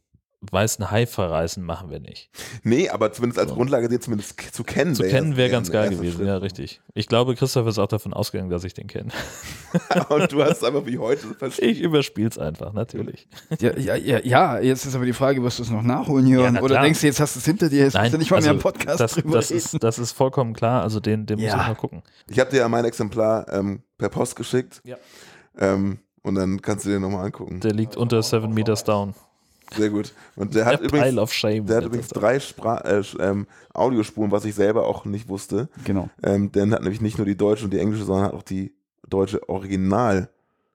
weißen 0.51 0.91
Hai 0.91 1.07
verreißen 1.07 1.63
machen 1.65 1.91
wir 1.91 2.01
nicht. 2.01 2.31
nee, 2.63 2.89
aber 2.89 3.13
zumindest 3.13 3.39
als 3.41 3.51
So. 3.51 3.55
Grundlage, 3.57 3.89
den 3.89 4.01
zumindest 4.01 4.41
zu 4.55 4.65
kennen. 4.65 4.95
Zu 4.95 5.03
wäre 5.03 5.13
kennen 5.13 5.37
wäre 5.37 5.51
ganz 5.51 5.71
geil 5.71 5.91
gewesen, 5.91 6.17
Schritt. 6.19 6.27
ja, 6.27 6.37
richtig. 6.39 6.81
Ich 6.95 7.07
glaube, 7.09 7.35
Christoph 7.35 7.67
ist 7.67 7.79
auch 7.79 7.87
davon 7.89 8.13
ausgegangen, 8.13 8.51
dass 8.51 8.65
ich 8.65 8.75
den 8.75 8.87
kenne. 8.87 9.11
Und 10.09 10.33
du 10.33 10.43
hast 10.43 10.59
es 10.59 10.65
einfach 10.65 10.87
wie 10.87 10.99
heute 10.99 11.27
verstanden. 11.35 11.71
Ich 11.71 11.81
überspiel's 11.81 12.39
einfach, 12.39 12.73
natürlich. 12.73 13.27
Ja, 13.61 13.77
ja, 13.77 13.97
ja, 13.97 14.21
ja, 14.23 14.59
jetzt 14.61 14.85
ist 14.87 14.95
aber 14.95 15.05
die 15.07 15.13
Frage, 15.13 15.43
wirst 15.43 15.59
du 15.59 15.63
es 15.65 15.71
noch 15.71 15.83
nachholen, 15.83 16.27
Jörn? 16.27 16.55
na 16.55 16.61
Oder 16.61 16.75
klar. 16.75 16.83
denkst 16.85 17.01
du, 17.01 17.07
jetzt 17.07 17.21
hast 17.21 17.35
du 17.37 17.39
es 17.41 17.45
hinter 17.45 17.69
dir, 17.69 17.85
jetzt 17.85 17.99
musst 17.99 18.13
du 18.15 18.19
nicht 18.19 18.31
mal 18.31 18.41
mehr 18.41 18.51
im 18.53 18.59
Podcast 18.59 19.01
das, 19.01 19.13
drüber 19.15 19.33
das, 19.39 19.51
reden? 19.51 19.59
ist, 19.59 19.83
das 19.83 19.99
ist 19.99 20.13
vollkommen 20.13 20.53
klar, 20.55 20.83
also 20.83 21.01
den, 21.01 21.27
den 21.27 21.39
muss 21.39 21.47
Ja. 21.49 21.61
ich 21.61 21.69
mal 21.69 21.75
gucken. 21.75 22.03
Ich 22.29 22.39
habe 22.39 22.51
dir 22.51 22.59
ja 22.59 22.69
mein 22.69 22.85
Exemplar 22.85 23.47
ähm, 23.53 23.83
per 23.99 24.09
Post 24.09 24.37
geschickt. 24.37 24.81
Ja. 24.85 24.97
Ähm, 25.59 25.99
und 26.23 26.37
dann 26.37 26.63
kannst 26.63 26.87
du 26.87 26.91
dir 26.91 27.01
nochmal 27.01 27.27
angucken. 27.27 27.61
Der 27.61 27.73
liegt 27.73 27.97
unter 27.97 28.23
Seven 28.23 28.55
Meters 28.55 28.83
Down. 28.85 29.15
Sehr 29.77 29.91
gut. 29.91 30.13
Und 30.37 30.55
der 30.55 30.67
hat 30.67 30.81
der 30.81 30.89
übrigens, 30.89 31.19
of 31.19 31.33
Shame. 31.33 31.67
der 31.67 31.77
hat 31.79 31.85
übrigens 31.85 32.09
drei 32.09 32.41
Spra 32.41 32.79
äh, 32.79 33.03
ähm, 33.21 33.47
Audiospuren, 33.73 34.31
was 34.31 34.45
ich 34.45 34.55
selber 34.55 34.87
auch 34.87 35.05
nicht 35.05 35.29
wusste. 35.29 35.69
Genau. 35.85 36.09
Ähm, 36.23 36.53
der 36.53 36.69
hat 36.71 36.83
nämlich 36.83 37.01
nicht 37.01 37.19
nur 37.19 37.27
die 37.27 37.37
deutsche 37.37 37.65
und 37.65 37.73
die 37.73 37.79
englische, 37.79 38.05
sondern 38.05 38.27
hat 38.27 38.35
auch 38.35 38.43
die 38.43 38.73
deutsche 39.09 39.49
Original 39.49 40.29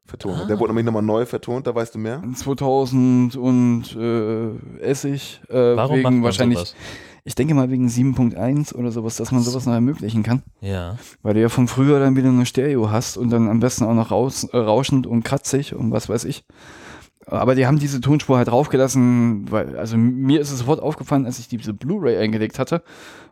vertont. 0.09 0.41
Ah. 0.41 0.45
Der 0.45 0.59
wurde 0.59 0.71
nämlich 0.71 0.85
nochmal 0.85 1.03
neu 1.03 1.25
vertont, 1.25 1.67
da 1.67 1.73
weißt 1.73 1.95
du 1.95 1.99
mehr. 1.99 2.21
2000 2.35 3.35
und 3.35 3.95
äh, 3.95 4.81
Essig. 4.81 5.41
Äh, 5.49 5.53
Warum 5.53 5.75
macht 5.75 5.91
wegen 5.91 6.03
man 6.03 6.23
wahrscheinlich, 6.23 6.57
sowas? 6.57 6.75
ich 7.23 7.35
denke 7.35 7.53
mal 7.53 7.69
wegen 7.69 7.87
7.1 7.87 8.73
oder 8.75 8.91
sowas, 8.91 9.17
dass 9.17 9.31
man 9.31 9.41
sowas 9.41 9.65
noch 9.65 9.73
ermöglichen 9.73 10.23
kann. 10.23 10.43
Ja. 10.61 10.97
Weil 11.21 11.35
du 11.35 11.41
ja 11.41 11.49
von 11.49 11.67
früher 11.67 11.99
dann 11.99 12.15
wieder 12.15 12.29
eine 12.29 12.45
Stereo 12.45 12.91
hast 12.91 13.17
und 13.17 13.29
dann 13.29 13.47
am 13.47 13.59
besten 13.59 13.85
auch 13.85 13.93
noch 13.93 14.11
raus, 14.11 14.45
äh, 14.45 14.57
rauschend 14.57 15.07
und 15.07 15.23
kratzig 15.23 15.75
und 15.75 15.91
was 15.91 16.09
weiß 16.09 16.25
ich. 16.25 16.43
Aber 17.31 17.55
die 17.55 17.67
haben 17.67 17.79
diese 17.79 18.01
Tonspur 18.01 18.37
halt 18.37 18.47
draufgelassen, 18.47 19.51
weil, 19.51 19.77
also 19.77 19.97
mir 19.97 20.41
ist 20.41 20.51
es 20.51 20.59
sofort 20.59 20.81
aufgefallen, 20.81 21.25
als 21.25 21.39
ich 21.39 21.47
diese 21.47 21.73
Blu-ray 21.73 22.17
eingelegt 22.17 22.57
hatte. 22.59 22.81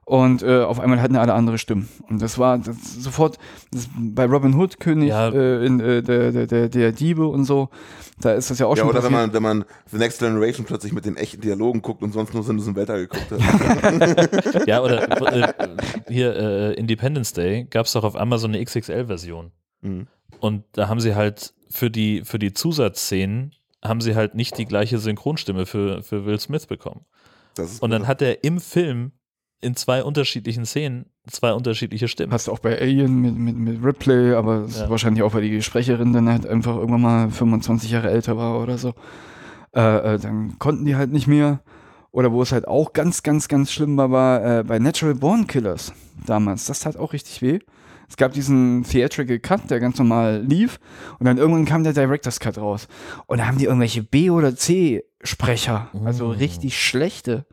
Und 0.05 0.41
äh, 0.41 0.61
auf 0.61 0.79
einmal 0.79 1.01
hatten 1.01 1.17
alle 1.17 1.33
andere 1.33 1.57
Stimmen. 1.57 1.89
Und 2.07 2.21
das 2.21 2.39
war 2.39 2.57
das 2.59 2.77
sofort 3.03 3.37
das, 3.71 3.89
bei 3.97 4.23
Robin 4.25 4.53
Hood, 4.55 4.79
König 4.79 5.09
Ja. 5.09 5.27
äh, 5.29 5.65
in, 5.65 5.81
äh, 5.81 6.01
der, 6.01 6.31
der, 6.31 6.47
der, 6.47 6.69
der 6.69 6.91
Diebe 6.93 7.27
und 7.27 7.43
so. 7.43 7.67
Da 8.21 8.31
ist 8.31 8.49
das 8.49 8.59
ja 8.59 8.67
auch 8.67 8.77
Ja, 8.77 8.83
schon 8.83 8.89
oder 8.91 9.03
wenn 9.03 9.11
passiert. 9.11 9.33
man, 9.33 9.33
wenn 9.33 9.57
man 9.59 9.65
The 9.91 9.97
Next 9.97 10.19
Generation 10.19 10.65
plötzlich 10.65 10.93
mit 10.93 11.03
den 11.03 11.17
echten 11.17 11.41
Dialogen 11.41 11.81
guckt 11.81 12.03
und 12.03 12.13
sonst 12.13 12.33
nur 12.33 12.43
Sinnes 12.43 12.67
im 12.67 12.75
Weltall 12.77 13.07
geguckt 13.07 13.31
hat. 13.31 14.67
Ja, 14.67 14.81
oder 14.81 15.33
äh, 15.33 15.53
hier 16.07 16.35
äh, 16.35 16.73
Independence 16.75 17.33
Day 17.33 17.65
gab 17.69 17.85
es 17.85 17.91
doch 17.91 18.05
auf 18.05 18.15
einmal 18.15 18.39
so 18.39 18.47
eine 18.47 18.63
XXL-Version. 18.63 19.51
Mhm. 19.81 20.07
Und 20.39 20.63
da 20.71 20.87
haben 20.87 21.01
sie 21.01 21.15
halt 21.15 21.53
für 21.69 21.89
die, 21.91 22.21
für 22.23 22.39
die 22.39 22.53
Zusatzszenen 22.53 23.51
haben 23.83 24.01
sie 24.01 24.15
halt 24.15 24.35
nicht 24.35 24.57
die 24.57 24.65
gleiche 24.65 24.97
Synchronstimme 24.99 25.65
für, 25.65 26.03
für 26.03 26.25
Will 26.25 26.39
Smith 26.39 26.65
bekommen. 26.67 27.05
Das 27.55 27.71
ist 27.73 27.81
Und 27.81 27.91
dann 27.91 28.07
hat 28.07 28.21
er 28.21 28.43
im 28.43 28.59
Film 28.59 29.11
in 29.61 29.75
zwei 29.75 30.03
unterschiedlichen 30.03 30.65
Szenen 30.65 31.07
zwei 31.29 31.53
unterschiedliche 31.53 32.07
Stimmen. 32.07 32.31
Hast 32.31 32.47
du 32.47 32.51
auch 32.51 32.59
bei 32.59 32.79
Alien 32.79 33.21
mit, 33.21 33.35
mit, 33.35 33.57
mit 33.57 33.83
Ripley, 33.83 34.33
aber 34.33 34.65
Ja. 34.67 34.89
wahrscheinlich 34.89 35.23
auch, 35.23 35.33
weil 35.33 35.41
die 35.41 35.61
Sprecherin 35.61 36.13
dann 36.13 36.29
halt 36.29 36.45
einfach 36.45 36.75
irgendwann 36.75 37.01
mal 37.01 37.29
25 37.29 37.91
Jahre 37.91 38.09
älter 38.09 38.37
war 38.37 38.61
oder 38.61 38.77
so. 38.77 38.93
Äh, 39.75 40.15
äh, 40.15 40.19
dann 40.19 40.57
konnten 40.59 40.85
die 40.85 40.95
halt 40.95 41.11
nicht 41.11 41.27
mehr. 41.27 41.59
Oder 42.11 42.31
wo 42.31 42.41
es 42.41 42.51
halt 42.51 42.67
auch 42.67 42.93
ganz, 42.93 43.21
ganz, 43.23 43.47
ganz 43.47 43.71
schlimm 43.71 43.97
war, 43.97 44.09
war 44.11 44.59
äh, 44.59 44.63
bei 44.63 44.79
Natural 44.79 45.15
Born 45.15 45.45
Killers 45.45 45.91
damals. 46.25 46.65
Das 46.65 46.79
tat 46.79 46.97
auch 46.97 47.13
richtig 47.13 47.41
weh. 47.41 47.59
Es 48.09 48.15
gab 48.17 48.31
diesen 48.33 48.83
Theatrical 48.83 49.39
Cut, 49.39 49.69
der 49.69 49.79
ganz 49.79 49.97
normal 49.99 50.41
lief. 50.47 50.79
Und 51.19 51.25
dann 51.25 51.37
irgendwann 51.37 51.65
kam 51.65 51.83
der 51.83 51.93
Director's 51.93 52.39
Cut 52.39 52.57
raus. 52.57 52.87
Und 53.25 53.39
da 53.39 53.47
haben 53.47 53.57
die 53.57 53.65
irgendwelche 53.65 54.01
B- 54.03 54.29
oder 54.29 54.55
C-Sprecher, 54.55 55.89
also 56.05 56.27
Mm. 56.27 56.31
richtig 56.31 56.81
schlechte, 56.81 57.45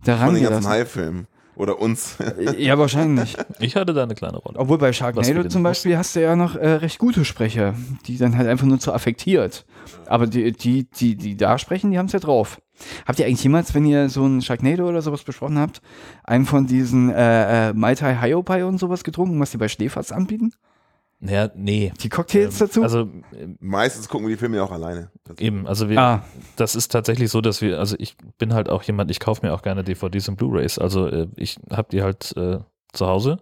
von 0.00 0.04
daran 0.04 0.34
den 0.34 0.44
ganzen. 0.44 0.68
Hai-Filmen. 0.68 1.26
Oder 1.54 1.78
uns. 1.80 2.16
Ja, 2.56 2.78
wahrscheinlich. 2.78 3.36
Ich 3.60 3.76
hatte 3.76 3.92
da 3.92 4.02
eine 4.04 4.14
kleine 4.14 4.38
Rolle. 4.38 4.58
Obwohl 4.58 4.78
bei 4.78 4.90
Sharknado 4.92 5.44
zum 5.48 5.62
Beispiel 5.62 5.98
hast 5.98 6.16
du 6.16 6.20
ja 6.22 6.34
noch 6.34 6.56
äh, 6.56 6.66
recht 6.76 6.98
gute 6.98 7.26
Sprecher, 7.26 7.74
die 8.06 8.16
dann 8.16 8.38
halt 8.38 8.48
einfach 8.48 8.66
nur 8.66 8.80
zu 8.80 8.92
affektiert. 8.92 9.66
Aber 10.06 10.26
die, 10.26 10.52
die, 10.52 10.88
die, 10.90 11.14
die 11.14 11.36
da 11.36 11.58
sprechen, 11.58 11.90
die 11.90 11.98
haben 11.98 12.06
es 12.06 12.12
ja 12.12 12.20
drauf. 12.20 12.58
Habt 13.06 13.18
ihr 13.18 13.26
eigentlich 13.26 13.42
jemals, 13.42 13.74
wenn 13.74 13.84
ihr 13.86 14.08
so 14.08 14.24
ein 14.26 14.42
Sharknado 14.42 14.88
oder 14.88 15.02
sowas 15.02 15.22
besprochen 15.22 15.58
habt, 15.58 15.80
einen 16.24 16.44
von 16.46 16.66
diesen 16.66 17.10
äh, 17.10 17.70
äh, 17.70 17.72
Mai 17.74 17.94
Tai 17.94 18.16
Hiopai 18.20 18.64
und 18.64 18.78
sowas 18.78 19.04
getrunken, 19.04 19.38
was 19.40 19.50
die 19.50 19.56
bei 19.58 19.68
Schläferz 19.68 20.12
anbieten? 20.12 20.52
Ja, 21.24 21.50
nee. 21.54 21.92
Die 22.02 22.08
Cocktails 22.08 22.60
Ähm, 22.60 22.66
dazu? 22.66 22.82
Also 22.82 23.00
äh, 23.32 23.46
Meistens 23.60 24.08
gucken 24.08 24.26
wir 24.26 24.34
die 24.34 24.38
Filme 24.40 24.56
ja 24.56 24.64
auch 24.64 24.72
alleine. 24.72 25.10
eben, 25.38 25.68
also 25.68 25.88
wir, 25.88 26.00
ah, 26.00 26.24
das 26.56 26.74
ist 26.74 26.88
tatsächlich 26.88 27.30
so, 27.30 27.40
dass 27.40 27.60
wir, 27.60 27.78
also 27.78 27.94
ich 28.00 28.16
bin 28.38 28.52
halt 28.54 28.68
auch 28.68 28.82
jemand, 28.82 29.08
ich 29.10 29.20
kaufe 29.20 29.46
mir 29.46 29.52
auch 29.54 29.62
gerne 29.62 29.84
DVDs 29.84 30.28
und 30.28 30.36
Blu-Rays. 30.36 30.78
Also 30.78 31.06
äh, 31.06 31.28
ich 31.36 31.58
habe 31.70 31.88
die 31.92 32.02
halt 32.02 32.36
äh, 32.36 32.58
zu 32.92 33.06
Hause 33.06 33.38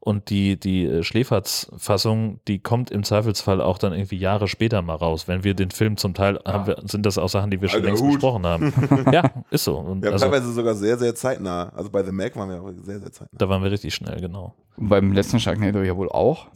und 0.00 0.30
die, 0.30 0.58
die 0.58 0.86
äh, 0.86 1.02
Schläferz-Fassung, 1.02 2.40
die 2.48 2.60
kommt 2.60 2.90
im 2.90 3.02
Zweifelsfall 3.02 3.60
auch 3.60 3.78
dann 3.78 3.92
irgendwie 3.92 4.16
Jahre 4.16 4.48
später 4.48 4.82
mal 4.82 4.94
raus. 4.94 5.28
Wenn 5.28 5.44
wir 5.44 5.54
den 5.54 5.70
Film 5.70 5.96
zum 5.96 6.14
Teil 6.14 6.38
haben 6.44 6.66
wir, 6.66 6.76
sind 6.84 7.04
das 7.04 7.18
auch 7.18 7.28
Sachen, 7.28 7.50
die 7.50 7.60
wir 7.60 7.68
schon 7.68 7.78
Alter 7.78 7.88
längst 7.88 8.02
Hut. 8.02 8.14
besprochen 8.14 8.46
haben. 8.46 8.72
ja, 9.12 9.30
ist 9.50 9.64
so. 9.64 9.76
Und 9.76 10.04
haben 10.04 10.12
also, 10.12 10.26
teilweise 10.26 10.52
sogar 10.52 10.74
sehr, 10.74 10.98
sehr 10.98 11.14
zeitnah. 11.14 11.72
Also 11.74 11.90
bei 11.90 12.02
The 12.02 12.12
Mac 12.12 12.36
waren 12.36 12.50
wir 12.50 12.62
auch 12.62 12.70
sehr, 12.84 13.00
sehr 13.00 13.12
zeitnah. 13.12 13.38
da 13.38 13.48
waren 13.48 13.62
wir 13.62 13.70
richtig 13.70 13.94
schnell, 13.94 14.20
genau. 14.20 14.54
und 14.76 14.88
beim 14.88 15.12
letzten 15.12 15.40
Sharknado 15.40 15.82
ja 15.82 15.96
wohl 15.96 16.10
auch. 16.10 16.48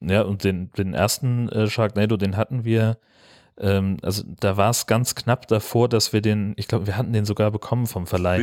Ja, 0.00 0.22
und 0.22 0.44
den, 0.44 0.70
den 0.72 0.94
ersten 0.94 1.48
äh, 1.48 1.68
Sharknado, 1.68 2.16
den 2.16 2.36
hatten 2.36 2.64
wir, 2.64 2.98
ähm, 3.60 3.96
also 4.02 4.22
da 4.40 4.56
war 4.56 4.70
es 4.70 4.86
ganz 4.86 5.14
knapp 5.14 5.48
davor, 5.48 5.88
dass 5.88 6.12
wir 6.12 6.20
den, 6.20 6.54
ich 6.56 6.68
glaube, 6.68 6.86
wir 6.86 6.96
hatten 6.96 7.12
den 7.12 7.24
sogar 7.24 7.50
bekommen 7.50 7.86
vom 7.86 8.06
Verleih. 8.06 8.38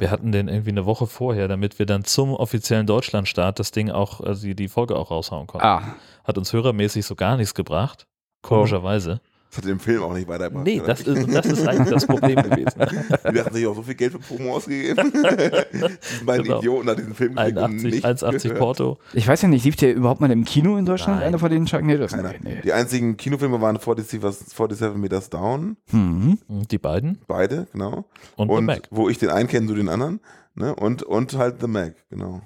Wir 0.00 0.10
hatten 0.10 0.32
den 0.32 0.48
irgendwie 0.48 0.70
eine 0.70 0.84
Woche 0.86 1.06
vorher, 1.06 1.48
damit 1.48 1.78
wir 1.78 1.86
dann 1.86 2.04
zum 2.04 2.34
offiziellen 2.34 2.86
Deutschlandstart 2.86 3.58
das 3.58 3.70
Ding 3.70 3.90
auch, 3.90 4.20
also 4.20 4.46
die, 4.46 4.54
die 4.54 4.68
Folge 4.68 4.96
auch 4.96 5.10
raushauen 5.10 5.46
konnten. 5.46 5.66
Ah, 5.66 5.96
Hat 6.24 6.38
uns 6.38 6.52
hörermäßig 6.52 7.06
so 7.06 7.14
gar 7.14 7.36
nichts 7.36 7.54
gebracht. 7.54 8.06
Komischerweise. 8.42 9.20
Das 9.50 9.58
hat 9.58 9.64
den 9.64 9.78
Film 9.78 10.02
auch 10.02 10.12
nicht 10.12 10.28
weitergebracht. 10.28 10.66
Nee, 10.66 10.78
oder? 10.80 10.88
das 10.88 11.00
ist, 11.00 11.34
das 11.34 11.46
ist 11.46 11.66
eigentlich 11.66 11.88
das 11.94 12.06
Problem 12.06 12.36
gewesen. 12.42 12.78
Die 13.30 13.32
dachten 13.34 13.54
sich 13.54 13.66
auch 13.66 13.74
so 13.74 13.82
viel 13.82 13.94
Geld 13.94 14.12
für 14.12 14.18
Promo 14.18 14.56
ausgegeben. 14.56 15.10
Diesen 15.12 16.26
beiden 16.26 16.44
Genau. 16.44 16.58
Idioten 16.58 16.88
hat 16.90 16.98
diesen 16.98 17.14
Film 17.14 17.34
gekriegt 17.34 17.56
und 17.56 17.64
81, 17.64 17.92
nicht 17.92 18.04
1,80 18.06 18.42
gehört. 18.42 18.58
Porto. 18.58 18.98
ich 19.14 19.26
weiß 19.26 19.40
ja 19.42 19.48
nicht, 19.48 19.64
lief 19.64 19.76
der 19.76 19.94
überhaupt 19.94 20.20
mal 20.20 20.30
im 20.30 20.44
Kino 20.44 20.76
in 20.76 20.84
Deutschland, 20.84 21.18
Nein. 21.20 21.28
einer 21.28 21.38
von 21.38 21.50
den 21.50 21.66
Sharknados? 21.66 22.10
Keiner. 22.12 22.32
Nee, 22.32 22.38
nee. 22.42 22.60
Die 22.62 22.72
einzigen 22.74 23.16
Kinofilme 23.16 23.58
waren 23.60 23.76
47, 23.76 24.20
47 24.48 24.96
Meters 24.96 25.30
Down, 25.30 25.76
Hm. 25.90 26.38
Und 26.46 26.70
Die 26.70 26.78
beiden 26.78 27.18
beide, 27.26 27.66
genau. 27.72 28.04
und, 28.36 28.48
The 28.48 28.54
Und 28.54 28.64
Mac. 28.66 28.82
wo 28.90 29.08
ich 29.08 29.18
den 29.18 29.30
einen 29.30 29.48
kenne, 29.48 29.66
du 29.66 29.74
den 29.74 29.88
anderen. 29.88 30.20
Ne? 30.54 30.74
Und, 30.74 31.02
und 31.04 31.34
halt 31.38 31.60
The 31.60 31.68
Mac, 31.68 31.94
genau. 32.10 32.42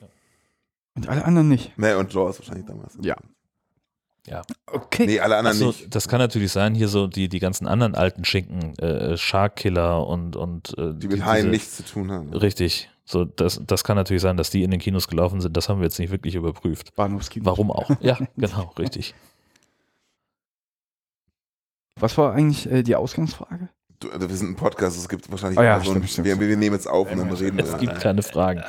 Und 0.94 1.08
alle 1.08 1.24
anderen 1.24 1.48
nicht. 1.48 1.72
Nee, 1.78 1.94
und 1.94 2.12
Jaws 2.12 2.38
wahrscheinlich 2.38 2.66
damals. 2.66 2.96
Ja. 3.00 3.16
Ja. 4.26 4.42
Okay. 4.66 5.06
Nee, 5.06 5.20
alle 5.20 5.36
anderen 5.36 5.56
Also, 5.56 5.66
nicht. 5.68 5.92
das 5.94 6.06
kann 6.08 6.18
natürlich 6.20 6.52
sein, 6.52 6.74
hier 6.76 6.86
so 6.88 7.08
die, 7.08 7.28
die 7.28 7.40
ganzen 7.40 7.66
anderen 7.66 7.94
alten 7.96 8.24
Schinken, 8.24 8.78
äh, 8.78 9.16
Shark 9.16 9.56
Killer 9.56 10.06
und, 10.06 10.36
und 10.36 10.78
äh, 10.78 10.94
Die 10.94 11.08
mit 11.08 11.12
diese- 11.16 11.24
Haien 11.26 11.50
nichts 11.50 11.76
zu 11.78 11.82
tun 11.84 12.10
haben. 12.12 12.32
Richtig. 12.32 12.88
So, 13.04 13.24
das, 13.24 13.60
das 13.66 13.82
kann 13.82 13.96
natürlich 13.96 14.22
sein, 14.22 14.36
dass 14.36 14.50
die 14.50 14.62
in 14.62 14.70
den 14.70 14.78
Kinos 14.78 15.08
gelaufen 15.08 15.40
sind. 15.40 15.56
Das 15.56 15.68
haben 15.68 15.80
wir 15.80 15.84
jetzt 15.84 15.98
nicht 15.98 16.10
wirklich 16.12 16.36
überprüft. 16.36 16.94
Bahnhofskino. 16.94 17.44
Warum 17.46 17.72
auch? 17.72 17.90
Ja, 18.00 18.16
genau, 18.36 18.72
richtig. 18.78 19.12
Was 22.00 22.16
war 22.16 22.32
eigentlich 22.32 22.70
äh, 22.70 22.82
die 22.84 22.94
Ausgangsfrage? 22.96 23.68
Du, 24.02 24.10
also 24.10 24.28
wir 24.28 24.36
sind 24.36 24.50
ein 24.50 24.56
Podcast, 24.56 24.96
es 24.96 25.08
gibt 25.08 25.30
wahrscheinlich 25.30 25.58
Oh 25.58 25.62
ja, 25.62 25.76
immer 25.76 25.84
so 25.84 25.90
ein, 25.92 25.96
stimmt, 26.06 26.10
stimmt. 26.26 26.40
wir, 26.40 26.48
wir 26.48 26.56
nehmen 26.56 26.74
jetzt 26.74 26.88
auf 26.88 27.10
und 27.10 27.18
dann 27.18 27.30
reden 27.32 27.58
Es 27.58 27.72
wir. 27.72 27.78
gibt 27.78 28.00
keine 28.00 28.22
Fragen. 28.22 28.62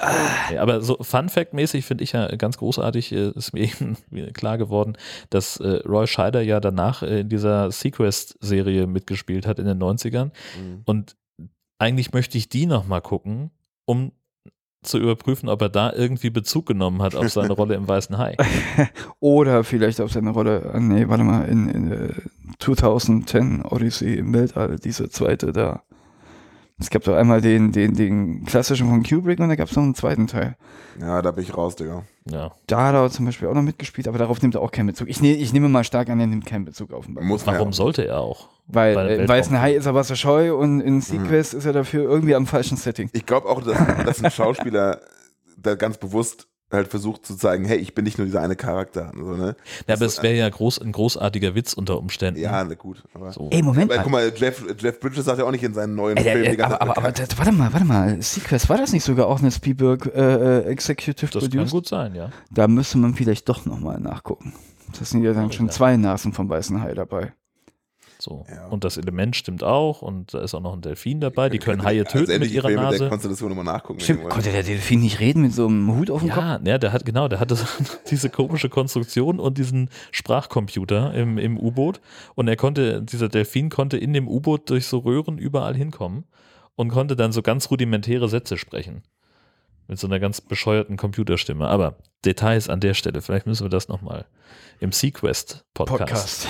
Nee, 0.49 0.57
aber 0.57 0.81
so 0.81 0.97
Fun 1.01 1.29
Fact-mäßig 1.29 1.85
finde 1.85 2.03
ich 2.03 2.11
ja 2.11 2.27
ganz 2.35 2.57
großartig, 2.57 3.11
äh, 3.11 3.29
ist 3.35 3.53
mir 3.53 3.61
eben 3.63 3.97
klar 4.33 4.57
geworden, 4.57 4.97
dass 5.29 5.57
äh, 5.57 5.81
Roy 5.87 6.07
Scheider 6.07 6.41
ja 6.41 6.59
danach 6.59 7.03
äh, 7.03 7.21
in 7.21 7.29
dieser 7.29 7.71
Sequest-Serie 7.71 8.87
mitgespielt 8.87 9.47
hat 9.47 9.59
in 9.59 9.65
den 9.65 9.81
90ern. 9.81 10.25
Mhm. 10.59 10.81
Und 10.85 11.15
eigentlich 11.79 12.13
möchte 12.13 12.37
ich 12.37 12.49
die 12.49 12.65
nochmal 12.65 13.01
gucken, 13.01 13.51
um 13.85 14.11
zu 14.83 14.99
überprüfen, 14.99 15.49
ob 15.49 15.61
er 15.61 15.69
da 15.69 15.91
irgendwie 15.93 16.29
Bezug 16.29 16.65
genommen 16.65 17.01
hat 17.01 17.15
auf 17.15 17.29
seine 17.29 17.53
Rolle 17.53 17.75
im 17.75 17.87
Weißen 17.87 18.17
Hai. 18.17 18.35
Oder 19.19 19.63
vielleicht 19.63 20.01
auf 20.01 20.11
seine 20.11 20.31
Rolle, 20.31 20.71
äh, 20.73 20.79
nee, 20.79 21.07
warte 21.07 21.23
mal, 21.23 21.45
in, 21.45 21.69
in 21.69 21.91
äh, 21.91 22.09
2010 22.59 23.63
Odyssey 23.63 24.15
im 24.15 24.33
Weltall, 24.33 24.77
diese 24.77 25.09
zweite 25.09 25.51
da. 25.53 25.83
Es 26.79 26.89
gab 26.89 27.03
doch 27.03 27.15
einmal 27.15 27.39
den, 27.39 27.71
den, 27.71 27.93
den 27.93 28.45
klassischen 28.45 28.89
von 28.89 29.03
Kubrick 29.03 29.39
und 29.39 29.49
da 29.49 29.55
gab 29.55 29.69
es 29.69 29.75
noch 29.75 29.83
einen 29.83 29.95
zweiten 29.95 30.27
Teil. 30.27 30.57
Ja, 30.99 31.21
da 31.21 31.31
bin 31.31 31.43
ich 31.43 31.55
raus, 31.55 31.75
Digga. 31.75 32.03
Ja. 32.29 32.51
Da 32.67 32.87
hat 32.87 32.95
er 32.95 33.09
zum 33.09 33.25
Beispiel 33.25 33.47
auch 33.47 33.53
noch 33.53 33.61
mitgespielt, 33.61 34.07
aber 34.07 34.17
darauf 34.17 34.41
nimmt 34.41 34.55
er 34.55 34.61
auch 34.61 34.71
keinen 34.71 34.87
Bezug. 34.87 35.07
Ich, 35.07 35.21
ne, 35.21 35.33
ich 35.33 35.53
nehme 35.53 35.69
mal 35.69 35.83
stark 35.83 36.09
an, 36.09 36.19
er 36.19 36.27
nimmt 36.27 36.45
keinen 36.45 36.65
Bezug 36.65 36.91
auf 36.91 37.05
den 37.05 37.15
Ball. 37.15 37.23
Muss 37.23 37.45
man 37.45 37.55
Warum 37.55 37.73
sollte 37.73 38.07
er 38.07 38.19
auch? 38.19 38.49
Weil 38.67 38.95
äh, 38.97 39.01
im 39.01 39.07
Weltraum- 39.19 39.27
Weißen 39.29 39.61
Hai 39.61 39.73
ist 39.73 39.85
er 39.85 39.93
wasserscheu 39.95 40.55
und 40.55 40.81
in 40.81 41.01
Sequest 41.01 41.53
ist 41.53 41.65
er 41.65 41.73
dafür 41.73 42.03
irgendwie 42.03 42.35
am 42.35 42.47
falschen 42.47 42.77
Setting. 42.77 43.09
Ich 43.13 43.25
glaube 43.25 43.47
auch, 43.49 43.61
dass, 43.61 43.77
dass 44.05 44.23
ein 44.23 44.31
Schauspieler 44.31 45.01
da 45.57 45.75
ganz 45.75 45.97
bewusst 45.97 46.47
halt 46.71 46.87
versucht 46.87 47.23
zu 47.23 47.35
zeigen, 47.35 47.65
hey, 47.65 47.77
ich 47.77 47.93
bin 47.93 48.03
nicht 48.03 48.17
nur 48.17 48.25
dieser 48.25 48.41
eine 48.41 48.55
Charakter. 48.55 49.11
So, 49.15 49.35
ne? 49.35 49.55
Ja, 49.87 49.93
aber 49.93 50.05
es 50.07 50.23
wäre 50.23 50.33
ja 50.33 50.49
groß, 50.49 50.79
ein 50.81 50.91
großartiger 50.91 51.53
Witz 51.53 51.73
unter 51.73 51.99
Umständen. 51.99 52.39
Ja, 52.39 52.63
na 52.63 52.73
gut. 52.73 53.03
Aber, 53.13 53.31
So. 53.31 53.49
Ey, 53.51 53.61
Moment 53.61 53.91
aber 53.91 53.97
mal. 53.97 54.03
guck 54.03 54.11
mal, 54.11 54.33
Jeff, 54.35 54.63
Jeff 54.79 54.99
Bridges 54.99 55.25
sagt 55.25 55.37
ja 55.37 55.45
auch 55.45 55.51
nicht 55.51 55.63
in 55.63 55.75
seinen 55.75 55.93
neuen 55.93 56.17
Ey, 56.17 56.23
Filmen 56.23 56.45
äh, 56.45 56.55
ganze 56.55 56.81
aber, 56.81 56.91
aber, 56.93 56.97
aber 56.97 57.11
das, 57.11 57.37
warte 57.37 57.51
mal, 57.51 57.71
warte 57.73 57.85
mal. 57.85 58.19
Sequest, 58.23 58.69
war 58.69 58.77
das 58.77 58.91
nicht 58.91 59.03
sogar 59.03 59.27
auch 59.27 59.39
eine 59.39 59.51
Spielberg 59.51 60.07
äh, 60.15 60.19
äh, 60.19 60.63
Executive 60.63 61.31
Das 61.31 61.43
kann 61.43 61.51
Produced? 61.51 61.71
gut 61.73 61.87
sein, 61.87 62.15
ja. 62.15 62.31
Da 62.49 62.67
müsste 62.67 62.97
man 62.97 63.13
vielleicht 63.13 63.47
doch 63.49 63.67
nochmal 63.67 63.99
nachgucken. 63.99 64.53
Das 64.97 65.11
sind 65.11 65.21
ja 65.23 65.33
dann 65.33 65.51
schon 65.51 65.67
ja. 65.67 65.71
zwei 65.71 65.95
Nasen 65.95 66.33
vom 66.33 66.49
Weißen 66.49 66.81
Hai 66.81 66.95
dabei. 66.95 67.33
So. 68.23 68.45
Ja. 68.49 68.67
Und 68.67 68.85
das 68.85 68.95
Element 68.95 69.35
stimmt 69.35 69.65
auch 69.65 70.01
und 70.01 70.33
da 70.33 70.39
ist 70.39 70.53
auch 70.53 70.61
noch 70.61 70.71
ein 70.71 70.79
Delfin 70.81 71.19
dabei. 71.19 71.49
Die 71.49 71.59
können 71.59 71.83
Haie 71.83 72.05
Also 72.05 72.19
töten 72.19 72.39
mit 72.39 72.51
ihrer 72.51 72.69
Filme 72.69 72.83
der 72.83 72.91
Nase. 72.91 73.09
Konstellation 73.09 73.49
nochmal 73.49 73.65
nachgucken. 73.65 73.99
Stimmt, 73.99 74.29
konnte 74.29 74.49
der 74.49 74.63
Delfin 74.63 75.01
nicht 75.01 75.19
reden 75.19 75.41
mit 75.41 75.53
so 75.53 75.67
einem 75.67 75.93
Hut 75.93 76.09
auf 76.09 76.21
dem 76.21 76.29
Kopf? 76.29 76.41
Ja, 76.41 76.59
ja, 76.63 76.77
der 76.77 76.93
hat 76.93 77.03
genau, 77.03 77.27
der 77.27 77.41
hatte 77.41 77.57
diese 78.09 78.29
komische 78.29 78.69
Konstruktion 78.69 79.41
und 79.41 79.57
diesen 79.57 79.89
Sprachcomputer 80.11 81.13
im, 81.13 81.37
im 81.37 81.59
U-Boot 81.59 81.99
und 82.35 82.47
er 82.47 82.55
konnte, 82.55 83.01
dieser 83.01 83.27
Delfin 83.27 83.69
konnte 83.69 83.97
in 83.97 84.13
dem 84.13 84.29
U-Boot 84.29 84.69
durch 84.69 84.87
so 84.87 84.99
Röhren 84.99 85.37
überall 85.37 85.75
hinkommen 85.75 86.23
und 86.75 86.87
konnte 86.87 87.17
dann 87.17 87.33
so 87.33 87.41
ganz 87.41 87.69
rudimentäre 87.71 88.29
Sätze 88.29 88.55
sprechen. 88.57 89.03
Mit 89.89 89.99
so 89.99 90.07
einer 90.07 90.21
ganz 90.21 90.39
bescheuerten 90.39 90.95
Computerstimme. 90.95 91.67
Aber 91.67 91.97
Details 92.23 92.69
an 92.69 92.79
der 92.79 92.93
Stelle, 92.93 93.21
vielleicht 93.21 93.47
müssen 93.47 93.65
wir 93.65 93.69
das 93.69 93.89
nochmal 93.89 94.25
im 94.83 94.91
Sequest-Podcast. 94.91 96.45
Podcast. 96.45 96.47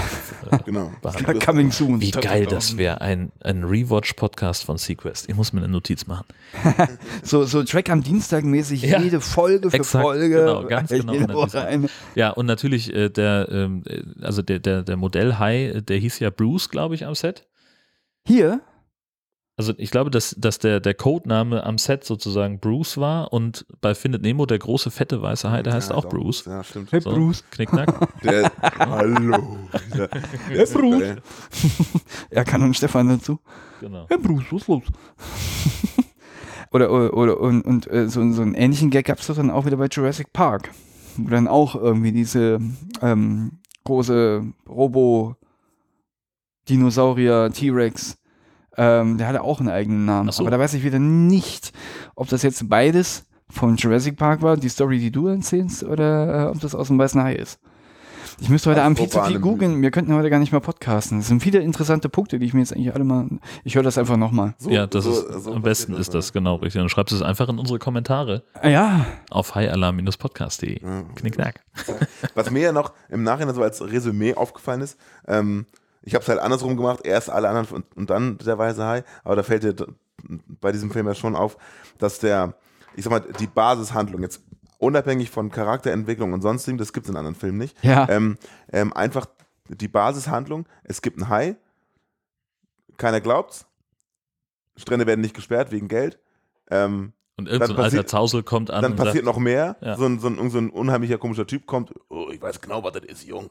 Genau. 0.65 0.91
behandeln. 1.01 1.39
Coming 1.39 1.71
soon. 1.71 2.01
Wie 2.01 2.11
geil 2.11 2.45
das 2.45 2.77
wäre, 2.77 2.99
ein, 3.01 3.31
ein 3.41 3.63
Rewatch-Podcast 3.63 4.63
von 4.65 4.77
Sequest. 4.77 5.29
Ich 5.29 5.35
muss 5.35 5.53
mir 5.53 5.61
eine 5.61 5.69
Notiz 5.71 6.07
machen. 6.07 6.25
So, 7.23 7.45
so 7.45 7.63
Track 7.63 7.89
am 7.89 8.03
Dienstag 8.03 8.43
mäßig 8.43 8.81
Ja, 8.81 8.99
jede 8.99 9.21
Folge 9.21 9.69
für 9.69 9.77
exakt, 9.77 10.03
Folge. 10.03 10.29
genau, 10.29 10.65
ganz 10.65 10.89
genau. 10.89 11.47
Ja, 12.15 12.31
und 12.31 12.45
natürlich 12.47 12.93
äh, 12.93 13.09
der, 13.09 13.47
ähm, 13.51 13.83
äh, 13.87 14.01
also 14.21 14.41
der, 14.41 14.59
der, 14.59 14.83
der 14.83 14.97
Modellhai, 14.97 15.67
äh, 15.67 15.81
der 15.81 15.97
hieß 15.97 16.19
ja 16.19 16.29
Bruce, 16.29 16.69
glaube 16.69 16.95
ich, 16.95 17.05
am 17.05 17.15
Set. 17.15 17.47
Hier, 18.25 18.61
Also 19.55 19.71
ich 19.77 19.91
glaube, 19.91 20.09
dass, 20.09 20.33
dass 20.37 20.57
der, 20.57 20.79
der 20.79 20.95
Codename 20.95 21.63
am 21.63 21.77
Set 21.77 22.03
sozusagen 22.05 22.59
Bruce 22.59 22.97
war 22.97 23.31
und 23.31 23.67
bei 23.81 23.93
Findet 23.93 24.23
Nemo 24.23 24.47
der 24.47 24.57
große 24.57 24.89
fette 24.89 25.21
weiße 25.21 25.51
Hai, 25.51 25.61
der 25.61 25.73
heißt 25.73 25.91
Ja, 25.91 25.95
auch 25.97 26.05
doch. 26.05 26.09
Bruce. 26.11 26.45
Ja, 26.45 26.63
stimmt. 26.63 26.91
Hey, 26.91 27.01
So, 27.01 27.11
Bruce. 27.11 27.43
Der, 27.51 27.57
Knickknack. 27.67 28.09
hallo. 28.79 29.59
Der, 29.95 30.09
Hey, 30.47 30.65
Bruce. 30.73 31.03
Er 32.31 32.45
kann 32.49 32.63
und 32.63 32.75
Stefan 32.75 33.09
dazu. 33.09 33.39
genau. 33.79 34.07
Hey, 34.09 34.17
Bruce, 34.17 34.45
was 34.49 34.61
ist 34.63 34.67
los? 34.67 34.83
oder, 36.71 36.91
oder, 36.91 37.13
oder, 37.15 37.39
und, 37.39 37.61
und 37.61 37.85
äh, 37.91 38.09
so, 38.09 38.27
so 38.31 38.41
einen 38.41 38.55
ähnlichen 38.55 38.89
Gag 38.89 39.05
gab 39.05 39.19
es 39.19 39.27
doch 39.27 39.35
dann 39.35 39.51
auch 39.51 39.67
wieder 39.67 39.77
bei 39.77 39.85
Jurassic 39.85 40.33
Park. 40.33 40.71
Wo 41.15 41.29
dann 41.29 41.47
auch 41.47 41.75
irgendwie 41.75 42.11
diese 42.11 42.59
ähm, 43.03 43.59
große 43.83 44.45
Robo-Dinosaurier, 44.67 47.51
T-Rex, 47.53 48.17
ähm, 48.77 49.17
der 49.17 49.27
hatte 49.27 49.41
auch 49.43 49.59
einen 49.59 49.69
eigenen 49.69 50.05
Namen. 50.05 50.31
So. 50.31 50.43
Aber 50.43 50.51
da 50.51 50.59
weiß 50.59 50.73
ich 50.73 50.83
wieder 50.83 50.99
nicht, 50.99 51.71
ob 52.15 52.29
das 52.29 52.41
jetzt 52.43 52.67
beides 52.69 53.25
von 53.49 53.75
Jurassic 53.75 54.17
Park 54.17 54.41
war, 54.41 54.57
die 54.57 54.69
Story, 54.69 54.99
die 54.99 55.11
du 55.11 55.27
erzählst, 55.27 55.83
oder 55.83 56.47
äh, 56.47 56.49
ob 56.51 56.59
das 56.59 56.73
aus 56.73 56.87
dem 56.87 56.97
Weißen 56.97 57.21
Hai 57.21 57.35
ist. 57.35 57.59
Ich 58.39 58.49
müsste 58.49 58.71
heute 58.71 58.81
Abend 58.81 58.97
viel 58.97 59.09
zu 59.09 59.21
viel 59.25 59.39
googeln. 59.39 59.83
Wir 59.83 59.91
könnten 59.91 60.11
heute 60.15 60.31
gar 60.31 60.39
nicht 60.39 60.51
mehr 60.51 60.59
podcasten. 60.61 61.19
Es 61.19 61.27
sind 61.27 61.43
viele 61.43 61.59
interessante 61.59 62.09
Punkte, 62.09 62.39
die 62.39 62.47
ich 62.47 62.53
mir 62.55 62.61
jetzt 62.61 62.73
eigentlich 62.73 62.91
alle 62.93 63.03
mal. 63.03 63.27
Ich 63.63 63.75
höre 63.75 63.83
das 63.83 63.99
einfach 63.99 64.17
nochmal. 64.17 64.55
so, 64.57 64.71
ja, 64.71 64.87
das 64.87 65.03
so- 65.03 65.11
ist, 65.11 65.43
so 65.43 65.53
am 65.53 65.61
besten 65.61 65.93
ist 65.93 66.15
das, 66.15 66.29
ja. 66.29 66.33
genau 66.33 66.55
richtig. 66.55 66.81
Dann 66.81 66.89
schreibst 66.89 67.11
du 67.11 67.15
es 67.17 67.21
einfach 67.21 67.47
in 67.49 67.59
unsere 67.59 67.77
Kommentare 67.77 68.41
Ah, 68.59 68.69
ja, 68.69 69.05
auf 69.29 69.53
highalarm-podcast.de. 69.53 70.81
Ja. 70.81 71.03
Knickknack. 71.15 71.59
Was 72.33 72.49
mir 72.49 72.61
ja 72.61 72.71
noch 72.71 72.93
im 73.09 73.21
Nachhinein 73.21 73.53
so 73.53 73.61
als 73.61 73.81
Resümee 73.83 74.33
aufgefallen 74.33 74.81
ist, 74.81 74.97
ähm, 75.27 75.67
ich 76.03 76.13
habe 76.15 76.21
es 76.23 76.29
halt 76.29 76.39
andersrum 76.39 76.77
gemacht, 76.77 77.05
erst 77.05 77.29
alle 77.29 77.49
anderen 77.49 77.67
und, 77.75 77.97
und 77.97 78.09
dann 78.09 78.37
der 78.37 78.57
weiße 78.57 78.85
Hai, 78.85 79.03
aber 79.23 79.35
da 79.37 79.43
fällt 79.43 79.63
dir 79.63 79.75
bei 80.61 80.71
diesem 80.71 80.91
Film 80.91 81.07
ja 81.07 81.15
schon 81.15 81.35
auf, 81.35 81.57
dass 81.97 82.19
der, 82.19 82.53
ich 82.95 83.03
sag 83.03 83.11
mal, 83.11 83.21
die 83.39 83.47
Basishandlung 83.47 84.21
jetzt 84.21 84.41
unabhängig 84.77 85.29
von 85.29 85.49
Charakterentwicklung 85.49 86.33
und 86.33 86.41
sonstigem, 86.41 86.77
das 86.77 86.93
gibt 86.93 87.05
es 87.05 87.09
in 87.09 87.17
anderen 87.17 87.35
Filmen 87.35 87.57
nicht, 87.57 87.81
ja. 87.83 88.07
ähm, 88.09 88.37
ähm, 88.71 88.93
einfach 88.93 89.25
die 89.69 89.87
Basishandlung, 89.87 90.65
es 90.83 91.01
gibt 91.01 91.17
einen 91.19 91.29
Hai, 91.29 91.55
keiner 92.97 93.21
glaubt's, 93.21 93.65
Strände 94.75 95.05
werden 95.07 95.21
nicht 95.21 95.35
gesperrt 95.35 95.71
wegen 95.71 95.87
Geld, 95.87 96.19
ähm, 96.69 97.13
Und 97.37 97.47
irgendein 97.47 97.67
so 97.67 97.73
ein 97.73 97.77
alter 97.79 97.83
passiert- 97.89 98.09
Zausel 98.09 98.43
kommt 98.43 98.71
an 98.71 98.81
dann 98.81 98.95
passiert 98.95 99.25
sagt, 99.25 99.35
noch 99.35 99.37
mehr. 99.37 99.75
Ja. 99.81 99.95
So, 99.97 100.05
ein, 100.05 100.19
so, 100.19 100.27
ein, 100.27 100.49
so 100.49 100.57
ein 100.57 100.69
unheimlicher, 100.69 101.17
komischer 101.17 101.45
Typ 101.47 101.65
kommt. 101.65 101.93
Oh, 102.09 102.29
ich 102.31 102.41
weiß 102.41 102.61
genau, 102.61 102.83
was 102.83 102.93
das 102.93 103.03
ist, 103.03 103.25
Jung. 103.25 103.49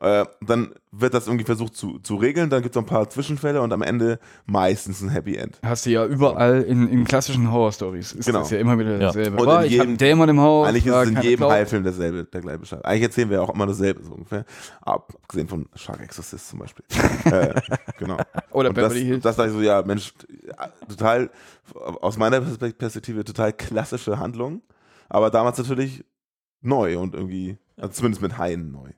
Äh, 0.00 0.24
dann 0.40 0.72
wird 0.92 1.12
das 1.14 1.26
irgendwie 1.26 1.44
versucht 1.44 1.74
zu, 1.76 1.98
zu 1.98 2.14
regeln. 2.16 2.50
Dann 2.50 2.62
gibt 2.62 2.74
es 2.74 2.76
noch 2.76 2.84
ein 2.84 2.88
paar 2.88 3.10
Zwischenfälle 3.10 3.60
und 3.60 3.72
am 3.72 3.82
Ende 3.82 4.20
meistens 4.46 5.00
ein 5.02 5.08
Happy 5.08 5.36
End. 5.36 5.58
Hast 5.62 5.86
du 5.86 5.90
ja 5.90 6.06
überall 6.06 6.62
in, 6.62 6.88
in 6.88 7.04
klassischen 7.04 7.50
Horror-Stories. 7.50 8.12
Ist 8.12 8.26
Genau. 8.26 8.38
das 8.40 8.50
ja 8.50 8.58
immer 8.58 8.78
wieder 8.78 8.92
Ja. 8.92 8.98
dasselbe. 8.98 9.36
Und 9.38 9.44
Boah, 9.44 9.60
in 9.60 9.64
ich 9.66 9.70
jedem- 9.72 9.80
hab 9.80 9.88
einen 9.88 9.96
Dämon 9.98 10.28
im 10.28 10.40
Haus. 10.40 10.68
Eigentlich 10.68 10.86
ist 10.86 10.92
ja, 10.92 11.02
es 11.02 11.08
in 11.10 11.20
jedem 11.22 11.36
glaubt. 11.38 11.52
Hai-Film 11.52 11.82
derselbe, 11.82 12.24
der 12.24 12.40
gleiche 12.40 12.58
Bescheid. 12.60 12.84
Eigentlich 12.84 13.02
erzählen 13.02 13.30
wir 13.30 13.42
auch 13.42 13.52
immer 13.52 13.66
dasselbe, 13.66 14.04
so 14.04 14.12
ungefähr. 14.12 14.44
Abgesehen 14.82 15.48
von 15.48 15.66
Shark 15.74 16.00
Exorcist 16.00 16.48
zum 16.48 16.60
Beispiel. 16.60 16.84
äh, 17.24 17.54
genau. 17.98 18.16
Oder 18.52 18.68
Und 18.70 18.76
das, 18.78 18.88
Beverly 18.90 19.04
Hills. 19.04 19.22
das 19.24 19.36
dachte 19.36 19.50
ich 19.50 19.56
so, 19.56 19.62
ja, 19.62 19.82
Mensch, 19.82 20.12
total, 20.88 21.30
aus 22.00 22.16
meiner 22.16 22.40
Perspektive 22.40 23.24
total 23.24 23.52
klassische 23.52 24.18
Handlung, 24.18 24.62
aber 25.08 25.30
damals 25.30 25.58
natürlich 25.58 26.04
neu 26.60 26.98
und 26.98 27.14
irgendwie, 27.14 27.56
also 27.78 27.92
zumindest 27.92 28.22
mit 28.22 28.38
Haien 28.38 28.72
neu. 28.72 28.90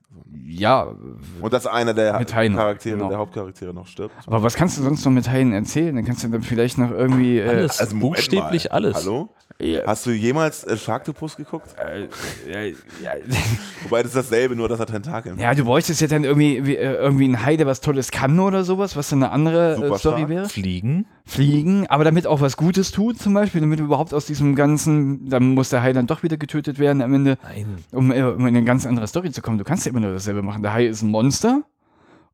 Ja, 0.47 0.95
Und 1.41 1.53
dass 1.53 1.67
einer 1.67 1.95
der 1.95 2.19
Mit 2.19 2.35
Haien, 2.35 2.55
Charaktere, 2.55 2.97
genau. 2.97 3.09
der 3.09 3.19
Hauptcharaktere 3.19 3.73
noch 3.73 3.87
stirbt. 3.87 4.15
aber 4.27 4.43
was 4.43 4.55
kannst 4.55 4.79
du 4.79 4.83
sonst 4.83 5.05
noch 5.05 5.13
mit 5.13 5.29
Haien 5.29 5.53
erzählen? 5.53 5.95
Dann 5.95 6.05
kannst 6.05 6.25
du 6.25 6.29
dann 6.29 6.43
vielleicht 6.43 6.79
noch 6.79 6.91
irgendwie. 6.91 7.39
Äh, 7.39 7.49
alles, 7.49 7.81
Also 7.81 7.97
buchstäblich 7.99 8.65
mal. 8.65 8.71
alles. 8.77 8.97
Hallo? 8.97 9.29
Ja, 9.61 9.81
Hast 9.87 10.07
du 10.07 10.11
jemals 10.11 10.65
äh, 10.65 10.77
Sharktopus 10.77 11.37
geguckt? 11.37 11.69
äh, 11.79 12.09
ja, 12.51 12.63
ja, 13.03 13.13
Wobei 13.85 14.03
das 14.03 14.15
ist 14.15 14.17
dasselbe, 14.17 14.57
nur 14.57 14.69
dass 14.69 14.81
er 14.81 14.87
Tentakeln 14.87 15.37
hat. 15.37 15.43
ja, 15.43 15.55
du 15.55 15.65
bräuchtest 15.65 16.01
ja 16.01 16.07
dann 16.07 16.25
irgendwie, 16.25 16.67
wie, 16.67 16.77
äh, 16.77 16.95
irgendwie 16.95 17.25
einen 17.25 17.45
Hai, 17.45 17.57
der 17.57 17.67
was 17.67 17.81
Tolles 17.81 18.11
kann 18.11 18.39
oder 18.41 18.65
sowas, 18.65 18.97
was 18.97 19.11
dann 19.11 19.23
eine 19.23 19.33
andere 19.33 19.75
äh. 19.75 19.99
Story 19.99 20.29
wäre. 20.29 20.49
Fliegen. 20.49 21.07
Fliegen, 21.27 21.87
aber 21.87 22.05
damit 22.05 22.27
auch 22.27 22.41
was 22.41 22.57
Gutes 22.57 22.91
tut, 22.91 23.19
zum 23.19 23.35
Beispiel, 23.35 23.61
damit 23.61 23.79
überhaupt 23.79 24.13
aus 24.15 24.27
diesem 24.27 24.55
ganzen, 24.57 25.29
dann 25.29 25.55
muss 25.55 25.69
der 25.69 25.83
Hai 25.83 25.93
dann 25.93 26.07
doch 26.07 26.23
wieder 26.23 26.37
getötet 26.37 26.79
werden 26.79 27.03
am 27.03 27.15
Ende. 27.15 27.39
Nein. 27.43 27.79
um, 27.93 28.11
äh, 28.11 28.23
um 28.23 28.41
in 28.41 28.49
eine 28.49 28.65
ganz 28.65 28.85
andere 28.87 29.07
Story 29.07 29.31
zu 29.31 29.41
kommen. 29.43 29.59
Du 29.59 29.65
kannst 29.65 29.87
ja 29.87 29.91
immer 29.91 30.01
nur 30.01 30.13
dasselbe 30.13 30.43
machen. 30.43 30.63
Der 30.63 30.73
Hai 30.73 30.87
ist 30.87 31.03
ein 31.03 31.11
Monster 31.11 31.63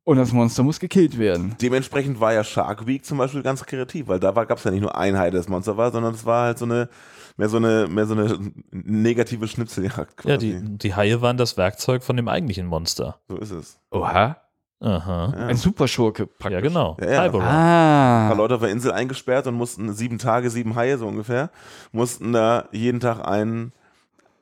Und 0.04 0.16
das 0.18 0.32
Monster 0.32 0.62
muss 0.62 0.78
gekillt 0.80 1.18
werden. 1.18 1.56
Dementsprechend 1.60 2.20
war 2.20 2.32
ja 2.32 2.44
Shark 2.44 2.86
Week 2.86 3.04
zum 3.04 3.18
Beispiel 3.18 3.42
ganz 3.42 3.66
kreativ, 3.66 4.06
weil 4.06 4.20
da 4.20 4.30
gab 4.30 4.56
es 4.58 4.64
ja 4.64 4.70
nicht 4.70 4.80
nur 4.80 4.96
ein 4.96 5.18
Hai, 5.18 5.30
das 5.30 5.48
Monster 5.48 5.76
war, 5.76 5.90
sondern 5.90 6.14
es 6.14 6.24
war 6.24 6.44
halt 6.46 6.58
so 6.58 6.64
eine, 6.64 6.88
mehr 7.36 7.48
so 7.48 7.56
eine, 7.58 7.86
mehr 7.88 8.06
so 8.06 8.14
eine 8.14 8.38
negative 8.70 9.46
Schnitzeljagd 9.48 10.16
quasi. 10.16 10.30
Ja, 10.30 10.36
die, 10.60 10.78
die 10.78 10.94
Haie 10.94 11.20
waren 11.22 11.36
das 11.36 11.56
Werkzeug 11.56 12.02
von 12.02 12.16
dem 12.16 12.28
eigentlichen 12.28 12.66
Monster. 12.66 13.18
so 13.28 13.36
ist 13.36 13.50
es. 13.50 13.78
Oha. 13.90 14.36
Aha. 14.78 15.32
Ja. 15.34 15.46
Ein 15.46 15.56
Superschurke 15.56 16.26
praktisch. 16.26 16.52
Ja, 16.52 16.60
genau. 16.60 16.96
Ja, 17.00 17.10
ja. 17.10 17.24
Hyperon. 17.24 17.42
Ein 17.44 17.48
paar 17.48 18.30
Ah. 18.32 18.34
Leute 18.34 18.54
auf 18.56 18.60
der 18.60 18.70
Insel 18.70 18.92
eingesperrt 18.92 19.46
und 19.46 19.54
mussten 19.54 19.92
sieben 19.94 20.18
Tage, 20.18 20.50
sieben 20.50 20.74
Haie 20.76 20.98
so 20.98 21.06
ungefähr, 21.06 21.50
mussten 21.92 22.32
da 22.34 22.68
jeden 22.72 23.00
Tag 23.00 23.26
ein, 23.26 23.72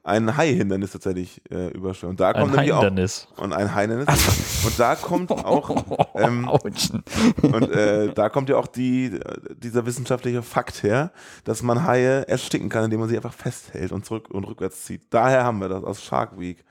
ein 0.04 0.36
Hai-Hindernis 0.36 0.92
tatsächlich 0.92 1.40
äh, 1.50 1.68
überstehen. 1.68 2.10
Und 2.10 2.20
da 2.20 2.34
kommt 2.34 2.56
Ein 2.56 2.70
auch 2.70 2.82
Hindernis. 2.82 3.26
und 3.38 3.54
ein 3.54 3.74
Hai-Hindernis. 3.74 4.64
Und 4.66 4.78
da 4.78 4.94
kommt 4.96 5.32
auch 5.32 5.70
ähm, 6.14 6.48
und 6.48 7.70
äh, 7.70 8.12
da 8.12 8.28
kommt 8.28 8.50
ja 8.50 8.56
auch 8.56 8.66
die, 8.66 9.06
äh, 9.06 9.20
dieser 9.56 9.86
wissenschaftliche 9.86 10.42
Fakt 10.42 10.82
her, 10.82 11.10
dass 11.44 11.62
man 11.62 11.84
Haie 11.84 12.28
ersticken 12.28 12.68
kann, 12.68 12.84
indem 12.84 13.00
man 13.00 13.08
sie 13.08 13.16
einfach 13.16 13.32
festhält 13.32 13.92
und 13.92 14.04
zurück 14.04 14.28
und 14.30 14.44
rückwärts 14.44 14.84
zieht. 14.84 15.02
Daher 15.08 15.42
haben 15.44 15.58
wir 15.58 15.68
das 15.70 15.82
aus 15.82 16.02
Shark 16.02 16.38
Week. 16.38 16.62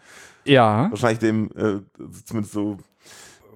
Ja, 0.46 0.90
Wahrscheinlich 0.92 1.20
dem 1.20 1.50
äh, 1.56 1.80
zumindest 2.26 2.54
so 2.54 2.78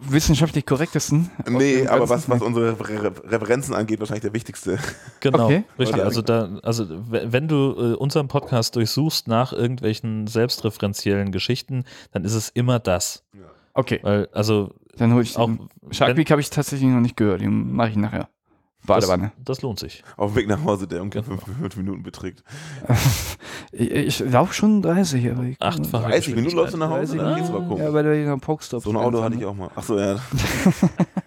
wissenschaftlich 0.01 0.65
korrektesten. 0.65 1.29
Nee, 1.49 1.87
aber 1.87 2.09
was, 2.09 2.29
was 2.29 2.41
unsere 2.41 2.79
Re 2.79 3.11
Referenzen 3.25 3.73
angeht, 3.73 3.99
wahrscheinlich 3.99 4.23
der 4.23 4.33
wichtigste. 4.33 4.77
Genau, 5.19 5.45
Okay. 5.45 5.63
richtig. 5.79 6.03
Also 6.03 6.21
da, 6.21 6.59
also 6.63 6.85
wenn 7.09 7.47
du 7.47 7.71
äh, 7.77 7.95
unseren 7.95 8.27
Podcast 8.27 8.75
durchsuchst 8.75 9.27
nach 9.27 9.53
irgendwelchen 9.53 10.27
selbstreferenziellen 10.27 11.31
Geschichten, 11.31 11.83
dann 12.11 12.23
ist 12.23 12.33
es 12.33 12.49
immer 12.49 12.79
das. 12.79 13.23
Okay, 13.73 13.99
Weil, 14.01 14.27
also 14.33 14.73
dann 14.97 15.13
hole 15.13 15.23
ich 15.23 15.37
auch. 15.37 15.49
Shark 15.91 16.17
Week 16.17 16.29
habe 16.31 16.41
ich 16.41 16.49
tatsächlich 16.49 16.89
noch 16.89 16.99
nicht 16.99 17.15
gehört. 17.17 17.41
Den 17.41 17.73
mache 17.73 17.89
ich 17.89 17.95
nachher. 17.95 18.29
Badewanne. 18.87 19.31
Das, 19.37 19.57
das 19.57 19.61
lohnt 19.61 19.79
sich. 19.79 20.03
Auf 20.17 20.31
dem 20.33 20.37
Weg 20.37 20.47
nach 20.47 20.63
Hause, 20.63 20.87
der 20.87 21.01
ungefähr 21.03 21.21
Genau. 21.23 21.37
fünf, 21.45 21.57
fünf 21.59 21.75
Minuten 21.77 22.03
beträgt. 22.03 22.43
Ich, 23.71 23.91
ich 23.91 24.19
laufe 24.19 24.53
schon 24.53 24.81
30, 24.81 25.29
aber 25.31 25.43
ich 25.43 25.61
Achtfache 25.61 26.09
30 26.09 26.35
Minuten 26.35 26.55
läufst 26.55 26.73
du 26.73 26.77
nach 26.77 26.89
Hause? 26.89 27.17
30 27.17 27.17
Dann 27.17 27.35
geht's 27.35 27.49
aber 27.49 27.59
Ja, 27.59 27.67
komisch. 27.67 27.91
bei 27.93 28.01
der 28.01 28.37
Pokestop. 28.37 28.83
So 28.83 28.89
ein 28.91 28.95
Auto 28.95 29.21
hatte 29.23 29.35
ich 29.35 29.45
auch 29.45 29.53
mal. 29.53 29.69
Achso, 29.75 29.99
ja. 29.99 30.15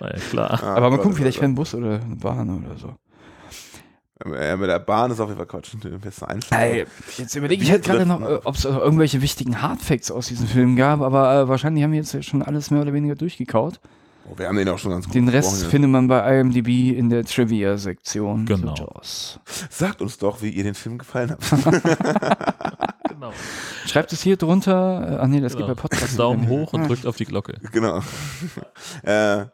Na 0.00 0.08
ja, 0.12 0.18
klar. 0.30 0.60
Ah, 0.62 0.74
Aber 0.76 0.90
mal 0.90 0.96
gucken, 0.98 1.14
vielleicht 1.14 1.36
Gott, 1.38 1.40
fährt 1.40 1.50
ein 1.50 1.54
Bus 1.54 1.74
oder 1.74 2.00
eine 2.00 2.16
Bahn 2.16 2.64
oder 2.64 2.78
so. 2.78 2.94
Ja, 4.24 4.56
mit 4.56 4.68
der 4.70 4.78
Bahn 4.78 5.10
ist 5.10 5.20
auf 5.20 5.28
jeden 5.28 5.36
Fall 5.38 5.46
Quatsch. 5.46 5.74
Ey, 6.50 6.86
jetzt 7.18 7.34
überlege 7.34 7.62
ich 7.62 7.70
halt 7.70 7.84
gerade 7.84 8.06
noch, 8.06 8.20
äh, 8.22 8.38
ob 8.44 8.54
es 8.54 8.64
irgendwelche 8.64 9.20
wichtigen 9.20 9.60
Hardfacts 9.60 10.10
aus 10.10 10.28
diesem 10.28 10.46
Film 10.46 10.76
gab, 10.76 11.02
aber 11.02 11.34
äh, 11.42 11.48
wahrscheinlich 11.48 11.84
haben 11.84 11.92
wir 11.92 11.98
jetzt 12.00 12.24
schon 12.24 12.42
alles 12.42 12.70
mehr 12.70 12.80
oder 12.82 12.92
weniger 12.94 13.14
durchgekaut. 13.14 13.78
Oh, 14.28 14.36
wir 14.36 14.48
haben 14.48 14.56
den 14.56 14.68
auch 14.68 14.78
schon 14.78 14.90
ganz 14.90 15.06
gut 15.06 15.14
Den 15.14 15.28
Rest 15.28 15.50
besprochen, 15.50 15.70
findet 15.70 15.90
man 15.90 16.08
bei 16.08 16.40
IMDb 16.40 16.96
in 16.96 17.10
der 17.10 17.24
Trivia-Sektion. 17.24 18.46
Genau. 18.46 18.74
ja. 18.74 18.86
Sagt 19.70 20.02
uns 20.02 20.18
doch, 20.18 20.42
wie 20.42 20.50
ihr 20.50 20.64
den 20.64 20.74
Film 20.74 20.98
gefallen 20.98 21.30
habt. 21.30 21.44
Genau. 23.16 23.32
Schreibt 23.86 24.12
es 24.12 24.22
hier 24.22 24.36
drunter. 24.36 25.20
Ach 25.22 25.26
nee, 25.26 25.40
das 25.40 25.54
genau. 25.54 25.68
geht 25.68 25.76
bei 25.76 25.80
Podcasts. 25.80 26.16
Daumen 26.16 26.48
hoch 26.48 26.74
und 26.74 26.86
drückt 26.86 27.06
auf 27.06 27.16
die 27.16 27.24
Glocke. 27.24 27.54
genau. 27.72 28.02
äh, 29.02 29.46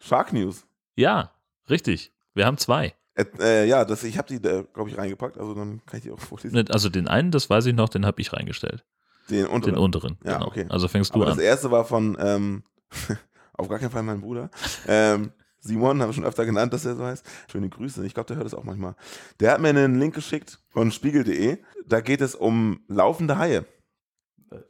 Shark 0.00 0.32
News. 0.32 0.66
Ja, 0.96 1.30
richtig. 1.70 2.12
Wir 2.34 2.46
haben 2.46 2.58
zwei. 2.58 2.94
Äh, 3.14 3.24
äh, 3.38 3.68
ja, 3.68 3.84
das, 3.84 4.02
ich 4.02 4.18
habe 4.18 4.26
die, 4.28 4.40
glaube 4.40 4.90
ich, 4.90 4.98
reingepackt. 4.98 5.38
Also 5.38 5.54
dann 5.54 5.80
kann 5.86 5.98
ich 5.98 6.04
die 6.04 6.10
auch 6.10 6.18
vorlesen. 6.18 6.68
Also 6.70 6.88
den 6.88 7.06
einen, 7.06 7.30
das 7.30 7.48
weiß 7.48 7.66
ich 7.66 7.74
noch, 7.74 7.88
den 7.88 8.04
habe 8.04 8.20
ich 8.20 8.32
reingestellt. 8.32 8.84
Den 9.30 9.46
unteren. 9.46 9.74
Den 9.74 9.82
unteren. 9.82 10.18
Ja, 10.24 10.34
genau. 10.34 10.46
okay. 10.48 10.66
Also 10.68 10.88
fängst 10.88 11.14
du 11.14 11.16
Aber 11.16 11.26
das 11.26 11.38
an. 11.38 11.44
erste 11.44 11.70
war 11.70 11.84
von, 11.84 12.16
ähm, 12.20 12.64
auf 13.54 13.68
gar 13.68 13.78
keinen 13.78 13.90
Fall 13.90 14.02
mein 14.02 14.20
Bruder. 14.20 14.50
Ähm, 14.86 15.32
Simon, 15.60 16.00
haben 16.00 16.10
wir 16.10 16.12
schon 16.12 16.26
öfter 16.26 16.44
genannt, 16.44 16.72
dass 16.74 16.84
er 16.84 16.94
so 16.94 17.04
heißt. 17.04 17.24
Schöne 17.50 17.70
Grüße. 17.70 18.04
Ich 18.04 18.12
glaube, 18.12 18.26
der 18.26 18.36
hört 18.36 18.46
es 18.46 18.54
auch 18.54 18.64
manchmal. 18.64 18.96
Der 19.40 19.52
hat 19.52 19.60
mir 19.60 19.70
einen 19.70 19.98
Link 19.98 20.14
geschickt 20.14 20.60
von 20.68 20.92
spiegel.de. 20.92 21.58
Da 21.86 22.00
geht 22.00 22.20
es 22.20 22.34
um 22.34 22.80
laufende 22.86 23.38
Haie. 23.38 23.64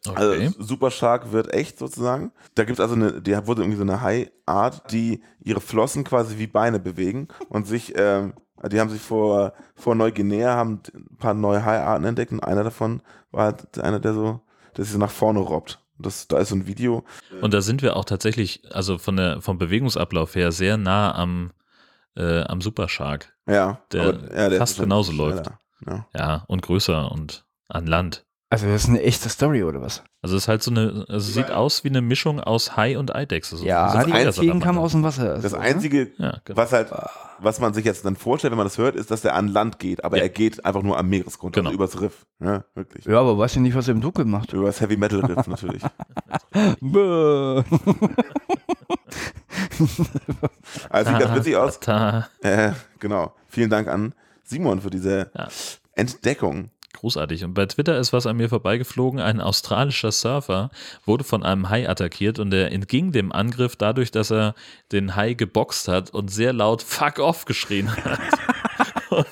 Okay. 0.06 0.46
Also 0.46 0.62
Super 0.62 0.90
Shark 0.90 1.32
wird 1.32 1.52
echt 1.52 1.78
sozusagen. 1.78 2.32
Da 2.54 2.64
gibt 2.64 2.78
es 2.78 2.82
also 2.82 2.94
eine, 2.94 3.20
die 3.20 3.32
wurde 3.46 3.62
irgendwie 3.62 3.76
so 3.76 3.82
eine 3.82 4.00
Haiart, 4.00 4.90
die 4.92 5.22
ihre 5.40 5.60
Flossen 5.60 6.04
quasi 6.04 6.38
wie 6.38 6.46
Beine 6.46 6.78
bewegen 6.78 7.28
und 7.48 7.66
sich, 7.66 7.92
ähm, 7.96 8.34
die 8.70 8.80
haben 8.80 8.90
sich 8.90 9.02
vor, 9.02 9.52
vor 9.74 9.94
Neuguinea 9.94 10.54
haben 10.54 10.80
ein 10.94 11.16
paar 11.18 11.34
neue 11.34 11.64
Haiarten 11.64 12.06
entdeckt 12.06 12.32
und 12.32 12.40
einer 12.40 12.64
davon 12.64 13.02
war 13.30 13.46
halt 13.46 13.78
einer, 13.78 14.00
der 14.00 14.14
so, 14.14 14.40
der 14.76 14.84
sich 14.84 14.92
so 14.92 14.98
nach 14.98 15.10
vorne 15.10 15.40
robbt. 15.40 15.83
Das, 15.98 16.26
da 16.28 16.38
ist 16.38 16.48
so 16.48 16.56
ein 16.56 16.66
Video. 16.66 17.04
Und 17.40 17.54
da 17.54 17.60
sind 17.60 17.82
wir 17.82 17.96
auch 17.96 18.04
tatsächlich, 18.04 18.62
also 18.72 18.98
von 18.98 19.16
der, 19.16 19.40
vom 19.40 19.58
Bewegungsablauf 19.58 20.34
her, 20.34 20.50
sehr 20.52 20.76
nah 20.76 21.14
am, 21.14 21.52
äh, 22.16 22.42
am 22.42 22.60
Supershark. 22.60 23.32
Ja, 23.48 23.80
Der 23.92 24.50
ja, 24.50 24.58
fast 24.58 24.74
ist 24.74 24.80
genauso 24.80 25.12
läuft. 25.12 25.50
Ja. 25.86 26.06
Ja, 26.16 26.44
und 26.48 26.62
größer 26.62 27.10
und 27.12 27.44
an 27.68 27.86
Land. 27.86 28.24
Also, 28.50 28.66
das 28.66 28.84
ist 28.84 28.88
eine 28.88 29.02
echte 29.02 29.28
Story 29.28 29.64
oder 29.64 29.80
was? 29.82 30.04
Also 30.22 30.36
es 30.36 30.44
ist 30.44 30.48
halt 30.48 30.62
so 30.62 30.70
eine, 30.70 31.04
also 31.08 31.28
es 31.28 31.34
sieht 31.34 31.50
aus 31.50 31.82
wie 31.82 31.88
eine 31.88 32.00
Mischung 32.00 32.38
aus 32.40 32.76
Hai 32.76 32.96
und 32.98 33.14
Eidechse. 33.14 33.56
So 33.56 33.64
Ja, 33.64 33.90
so 33.90 34.06
die. 34.06 34.12
Einzigen 34.12 34.60
kamen 34.60 34.78
aus 34.78 34.92
dem 34.92 35.02
Wasser. 35.02 35.34
Das 35.34 35.44
also, 35.44 35.56
Einzige, 35.56 36.12
Ja, 36.18 36.40
genau. 36.44 36.56
was 36.56 36.72
halt, 36.72 36.92
was 37.40 37.60
man 37.60 37.74
sich 37.74 37.84
jetzt 37.84 38.04
dann 38.04 38.16
vorstellt, 38.16 38.52
wenn 38.52 38.58
man 38.58 38.66
das 38.66 38.78
hört, 38.78 38.94
ist, 38.96 39.10
dass 39.10 39.22
der 39.22 39.34
an 39.34 39.48
Land 39.48 39.78
geht, 39.78 40.04
aber 40.04 40.16
Ja. 40.18 40.24
er 40.24 40.28
geht 40.28 40.64
einfach 40.64 40.82
nur 40.82 40.98
am 40.98 41.08
Meeresgrund, 41.08 41.54
Genau. 41.54 41.70
also 41.70 41.74
übers 41.76 42.00
Riff. 42.00 42.26
Ja, 42.40 42.64
wirklich. 42.74 43.04
Ja, 43.04 43.20
aber 43.20 43.36
weiß 43.38 43.54
ja 43.56 43.60
nicht, 43.60 43.74
was 43.74 43.88
er 43.88 43.94
im 43.94 44.00
Dunkeln 44.00 44.30
macht. 44.30 44.52
Übers 44.52 44.80
Heavy 44.80 44.96
Metal 44.96 45.20
Riff 45.24 45.46
natürlich. 45.46 45.82
Also 50.90 51.10
sieht 51.10 51.20
ganz 51.20 51.34
witzig 51.36 51.56
aus. 51.56 51.78
Äh, 52.42 52.72
genau. 52.98 53.32
Vielen 53.48 53.70
Dank 53.70 53.88
an 53.88 54.14
Simon 54.44 54.80
für 54.80 54.90
diese 54.90 55.30
Ja. 55.34 55.48
Entdeckung. 55.94 56.70
Großartig. 56.94 57.44
Und 57.44 57.54
bei 57.54 57.66
Twitter 57.66 57.98
ist 57.98 58.12
was 58.12 58.26
an 58.26 58.36
mir 58.36 58.48
vorbeigeflogen. 58.48 59.20
Ein 59.20 59.40
australischer 59.40 60.12
Surfer 60.12 60.70
wurde 61.04 61.24
von 61.24 61.42
einem 61.42 61.68
Hai 61.68 61.88
attackiert 61.88 62.38
und 62.38 62.52
er 62.54 62.72
entging 62.72 63.12
dem 63.12 63.30
Angriff 63.32 63.76
dadurch, 63.76 64.10
dass 64.10 64.30
er 64.30 64.54
den 64.92 65.14
Hai 65.16 65.34
geboxt 65.34 65.88
hat 65.88 66.10
und 66.10 66.28
sehr 66.28 66.52
laut 66.52 66.82
Fuck 66.82 67.18
off 67.18 67.44
geschrien 67.44 67.94
hat. 67.94 68.18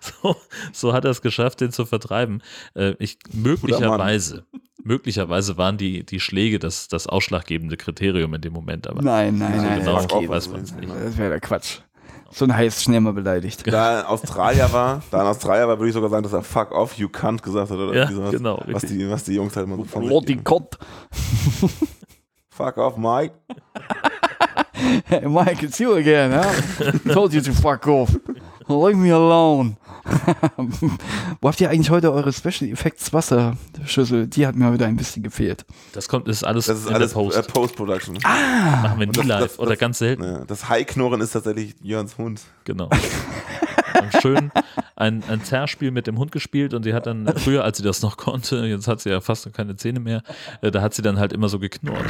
So, 0.00 0.36
so 0.72 0.92
hat 0.92 1.04
er 1.04 1.10
es 1.10 1.20
geschafft, 1.22 1.60
den 1.60 1.70
zu 1.72 1.84
vertreiben. 1.84 2.42
Äh, 2.74 2.94
ich, 2.98 3.18
möglicherweise, 3.32 4.44
möglicherweise 4.82 5.56
waren 5.56 5.76
die, 5.76 6.04
die 6.04 6.20
Schläge 6.20 6.58
das, 6.58 6.88
das 6.88 7.06
ausschlaggebende 7.06 7.76
Kriterium 7.76 8.32
in 8.34 8.40
dem 8.40 8.52
Moment, 8.52 8.86
aber 8.86 9.02
Nein, 9.02 9.38
nein, 9.38 9.54
So 9.60 9.62
nein. 9.66 9.78
genau 9.80 9.94
das, 9.96 10.08
geht. 10.08 10.28
weiß 10.28 10.48
man 10.48 10.62
nicht. 10.62 10.74
das 11.04 11.16
wäre 11.18 11.30
der 11.30 11.40
Quatsch. 11.40 11.78
So 12.36 12.46
ein 12.46 12.64
ist 12.64 12.82
schnell 12.82 13.00
mal 13.00 13.12
beleidigt. 13.12 13.62
Da 13.72 14.00
in 14.00 14.06
Australier 14.06 14.72
war, 14.72 15.02
da 15.12 15.20
in 15.20 15.26
Australier 15.28 15.68
war, 15.68 15.78
würde 15.78 15.88
ich 15.90 15.94
sogar 15.94 16.10
sagen, 16.10 16.24
dass 16.24 16.32
er 16.32 16.42
fuck 16.42 16.72
off, 16.72 16.94
you 16.94 17.06
can't 17.06 17.40
gesagt 17.40 17.70
hat 17.70 17.78
oder 17.78 17.94
Ja, 17.94 18.10
sowas. 18.10 18.32
genau, 18.32 18.60
Was 18.66 18.82
die, 18.82 19.08
was 19.08 19.22
die 19.22 19.34
Jungs 19.34 19.54
halt 19.54 19.66
immer 19.68 19.76
so 19.76 19.84
von 19.84 20.02
geben. 20.24 20.42
Gott. 20.42 20.76
Fuck 22.50 22.76
off, 22.78 22.96
Mike. 22.96 23.34
Hey, 25.06 25.22
Mike, 25.28 25.64
it's 25.64 25.78
you 25.78 25.94
again, 25.94 26.32
huh? 26.32 27.12
Told 27.12 27.32
you 27.32 27.40
to 27.40 27.52
fuck 27.52 27.86
off. 27.88 28.10
Leave 28.68 28.96
me 28.96 29.10
alone. 29.12 29.76
Wo 31.40 31.48
habt 31.48 31.60
ihr 31.60 31.70
eigentlich 31.70 31.90
heute 31.90 32.12
eure 32.12 32.32
Special 32.32 32.70
Effects 32.70 33.12
Wasserschüssel? 33.12 34.26
Die 34.26 34.46
hat 34.46 34.54
mir 34.54 34.70
heute 34.70 34.86
ein 34.86 34.96
bisschen 34.96 35.22
gefehlt. 35.22 35.64
Das 35.92 36.08
kommt, 36.08 36.28
das 36.28 36.36
ist 36.36 36.44
alles 36.44 36.66
Das 36.66 36.78
ist 36.80 36.88
in 36.88 36.94
alles 36.94 37.12
der 37.12 37.20
Post. 37.20 37.36
äh, 37.38 37.42
Post-Production. 37.42 38.18
Machen 38.22 38.98
wir 39.00 39.06
nie 39.06 39.12
das- 39.12 39.26
live 39.26 39.40
das- 39.42 39.58
oder 39.58 39.70
das- 39.70 39.78
ganz 39.78 39.98
selten. 39.98 40.22
Ja, 40.24 40.44
das 40.44 40.68
Hai-Knurren 40.68 41.20
ist 41.20 41.32
tatsächlich 41.32 41.74
Jörns 41.82 42.18
Hund. 42.18 42.40
Genau. 42.64 42.88
Schön 44.20 44.50
ein, 44.96 45.22
ein 45.28 45.42
Zerrspiel 45.42 45.90
mit 45.90 46.06
dem 46.06 46.18
Hund 46.18 46.30
gespielt 46.32 46.74
und 46.74 46.82
sie 46.82 46.92
hat 46.94 47.06
dann, 47.06 47.32
früher 47.36 47.64
als 47.64 47.78
sie 47.78 47.82
das 47.84 48.02
noch 48.02 48.16
konnte, 48.16 48.56
jetzt 48.66 48.86
hat 48.86 49.00
sie 49.00 49.10
ja 49.10 49.20
fast 49.20 49.50
keine 49.54 49.76
Zähne 49.76 49.98
mehr, 50.00 50.22
äh, 50.60 50.70
da 50.70 50.82
hat 50.82 50.94
sie 50.94 51.02
dann 51.02 51.18
halt 51.18 51.32
immer 51.32 51.48
so 51.48 51.58
geknurrt. 51.58 52.04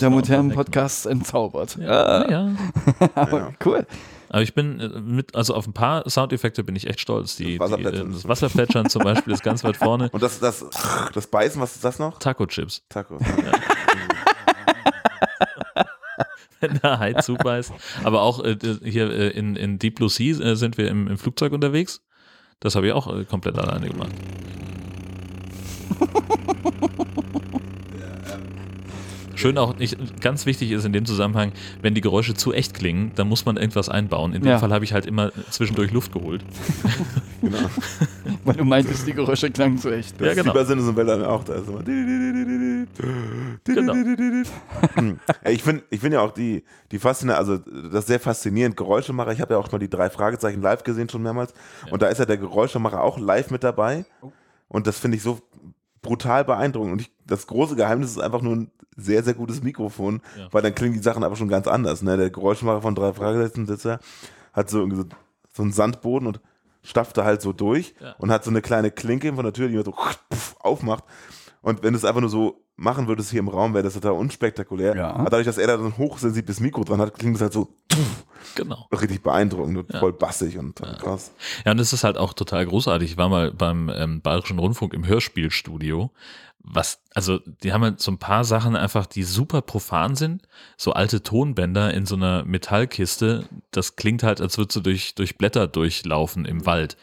Der 0.00 0.10
modernen 0.10 0.50
Podcast 0.52 1.06
entzaubert. 1.06 1.76
gemacht. 1.76 1.90
Ja, 1.90 2.30
ja. 2.30 2.50
Aber 3.14 3.52
cool. 3.64 3.86
Aber 4.32 4.40
ich 4.42 4.54
bin 4.54 4.80
äh, 4.80 4.88
mit, 5.00 5.36
also 5.36 5.54
auf 5.54 5.66
ein 5.66 5.74
paar 5.74 6.08
Soundeffekte 6.08 6.64
bin 6.64 6.74
ich 6.74 6.86
echt 6.86 7.00
stolz. 7.00 7.36
Die, 7.36 7.58
Das 7.58 7.70
die, 7.70 7.74
äh, 7.74 7.80
Wasserplätschern. 7.82 8.12
das 8.12 8.26
Wasserplätschern 8.26 8.88
zum 8.88 9.04
Beispiel 9.04 9.34
ist 9.34 9.42
ganz 9.42 9.62
weit 9.62 9.76
vorne. 9.76 10.08
Und 10.10 10.22
das, 10.22 10.40
das, 10.40 10.64
das 11.12 11.26
Beißen, 11.26 11.60
was 11.60 11.76
ist 11.76 11.84
das 11.84 11.98
noch? 11.98 12.18
Taco-Chips, 12.18 12.82
Taco. 12.88 13.18
wenn 16.60 16.80
der 16.82 16.98
Hai 16.98 17.12
zubeißt. 17.12 17.72
Aber 18.04 18.22
auch 18.22 18.42
äh, 18.42 18.56
hier 18.82 19.10
äh, 19.10 19.28
in, 19.28 19.54
in 19.54 19.78
Deep 19.78 19.96
Blue 19.96 20.08
Sea 20.08 20.40
äh, 20.40 20.56
sind 20.56 20.78
wir 20.78 20.88
im, 20.88 21.08
im 21.08 21.18
Flugzeug 21.18 21.52
unterwegs. 21.52 22.00
Das 22.60 22.74
habe 22.74 22.86
ich 22.86 22.94
auch 22.94 23.14
äh, 23.14 23.24
komplett 23.26 23.58
alleine 23.58 23.90
gemacht. 23.90 24.12
Schön 29.42 29.58
auch, 29.58 29.76
nicht, 29.76 30.20
ganz 30.20 30.46
wichtig 30.46 30.70
ist 30.70 30.84
in 30.84 30.92
dem 30.92 31.04
Zusammenhang, 31.04 31.52
wenn 31.82 31.94
die 31.94 32.00
Geräusche 32.00 32.34
zu 32.34 32.52
echt 32.52 32.74
klingen, 32.74 33.12
dann 33.16 33.28
muss 33.28 33.44
man 33.44 33.56
irgendwas 33.56 33.88
einbauen. 33.88 34.32
In 34.34 34.42
dem 34.42 34.48
Ja. 34.48 34.58
Fall 34.58 34.72
habe 34.72 34.84
ich 34.84 34.92
halt 34.92 35.04
immer 35.04 35.32
zwischendurch 35.50 35.90
Luft 35.90 36.12
geholt. 36.12 36.44
Genau. 37.40 37.58
Weil 38.44 38.54
du 38.54 38.64
meintest, 38.64 39.06
die 39.06 39.12
Geräusche 39.12 39.50
klangen 39.50 39.78
so 39.78 39.90
echt. 39.90 40.20
Ja, 40.20 40.34
genau. 40.34 40.54
Ist 40.56 40.70
im 40.70 40.96
Weltall 40.96 41.24
auch 41.24 41.42
da. 41.44 41.54
Ist 41.54 41.68
immer 41.68 41.82
Genau. 43.64 43.94
Hm. 44.94 45.18
Ich 45.48 45.62
finde 45.62 45.82
ich 45.90 46.00
find 46.00 46.14
ja 46.14 46.20
auch 46.20 46.32
die, 46.32 46.62
die 46.90 46.98
Faszination, 46.98 47.38
also 47.38 47.88
das 47.90 48.00
ist 48.00 48.06
sehr 48.06 48.20
faszinierend. 48.20 48.76
Geräuschemacher, 48.76 49.32
ich 49.32 49.40
habe 49.40 49.54
ja 49.54 49.60
auch 49.60 49.70
mal 49.72 49.78
die 49.78 49.90
drei 49.90 50.08
Fragezeichen 50.10 50.62
live 50.62 50.84
gesehen 50.84 51.08
schon 51.08 51.22
mehrmals. 51.22 51.52
Und 51.90 52.02
da 52.02 52.06
ist 52.08 52.18
ja 52.18 52.24
der 52.26 52.38
Geräuschemacher 52.38 53.02
auch 53.02 53.18
live 53.18 53.50
mit 53.50 53.64
dabei. 53.64 54.04
Und 54.68 54.86
das 54.86 54.98
finde 54.98 55.16
ich 55.16 55.22
so 55.22 55.38
brutal 56.02 56.44
beeindruckend. 56.44 56.92
Und 56.92 57.00
ich, 57.00 57.12
das 57.26 57.46
große 57.46 57.76
Geheimnis 57.76 58.10
ist 58.10 58.18
einfach 58.20 58.42
nur 58.42 58.56
ein 58.56 58.70
sehr, 58.96 59.22
sehr 59.22 59.34
gutes 59.34 59.62
Mikrofon, 59.62 60.20
Ja. 60.38 60.48
weil 60.50 60.62
dann 60.62 60.74
klingen 60.74 60.94
die 60.94 61.02
Sachen 61.02 61.24
aber 61.24 61.36
schon 61.36 61.48
ganz 61.48 61.66
anders. 61.66 62.02
Ne? 62.02 62.16
Der 62.16 62.30
Geräuschemacher 62.30 62.82
von 62.82 62.94
drei 62.94 63.12
Fragezeichen 63.12 63.66
sitzt 63.66 63.84
da, 63.86 63.98
hat 64.52 64.68
so, 64.68 64.88
so, 64.90 65.04
so 65.54 65.62
einen 65.62 65.72
Sandboden 65.72 66.26
und 66.28 66.40
stapft 66.82 67.16
da 67.16 67.24
halt 67.24 67.40
so 67.40 67.52
durch 67.52 67.94
Ja. 68.00 68.14
und 68.18 68.30
hat 68.30 68.44
so 68.44 68.50
eine 68.50 68.60
kleine 68.60 68.90
Klinke 68.90 69.32
von 69.32 69.44
der 69.44 69.52
Tür, 69.54 69.68
die 69.68 69.76
man 69.76 69.84
so 69.84 69.94
aufmacht. 70.60 71.04
Und 71.62 71.82
wenn 71.84 71.92
du 71.92 71.96
es 71.96 72.04
einfach 72.04 72.20
nur 72.20 72.28
so 72.30 72.64
machen 72.76 73.06
würdest 73.06 73.30
hier 73.30 73.38
im 73.38 73.48
Raum, 73.48 73.72
wäre 73.72 73.84
das 73.84 73.94
total 73.94 74.12
unspektakulär. 74.12 74.96
Ja. 74.96 75.12
Aber 75.12 75.30
dadurch, 75.30 75.46
dass 75.46 75.58
er 75.58 75.68
da 75.68 75.78
so 75.78 75.84
ein 75.84 75.96
hochsensibles 75.96 76.58
Mikro 76.58 76.82
dran 76.82 77.00
hat, 77.00 77.14
klingt 77.14 77.36
es 77.36 77.42
halt 77.42 77.52
so 77.52 77.68
Genau. 78.56 78.88
richtig 78.92 79.22
beeindruckend 79.22 79.78
und 79.78 79.96
voll 79.96 80.12
bassig 80.12 80.58
und 80.58 80.74
krass. 80.74 81.32
Ja, 81.64 81.70
und 81.72 81.78
es 81.78 81.92
ist 81.92 82.02
halt 82.04 82.18
auch 82.18 82.32
total 82.34 82.66
großartig. 82.66 83.12
Ich 83.12 83.16
war 83.16 83.28
mal 83.28 83.52
beim 83.52 83.88
ähm, 83.94 84.20
Bayerischen 84.20 84.58
Rundfunk 84.58 84.92
im 84.92 85.06
Hörspielstudio. 85.06 86.10
Was, 86.64 87.00
also, 87.14 87.38
die 87.62 87.72
haben 87.72 87.82
halt 87.82 88.00
so 88.00 88.12
ein 88.12 88.18
paar 88.18 88.44
Sachen 88.44 88.76
einfach, 88.76 89.06
die 89.06 89.22
super 89.24 89.62
profan 89.62 90.14
sind. 90.16 90.42
So 90.76 90.92
alte 90.92 91.22
Tonbänder 91.22 91.92
in 91.94 92.06
so 92.06 92.14
einer 92.16 92.44
Metallkiste. 92.44 93.44
Das 93.70 93.96
klingt 93.96 94.22
halt, 94.22 94.40
als 94.40 94.58
würdest 94.58 94.76
du 94.76 94.80
durch, 94.80 95.14
durch 95.14 95.38
Blätter 95.38 95.66
durchlaufen 95.66 96.44
im 96.44 96.66
Wald. 96.66 96.96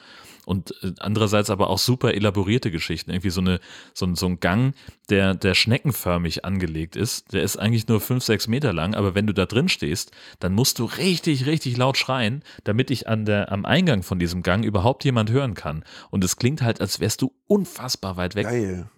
Und 0.49 0.73
äh, 0.83 0.93
andererseits 0.99 1.51
aber 1.51 1.69
auch 1.69 1.77
super 1.77 2.13
elaborierte 2.15 2.71
Geschichten. 2.71 3.11
Irgendwie 3.11 3.29
so, 3.29 3.39
eine, 3.41 3.59
so, 3.93 4.07
ein- 4.07 4.15
so 4.15 4.25
ein 4.25 4.39
Gang, 4.39 4.73
der, 5.09 5.35
der 5.35 5.53
schneckenförmig 5.53 6.43
angelegt 6.43 6.95
ist. 6.95 7.33
Der 7.33 7.43
ist 7.43 7.57
eigentlich 7.57 7.87
nur 7.87 8.01
fünf, 8.01 8.23
sechs 8.23 8.47
Meter 8.47 8.73
lang, 8.73 8.95
aber 8.95 9.13
wenn 9.13 9.27
du 9.27 9.33
da 9.33 9.45
drin 9.45 9.69
stehst, 9.69 10.11
dann 10.39 10.53
musst 10.53 10.79
du 10.79 10.85
richtig, 10.85 11.45
richtig 11.45 11.77
laut 11.77 11.97
schreien, 11.97 12.43
damit 12.63 12.89
ich 12.89 13.07
an 13.07 13.25
der, 13.25 13.51
am 13.51 13.63
Eingang 13.63 14.01
von 14.01 14.17
diesem 14.17 14.41
Gang 14.41 14.65
überhaupt 14.65 15.03
jemand 15.05 15.29
hören 15.29 15.53
kann. 15.53 15.83
Und 16.09 16.23
es 16.23 16.35
klingt 16.37 16.63
halt, 16.63 16.81
als 16.81 16.99
wärst 16.99 17.21
du 17.21 17.31
unfassbar 17.45 18.17
weit 18.17 18.33
weg. 18.35 18.45
Geil. 18.45 18.89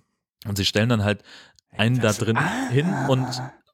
Und 0.47 0.55
sie 0.57 0.65
stellen 0.65 0.87
dann 0.89 1.03
halt 1.03 1.21
einen 1.71 1.99
da 1.99 2.13
drin 2.13 2.37
hin 2.71 2.87
und 3.09 3.27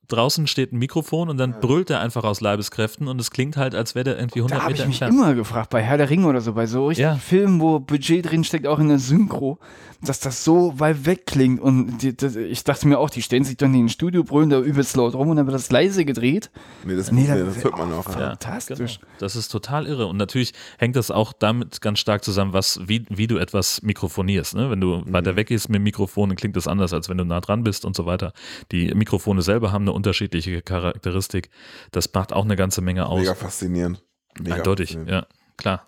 draußen 0.09 0.47
steht 0.47 0.71
ein 0.73 0.77
Mikrofon 0.79 1.29
und 1.29 1.38
dann 1.38 1.59
brüllt 1.59 1.89
er 1.89 1.99
einfach 1.99 2.23
aus 2.23 2.41
Leibeskräften 2.41 3.07
und 3.07 3.19
es 3.19 3.31
klingt 3.31 3.57
halt, 3.57 3.75
als 3.75 3.93
wäre 3.95 4.05
der 4.05 4.17
irgendwie 4.17 4.39
100 4.39 4.57
Da 4.57 4.63
habe 4.63 4.71
Meter 4.73 4.84
ich 4.84 4.88
mich 4.89 5.01
entfernt. 5.01 5.13
immer 5.27 5.35
gefragt, 5.35 5.69
bei 5.69 5.81
Herr 5.81 5.97
der 5.97 6.09
Ringe 6.09 6.27
oder 6.27 6.41
so, 6.41 6.53
bei 6.53 6.65
so 6.65 6.88
richtigen 6.88 7.09
Ja. 7.09 7.15
Filmen, 7.15 7.59
wo 7.59 7.79
Budget 7.79 8.29
drin 8.31 8.43
steckt, 8.43 8.67
auch 8.67 8.79
in 8.79 8.88
der 8.89 8.99
Synchro, 8.99 9.59
dass 10.01 10.19
das 10.19 10.43
so 10.43 10.79
weit 10.79 11.05
weg 11.05 11.25
klingt. 11.25 11.59
Und 11.59 11.97
die, 12.03 12.15
das, 12.15 12.35
ich 12.35 12.63
dachte 12.63 12.88
mir 12.88 12.99
auch, 12.99 13.09
die 13.09 13.21
stellen 13.21 13.43
sich 13.43 13.57
doch 13.57 13.67
nicht 13.67 13.79
ins 13.81 13.91
Studio, 13.93 14.23
brüllen 14.23 14.49
da 14.49 14.59
übelst 14.59 14.95
laut 14.95 15.15
rum 15.15 15.29
und 15.29 15.38
dann 15.38 15.45
wird 15.47 15.55
das 15.55 15.71
leise 15.71 16.05
gedreht. 16.05 16.51
Nee, 16.85 16.95
das, 16.95 17.11
Nee, 17.11 17.21
nee, 17.21 17.27
da- 17.27 17.35
das 17.43 17.63
hört 17.63 17.77
man 17.77 17.91
auch. 17.93 18.07
Ja. 18.13 18.19
Ja. 18.19 18.29
Fantastisch. 18.29 18.99
Genau. 18.99 19.11
Das 19.19 19.35
ist 19.35 19.49
total 19.49 19.88
irre. 19.88 20.05
Und 20.07 20.17
natürlich 20.17 20.53
hängt 20.77 20.95
das 20.95 21.11
auch 21.11 21.34
damit 21.34 21.81
ganz 21.81 21.99
stark 21.99 22.23
zusammen, 22.23 22.53
was, 22.53 22.79
wie, 22.85 23.05
wie 23.09 23.27
du 23.27 23.38
etwas 23.38 23.81
mikrofonierst. 23.81 24.55
Ne? 24.55 24.69
Wenn 24.69 24.79
du 24.81 25.01
weiter 25.07 25.35
weg 25.35 25.47
gehst 25.47 25.67
mit 25.69 25.75
dem 25.77 25.84
Mikrofon, 25.84 26.29
dann 26.29 26.35
klingt 26.38 26.55
das 26.55 26.67
anders, 26.67 26.93
als 26.93 27.09
wenn 27.09 27.17
du 27.17 27.25
nah 27.25 27.41
dran 27.41 27.63
bist 27.63 27.84
und 27.84 27.95
so 27.95 28.05
weiter. 28.05 28.34
Die 28.71 28.93
Mikrofone 28.93 29.41
selber 29.41 29.71
haben 29.71 29.81
eine 29.84 29.93
unterschiedliche 29.97 30.61
Charakteristik. 30.61 31.49
Das 31.91 32.13
macht 32.13 32.31
auch 32.31 32.45
eine 32.45 32.55
ganze 32.55 32.81
Menge 32.81 33.07
aus. 33.07 33.19
Mega 33.19 33.35
faszinierend. 33.35 34.03
Mega 34.39 34.55
Eindeutig, 34.55 34.91
faszinierend. 34.91 35.27
ja, 35.29 35.35
klar. 35.57 35.87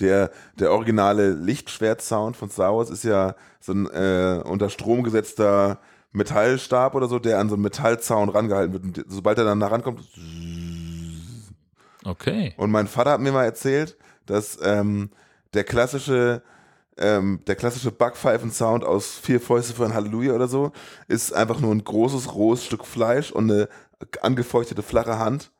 Der, 0.00 0.30
der 0.58 0.72
originale 0.72 1.32
Lichtschwert-Sound 1.32 2.36
von 2.36 2.50
Star 2.50 2.74
Wars 2.74 2.90
ist 2.90 3.04
ja 3.04 3.36
so 3.60 3.72
ein 3.72 3.86
äh, 3.86 4.42
unter 4.44 4.70
Strom 4.70 5.04
gesetzter 5.04 5.78
Metallstab 6.12 6.94
oder 6.94 7.06
so, 7.06 7.18
der 7.18 7.38
an 7.38 7.48
so 7.48 7.54
einen 7.54 7.62
Metallzaun 7.62 8.28
rangehalten 8.28 8.72
wird. 8.72 8.82
Und 8.84 9.04
sobald 9.08 9.38
er 9.38 9.44
dann 9.44 9.60
da 9.60 9.68
rankommt, 9.68 10.00
Okay. 12.04 12.54
Und 12.56 12.70
mein 12.70 12.88
Vater 12.88 13.12
hat 13.12 13.20
mir 13.20 13.32
mal 13.32 13.44
erzählt, 13.44 13.96
dass 14.26 14.58
ähm, 14.62 15.10
der 15.54 15.64
klassische 15.64 16.42
ähm, 16.98 17.40
der 17.46 17.54
klassische 17.56 17.90
Backpfeifen-Sound 17.90 18.84
aus 18.84 19.14
vier 19.14 19.40
Fäuste 19.40 19.72
für 19.74 19.84
ein 19.84 19.94
Halleluja 19.94 20.34
oder 20.34 20.48
so 20.48 20.72
ist 21.08 21.32
einfach 21.32 21.58
nur 21.60 21.72
ein 21.74 21.82
großes, 21.84 22.34
rohes 22.34 22.64
Stück 22.64 22.84
Fleisch 22.86 23.30
und 23.32 23.50
eine 23.50 23.68
angefeuchtete 24.20 24.82
flache 24.82 25.18
Hand. 25.18 25.50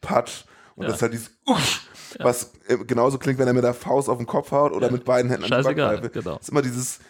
Patsch. 0.00 0.44
Und 0.76 0.82
Ja. 0.84 0.88
das 0.88 0.96
ist 0.96 1.02
halt 1.02 1.12
dieses 1.12 1.30
Usch, 1.46 1.82
was 2.20 2.52
äh, 2.68 2.76
genauso 2.78 3.18
klingt, 3.18 3.38
wenn 3.38 3.48
er 3.48 3.52
mit 3.54 3.64
der 3.64 3.74
Faust 3.74 4.08
auf 4.08 4.18
den 4.18 4.26
Kopf 4.26 4.52
haut 4.52 4.72
oder 4.72 4.86
Ja. 4.86 4.92
mit 4.92 5.04
beiden 5.04 5.30
Händen 5.30 5.44
an 5.44 5.50
die 5.50 5.54
Scheißegal, 5.56 5.98
Backpfeife. 5.98 6.22
genau. 6.22 6.36
Das 6.36 6.42
ist 6.42 6.48
immer 6.50 6.62
dieses 6.62 7.00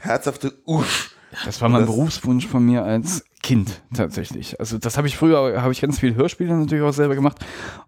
herzhafte 0.00 0.52
Usch. 0.64 1.10
Das 1.44 1.60
war 1.60 1.68
mein 1.68 1.82
Das- 1.82 1.90
Berufswunsch 1.90 2.46
von 2.46 2.64
mir 2.64 2.84
als 2.84 3.24
Kind 3.46 3.80
tatsächlich. 3.94 4.58
Also 4.58 4.76
das 4.76 4.96
habe 4.96 5.06
ich 5.06 5.16
früher, 5.16 5.62
habe 5.62 5.70
ich 5.70 5.80
ganz 5.80 6.00
viel 6.00 6.16
Hörspiele 6.16 6.52
natürlich 6.52 6.82
auch 6.82 6.92
selber 6.92 7.14
gemacht 7.14 7.38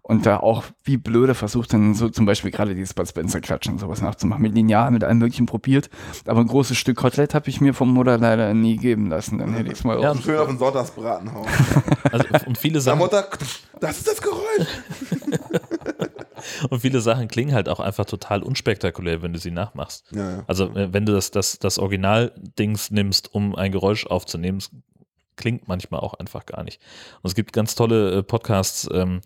und 0.01 0.25
da 0.25 0.37
auch 0.37 0.63
wie 0.85 0.95
blöde 0.95 1.35
versucht 1.35 1.73
dann 1.73 1.95
so 1.95 2.07
zum 2.07 2.25
Beispiel 2.25 2.49
gerade 2.49 2.73
dieses 2.73 2.93
Bud 2.93 3.09
Spencer 3.09 3.41
Klatschen 3.41 3.73
und 3.73 3.79
sowas 3.79 4.01
nachzumachen. 4.01 4.41
Mit 4.41 4.55
Lineal, 4.55 4.89
mit 4.89 5.03
allem 5.03 5.17
möglichen 5.17 5.47
probiert. 5.47 5.89
Aber 6.25 6.39
ein 6.39 6.47
großes 6.47 6.77
Stück 6.77 6.95
Kotelett 6.95 7.33
habe 7.33 7.49
ich 7.49 7.59
mir 7.59 7.73
vom 7.73 7.93
Mutter 7.93 8.17
leider 8.17 8.53
nie 8.53 8.77
geben 8.77 9.09
lassen. 9.09 9.37
Dann 9.37 9.53
hätte 9.53 9.67
ich 9.67 9.79
es 9.79 9.83
mal 9.83 9.99
Ja, 10.01 10.15
schön 10.15 10.37
auf 10.37 10.47
den 10.47 10.59
Sonntagsbraten 10.59 11.33
hauen. 11.33 11.47
Also, 12.09 12.25
und 12.47 12.57
viele 12.57 12.79
Sachen, 12.79 12.99
Mutter, 12.99 13.27
das 13.81 13.97
ist 13.97 14.07
das 14.07 14.21
Geräusch. 14.21 14.67
und 16.69 16.79
viele 16.79 17.01
Sachen 17.01 17.27
klingen 17.27 17.53
halt 17.53 17.67
auch 17.67 17.81
einfach 17.81 18.05
total 18.05 18.43
unspektakulär, 18.43 19.21
wenn 19.21 19.33
du 19.33 19.39
sie 19.39 19.51
nachmachst. 19.51 20.05
Ja, 20.11 20.31
ja. 20.31 20.43
Also 20.47 20.73
äh, 20.75 20.93
wenn 20.93 21.05
du 21.05 21.11
das, 21.11 21.31
das, 21.31 21.59
das 21.59 21.77
Original-Dings 21.77 22.91
nimmst, 22.91 23.33
um 23.33 23.55
ein 23.55 23.71
Geräusch 23.71 24.07
aufzunehmen, 24.07 24.59
klingt 25.39 25.67
manchmal 25.67 26.01
auch 26.01 26.13
einfach 26.13 26.45
gar 26.45 26.63
nicht. 26.63 26.79
Und 27.23 27.29
es 27.29 27.35
gibt 27.35 27.53
ganz 27.53 27.73
tolle 27.73 28.19
äh, 28.19 28.23
Podcasts, 28.23 28.87
ähm, 28.93 29.21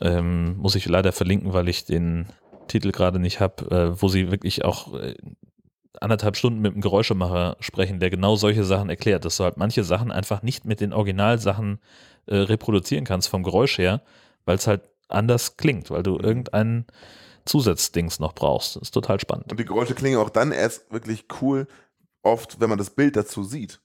ähm, 0.00 0.56
muss 0.56 0.76
ich 0.76 0.86
leider 0.86 1.12
verlinken, 1.12 1.52
weil 1.52 1.68
ich 1.68 1.84
den 1.84 2.26
Titel 2.68 2.92
gerade 2.92 3.18
nicht 3.18 3.40
habe, 3.40 3.70
äh, 3.70 4.00
wo 4.00 4.08
sie 4.08 4.30
wirklich 4.30 4.64
auch 4.64 4.94
äh, 4.94 5.14
anderthalb 6.00 6.36
Stunden 6.36 6.60
mit 6.60 6.72
einem 6.72 6.80
Geräuschemacher 6.80 7.56
sprechen, 7.60 8.00
der 8.00 8.08
genau 8.08 8.36
solche 8.36 8.64
Sachen 8.64 8.88
erklärt, 8.88 9.24
dass 9.24 9.36
du 9.36 9.44
halt 9.44 9.56
manche 9.56 9.84
Sachen 9.84 10.10
einfach 10.10 10.42
nicht 10.42 10.64
mit 10.64 10.80
den 10.80 10.92
Originalsachen 10.92 11.80
äh, 12.26 12.36
reproduzieren 12.36 13.04
kannst 13.04 13.28
vom 13.28 13.42
Geräusch 13.42 13.78
her, 13.78 14.00
weil 14.44 14.56
es 14.56 14.66
halt 14.66 14.82
anders 15.08 15.56
klingt, 15.56 15.90
weil 15.90 16.02
du 16.02 16.18
irgendeinen 16.18 16.86
Zusatzdings 17.44 18.20
noch 18.20 18.32
brauchst. 18.32 18.76
Das 18.76 18.84
ist 18.84 18.90
total 18.92 19.20
spannend. 19.20 19.50
Und 19.50 19.58
die 19.58 19.64
Geräusche 19.64 19.94
klingen 19.94 20.18
auch 20.18 20.30
dann 20.30 20.52
erst 20.52 20.90
wirklich 20.92 21.26
cool, 21.40 21.66
oft, 22.22 22.60
wenn 22.60 22.70
man 22.70 22.78
das 22.78 22.90
Bild 22.90 23.16
dazu 23.16 23.42
sieht. 23.42 23.80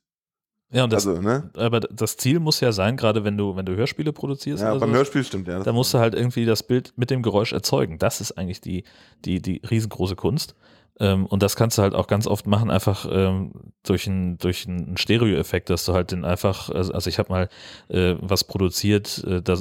Ja, 0.70 0.84
und 0.84 0.92
das, 0.92 1.08
also, 1.08 1.22
ne? 1.22 1.50
aber 1.56 1.80
das 1.80 2.18
Ziel 2.18 2.40
muss 2.40 2.60
ja 2.60 2.72
sein, 2.74 2.98
gerade 2.98 3.24
wenn 3.24 3.38
du, 3.38 3.56
wenn 3.56 3.66
du 3.66 3.76
Hörspiele 3.76 4.12
produzierst, 4.12 4.62
Ja, 4.62 4.72
oder 4.72 4.82
beim 4.82 4.90
sowas, 4.90 4.98
Hörspiel 5.00 5.24
stimmt, 5.24 5.48
ja. 5.48 5.60
da 5.64 5.72
musst 5.72 5.94
du 5.94 6.00
halt 6.00 6.14
irgendwie 6.14 6.46
das 6.46 6.64
Bild 6.64 6.94
mit 6.98 7.10
dem 7.10 7.22
Geräusch 7.22 7.54
erzeugen. 7.54 8.00
Das 8.00 8.20
ist 8.20 8.34
eigentlich 8.34 8.60
die, 8.60 8.84
die, 9.24 9.42
die 9.42 9.62
riesengroße 9.70 10.16
Kunst. 10.18 10.56
Ähm, 11.00 11.26
und 11.28 11.42
das 11.44 11.56
kannst 11.56 11.78
du 11.78 11.84
halt 11.84 11.94
auch 11.96 12.08
ganz 12.08 12.28
oft 12.28 12.48
machen, 12.48 12.70
einfach 12.72 13.08
ähm, 13.10 13.52
durch 13.84 14.08
einen 14.08 14.40
durch 14.40 14.68
einen 14.68 14.98
Stereo-Effekt, 14.98 15.70
dass 15.70 15.86
du 15.86 15.94
halt 15.94 16.12
den 16.12 16.26
einfach, 16.26 16.70
also, 16.72 16.92
also 16.92 17.08
ich 17.10 17.20
habe 17.20 17.32
mal 17.32 17.50
äh, 17.90 18.16
was 18.20 18.44
produziert, 18.44 19.24
äh, 19.26 19.42
da 19.44 19.58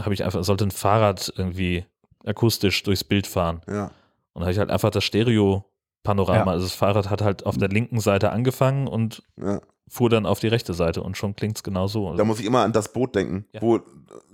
habe 0.00 0.12
ich 0.12 0.24
einfach, 0.24 0.42
sollte 0.44 0.64
ein 0.64 0.70
Fahrrad 0.72 1.32
irgendwie 1.36 1.84
akustisch 2.26 2.82
durchs 2.82 3.04
Bild 3.04 3.26
fahren. 3.26 3.62
ja. 3.68 3.90
Und 4.34 4.40
da 4.40 4.46
habe 4.46 4.52
ich 4.52 4.58
halt 4.58 4.70
einfach 4.70 4.90
das 4.90 5.04
Stereo-Panorama, 5.04 6.38
Ja. 6.46 6.52
also 6.52 6.64
das 6.66 6.74
Fahrrad 6.74 7.10
hat 7.10 7.22
halt 7.22 7.46
auf 7.46 7.58
der 7.58 7.68
linken 7.68 8.00
Seite 8.00 8.30
angefangen 8.30 8.88
und 8.88 9.22
ja. 9.40 9.60
Fuhr 9.94 10.08
dann 10.08 10.24
auf 10.24 10.40
die 10.40 10.48
rechte 10.48 10.72
Seite 10.72 11.02
und 11.02 11.18
schon 11.18 11.36
klingt 11.36 11.58
es 11.58 11.62
genau 11.62 11.86
so. 11.86 12.14
Da 12.16 12.24
muss 12.24 12.40
ich 12.40 12.46
immer 12.46 12.60
an 12.62 12.72
das 12.72 12.90
Boot 12.94 13.14
denken, 13.14 13.44
Ja. 13.52 13.60
wo 13.60 13.80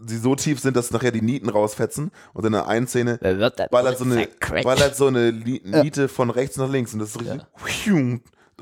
sie 0.06 0.16
so 0.18 0.36
tief 0.36 0.60
sind, 0.60 0.76
dass 0.76 0.92
nachher 0.92 1.10
die 1.10 1.20
Nieten 1.20 1.48
rausfetzen 1.48 2.12
und 2.32 2.46
in 2.46 2.52
der 2.52 2.68
einen 2.68 2.86
Szene 2.86 3.18
ballert 3.68 3.98
so 3.98 4.04
eine, 4.04 4.28
ballert 4.62 4.94
so 4.94 5.08
eine 5.08 5.32
Niete 5.32 6.08
von 6.08 6.30
rechts 6.30 6.56
nach 6.58 6.70
links 6.70 6.92
und 6.94 7.00
das 7.00 7.10
ist 7.16 7.20
richtig 7.20 7.42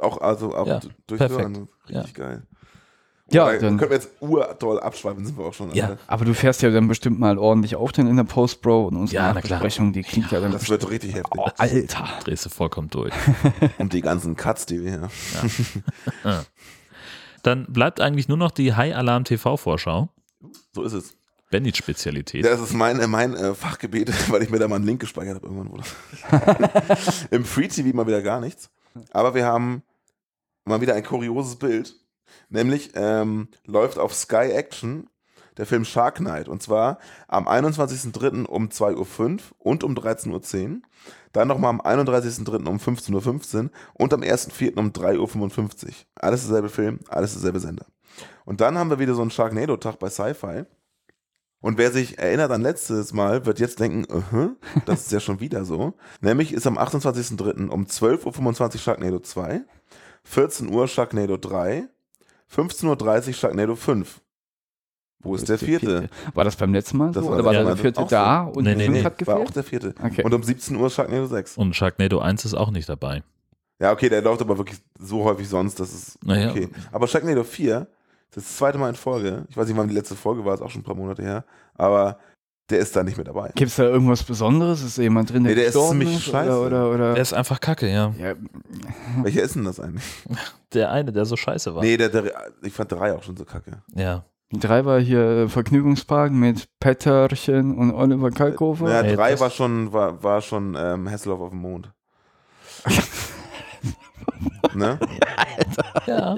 auch 0.00 0.20
also 0.22 0.54
auch 0.54 0.66
Ja, 0.66 0.80
durch 1.06 1.18
perfekt. 1.18 1.40
Hören. 1.40 1.68
Richtig 1.88 2.14
geil. 2.14 2.42
Ja, 3.30 3.46
da 3.52 3.58
dann, 3.58 3.76
können 3.76 3.90
wir 3.90 3.96
jetzt 3.96 4.10
urtoll 4.20 4.78
abschweifen, 4.80 5.26
sind 5.26 5.36
wir 5.36 5.44
auch 5.46 5.52
schon. 5.54 5.74
Ja. 5.74 5.88
Alter. 5.88 5.98
aber 6.06 6.24
du 6.24 6.32
fährst 6.32 6.62
ja 6.62 6.70
dann 6.70 6.86
bestimmt 6.88 7.18
mal 7.18 7.36
ordentlich 7.38 7.74
auf 7.76 7.92
dann 7.92 8.06
in 8.06 8.16
der 8.16 8.24
Post, 8.24 8.62
Bro. 8.62 8.86
Und 8.86 8.96
unsere 8.96 9.22
Ja. 9.22 9.32
Nachbesprechung, 9.34 9.92
die 9.92 10.02
klingt 10.02 10.30
ja 10.30 10.40
dann 10.40 10.52
Das 10.52 10.68
wird 10.70 10.88
richtig 10.88 11.14
heftig. 11.14 11.32
Oh, 11.36 11.46
Alter. 11.58 12.04
drehst 12.24 12.44
du 12.46 12.50
vollkommen 12.50 12.88
durch. 12.88 13.12
Und 13.78 13.92
die 13.92 14.00
ganzen 14.00 14.36
Cuts, 14.36 14.64
die 14.66 14.82
wir 14.84 14.90
hier. 14.92 15.08
Dann 17.46 17.64
bleibt 17.66 18.00
eigentlich 18.00 18.26
nur 18.26 18.36
noch 18.36 18.50
die 18.50 18.74
High 18.74 18.96
Alarm 18.96 19.22
TV 19.22 19.56
Vorschau. 19.56 20.08
So 20.72 20.82
ist 20.82 20.94
es. 20.94 21.14
Bennys 21.48 21.76
Spezialität. 21.76 22.44
Das 22.44 22.60
ist 22.60 22.72
mein, 22.72 22.98
mein 23.08 23.36
äh, 23.36 23.54
Fachgebiet, 23.54 24.12
weil 24.32 24.42
ich 24.42 24.50
mir 24.50 24.58
da 24.58 24.66
mal 24.66 24.76
einen 24.76 24.84
Link 24.84 25.00
gespeichert 25.00 25.36
habe 25.36 25.46
irgendwann. 25.46 25.84
Im 27.30 27.44
Free 27.44 27.68
TV 27.68 27.94
mal 27.96 28.08
wieder 28.08 28.20
gar 28.20 28.40
nichts. 28.40 28.68
Aber 29.12 29.36
wir 29.36 29.46
haben 29.46 29.84
mal 30.64 30.80
wieder 30.80 30.94
ein 30.94 31.04
kurioses 31.04 31.54
Bild. 31.54 31.94
Nämlich 32.48 32.90
ähm, 32.94 33.46
läuft 33.64 33.98
auf 33.98 34.12
Sky 34.12 34.50
Action 34.50 35.08
der 35.56 35.66
Film 35.66 35.84
Shark 35.84 36.20
Night. 36.20 36.48
Und 36.48 36.64
zwar 36.64 36.98
am 37.28 37.46
21.03. 37.46 38.44
um 38.44 38.70
2.05 38.70 38.96
Uhr 38.96 39.38
und 39.60 39.84
um 39.84 39.94
13.10 39.94 40.32
Uhr. 40.32 40.80
Dann 41.36 41.48
nochmal 41.48 41.68
am 41.68 41.82
31.03. 41.82 42.66
um 42.66 42.78
15.15 42.78 43.64
Uhr 43.64 43.70
und 43.92 44.14
am 44.14 44.22
1.04. 44.22 44.78
um 44.78 44.88
3.55 44.88 45.84
Uhr. 45.84 45.92
Alles 46.14 46.46
derselbe 46.46 46.70
Film, 46.70 46.98
alles 47.08 47.34
derselbe 47.34 47.60
Sender. 47.60 47.84
Und 48.46 48.62
dann 48.62 48.78
haben 48.78 48.88
wir 48.88 48.98
wieder 48.98 49.12
so 49.12 49.20
einen 49.20 49.30
Sharknado-Tag 49.30 49.98
bei 49.98 50.08
Sci-Fi. 50.08 50.64
Und 51.60 51.76
wer 51.76 51.92
sich 51.92 52.18
erinnert 52.18 52.52
an 52.52 52.62
letztes 52.62 53.12
Mal, 53.12 53.44
wird 53.44 53.60
jetzt 53.60 53.80
denken, 53.80 54.06
uh 54.10 54.56
das 54.86 55.02
ist 55.02 55.12
ja 55.12 55.20
schon 55.20 55.38
wieder 55.38 55.66
so. 55.66 55.92
Nämlich 56.22 56.54
ist 56.54 56.66
am 56.66 56.78
28.03. 56.78 57.68
um 57.68 57.84
12.25 57.84 58.62
Uhr 58.72 58.78
Sharknado 58.78 59.18
2, 59.18 59.60
14 60.24 60.72
Uhr 60.72 60.88
Sharknado 60.88 61.36
3, 61.36 61.86
15.30 62.50 63.28
Uhr 63.28 63.34
Sharknado 63.34 63.76
5. 63.76 64.22
Wo 65.26 65.34
ist 65.34 65.48
der 65.48 65.58
vierte? 65.58 66.08
War 66.34 66.44
das 66.44 66.56
beim 66.56 66.72
letzten 66.72 66.98
Mal 66.98 67.12
Das 67.12 67.22
so? 67.24 67.30
war 67.30 67.36
Oder 67.36 67.44
war 67.44 67.52
ja, 67.54 67.64
der 67.64 67.76
vierte 67.76 68.00
auch 68.00 68.08
so. 68.08 68.16
da 68.16 68.42
und 68.44 68.64
Nee, 68.64 68.74
der 68.74 68.76
nee, 68.76 68.88
nee, 68.98 69.04
hat 69.04 69.26
War 69.26 69.36
auch 69.36 69.40
gefehlt? 69.40 69.56
der 69.56 69.64
vierte. 69.64 69.94
Okay. 70.02 70.22
Und 70.24 70.32
um 70.34 70.42
17 70.42 70.76
Uhr 70.76 70.90
Sharknado 70.90 71.26
6. 71.26 71.56
Und 71.56 71.74
Sharknado 71.74 72.18
1 72.20 72.44
ist 72.44 72.54
auch 72.54 72.70
nicht 72.70 72.88
dabei. 72.88 73.22
Ja, 73.80 73.92
okay, 73.92 74.08
der 74.08 74.22
läuft 74.22 74.40
aber 74.40 74.56
wirklich 74.56 74.78
so 74.98 75.24
häufig 75.24 75.48
sonst, 75.48 75.78
das 75.80 75.92
ist 75.92 76.24
Naja. 76.24 76.50
okay. 76.50 76.68
Aber 76.92 77.06
Sharknado 77.06 77.44
4, 77.44 77.86
das 78.30 78.44
ist 78.44 78.50
das 78.52 78.56
zweite 78.58 78.78
Mal 78.78 78.88
in 78.90 78.94
Folge. 78.94 79.44
Ich 79.50 79.56
weiß 79.56 79.66
nicht, 79.68 79.76
wann 79.76 79.88
die 79.88 79.94
letzte 79.94 80.14
Folge 80.16 80.44
war, 80.44 80.54
ist 80.54 80.62
auch 80.62 80.70
schon 80.70 80.80
ein 80.80 80.84
paar 80.84 80.94
Monate 80.94 81.22
her. 81.22 81.44
Aber 81.74 82.18
der 82.70 82.78
ist 82.80 82.96
da 82.96 83.04
nicht 83.04 83.16
mehr 83.16 83.24
dabei. 83.24 83.52
Gibt 83.54 83.70
es 83.70 83.76
da 83.76 83.84
irgendwas 83.84 84.24
Besonderes? 84.24 84.82
Ist 84.82 84.98
da 84.98 85.02
jemand 85.02 85.30
drin, 85.30 85.44
der 85.44 85.54
Nee, 85.54 85.60
der 85.60 85.68
ist 85.68 85.88
ziemlich 85.88 86.14
ist? 86.16 86.22
scheiße. 86.24 86.50
Oder, 86.58 86.88
oder, 86.88 86.94
oder? 86.94 87.12
Der 87.14 87.22
ist 87.22 87.32
einfach 87.32 87.60
kacke, 87.60 87.88
ja. 87.88 88.12
ja, 88.18 88.34
Welcher 89.22 89.42
ist 89.42 89.54
denn 89.54 89.64
das 89.64 89.78
eigentlich? 89.78 90.02
Der 90.72 90.90
eine, 90.90 91.12
der 91.12 91.24
so 91.26 91.36
scheiße 91.36 91.74
war. 91.74 91.82
Nee, 91.82 91.96
der, 91.96 92.08
der, 92.08 92.24
ich 92.62 92.72
fand 92.72 92.90
drei 92.90 93.14
auch 93.14 93.22
schon 93.22 93.36
so 93.36 93.44
kacke. 93.44 93.82
Ja. 93.94 94.24
Die 94.52 94.60
drei 94.60 94.84
war 94.84 95.00
hier 95.00 95.20
äh, 95.20 95.48
Vergnügungspark 95.48 96.30
mit 96.32 96.68
Petterchen 96.78 97.76
und 97.76 97.92
Oliver 97.92 98.30
Kalkofer. 98.30 98.88
Ja, 98.88 99.02
Nee, 99.02 99.16
drei 99.16 99.38
war 99.40 99.50
schon, 99.50 99.92
war, 99.92 100.22
war 100.22 100.40
schon 100.40 100.76
ähm, 100.78 101.10
Hasselhoff 101.10 101.40
auf 101.40 101.50
dem 101.50 101.60
Mond. 101.60 101.92
ne? 104.74 104.98
Ja. 106.06 106.36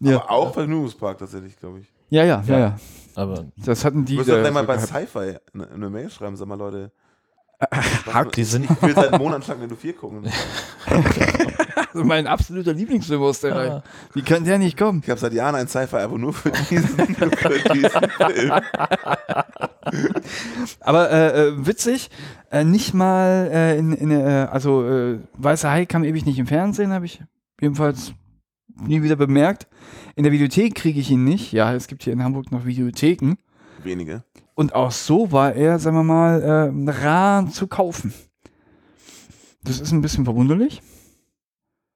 Ja. 0.00 0.16
Aber 0.16 0.30
auch 0.30 0.52
Vergnügungspark 0.54 1.18
tatsächlich, 1.18 1.58
glaube 1.58 1.80
ich. 1.80 1.92
Ja, 2.10 2.24
ja, 2.24 2.42
ja, 2.46 2.58
ja. 2.58 2.76
Aber 3.14 3.46
Das 3.56 3.84
hatten 3.84 4.04
die. 4.04 4.12
Du 4.12 4.18
musst 4.18 4.30
doch 4.30 4.36
da 4.36 4.40
gleich 4.42 4.52
mal 4.52 4.60
so 4.60 4.66
bei. 4.66 4.78
Sci-Fi 4.78 5.38
eine, 5.54 5.70
eine 5.70 5.90
Mail 5.90 6.10
schreiben, 6.10 6.36
sag 6.36 6.46
mal 6.46 6.56
Leute. 6.58 6.92
Hack. 7.60 8.32
die 8.32 8.44
sind. 8.44 8.70
Ich 8.70 8.82
will 8.82 8.94
seit 8.94 9.18
Monaten 9.18 9.42
Sharknado 9.42 9.74
4 9.74 9.92
gucken. 9.94 10.22
Also 11.94 12.04
mein 12.04 12.26
absoluter 12.26 12.74
Lieblingsfilm 12.74 13.22
aus 13.22 13.40
der 13.40 13.56
Reihe. 13.56 13.82
Wie 14.12 14.22
kann 14.22 14.44
der 14.44 14.58
nicht 14.58 14.76
kommen? 14.76 15.00
Ich 15.02 15.10
habe 15.10 15.18
seit 15.18 15.32
Jahren 15.32 15.54
ein 15.54 15.68
Sci-Fi-Abo 15.68 16.18
nur 16.18 16.32
für 16.32 16.50
diesen, 16.50 16.88
für 17.16 17.58
diesen 17.72 17.90
Film. 18.10 18.52
Aber 20.80 21.10
äh, 21.10 21.48
äh, 21.48 21.66
witzig, 21.66 22.10
äh, 22.50 22.62
nicht 22.62 22.94
mal 22.94 23.50
äh, 23.52 23.78
in, 23.78 23.92
in 23.92 24.10
äh, 24.10 24.48
also 24.50 24.86
äh, 24.86 25.18
Weißer 25.38 25.70
Hai 25.70 25.86
kam 25.86 26.04
ewig 26.04 26.26
nicht 26.26 26.38
im 26.38 26.46
Fernsehen, 26.46 26.92
habe 26.92 27.06
ich 27.06 27.22
jedenfalls 27.60 28.12
nie 28.80 29.02
wieder 29.02 29.16
bemerkt. 29.16 29.66
In 30.14 30.24
der 30.24 30.32
Videothek 30.32 30.74
kriege 30.74 31.00
ich 31.00 31.10
ihn 31.10 31.24
nicht. 31.24 31.52
Ja, 31.52 31.72
es 31.74 31.86
gibt 31.88 32.02
hier 32.02 32.12
in 32.12 32.22
Hamburg 32.22 32.52
noch 32.52 32.66
Videotheken. 32.66 33.38
Wenige. 33.82 34.24
Und 34.58 34.74
auch 34.74 34.90
so 34.90 35.30
war 35.30 35.52
er, 35.54 35.78
sagen 35.78 35.96
wir 35.96 36.02
mal, 36.02 36.42
äh, 36.42 36.90
rar 36.90 37.48
zu 37.48 37.68
kaufen. 37.68 38.12
Das 39.62 39.78
ist 39.78 39.92
ein 39.92 40.00
bisschen 40.02 40.24
verwunderlich. 40.24 40.82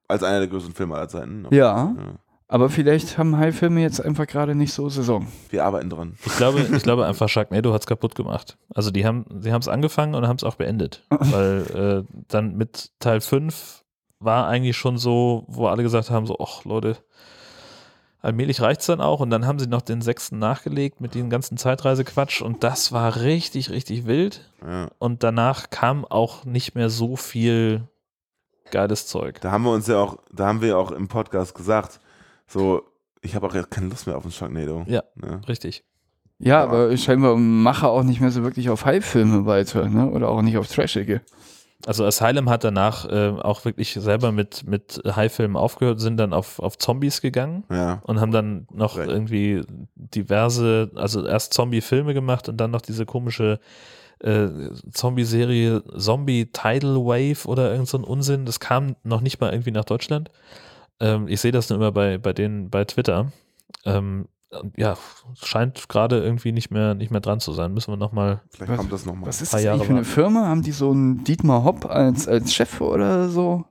Als 0.06 0.22
einer 0.22 0.38
der 0.38 0.46
größten 0.46 0.72
Filme 0.72 0.94
aller 0.94 1.08
Zeiten. 1.08 1.44
Ja, 1.50 1.92
Ja. 1.96 2.14
aber 2.46 2.68
vielleicht 2.70 3.18
haben 3.18 3.36
Hai-Filme 3.36 3.80
jetzt 3.80 4.00
einfach 4.00 4.28
gerade 4.28 4.54
nicht 4.54 4.72
so 4.72 4.88
Saison. 4.88 5.26
Wir 5.50 5.64
arbeiten 5.64 5.90
dran. 5.90 6.14
Ich 6.24 6.36
glaube, 6.36 6.60
ich 6.60 6.82
glaube 6.84 7.04
einfach, 7.04 7.28
Sharknado 7.28 7.72
hat 7.72 7.80
es 7.80 7.86
kaputt 7.88 8.14
gemacht. 8.14 8.56
Also 8.72 8.92
die 8.92 9.04
haben 9.04 9.24
sie 9.40 9.52
haben 9.52 9.60
es 9.62 9.66
angefangen 9.68 10.14
und 10.14 10.28
haben 10.28 10.36
es 10.36 10.44
auch 10.44 10.54
beendet. 10.54 11.04
Weil 11.10 12.04
äh, 12.06 12.14
dann 12.28 12.54
mit 12.54 12.92
Teil 13.00 13.20
5 13.22 13.82
war 14.20 14.46
eigentlich 14.46 14.76
schon 14.76 14.98
so, 14.98 15.46
wo 15.48 15.66
alle 15.66 15.82
gesagt 15.82 16.10
haben, 16.10 16.26
so, 16.26 16.36
ach 16.38 16.64
Leute, 16.64 16.98
allmählich 18.22 18.60
reicht 18.60 18.80
es 18.80 18.86
dann 18.86 19.00
auch. 19.00 19.20
Und 19.20 19.30
dann 19.30 19.46
haben 19.46 19.58
sie 19.58 19.66
noch 19.66 19.82
den 19.82 20.00
sechsten 20.00 20.38
nachgelegt 20.38 21.00
mit 21.00 21.14
dem 21.14 21.28
ganzen 21.28 21.56
Zeitreisequatsch 21.58 22.40
und 22.40 22.64
das 22.64 22.92
war 22.92 23.16
richtig, 23.20 23.70
richtig 23.70 24.06
wild. 24.06 24.48
Ja. 24.66 24.88
Und 24.98 25.22
danach 25.22 25.70
kam 25.70 26.04
auch 26.04 26.44
nicht 26.44 26.74
mehr 26.74 26.88
so 26.88 27.16
viel 27.16 27.82
geiles 28.70 29.06
Zeug. 29.06 29.40
Da 29.42 29.50
haben 29.50 29.64
wir 29.64 29.72
uns 29.72 29.86
ja 29.86 29.98
auch, 29.98 30.16
da 30.32 30.46
haben 30.46 30.60
wir 30.62 30.68
ja 30.68 30.76
auch 30.76 30.92
im 30.92 31.08
Podcast 31.08 31.54
gesagt, 31.54 32.00
so, 32.46 32.82
ich 33.20 33.34
habe 33.34 33.46
auch 33.46 33.54
jetzt 33.54 33.70
keine 33.70 33.88
Lust 33.88 34.06
mehr 34.06 34.16
auf 34.16 34.24
einen 34.24 34.32
Sharknado. 34.32 34.84
Ja. 34.86 35.02
Ne? 35.14 35.40
Richtig. 35.46 35.84
Ja, 36.38 36.48
Ja. 36.58 36.62
aber 36.64 36.96
scheinbar 36.96 37.36
mache 37.36 37.86
auch 37.88 38.02
nicht 38.02 38.20
mehr 38.20 38.30
so 38.30 38.42
wirklich 38.42 38.68
auf 38.70 38.84
Hai-Filme 38.84 39.46
weiter, 39.46 39.88
ne? 39.88 40.10
Oder 40.10 40.28
auch 40.28 40.42
nicht 40.42 40.56
auf 40.58 40.66
Trashige. 40.66 41.20
Also 41.86 42.04
Asylum 42.04 42.48
hat 42.48 42.62
danach 42.64 43.04
äh, 43.10 43.30
auch 43.30 43.64
wirklich 43.64 43.92
selber 43.94 44.30
mit, 44.30 44.66
mit 44.66 45.02
High-Filmen 45.04 45.56
aufgehört, 45.56 46.00
sind 46.00 46.16
dann 46.16 46.32
auf, 46.32 46.60
auf 46.60 46.78
Zombies 46.78 47.20
gegangen 47.20 47.64
Ja. 47.70 48.00
und 48.04 48.20
haben 48.20 48.30
dann 48.30 48.66
noch 48.72 48.96
Recht. 48.98 49.10
irgendwie 49.10 49.62
diverse, 49.94 50.90
also 50.94 51.26
erst 51.26 51.54
Zombie-Filme 51.54 52.14
gemacht 52.14 52.48
und 52.48 52.56
dann 52.58 52.70
noch 52.70 52.82
diese 52.82 53.04
komische 53.06 53.58
äh, 54.20 54.46
Zombie-Serie 54.92 55.82
Zombie 55.98 56.46
Tidal 56.46 56.96
Wave 57.04 57.46
oder 57.48 57.72
irgend 57.72 57.88
so 57.88 57.98
ein 57.98 58.04
Unsinn. 58.04 58.44
Das 58.46 58.60
kam 58.60 58.94
noch 59.02 59.20
nicht 59.20 59.40
mal 59.40 59.50
irgendwie 59.52 59.72
nach 59.72 59.84
Deutschland. 59.84 60.30
Ähm, 61.00 61.26
ich 61.26 61.40
sehe 61.40 61.50
das 61.52 61.68
nur 61.68 61.78
immer 61.78 61.90
bei, 61.90 62.18
bei 62.18 62.32
denen 62.32 62.70
bei 62.70 62.84
Twitter. 62.84 63.32
Ähm, 63.84 64.28
ja, 64.76 64.96
scheint 65.42 65.88
gerade 65.88 66.22
irgendwie 66.22 66.52
nicht 66.52 66.70
mehr, 66.70 66.94
nicht 66.94 67.10
mehr 67.10 67.20
dran 67.20 67.40
zu 67.40 67.52
sein. 67.52 67.72
Müssen 67.72 67.92
wir 67.92 67.96
nochmal. 67.96 68.42
Vielleicht 68.50 68.72
Was- 68.72 68.78
kommt 68.78 68.92
das 68.92 69.06
nochmal. 69.06 69.28
Was 69.28 69.40
ist 69.42 69.52
das 69.54 69.62
Jahre 69.62 69.78
für 69.80 69.84
eine 69.86 69.94
warten. 69.96 70.04
Firma? 70.08 70.46
Haben 70.46 70.62
die 70.62 70.72
so 70.72 70.90
einen 70.90 71.24
Dietmar 71.24 71.64
Hopp 71.64 71.86
als, 71.86 72.28
als 72.28 72.52
Chef 72.52 72.80
oder 72.80 73.28
so? 73.28 73.64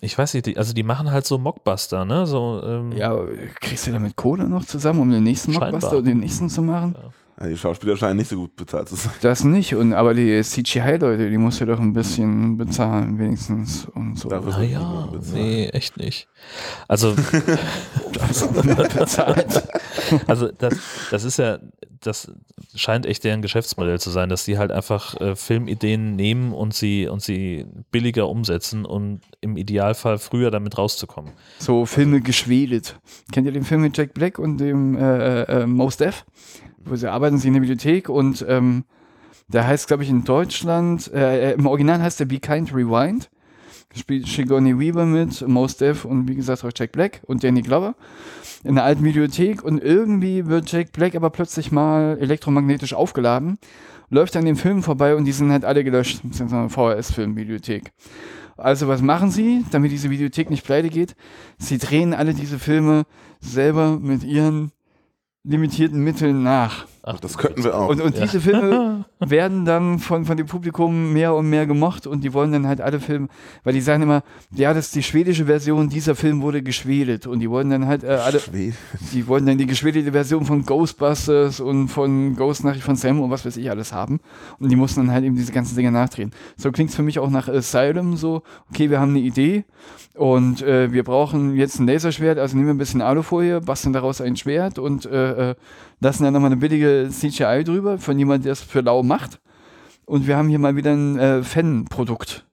Ich 0.00 0.16
weiß 0.16 0.34
nicht, 0.34 0.56
also 0.58 0.72
die 0.74 0.82
machen 0.82 1.10
halt 1.10 1.24
so 1.26 1.38
Mockbuster, 1.38 2.04
ne? 2.04 2.26
So, 2.26 2.62
ähm, 2.64 2.92
Ja, 2.92 3.16
kriegst 3.60 3.86
du 3.86 3.92
damit 3.92 4.14
Kohle 4.16 4.48
noch 4.48 4.64
zusammen, 4.64 5.00
um 5.00 5.10
den 5.10 5.22
nächsten 5.24 5.52
Scheinbar. 5.52 5.72
Mockbuster 5.72 5.98
und 5.98 6.06
den 6.06 6.18
nächsten 6.20 6.48
zu 6.48 6.62
machen? 6.62 6.96
Ja, 7.00 7.10
die 7.44 7.56
Schauspieler 7.56 7.96
scheinen 7.96 8.16
nicht 8.16 8.30
so 8.30 8.36
gut 8.36 8.56
bezahlt 8.56 8.88
zu 8.88 8.94
sein. 8.94 9.12
Das 9.20 9.44
nicht, 9.44 9.74
und 9.74 9.92
aber 9.92 10.14
die 10.14 10.40
CGI-Leute, 10.42 11.28
die 11.28 11.36
musst 11.36 11.60
du 11.60 11.66
doch 11.66 11.78
ein 11.78 11.92
bisschen 11.92 12.56
bezahlen, 12.56 13.18
wenigstens 13.18 13.86
und 13.94 14.18
so. 14.18 14.28
Naja, 14.28 15.08
nee, 15.34 15.66
echt 15.68 15.98
nicht. 15.98 16.28
Also, 16.88 17.14
bezahlt. 18.98 19.62
also 20.26 20.48
das, 20.48 20.78
das 21.10 21.24
ist 21.24 21.38
ja, 21.38 21.58
das 22.00 22.32
scheint 22.74 23.04
echt 23.04 23.24
deren 23.24 23.42
Geschäftsmodell 23.42 24.00
zu 24.00 24.10
sein, 24.10 24.30
dass 24.30 24.44
die 24.44 24.56
halt 24.56 24.72
einfach 24.72 25.20
äh, 25.20 25.36
Filmideen 25.36 26.16
nehmen 26.16 26.52
und 26.52 26.72
sie 26.72 27.06
und 27.06 27.22
sie 27.22 27.66
billiger 27.90 28.28
umsetzen 28.28 28.86
und 28.86 29.20
im 29.42 29.58
Idealfall 29.58 30.18
früher 30.18 30.50
damit 30.50 30.78
rauszukommen. 30.78 31.32
So 31.58 31.84
Filme 31.84 32.20
geschwedet. 32.22 32.98
Kennt 33.32 33.46
ihr 33.46 33.52
den 33.52 33.64
Film 33.64 33.82
mit 33.82 33.96
Jack 33.96 34.14
Black 34.14 34.38
und 34.38 34.58
dem 34.58 34.96
äh, 34.96 35.42
äh, 35.42 35.66
Mos 35.66 35.96
Def? 35.98 36.24
Wo 36.86 36.96
sie 36.96 37.10
arbeiten 37.10 37.38
sie 37.38 37.48
in 37.48 37.54
der 37.54 37.60
Bibliothek 37.60 38.08
und 38.08 38.44
ähm, 38.48 38.84
der 39.48 39.66
heißt, 39.66 39.86
glaube 39.86 40.02
ich, 40.02 40.10
in 40.10 40.24
Deutschland, 40.24 41.12
äh, 41.12 41.52
im 41.52 41.66
Original 41.66 42.00
heißt 42.00 42.20
der 42.20 42.24
Be 42.24 42.38
Kind 42.38 42.72
Rewind. 42.74 43.30
Spielt 43.94 44.26
Sigourney 44.26 44.78
Weaver 44.78 45.06
mit, 45.06 45.46
Mos 45.48 45.78
Def 45.78 46.04
und 46.04 46.28
wie 46.28 46.34
gesagt 46.34 46.64
auch 46.64 46.70
Jack 46.74 46.92
Black 46.92 47.22
und 47.26 47.42
Danny 47.42 47.62
Glover 47.62 47.94
in 48.62 48.74
der 48.74 48.84
alten 48.84 49.02
Bibliothek 49.02 49.62
und 49.62 49.82
irgendwie 49.82 50.46
wird 50.46 50.70
Jack 50.70 50.92
Black 50.92 51.14
aber 51.14 51.30
plötzlich 51.30 51.72
mal 51.72 52.18
elektromagnetisch 52.20 52.92
aufgeladen, 52.92 53.58
läuft 54.10 54.36
an 54.36 54.44
den 54.44 54.56
Filmen 54.56 54.82
vorbei 54.82 55.14
und 55.14 55.24
die 55.24 55.32
sind 55.32 55.50
halt 55.50 55.64
alle 55.64 55.84
gelöscht. 55.84 56.20
Das 56.24 56.40
ist 56.40 56.52
eine 56.52 56.68
VHS-Filmbibliothek. 56.68 57.92
Also 58.56 58.88
was 58.88 59.02
machen 59.02 59.30
sie, 59.30 59.64
damit 59.70 59.92
diese 59.92 60.10
Videothek 60.10 60.50
nicht 60.50 60.64
pleite 60.64 60.88
geht? 60.88 61.14
Sie 61.58 61.78
drehen 61.78 62.12
alle 62.12 62.34
diese 62.34 62.58
Filme 62.58 63.04
selber 63.40 63.98
mit 64.00 64.24
ihren 64.24 64.72
limitierten 65.46 66.02
Mitteln 66.02 66.42
nach. 66.42 66.86
Ach, 67.08 67.20
Das 67.20 67.38
könnten 67.38 67.62
wir 67.62 67.78
auch. 67.78 67.88
Und, 67.88 68.00
und 68.00 68.16
Ja. 68.16 68.22
diese 68.24 68.40
Filme 68.40 69.04
werden 69.20 69.64
dann 69.64 70.00
von, 70.00 70.24
von 70.24 70.36
dem 70.36 70.46
Publikum 70.46 71.12
mehr 71.12 71.34
und 71.36 71.48
mehr 71.48 71.64
gemocht 71.64 72.08
und 72.08 72.24
die 72.24 72.34
wollen 72.34 72.50
dann 72.50 72.66
halt 72.66 72.80
alle 72.80 72.98
Filme, 72.98 73.28
weil 73.62 73.74
die 73.74 73.80
sagen 73.80 74.02
immer, 74.02 74.24
ja, 74.50 74.74
das 74.74 74.86
ist 74.86 74.96
die 74.96 75.04
schwedische 75.04 75.46
Version, 75.46 75.88
dieser 75.88 76.16
Film 76.16 76.42
wurde 76.42 76.62
geschwedet 76.64 77.28
und 77.28 77.38
die 77.38 77.48
wollen 77.48 77.70
dann 77.70 77.86
halt 77.86 78.02
äh, 78.02 78.08
alle, 78.08 78.40
Schwede. 78.40 78.74
die 79.12 79.28
wollen 79.28 79.46
dann 79.46 79.56
die 79.56 79.66
geschwedete 79.66 80.10
Version 80.10 80.44
von 80.44 80.66
Ghostbusters 80.66 81.60
und 81.60 81.86
von 81.88 82.34
Ghost 82.34 82.64
Nachricht 82.64 82.82
von 82.84 82.96
Sam 82.96 83.20
und 83.20 83.30
was 83.30 83.46
weiß 83.46 83.56
ich 83.56 83.70
alles 83.70 83.92
haben 83.92 84.18
und 84.58 84.70
die 84.70 84.76
mussten 84.76 84.98
dann 85.06 85.12
halt 85.14 85.24
eben 85.24 85.36
diese 85.36 85.52
ganzen 85.52 85.76
Dinge 85.76 85.92
nachdrehen. 85.92 86.32
So 86.56 86.72
klingt 86.72 86.90
es 86.90 86.96
für 86.96 87.02
mich 87.04 87.20
auch 87.20 87.30
nach 87.30 87.46
Asylum 87.48 88.16
so, 88.16 88.42
okay, 88.72 88.90
wir 88.90 88.98
haben 88.98 89.10
eine 89.10 89.20
Idee 89.20 89.64
und 90.16 90.60
äh, 90.62 90.92
wir 90.92 91.04
brauchen 91.04 91.54
jetzt 91.54 91.78
ein 91.78 91.86
Laserschwert, 91.86 92.38
also 92.40 92.56
nehmen 92.56 92.66
wir 92.68 92.74
ein 92.74 92.78
bisschen 92.78 93.00
Alufolie, 93.00 93.60
basteln 93.60 93.92
daraus 93.92 94.20
ein 94.20 94.36
Schwert 94.36 94.80
und 94.80 95.06
äh, 95.06 95.50
äh, 95.50 95.54
lassen 96.00 96.24
dann 96.24 96.32
nochmal 96.32 96.52
eine 96.52 96.60
billige 96.60 97.08
CGI 97.10 97.64
drüber 97.64 97.98
von 97.98 98.18
jemandem, 98.18 98.44
der 98.44 98.52
es 98.52 98.62
für 98.62 98.80
lau 98.80 99.02
macht. 99.02 99.40
Und 100.04 100.26
wir 100.26 100.36
haben 100.36 100.48
hier 100.48 100.58
mal 100.58 100.76
wieder 100.76 100.92
ein 100.92 101.18
äh, 101.18 101.42
Fan-Produkt. 101.42 102.46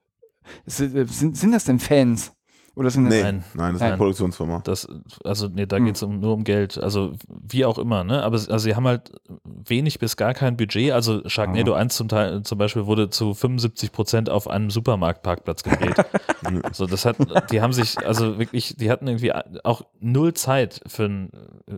Äh, 0.65 1.05
sind, 1.05 1.37
sind 1.37 1.51
das 1.51 1.65
denn 1.65 1.79
Fans? 1.79 2.33
Oder 2.75 2.89
sind 2.89 3.05
das 3.05 3.13
Nee, 3.13 3.21
Nein. 3.21 3.43
nein, 3.53 3.73
das 3.73 3.81
ist 3.81 3.87
eine 3.87 3.97
Produktionsfirma. 3.97 4.61
Das, 4.63 4.87
also, 5.23 5.47
nee, 5.47 5.67
da 5.67 5.77
Hm. 5.77 5.85
geht 5.85 5.95
es 5.95 6.01
um, 6.01 6.19
nur 6.19 6.33
um 6.33 6.43
Geld. 6.43 6.77
Also, 6.77 7.13
wie 7.27 7.65
auch 7.65 7.77
immer, 7.77 8.03
ne? 8.03 8.23
Aber 8.23 8.35
also, 8.35 8.57
sie 8.57 8.75
haben 8.75 8.87
halt 8.87 9.11
wenig 9.43 9.99
bis 9.99 10.17
gar 10.17 10.33
kein 10.33 10.57
Budget. 10.57 10.91
Also, 10.91 11.21
Sharknado 11.29 11.73
1 11.73 11.95
zum 11.95 12.07
Teil 12.07 12.41
zum 12.41 12.57
Beispiel 12.57 12.87
wurde 12.87 13.11
zu 13.11 13.35
75 13.35 13.91
Prozent 13.91 14.29
auf 14.29 14.49
einem 14.49 14.71
Supermarktparkplatz 14.71 15.61
gedreht. 15.61 15.95
so, 16.71 16.87
das 16.87 17.05
hat, 17.05 17.17
die 17.51 17.61
haben 17.61 17.73
sich, 17.73 17.97
also 17.99 18.39
wirklich, 18.39 18.75
die 18.75 18.89
hatten 18.89 19.07
irgendwie 19.07 19.31
auch 19.63 19.83
null 19.99 20.33
Zeit 20.33 20.81
für, 20.87 21.29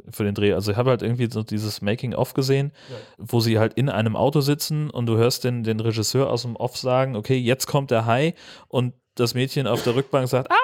für 0.10 0.24
den 0.24 0.34
Dreh. 0.34 0.54
Also, 0.54 0.72
ich 0.72 0.78
habe 0.78 0.92
halt 0.92 1.02
irgendwie 1.02 1.30
so 1.30 1.44
dieses 1.44 1.82
Making-of 1.82 2.34
gesehen, 2.34 2.72
wo 3.18 3.42
sie 3.42 3.60
halt 3.60 3.74
in 3.74 3.90
einem 3.90 4.16
Auto 4.16 4.40
sitzen 4.40 4.90
und 4.90 5.08
du 5.08 5.18
hörst 5.18 5.44
den, 5.44 5.64
den 5.64 5.82
Regisseur 5.82 6.30
aus 6.30 6.44
dem 6.44 6.56
Off 6.56 6.78
sagen, 6.78 7.18
okay, 7.18 7.36
jetzt 7.38 7.68
kommt 7.68 7.92
der 7.92 8.06
Hai 8.06 8.34
und 8.70 8.94
das 9.16 9.34
Mädchen 9.34 9.66
auf 9.68 9.84
der 9.84 9.96
Rückbank 9.96 10.28
sagt, 10.28 10.52
ah, 10.52 10.56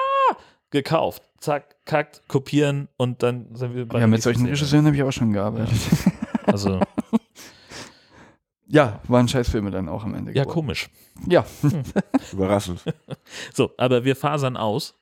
gekauft. 0.72 1.22
Zack, 1.38 1.76
kackt, 1.86 2.26
kopieren 2.28 2.88
und 2.96 3.22
dann 3.22 3.54
sind 3.54 3.74
wir 3.74 3.86
bei 3.86 4.00
ja, 4.00 4.06
mit 4.08 4.22
solchen. 4.22 4.46
Regisseuren 4.46 4.86
habe 4.86 4.96
ich 4.96 5.02
auch 5.02 5.12
schon 5.12 5.32
gearbeitet. 5.32 5.76
Also, 6.46 6.80
Ja, 8.66 9.00
waren 9.06 9.28
Scheißfilme 9.28 9.70
dann 9.70 9.88
auch 9.88 10.04
am 10.04 10.14
Ende. 10.14 10.32
ja, 10.32 10.42
geworden. 10.44 10.54
komisch. 10.54 10.88
Ja, 11.28 11.44
Überraschend. 12.32 12.82
So, 13.54 13.70
aber 13.76 14.04
wir 14.04 14.16
fasern 14.16 14.56
aus, 14.56 14.94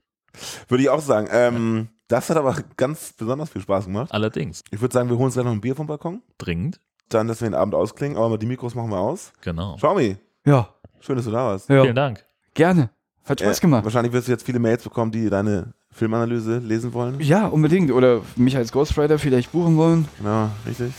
Würde 0.69 0.83
ich 0.83 0.89
auch 0.91 1.01
sagen. 1.01 1.29
Ähm, 1.31 1.89
das 2.09 2.29
hat 2.31 2.37
aber 2.37 2.57
ganz 2.77 3.13
besonders 3.13 3.51
viel 3.51 3.63
Spaß 3.63 3.85
gemacht. 3.85 4.11
allerdings. 4.13 4.65
Ich 4.71 4.81
würde 4.81 4.93
sagen, 4.93 5.09
wir 5.09 5.17
holen 5.17 5.27
uns 5.27 5.35
gleich 5.35 5.45
noch 5.45 5.53
ein 5.53 5.61
Bier 5.61 5.77
vom 5.77 5.87
Balkon. 5.87 6.23
Dringend. 6.39 6.81
Dann, 7.11 7.29
dass 7.29 7.41
wir 7.41 7.49
den 7.49 7.55
Abend 7.55 7.75
ausklingen. 7.75 8.17
Aber 8.19 8.39
die 8.39 8.47
Mikros 8.47 8.75
machen 8.75 8.91
wir 8.91 8.99
aus. 8.99 9.33
Genau. 9.43 9.77
Xiaomi, 9.77 10.17
ja, 10.45 10.69
schön, 11.01 11.17
dass 11.17 11.25
du 11.27 11.31
da 11.31 11.45
warst. 11.47 11.69
ja. 11.69 11.83
Vielen 11.83 11.95
Dank. 11.97 12.25
Gerne. 12.55 12.91
Hat 13.27 13.41
Spaß 13.41 13.59
Äh, 13.59 13.61
gemacht. 13.61 13.85
Wahrscheinlich 13.85 14.13
wirst 14.13 14.29
du 14.29 14.33
jetzt 14.33 14.45
viele 14.45 14.59
Mails 14.59 14.83
bekommen, 14.83 15.13
die 15.13 15.29
deine 15.31 15.73
Filmanalyse 15.93 16.59
lesen 16.59 16.93
wollen. 16.93 17.21
Ja, 17.21 17.47
unbedingt. 17.47 17.91
Oder 17.91 18.21
mich 18.37 18.57
als 18.57 18.73
Ghostwriter 18.73 19.19
vielleicht 19.19 19.53
buchen 19.53 19.77
wollen. 19.77 20.09
Genau, 20.19 20.51
richtig. 20.67 20.93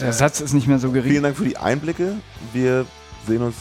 Der 0.00 0.12
Satz 0.12 0.40
ist 0.40 0.52
nicht 0.52 0.66
mehr 0.68 0.78
so 0.78 0.90
gering. 0.90 1.10
Vielen 1.10 1.22
Dank 1.24 1.36
für 1.36 1.44
die 1.44 1.56
Einblicke. 1.56 2.14
Wir 2.52 2.86
sehen 3.26 3.42
uns 3.42 3.56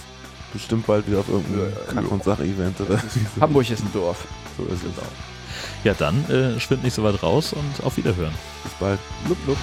bestimmt 0.53 0.85
bald 0.87 1.07
wieder 1.07 1.19
auf 1.19 1.29
irgendeinem 1.29 1.71
Kack- 1.93 2.11
und 2.11 2.23
Sach-Event. 2.23 2.79
oder 2.81 2.99
Hamburg 3.41 3.69
ist 3.69 3.81
ein 3.83 3.91
Dorf. 3.93 4.25
So 4.57 4.63
ist 4.65 4.83
es. 4.83 4.91
Ja, 5.83 5.93
dann 5.93 6.23
äh, 6.29 6.59
schwimmt 6.59 6.83
nicht 6.83 6.93
so 6.93 7.03
weit 7.03 7.21
raus 7.21 7.53
und 7.53 7.85
auf 7.85 7.97
Wiederhören. 7.97 8.33
Bis 8.63 8.73
bald. 8.79 8.99
Blub, 9.25 9.37
blub. 9.45 9.57